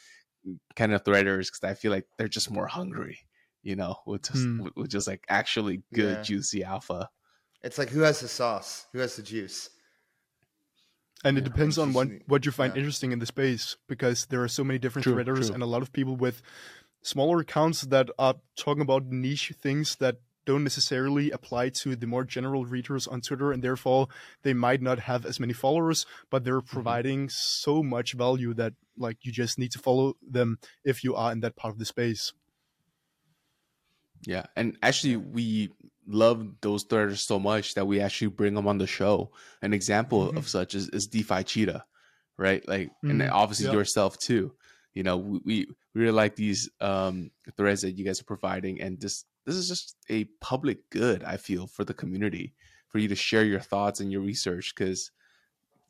kind 0.76 0.92
of 0.92 1.04
threaders 1.04 1.46
because 1.48 1.64
i 1.64 1.74
feel 1.74 1.90
like 1.92 2.06
they're 2.16 2.28
just 2.28 2.50
more 2.50 2.66
hungry 2.66 3.18
you 3.62 3.76
know 3.76 3.96
with 4.06 4.22
just 4.22 4.44
Hmm. 4.44 4.62
with- 4.62 4.76
with 4.76 4.90
just 4.90 5.06
like 5.06 5.24
actually 5.28 5.82
good 5.92 6.16
Yeah. 6.18 6.22
juicy 6.22 6.64
alpha 6.64 7.08
It's 7.62 7.76
like 7.76 7.90
who 7.90 8.00
has 8.00 8.20
the 8.20 8.28
sauce? 8.28 8.86
Who 8.92 9.00
has 9.00 9.16
the 9.16 9.22
juice? 9.22 9.68
and 11.24 11.36
it 11.36 11.42
Yeah, 11.42 11.48
depends 11.52 11.76
on 11.78 11.92
what 11.92 12.08
what 12.26 12.46
you 12.46 12.52
find 12.52 12.72
Yeah. 12.74 12.78
interesting 12.80 13.12
in 13.12 13.18
the 13.18 13.26
space 13.26 13.76
because 13.86 14.26
there 14.26 14.42
are 14.42 14.48
so 14.48 14.64
many 14.64 14.78
different 14.78 15.04
True, 15.04 15.14
threaders 15.14 15.46
true. 15.46 15.54
and 15.54 15.62
a 15.62 15.66
lot 15.66 15.82
of 15.82 15.92
people 15.92 16.16
with 16.16 16.40
smaller 17.02 17.40
accounts 17.40 17.82
that 17.82 18.08
are 18.18 18.36
talking 18.56 18.82
about 18.82 19.04
niche 19.06 19.52
things 19.60 19.96
that 19.96 20.16
don't 20.46 20.64
necessarily 20.64 21.30
apply 21.30 21.68
to 21.68 21.94
the 21.94 22.06
more 22.06 22.24
general 22.24 22.64
readers 22.64 23.06
on 23.06 23.20
Twitter 23.20 23.52
and 23.52 23.62
therefore 23.62 24.08
they 24.42 24.54
might 24.54 24.80
not 24.80 25.00
have 25.00 25.26
as 25.26 25.38
many 25.38 25.52
followers 25.52 26.06
but 26.30 26.44
they're 26.44 26.60
Mm-hmm. 26.62 26.76
providing 26.78 27.28
so 27.28 27.82
much 27.82 28.14
value 28.14 28.54
that 28.54 28.72
like 29.00 29.18
you 29.24 29.32
just 29.32 29.58
need 29.58 29.72
to 29.72 29.78
follow 29.78 30.14
them 30.22 30.58
if 30.84 31.04
you 31.04 31.14
are 31.14 31.32
in 31.32 31.40
that 31.40 31.56
part 31.56 31.72
of 31.72 31.78
the 31.78 31.84
space 31.86 32.32
Yeah, 34.26 34.46
and 34.56 34.76
actually, 34.82 35.16
we 35.16 35.70
love 36.06 36.60
those 36.60 36.84
threaders 36.84 37.18
so 37.20 37.38
much 37.38 37.74
that 37.74 37.86
we 37.86 38.00
actually 38.00 38.28
bring 38.28 38.54
them 38.54 38.66
on 38.68 38.78
the 38.78 38.86
show. 38.86 39.32
An 39.62 39.72
example 39.72 40.30
Mhm. 40.30 40.36
of 40.36 40.46
such 40.48 40.74
is, 40.74 40.88
is 40.90 41.06
DeFi 41.06 41.42
Cheetah, 41.44 41.84
right? 42.36 42.66
Like, 42.68 42.90
and 43.08 43.20
then 43.20 43.30
Mhm, 43.30 43.32
obviously 43.32 43.66
yeah. 43.66 43.72
yourself 43.72 44.18
too. 44.18 44.54
You 44.92 45.04
know, 45.04 45.16
we, 45.16 45.40
we 45.44 45.66
we 45.94 46.00
really 46.02 46.12
like 46.12 46.36
these 46.36 46.68
um, 46.80 47.30
threads 47.56 47.82
that 47.82 47.92
you 47.92 48.04
guys 48.04 48.20
are 48.20 48.24
providing, 48.24 48.80
and 48.80 49.00
this 49.00 49.24
this 49.46 49.54
is 49.56 49.68
just 49.68 49.96
a 50.10 50.24
public 50.40 50.90
good. 50.90 51.24
I 51.24 51.36
feel 51.38 51.66
for 51.66 51.84
the 51.84 51.94
community 51.94 52.54
for 52.88 52.98
you 52.98 53.08
to 53.08 53.14
share 53.14 53.44
your 53.44 53.60
thoughts 53.60 54.00
and 54.00 54.10
your 54.12 54.20
research 54.20 54.74
because 54.74 55.12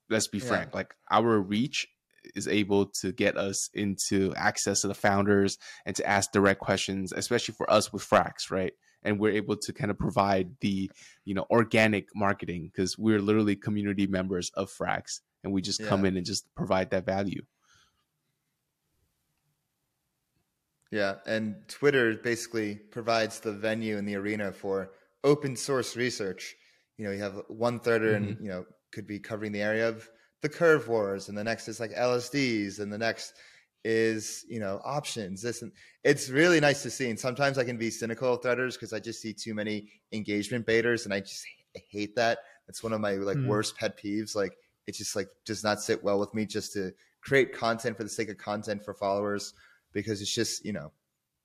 let's 0.09 0.29
be 0.29 0.39
Yeah. 0.39 0.47
frank, 0.49 0.75
like 0.75 0.95
our 1.11 1.41
reach 1.41 1.89
is 2.35 2.49
able 2.49 2.87
to 2.87 3.13
get 3.13 3.37
us 3.37 3.71
into 3.75 4.33
access 4.37 4.83
to 4.83 4.89
the 4.89 4.95
founders 4.95 5.59
and 5.87 5.97
to 5.97 6.07
ask 6.07 6.33
direct 6.33 6.61
questions, 6.61 7.13
especially 7.13 7.55
for 7.55 7.71
us 7.71 7.93
with 7.93 8.03
Frax, 8.03 8.51
right? 8.51 8.73
And 9.03 9.19
we're 9.19 9.33
able 9.33 9.57
to 9.57 9.73
kind 9.73 9.91
of 9.91 9.99
provide 9.99 10.57
the, 10.61 10.91
you 11.25 11.35
know, 11.35 11.47
organic 11.51 12.09
marketing 12.15 12.71
because 12.73 12.99
we're 12.99 13.21
literally 13.21 13.57
community 13.57 14.07
members 14.07 14.51
of 14.55 14.71
Frax 14.71 15.21
and 15.43 15.53
we 15.53 15.63
just 15.63 15.83
come 15.85 16.05
in 16.05 16.17
and 16.17 16.27
just 16.27 16.45
provide 16.55 16.91
that 16.91 17.07
value. 17.07 17.43
Yeah, 20.91 21.17
and 21.25 21.57
Twitter 21.69 22.17
basically 22.17 22.75
provides 22.75 23.41
the 23.41 23.53
venue 23.53 23.97
and 23.97 24.09
the 24.09 24.17
arena 24.17 24.53
for 24.53 24.91
open 25.23 25.55
source 25.55 25.97
research. 25.97 26.57
You 26.99 27.05
know, 27.07 27.13
you 27.13 27.23
have 27.23 27.43
one 27.49 27.79
thirder 27.79 28.17
and 28.17 28.31
mm-hmm. 28.31 28.45
you 28.45 28.51
know 28.51 28.67
could 28.91 29.07
be 29.07 29.21
covering 29.21 29.53
the 29.53 29.63
area 29.63 29.89
of 29.89 30.09
the 30.43 30.49
curve 30.49 30.89
wars, 30.89 31.29
and 31.29 31.37
the 31.37 31.45
next 31.45 31.69
is 31.69 31.81
like 31.81 31.93
LSDs, 31.93 32.81
and 32.81 32.93
the 32.93 32.99
next 32.99 33.35
is 33.85 34.45
you 34.49 34.61
know 34.61 34.81
options. 34.85 35.43
This 35.43 35.63
and 35.63 35.73
it's 36.05 36.29
really 36.29 36.61
nice 36.61 36.83
to 36.83 36.91
see. 36.91 37.11
And 37.11 37.19
sometimes 37.19 37.59
I 37.59 37.65
can 37.65 37.77
be 37.77 37.91
cynical 37.91 38.35
of 38.35 38.41
threaders 38.41 38.75
because 38.75 38.93
I 38.93 39.01
just 39.01 39.21
see 39.21 39.33
too 39.33 39.55
many 39.55 39.91
engagement 40.13 40.67
baiters, 40.67 41.05
and 41.05 41.15
I 41.15 41.21
just 41.21 41.45
hate 41.91 42.15
that. 42.17 42.39
It's 42.69 42.83
one 42.83 42.93
of 42.93 43.01
my 43.01 43.13
like 43.15 43.39
Hmm. 43.39 43.49
worst 43.49 43.77
pet 43.77 43.99
peeves. 43.99 44.35
Like 44.35 44.57
it 44.87 44.95
just 44.95 45.17
like 45.17 45.29
does 45.45 45.63
not 45.63 45.81
sit 45.81 46.03
well 46.03 46.19
with 46.19 46.35
me 46.35 46.47
just 46.47 46.73
to 46.75 46.93
create 47.23 47.53
content 47.53 47.97
for 47.97 48.03
the 48.03 48.09
sake 48.09 48.29
of 48.29 48.39
content 48.39 48.85
for 48.85 48.95
followers 48.95 49.55
because 49.93 50.21
it's 50.21 50.35
just 50.35 50.65
you 50.65 50.73
know 50.73 50.91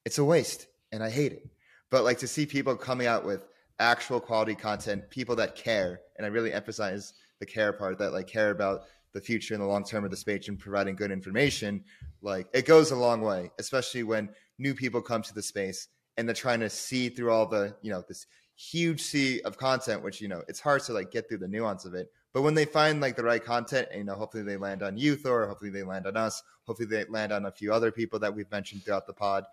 it's 0.05 0.17
a 0.17 0.23
waste 0.23 0.67
and 0.91 1.03
i 1.03 1.09
hate 1.09 1.33
it 1.33 1.47
but 1.89 2.03
like 2.03 2.17
to 2.17 2.27
see 2.27 2.45
people 2.45 2.75
coming 2.75 3.07
out 3.07 3.25
with 3.25 3.41
actual 3.79 4.19
quality 4.19 4.55
content 4.55 5.09
people 5.09 5.35
that 5.35 5.55
care 5.55 5.99
and 6.17 6.25
i 6.25 6.29
really 6.29 6.53
emphasize 6.53 7.13
the 7.45 7.51
care 7.51 7.73
part 7.73 7.97
that 7.99 8.13
like 8.13 8.27
care 8.27 8.51
about 8.51 8.83
the 9.13 9.21
future 9.21 9.53
and 9.53 9.63
the 9.63 9.67
long 9.67 9.83
term 9.83 10.03
of 10.03 10.11
the 10.11 10.17
space 10.17 10.47
and 10.47 10.59
providing 10.59 10.95
good 10.95 11.11
information 11.11 11.83
like 12.21 12.47
it 12.53 12.65
goes 12.65 12.91
a 12.91 12.95
long 12.95 13.21
way 13.21 13.51
especially 13.59 14.03
when 14.03 14.29
new 14.57 14.73
people 14.73 15.01
come 15.01 15.21
to 15.21 15.33
the 15.33 15.41
space 15.41 15.87
and 16.17 16.27
they're 16.27 16.35
trying 16.35 16.59
to 16.59 16.69
see 16.69 17.09
through 17.09 17.31
all 17.31 17.45
the 17.45 17.75
you 17.81 17.91
know 17.91 18.03
this 18.07 18.25
huge 18.55 19.01
sea 19.01 19.41
of 19.41 19.57
content 19.57 20.01
which 20.01 20.21
you 20.21 20.27
know 20.27 20.41
it's 20.47 20.59
hard 20.59 20.81
to 20.81 20.93
like 20.93 21.11
get 21.11 21.27
through 21.27 21.37
the 21.37 21.47
nuance 21.47 21.85
of 21.85 21.93
it. 21.93 22.11
But 22.33 22.41
when 22.41 22.53
they 22.53 22.65
find 22.65 22.99
like 23.01 23.15
the 23.15 23.23
right 23.23 23.43
content 23.43 23.89
and 23.91 23.99
you 23.99 24.05
know 24.05 24.15
hopefully 24.15 24.43
they 24.43 24.57
land 24.57 24.81
on 24.81 24.97
you 24.97 25.15
thor 25.15 25.47
hopefully 25.47 25.71
they 25.71 25.83
land 25.83 26.07
on 26.07 26.17
us 26.17 26.41
hopefully 26.65 26.87
they 26.87 27.05
land 27.05 27.31
on 27.31 27.45
a 27.45 27.51
few 27.51 27.73
other 27.73 27.91
people 27.91 28.19
that 28.19 28.33
we've 28.33 28.51
mentioned 28.51 28.83
throughout 28.83 29.07
the 29.07 29.13
pod 29.13 29.45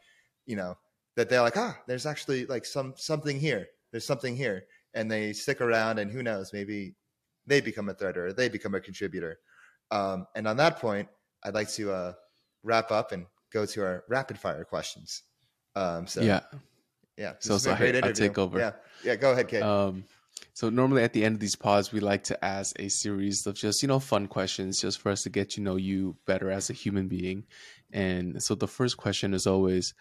you 0.47 0.57
know 0.57 0.77
that 1.17 1.29
they're 1.29 1.43
like 1.43 1.57
ah 1.57 1.77
there's 1.87 2.07
actually 2.07 2.47
like 2.47 2.65
some 2.65 2.95
something 2.97 3.39
here. 3.39 3.69
There's 3.91 4.07
something 4.07 4.37
here. 4.37 4.65
And 4.95 5.11
they 5.11 5.33
stick 5.33 5.61
around 5.61 5.99
and 5.99 6.11
who 6.11 6.23
knows 6.23 6.53
maybe 6.53 6.95
they 7.47 7.61
become 7.61 7.89
a 7.89 7.95
threader 7.95 8.29
or 8.29 8.33
they 8.33 8.49
become 8.49 8.75
a 8.75 8.81
contributor 8.81 9.39
um, 9.91 10.27
and 10.37 10.47
on 10.47 10.57
that 10.57 10.79
point 10.79 11.09
i'd 11.45 11.55
like 11.55 11.69
to 11.71 11.91
uh, 11.93 12.13
wrap 12.63 12.91
up 12.91 13.13
and 13.13 13.27
go 13.53 13.67
to 13.67 13.83
our 13.83 14.05
rapid 14.09 14.39
fire 14.39 14.65
questions 14.65 15.23
um, 15.75 16.07
so 16.07 16.21
yeah. 16.21 16.41
yeah 17.17 17.33
So- 17.41 17.55
has 17.55 17.65
been 17.65 17.71
so 17.71 17.75
a 17.75 17.77
great 17.93 18.05
I- 18.05 18.13
take 18.13 18.39
over. 18.39 18.59
yeah 18.59 18.73
yeah 19.05 19.17
go 19.17 19.33
ahead 19.33 19.49
Kiet 19.49 19.63
Um, 19.63 20.05
so 20.55 20.69
normally 20.71 21.03
at 21.03 21.13
the 21.13 21.25
end 21.25 21.35
of 21.35 21.41
these 21.41 21.57
pods, 21.57 21.93
we 21.93 22.01
like 22.01 22.25
to 22.25 22.45
ask 22.45 22.79
a 22.79 22.89
series 22.89 23.47
of 23.47 23.55
just 23.55 23.81
you 23.83 23.89
know 23.89 23.99
fun 23.99 24.27
questions, 24.27 24.81
just 24.81 25.01
for 25.01 25.11
us 25.11 25.23
to 25.23 25.31
get 25.31 25.51
to 25.51 25.61
know 25.61 25.77
you 25.77 26.17
better 26.27 26.51
as 26.51 26.69
a 26.69 26.75
human 26.75 27.09
being. 27.09 27.45
And 27.93 28.43
so 28.43 28.55
the 28.55 28.67
first 28.69 28.97
question 28.97 29.35
is 29.35 29.47
always, 29.47 29.95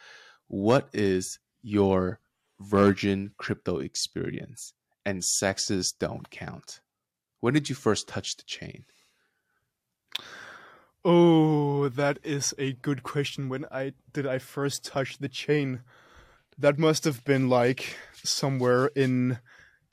what 0.47 0.89
is 0.93 1.39
your 1.61 2.19
virgin 2.59 3.31
crypto 3.37 3.79
experience? 3.79 4.73
And 5.05 5.23
sexes 5.23 5.91
don't 5.93 6.29
count. 6.29 6.79
When 7.41 7.53
did 7.53 7.69
you 7.69 7.75
first 7.75 8.07
touch 8.07 8.37
the 8.37 8.43
chain? 8.43 8.85
Oh, 11.03 11.89
that 11.89 12.19
is 12.23 12.53
a 12.59 12.73
good 12.73 13.01
question. 13.01 13.49
When 13.49 13.65
I 13.71 13.93
did 14.13 14.27
I 14.27 14.37
first 14.37 14.85
touch 14.85 15.17
the 15.17 15.27
chain? 15.27 15.81
That 16.57 16.77
must 16.77 17.03
have 17.05 17.23
been 17.25 17.49
like 17.49 17.97
somewhere 18.23 18.87
in 18.95 19.39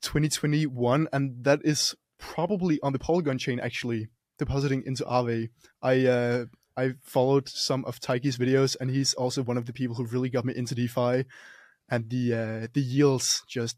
2021, 0.01 1.07
and 1.11 1.43
that 1.43 1.61
is 1.63 1.95
probably 2.19 2.79
on 2.81 2.93
the 2.93 2.99
Polygon 2.99 3.39
chain 3.39 3.59
actually 3.59 4.09
depositing 4.37 4.83
into 4.85 5.03
Aave. 5.05 5.49
I 5.81 6.05
uh, 6.05 6.45
I 6.77 6.93
followed 7.01 7.49
some 7.49 7.83
of 7.85 7.99
Taiki's 7.99 8.37
videos, 8.37 8.77
and 8.79 8.91
he's 8.91 9.15
also 9.15 9.41
one 9.41 9.57
of 9.57 9.65
the 9.65 9.73
people 9.73 9.95
who 9.95 10.05
really 10.05 10.29
got 10.29 10.45
me 10.45 10.55
into 10.55 10.75
DeFi, 10.75 11.25
and 11.89 12.09
the 12.11 12.33
uh, 12.33 12.67
the 12.71 12.81
yields 12.81 13.41
just 13.47 13.77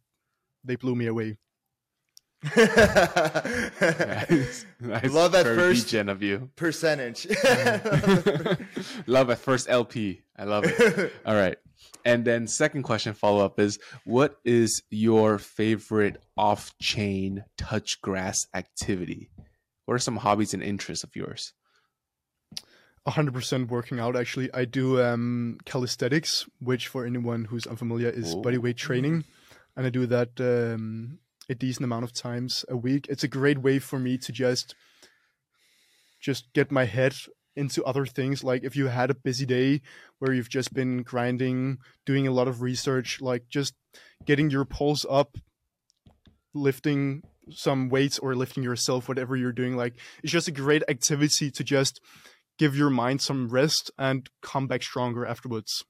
they 0.66 0.76
blew 0.76 0.96
me 0.96 1.08
away. 1.08 1.38
Nice. 2.44 2.56
Nice. 4.80 4.80
Love 5.14 5.36
at 5.36 5.46
first- 5.46 5.90
degen 5.90 6.10
of 6.10 6.24
you. 6.24 6.50
percentage 6.56 7.28
love 9.06 9.30
at 9.30 9.38
first 9.38 9.70
LP. 9.70 10.22
I 10.38 10.46
love 10.46 10.64
it. 10.66 11.14
All 11.26 11.36
right. 11.36 11.58
And 12.04 12.26
then 12.26 12.48
second 12.48 12.82
question 12.82 13.14
follow 13.14 13.46
up 13.46 13.60
is 13.60 13.78
what 14.06 14.38
is 14.44 14.82
your 14.90 15.38
favorite 15.38 16.18
off 16.36 16.72
chain 16.82 17.44
touch 17.60 18.02
grass 18.02 18.48
activity? 18.56 19.30
What 19.86 19.94
are 19.96 20.00
some 20.00 20.18
hobbies 20.18 20.56
and 20.56 20.64
interests 20.64 21.04
of 21.04 21.16
yours? 21.16 21.54
100% 23.08 23.68
working 23.70 24.00
out 24.00 24.16
actually 24.16 24.48
i 24.54 24.64
do 24.64 25.02
um 25.02 25.58
calisthenics 25.66 26.46
which 26.60 26.88
for 26.88 27.04
anyone 27.04 27.46
who's 27.46 27.66
unfamiliar 27.66 28.10
is 28.10 28.36
Ooh. 28.36 28.44
bodyweight 28.44 28.78
training 28.78 29.26
and 29.76 29.88
i 29.88 29.90
do 29.90 30.06
that 30.06 30.30
um 30.40 31.18
a 31.52 31.56
decent 31.56 31.84
amount 31.84 32.04
of 32.04 32.14
times 32.14 32.66
a 32.70 32.78
week 32.78 33.08
it's 33.10 33.24
a 33.24 33.28
great 33.28 33.60
way 33.60 33.78
for 33.78 34.00
me 34.00 34.18
to 34.18 34.32
just 34.32 34.74
just 36.20 36.52
get 36.54 36.72
my 36.72 36.86
head 36.86 37.14
into 37.56 37.84
other 37.84 38.06
things 38.06 38.44
like 38.44 38.64
if 38.64 38.76
you 38.76 38.88
had 38.88 39.10
a 39.10 39.16
busy 39.16 39.46
day 39.46 39.82
where 40.20 40.34
you've 40.34 40.50
just 40.50 40.74
been 40.74 41.04
grinding 41.04 41.78
doing 42.06 42.26
a 42.26 42.32
lot 42.32 42.48
of 42.48 42.62
research 42.62 43.20
like 43.22 43.44
just 43.50 43.74
getting 44.26 44.50
your 44.50 44.66
pulse 44.66 45.06
up 45.10 45.38
lifting 46.54 47.22
some 47.50 47.90
weights 47.90 48.18
or 48.20 48.36
lifting 48.36 48.64
yourself 48.64 49.10
whatever 49.10 49.36
you're 49.36 49.52
doing 49.52 49.76
like 49.76 49.96
it's 50.24 50.32
just 50.32 50.48
a 50.48 50.52
great 50.52 50.84
activity 50.88 51.52
to 51.52 51.64
just 51.64 52.00
give 52.62 52.76
your 52.76 52.92
mind 52.92 53.20
some 53.20 53.50
rest 53.50 53.90
and 53.98 54.30
come 54.44 54.68
back 54.68 54.84
stronger 54.84 55.26
afterwards. 55.26 55.84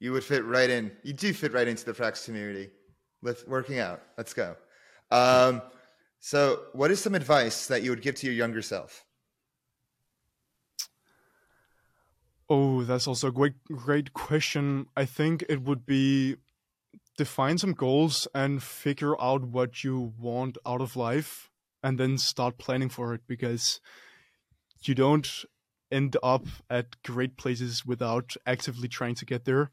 You 0.00 0.10
would 0.12 0.24
fit 0.24 0.44
right 0.44 0.68
in. 0.68 0.90
You 1.04 1.12
do 1.12 1.32
fit 1.32 1.52
right 1.52 1.68
into 1.68 1.84
the 1.84 1.92
Frax 1.92 2.24
community. 2.24 2.70
Lift, 3.22 3.48
working 3.48 3.78
out. 3.78 4.02
Let's 4.16 4.32
go. 4.34 4.56
Um, 5.10 5.62
so, 6.20 6.64
what 6.72 6.90
is 6.90 7.00
some 7.00 7.14
advice 7.14 7.66
that 7.66 7.82
you 7.82 7.90
would 7.90 8.02
give 8.02 8.14
to 8.16 8.26
your 8.26 8.34
younger 8.34 8.62
self? 8.62 9.04
Oh, 12.48 12.82
that's 12.82 13.06
also 13.06 13.28
a 13.28 13.32
great 13.32 13.62
great 13.64 14.12
question. 14.12 14.86
I 14.96 15.04
think 15.04 15.44
it 15.48 15.62
would 15.62 15.86
be 15.86 16.36
define 17.16 17.58
some 17.58 17.74
goals 17.74 18.26
and 18.34 18.62
figure 18.62 19.20
out 19.20 19.44
what 19.44 19.84
you 19.84 20.14
want 20.18 20.58
out 20.66 20.80
of 20.80 20.96
life 20.96 21.50
and 21.82 21.98
then 21.98 22.18
start 22.18 22.58
planning 22.58 22.88
for 22.88 23.14
it 23.14 23.20
because 23.26 23.80
you 24.82 24.94
don't 24.94 25.44
end 25.92 26.16
up 26.22 26.46
at 26.68 27.02
great 27.02 27.36
places 27.36 27.84
without 27.84 28.36
actively 28.46 28.88
trying 28.88 29.14
to 29.14 29.26
get 29.26 29.44
there. 29.44 29.70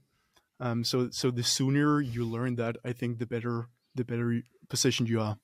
Um, 0.60 0.84
so 0.84 1.10
so 1.12 1.32
the 1.32 1.44
sooner 1.44 2.02
you 2.02 2.26
learn 2.26 2.56
that, 2.56 2.78
I 2.84 2.94
think 2.94 3.20
the 3.20 3.28
better 3.28 3.68
the 3.96 4.04
better 4.04 4.42
positioned 4.70 5.10
you 5.10 5.22
are. 5.22 5.38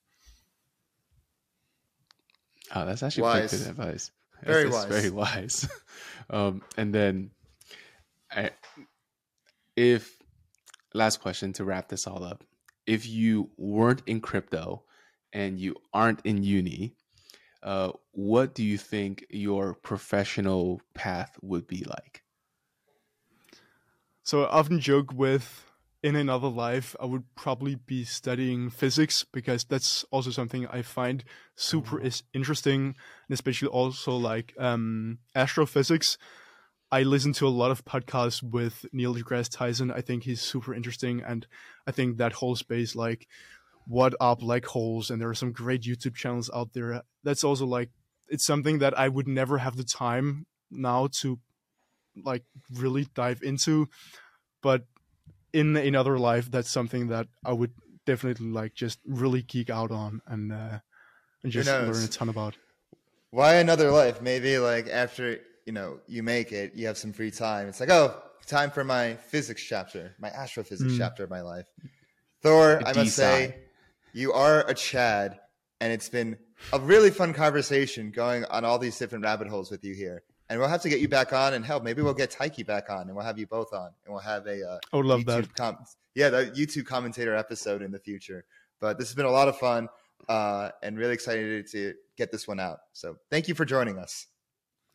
Oh, 2.74 2.84
that's 2.84 3.02
actually 3.02 3.22
Wise. 3.22 3.50
pretty 3.50 3.64
good 3.64 3.70
advice. 3.70 4.10
Very 4.42 4.64
that's 4.64 4.74
wise. 4.74 4.86
Very 4.86 5.10
wise. 5.10 5.68
um, 6.30 6.62
and 6.76 6.94
then, 6.94 7.30
I, 8.30 8.50
if 9.76 10.16
last 10.92 11.20
question 11.20 11.52
to 11.54 11.64
wrap 11.64 11.88
this 11.88 12.06
all 12.06 12.24
up, 12.24 12.44
if 12.86 13.06
you 13.06 13.50
weren't 13.56 14.02
in 14.06 14.20
crypto 14.20 14.82
and 15.32 15.58
you 15.58 15.76
aren't 15.92 16.20
in 16.24 16.42
uni, 16.42 16.94
uh, 17.62 17.92
what 18.12 18.54
do 18.54 18.62
you 18.62 18.76
think 18.76 19.24
your 19.30 19.74
professional 19.74 20.80
path 20.94 21.36
would 21.42 21.66
be 21.66 21.84
like? 21.84 22.23
So 24.24 24.44
I 24.44 24.58
often 24.58 24.80
joke 24.80 25.12
with 25.12 25.70
in 26.02 26.16
another 26.16 26.48
life 26.48 26.96
I 26.98 27.04
would 27.04 27.24
probably 27.34 27.74
be 27.74 28.04
studying 28.04 28.70
physics 28.70 29.24
because 29.32 29.64
that's 29.64 30.04
also 30.10 30.30
something 30.30 30.66
I 30.66 30.80
find 30.80 31.24
super 31.56 32.00
is 32.00 32.22
interesting 32.32 32.94
and 33.28 33.32
especially 33.34 33.68
also 33.68 34.16
like 34.16 34.54
um, 34.58 35.18
astrophysics. 35.34 36.16
I 36.90 37.02
listen 37.02 37.34
to 37.34 37.46
a 37.46 37.48
lot 37.48 37.70
of 37.70 37.84
podcasts 37.84 38.42
with 38.42 38.86
Neil 38.92 39.14
deGrasse 39.14 39.50
Tyson. 39.50 39.90
I 39.90 40.00
think 40.00 40.24
he's 40.24 40.40
super 40.40 40.74
interesting 40.74 41.22
and 41.22 41.46
I 41.86 41.90
think 41.90 42.16
that 42.16 42.32
whole 42.32 42.56
space 42.56 42.96
like 42.96 43.28
what 43.86 44.14
are 44.20 44.36
black 44.36 44.64
holes 44.64 45.10
and 45.10 45.20
there 45.20 45.28
are 45.28 45.34
some 45.34 45.52
great 45.52 45.82
YouTube 45.82 46.14
channels 46.14 46.50
out 46.54 46.72
there. 46.72 47.02
That's 47.24 47.44
also 47.44 47.66
like 47.66 47.90
it's 48.28 48.46
something 48.46 48.78
that 48.78 48.98
I 48.98 49.08
would 49.08 49.28
never 49.28 49.58
have 49.58 49.76
the 49.76 49.84
time 49.84 50.46
now 50.70 51.08
to 51.20 51.38
like 52.22 52.44
really 52.72 53.06
dive 53.14 53.42
into 53.42 53.88
but 54.62 54.84
in 55.52 55.76
another 55.76 56.18
life 56.18 56.50
that's 56.50 56.70
something 56.70 57.08
that 57.08 57.26
i 57.44 57.52
would 57.52 57.72
definitely 58.06 58.50
like 58.50 58.74
just 58.74 58.98
really 59.06 59.42
geek 59.42 59.70
out 59.70 59.90
on 59.90 60.20
and 60.26 60.52
uh 60.52 60.78
and 61.42 61.52
just 61.52 61.68
learn 61.68 62.04
a 62.04 62.08
ton 62.08 62.28
about 62.28 62.56
why 63.34 63.54
another 63.54 63.90
life? 63.90 64.22
Maybe 64.22 64.58
like 64.58 64.86
after 64.88 65.40
you 65.66 65.72
know 65.72 65.98
you 66.06 66.22
make 66.22 66.52
it, 66.52 66.76
you 66.76 66.86
have 66.86 66.96
some 66.96 67.12
free 67.12 67.32
time. 67.32 67.66
It's 67.66 67.80
like 67.80 67.90
oh, 67.90 68.22
time 68.46 68.70
for 68.70 68.84
my 68.84 69.14
physics 69.14 69.60
chapter, 69.60 70.14
my 70.20 70.28
astrophysics 70.28 70.92
Mm. 70.92 70.98
chapter 70.98 71.24
of 71.24 71.30
my 71.30 71.40
life. 71.40 71.66
Thor, 72.42 72.80
I 72.86 72.92
must 72.92 73.16
say, 73.16 73.56
you 74.12 74.32
are 74.32 74.64
a 74.68 74.74
Chad, 74.74 75.40
and 75.80 75.92
it's 75.92 76.08
been 76.08 76.38
a 76.72 76.78
really 76.78 77.10
fun 77.10 77.32
conversation 77.32 78.12
going 78.12 78.44
on 78.44 78.64
all 78.64 78.78
these 78.78 78.96
different 78.96 79.24
rabbit 79.24 79.48
holes 79.48 79.68
with 79.68 79.82
you 79.82 79.94
here. 79.96 80.22
And 80.54 80.60
we'll 80.60 80.70
have 80.70 80.82
to 80.82 80.88
get 80.88 81.00
you 81.00 81.08
back 81.08 81.32
on, 81.32 81.54
and 81.54 81.64
hell, 81.64 81.80
maybe 81.80 82.00
we'll 82.00 82.14
get 82.14 82.30
Taiki 82.30 82.64
back 82.64 82.88
on, 82.88 83.08
and 83.08 83.16
we'll 83.16 83.24
have 83.24 83.40
you 83.40 83.46
both 83.48 83.72
on, 83.72 83.86
and 84.04 84.14
we'll 84.14 84.22
have 84.22 84.46
a 84.46 84.64
uh, 84.64 84.78
I 84.92 84.96
would 84.96 85.04
love 85.04 85.22
YouTube 85.22 85.48
that. 85.48 85.56
Com- 85.56 85.84
yeah, 86.14 86.28
the 86.28 86.46
YouTube 86.54 86.86
commentator 86.86 87.34
episode 87.34 87.82
in 87.82 87.90
the 87.90 87.98
future. 87.98 88.44
But 88.80 88.96
this 88.96 89.08
has 89.08 89.16
been 89.16 89.26
a 89.26 89.30
lot 89.32 89.48
of 89.48 89.58
fun, 89.58 89.88
uh, 90.28 90.70
and 90.84 90.96
really 90.96 91.12
excited 91.12 91.66
to 91.72 91.94
get 92.16 92.30
this 92.30 92.46
one 92.46 92.60
out. 92.60 92.78
So 92.92 93.16
thank 93.32 93.48
you 93.48 93.56
for 93.56 93.64
joining 93.64 93.98
us. 93.98 94.28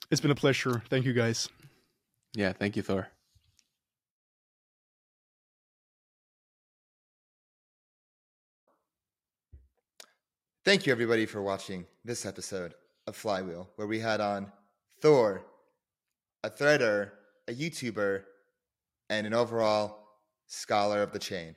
It's 0.09 0.21
been 0.21 0.31
a 0.31 0.35
pleasure. 0.35 0.81
Thank 0.89 1.03
you 1.03 1.11
guys. 1.11 1.49
Yeah, 2.35 2.53
thank 2.53 2.77
you, 2.77 2.81
Thor. 2.81 3.09
Thank 10.63 10.85
you, 10.85 10.93
everybody, 10.93 11.25
for 11.25 11.41
watching 11.41 11.85
this 12.05 12.25
episode 12.25 12.75
of 13.07 13.17
Flywheel, 13.17 13.69
where 13.75 13.87
we 13.89 13.99
had 13.99 14.21
on 14.21 14.49
Thor, 15.01 15.45
a 16.43 16.49
threader, 16.49 17.11
a 17.47 17.53
YouTuber, 17.53 18.23
and 19.09 19.25
an 19.25 19.33
overall 19.33 20.07
scholar 20.47 21.01
of 21.01 21.11
the 21.11 21.19
chain. 21.19 21.55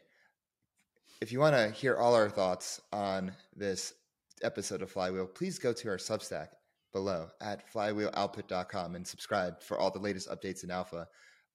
If 1.20 1.32
you 1.32 1.40
want 1.40 1.54
to 1.54 1.70
hear 1.70 1.96
all 1.96 2.14
our 2.14 2.28
thoughts 2.28 2.80
on 2.92 3.32
this 3.54 3.94
episode 4.42 4.82
of 4.82 4.90
Flywheel, 4.90 5.26
please 5.26 5.58
go 5.58 5.72
to 5.72 5.88
our 5.88 5.96
Substack 5.96 6.48
below 6.92 7.28
at 7.40 7.70
flywheeloutput.com 7.72 8.94
and 8.94 9.06
subscribe 9.06 9.62
for 9.62 9.78
all 9.78 9.90
the 9.90 9.98
latest 9.98 10.28
updates 10.28 10.64
in 10.64 10.70
alpha. 10.70 11.06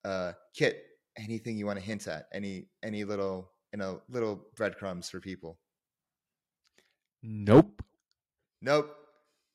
Uh, 0.04 0.34
Kiet, 0.58 0.76
anything 1.18 1.58
you 1.58 1.66
want 1.66 1.80
to 1.80 1.86
hint 1.86 2.08
at? 2.08 2.28
Any 2.34 2.68
any 2.84 3.04
little 3.04 3.52
you 3.74 3.80
know 3.80 4.02
little 4.10 4.46
breadcrumbs 4.56 5.10
for 5.10 5.20
people? 5.20 5.60
Nope. 7.24 7.84
Nope. 8.62 8.96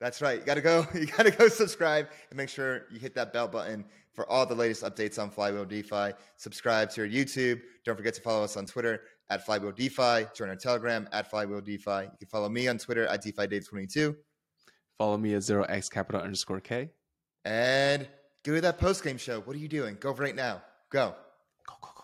That's 0.02 0.20
right. 0.20 0.40
You 0.40 0.44
gotta 0.44 0.60
go. 0.60 0.84
You 0.94 1.06
gotta 1.06 1.30
go 1.30 1.46
subscribe 1.46 2.08
and 2.30 2.36
make 2.36 2.48
sure 2.48 2.86
you 2.90 2.98
hit 2.98 3.14
that 3.14 3.32
bell 3.32 3.46
button 3.46 3.84
for 4.12 4.28
all 4.28 4.44
the 4.44 4.54
latest 4.54 4.82
updates 4.82 5.16
on 5.16 5.30
Flywheel 5.30 5.64
DeFi. 5.64 6.10
Subscribe 6.36 6.90
to 6.90 7.02
our 7.02 7.06
YouTube. 7.06 7.60
Don't 7.84 7.96
forget 7.96 8.12
to 8.14 8.20
follow 8.20 8.42
us 8.42 8.56
on 8.56 8.66
Twitter 8.66 9.02
at 9.30 9.46
Flywheel 9.46 9.70
DeFi. 9.70 10.26
Join 10.34 10.48
our 10.48 10.56
Telegram 10.56 11.08
at 11.12 11.30
Flywheel 11.30 11.60
DeFi. 11.60 12.02
You 12.02 12.18
can 12.18 12.28
follow 12.28 12.48
me 12.48 12.66
on 12.66 12.78
Twitter 12.78 13.06
at 13.06 13.24
DeFiDave22. 13.24 14.16
Follow 14.98 15.16
me 15.18 15.34
at 15.34 15.44
zero 15.44 15.62
x 15.68 15.88
kapital 15.88 16.20
underscore 16.20 16.60
k. 16.60 16.90
And 17.44 18.08
go 18.44 18.56
to 18.56 18.60
that 18.60 18.78
post 18.78 19.04
game 19.04 19.18
show. 19.18 19.40
What 19.40 19.54
are 19.54 19.60
you 19.60 19.68
doing? 19.68 19.96
Go 20.00 20.12
right 20.14 20.34
now. 20.34 20.62
Go. 20.90 21.14
Go, 21.68 21.74
go, 21.80 21.88
go. 21.96 22.01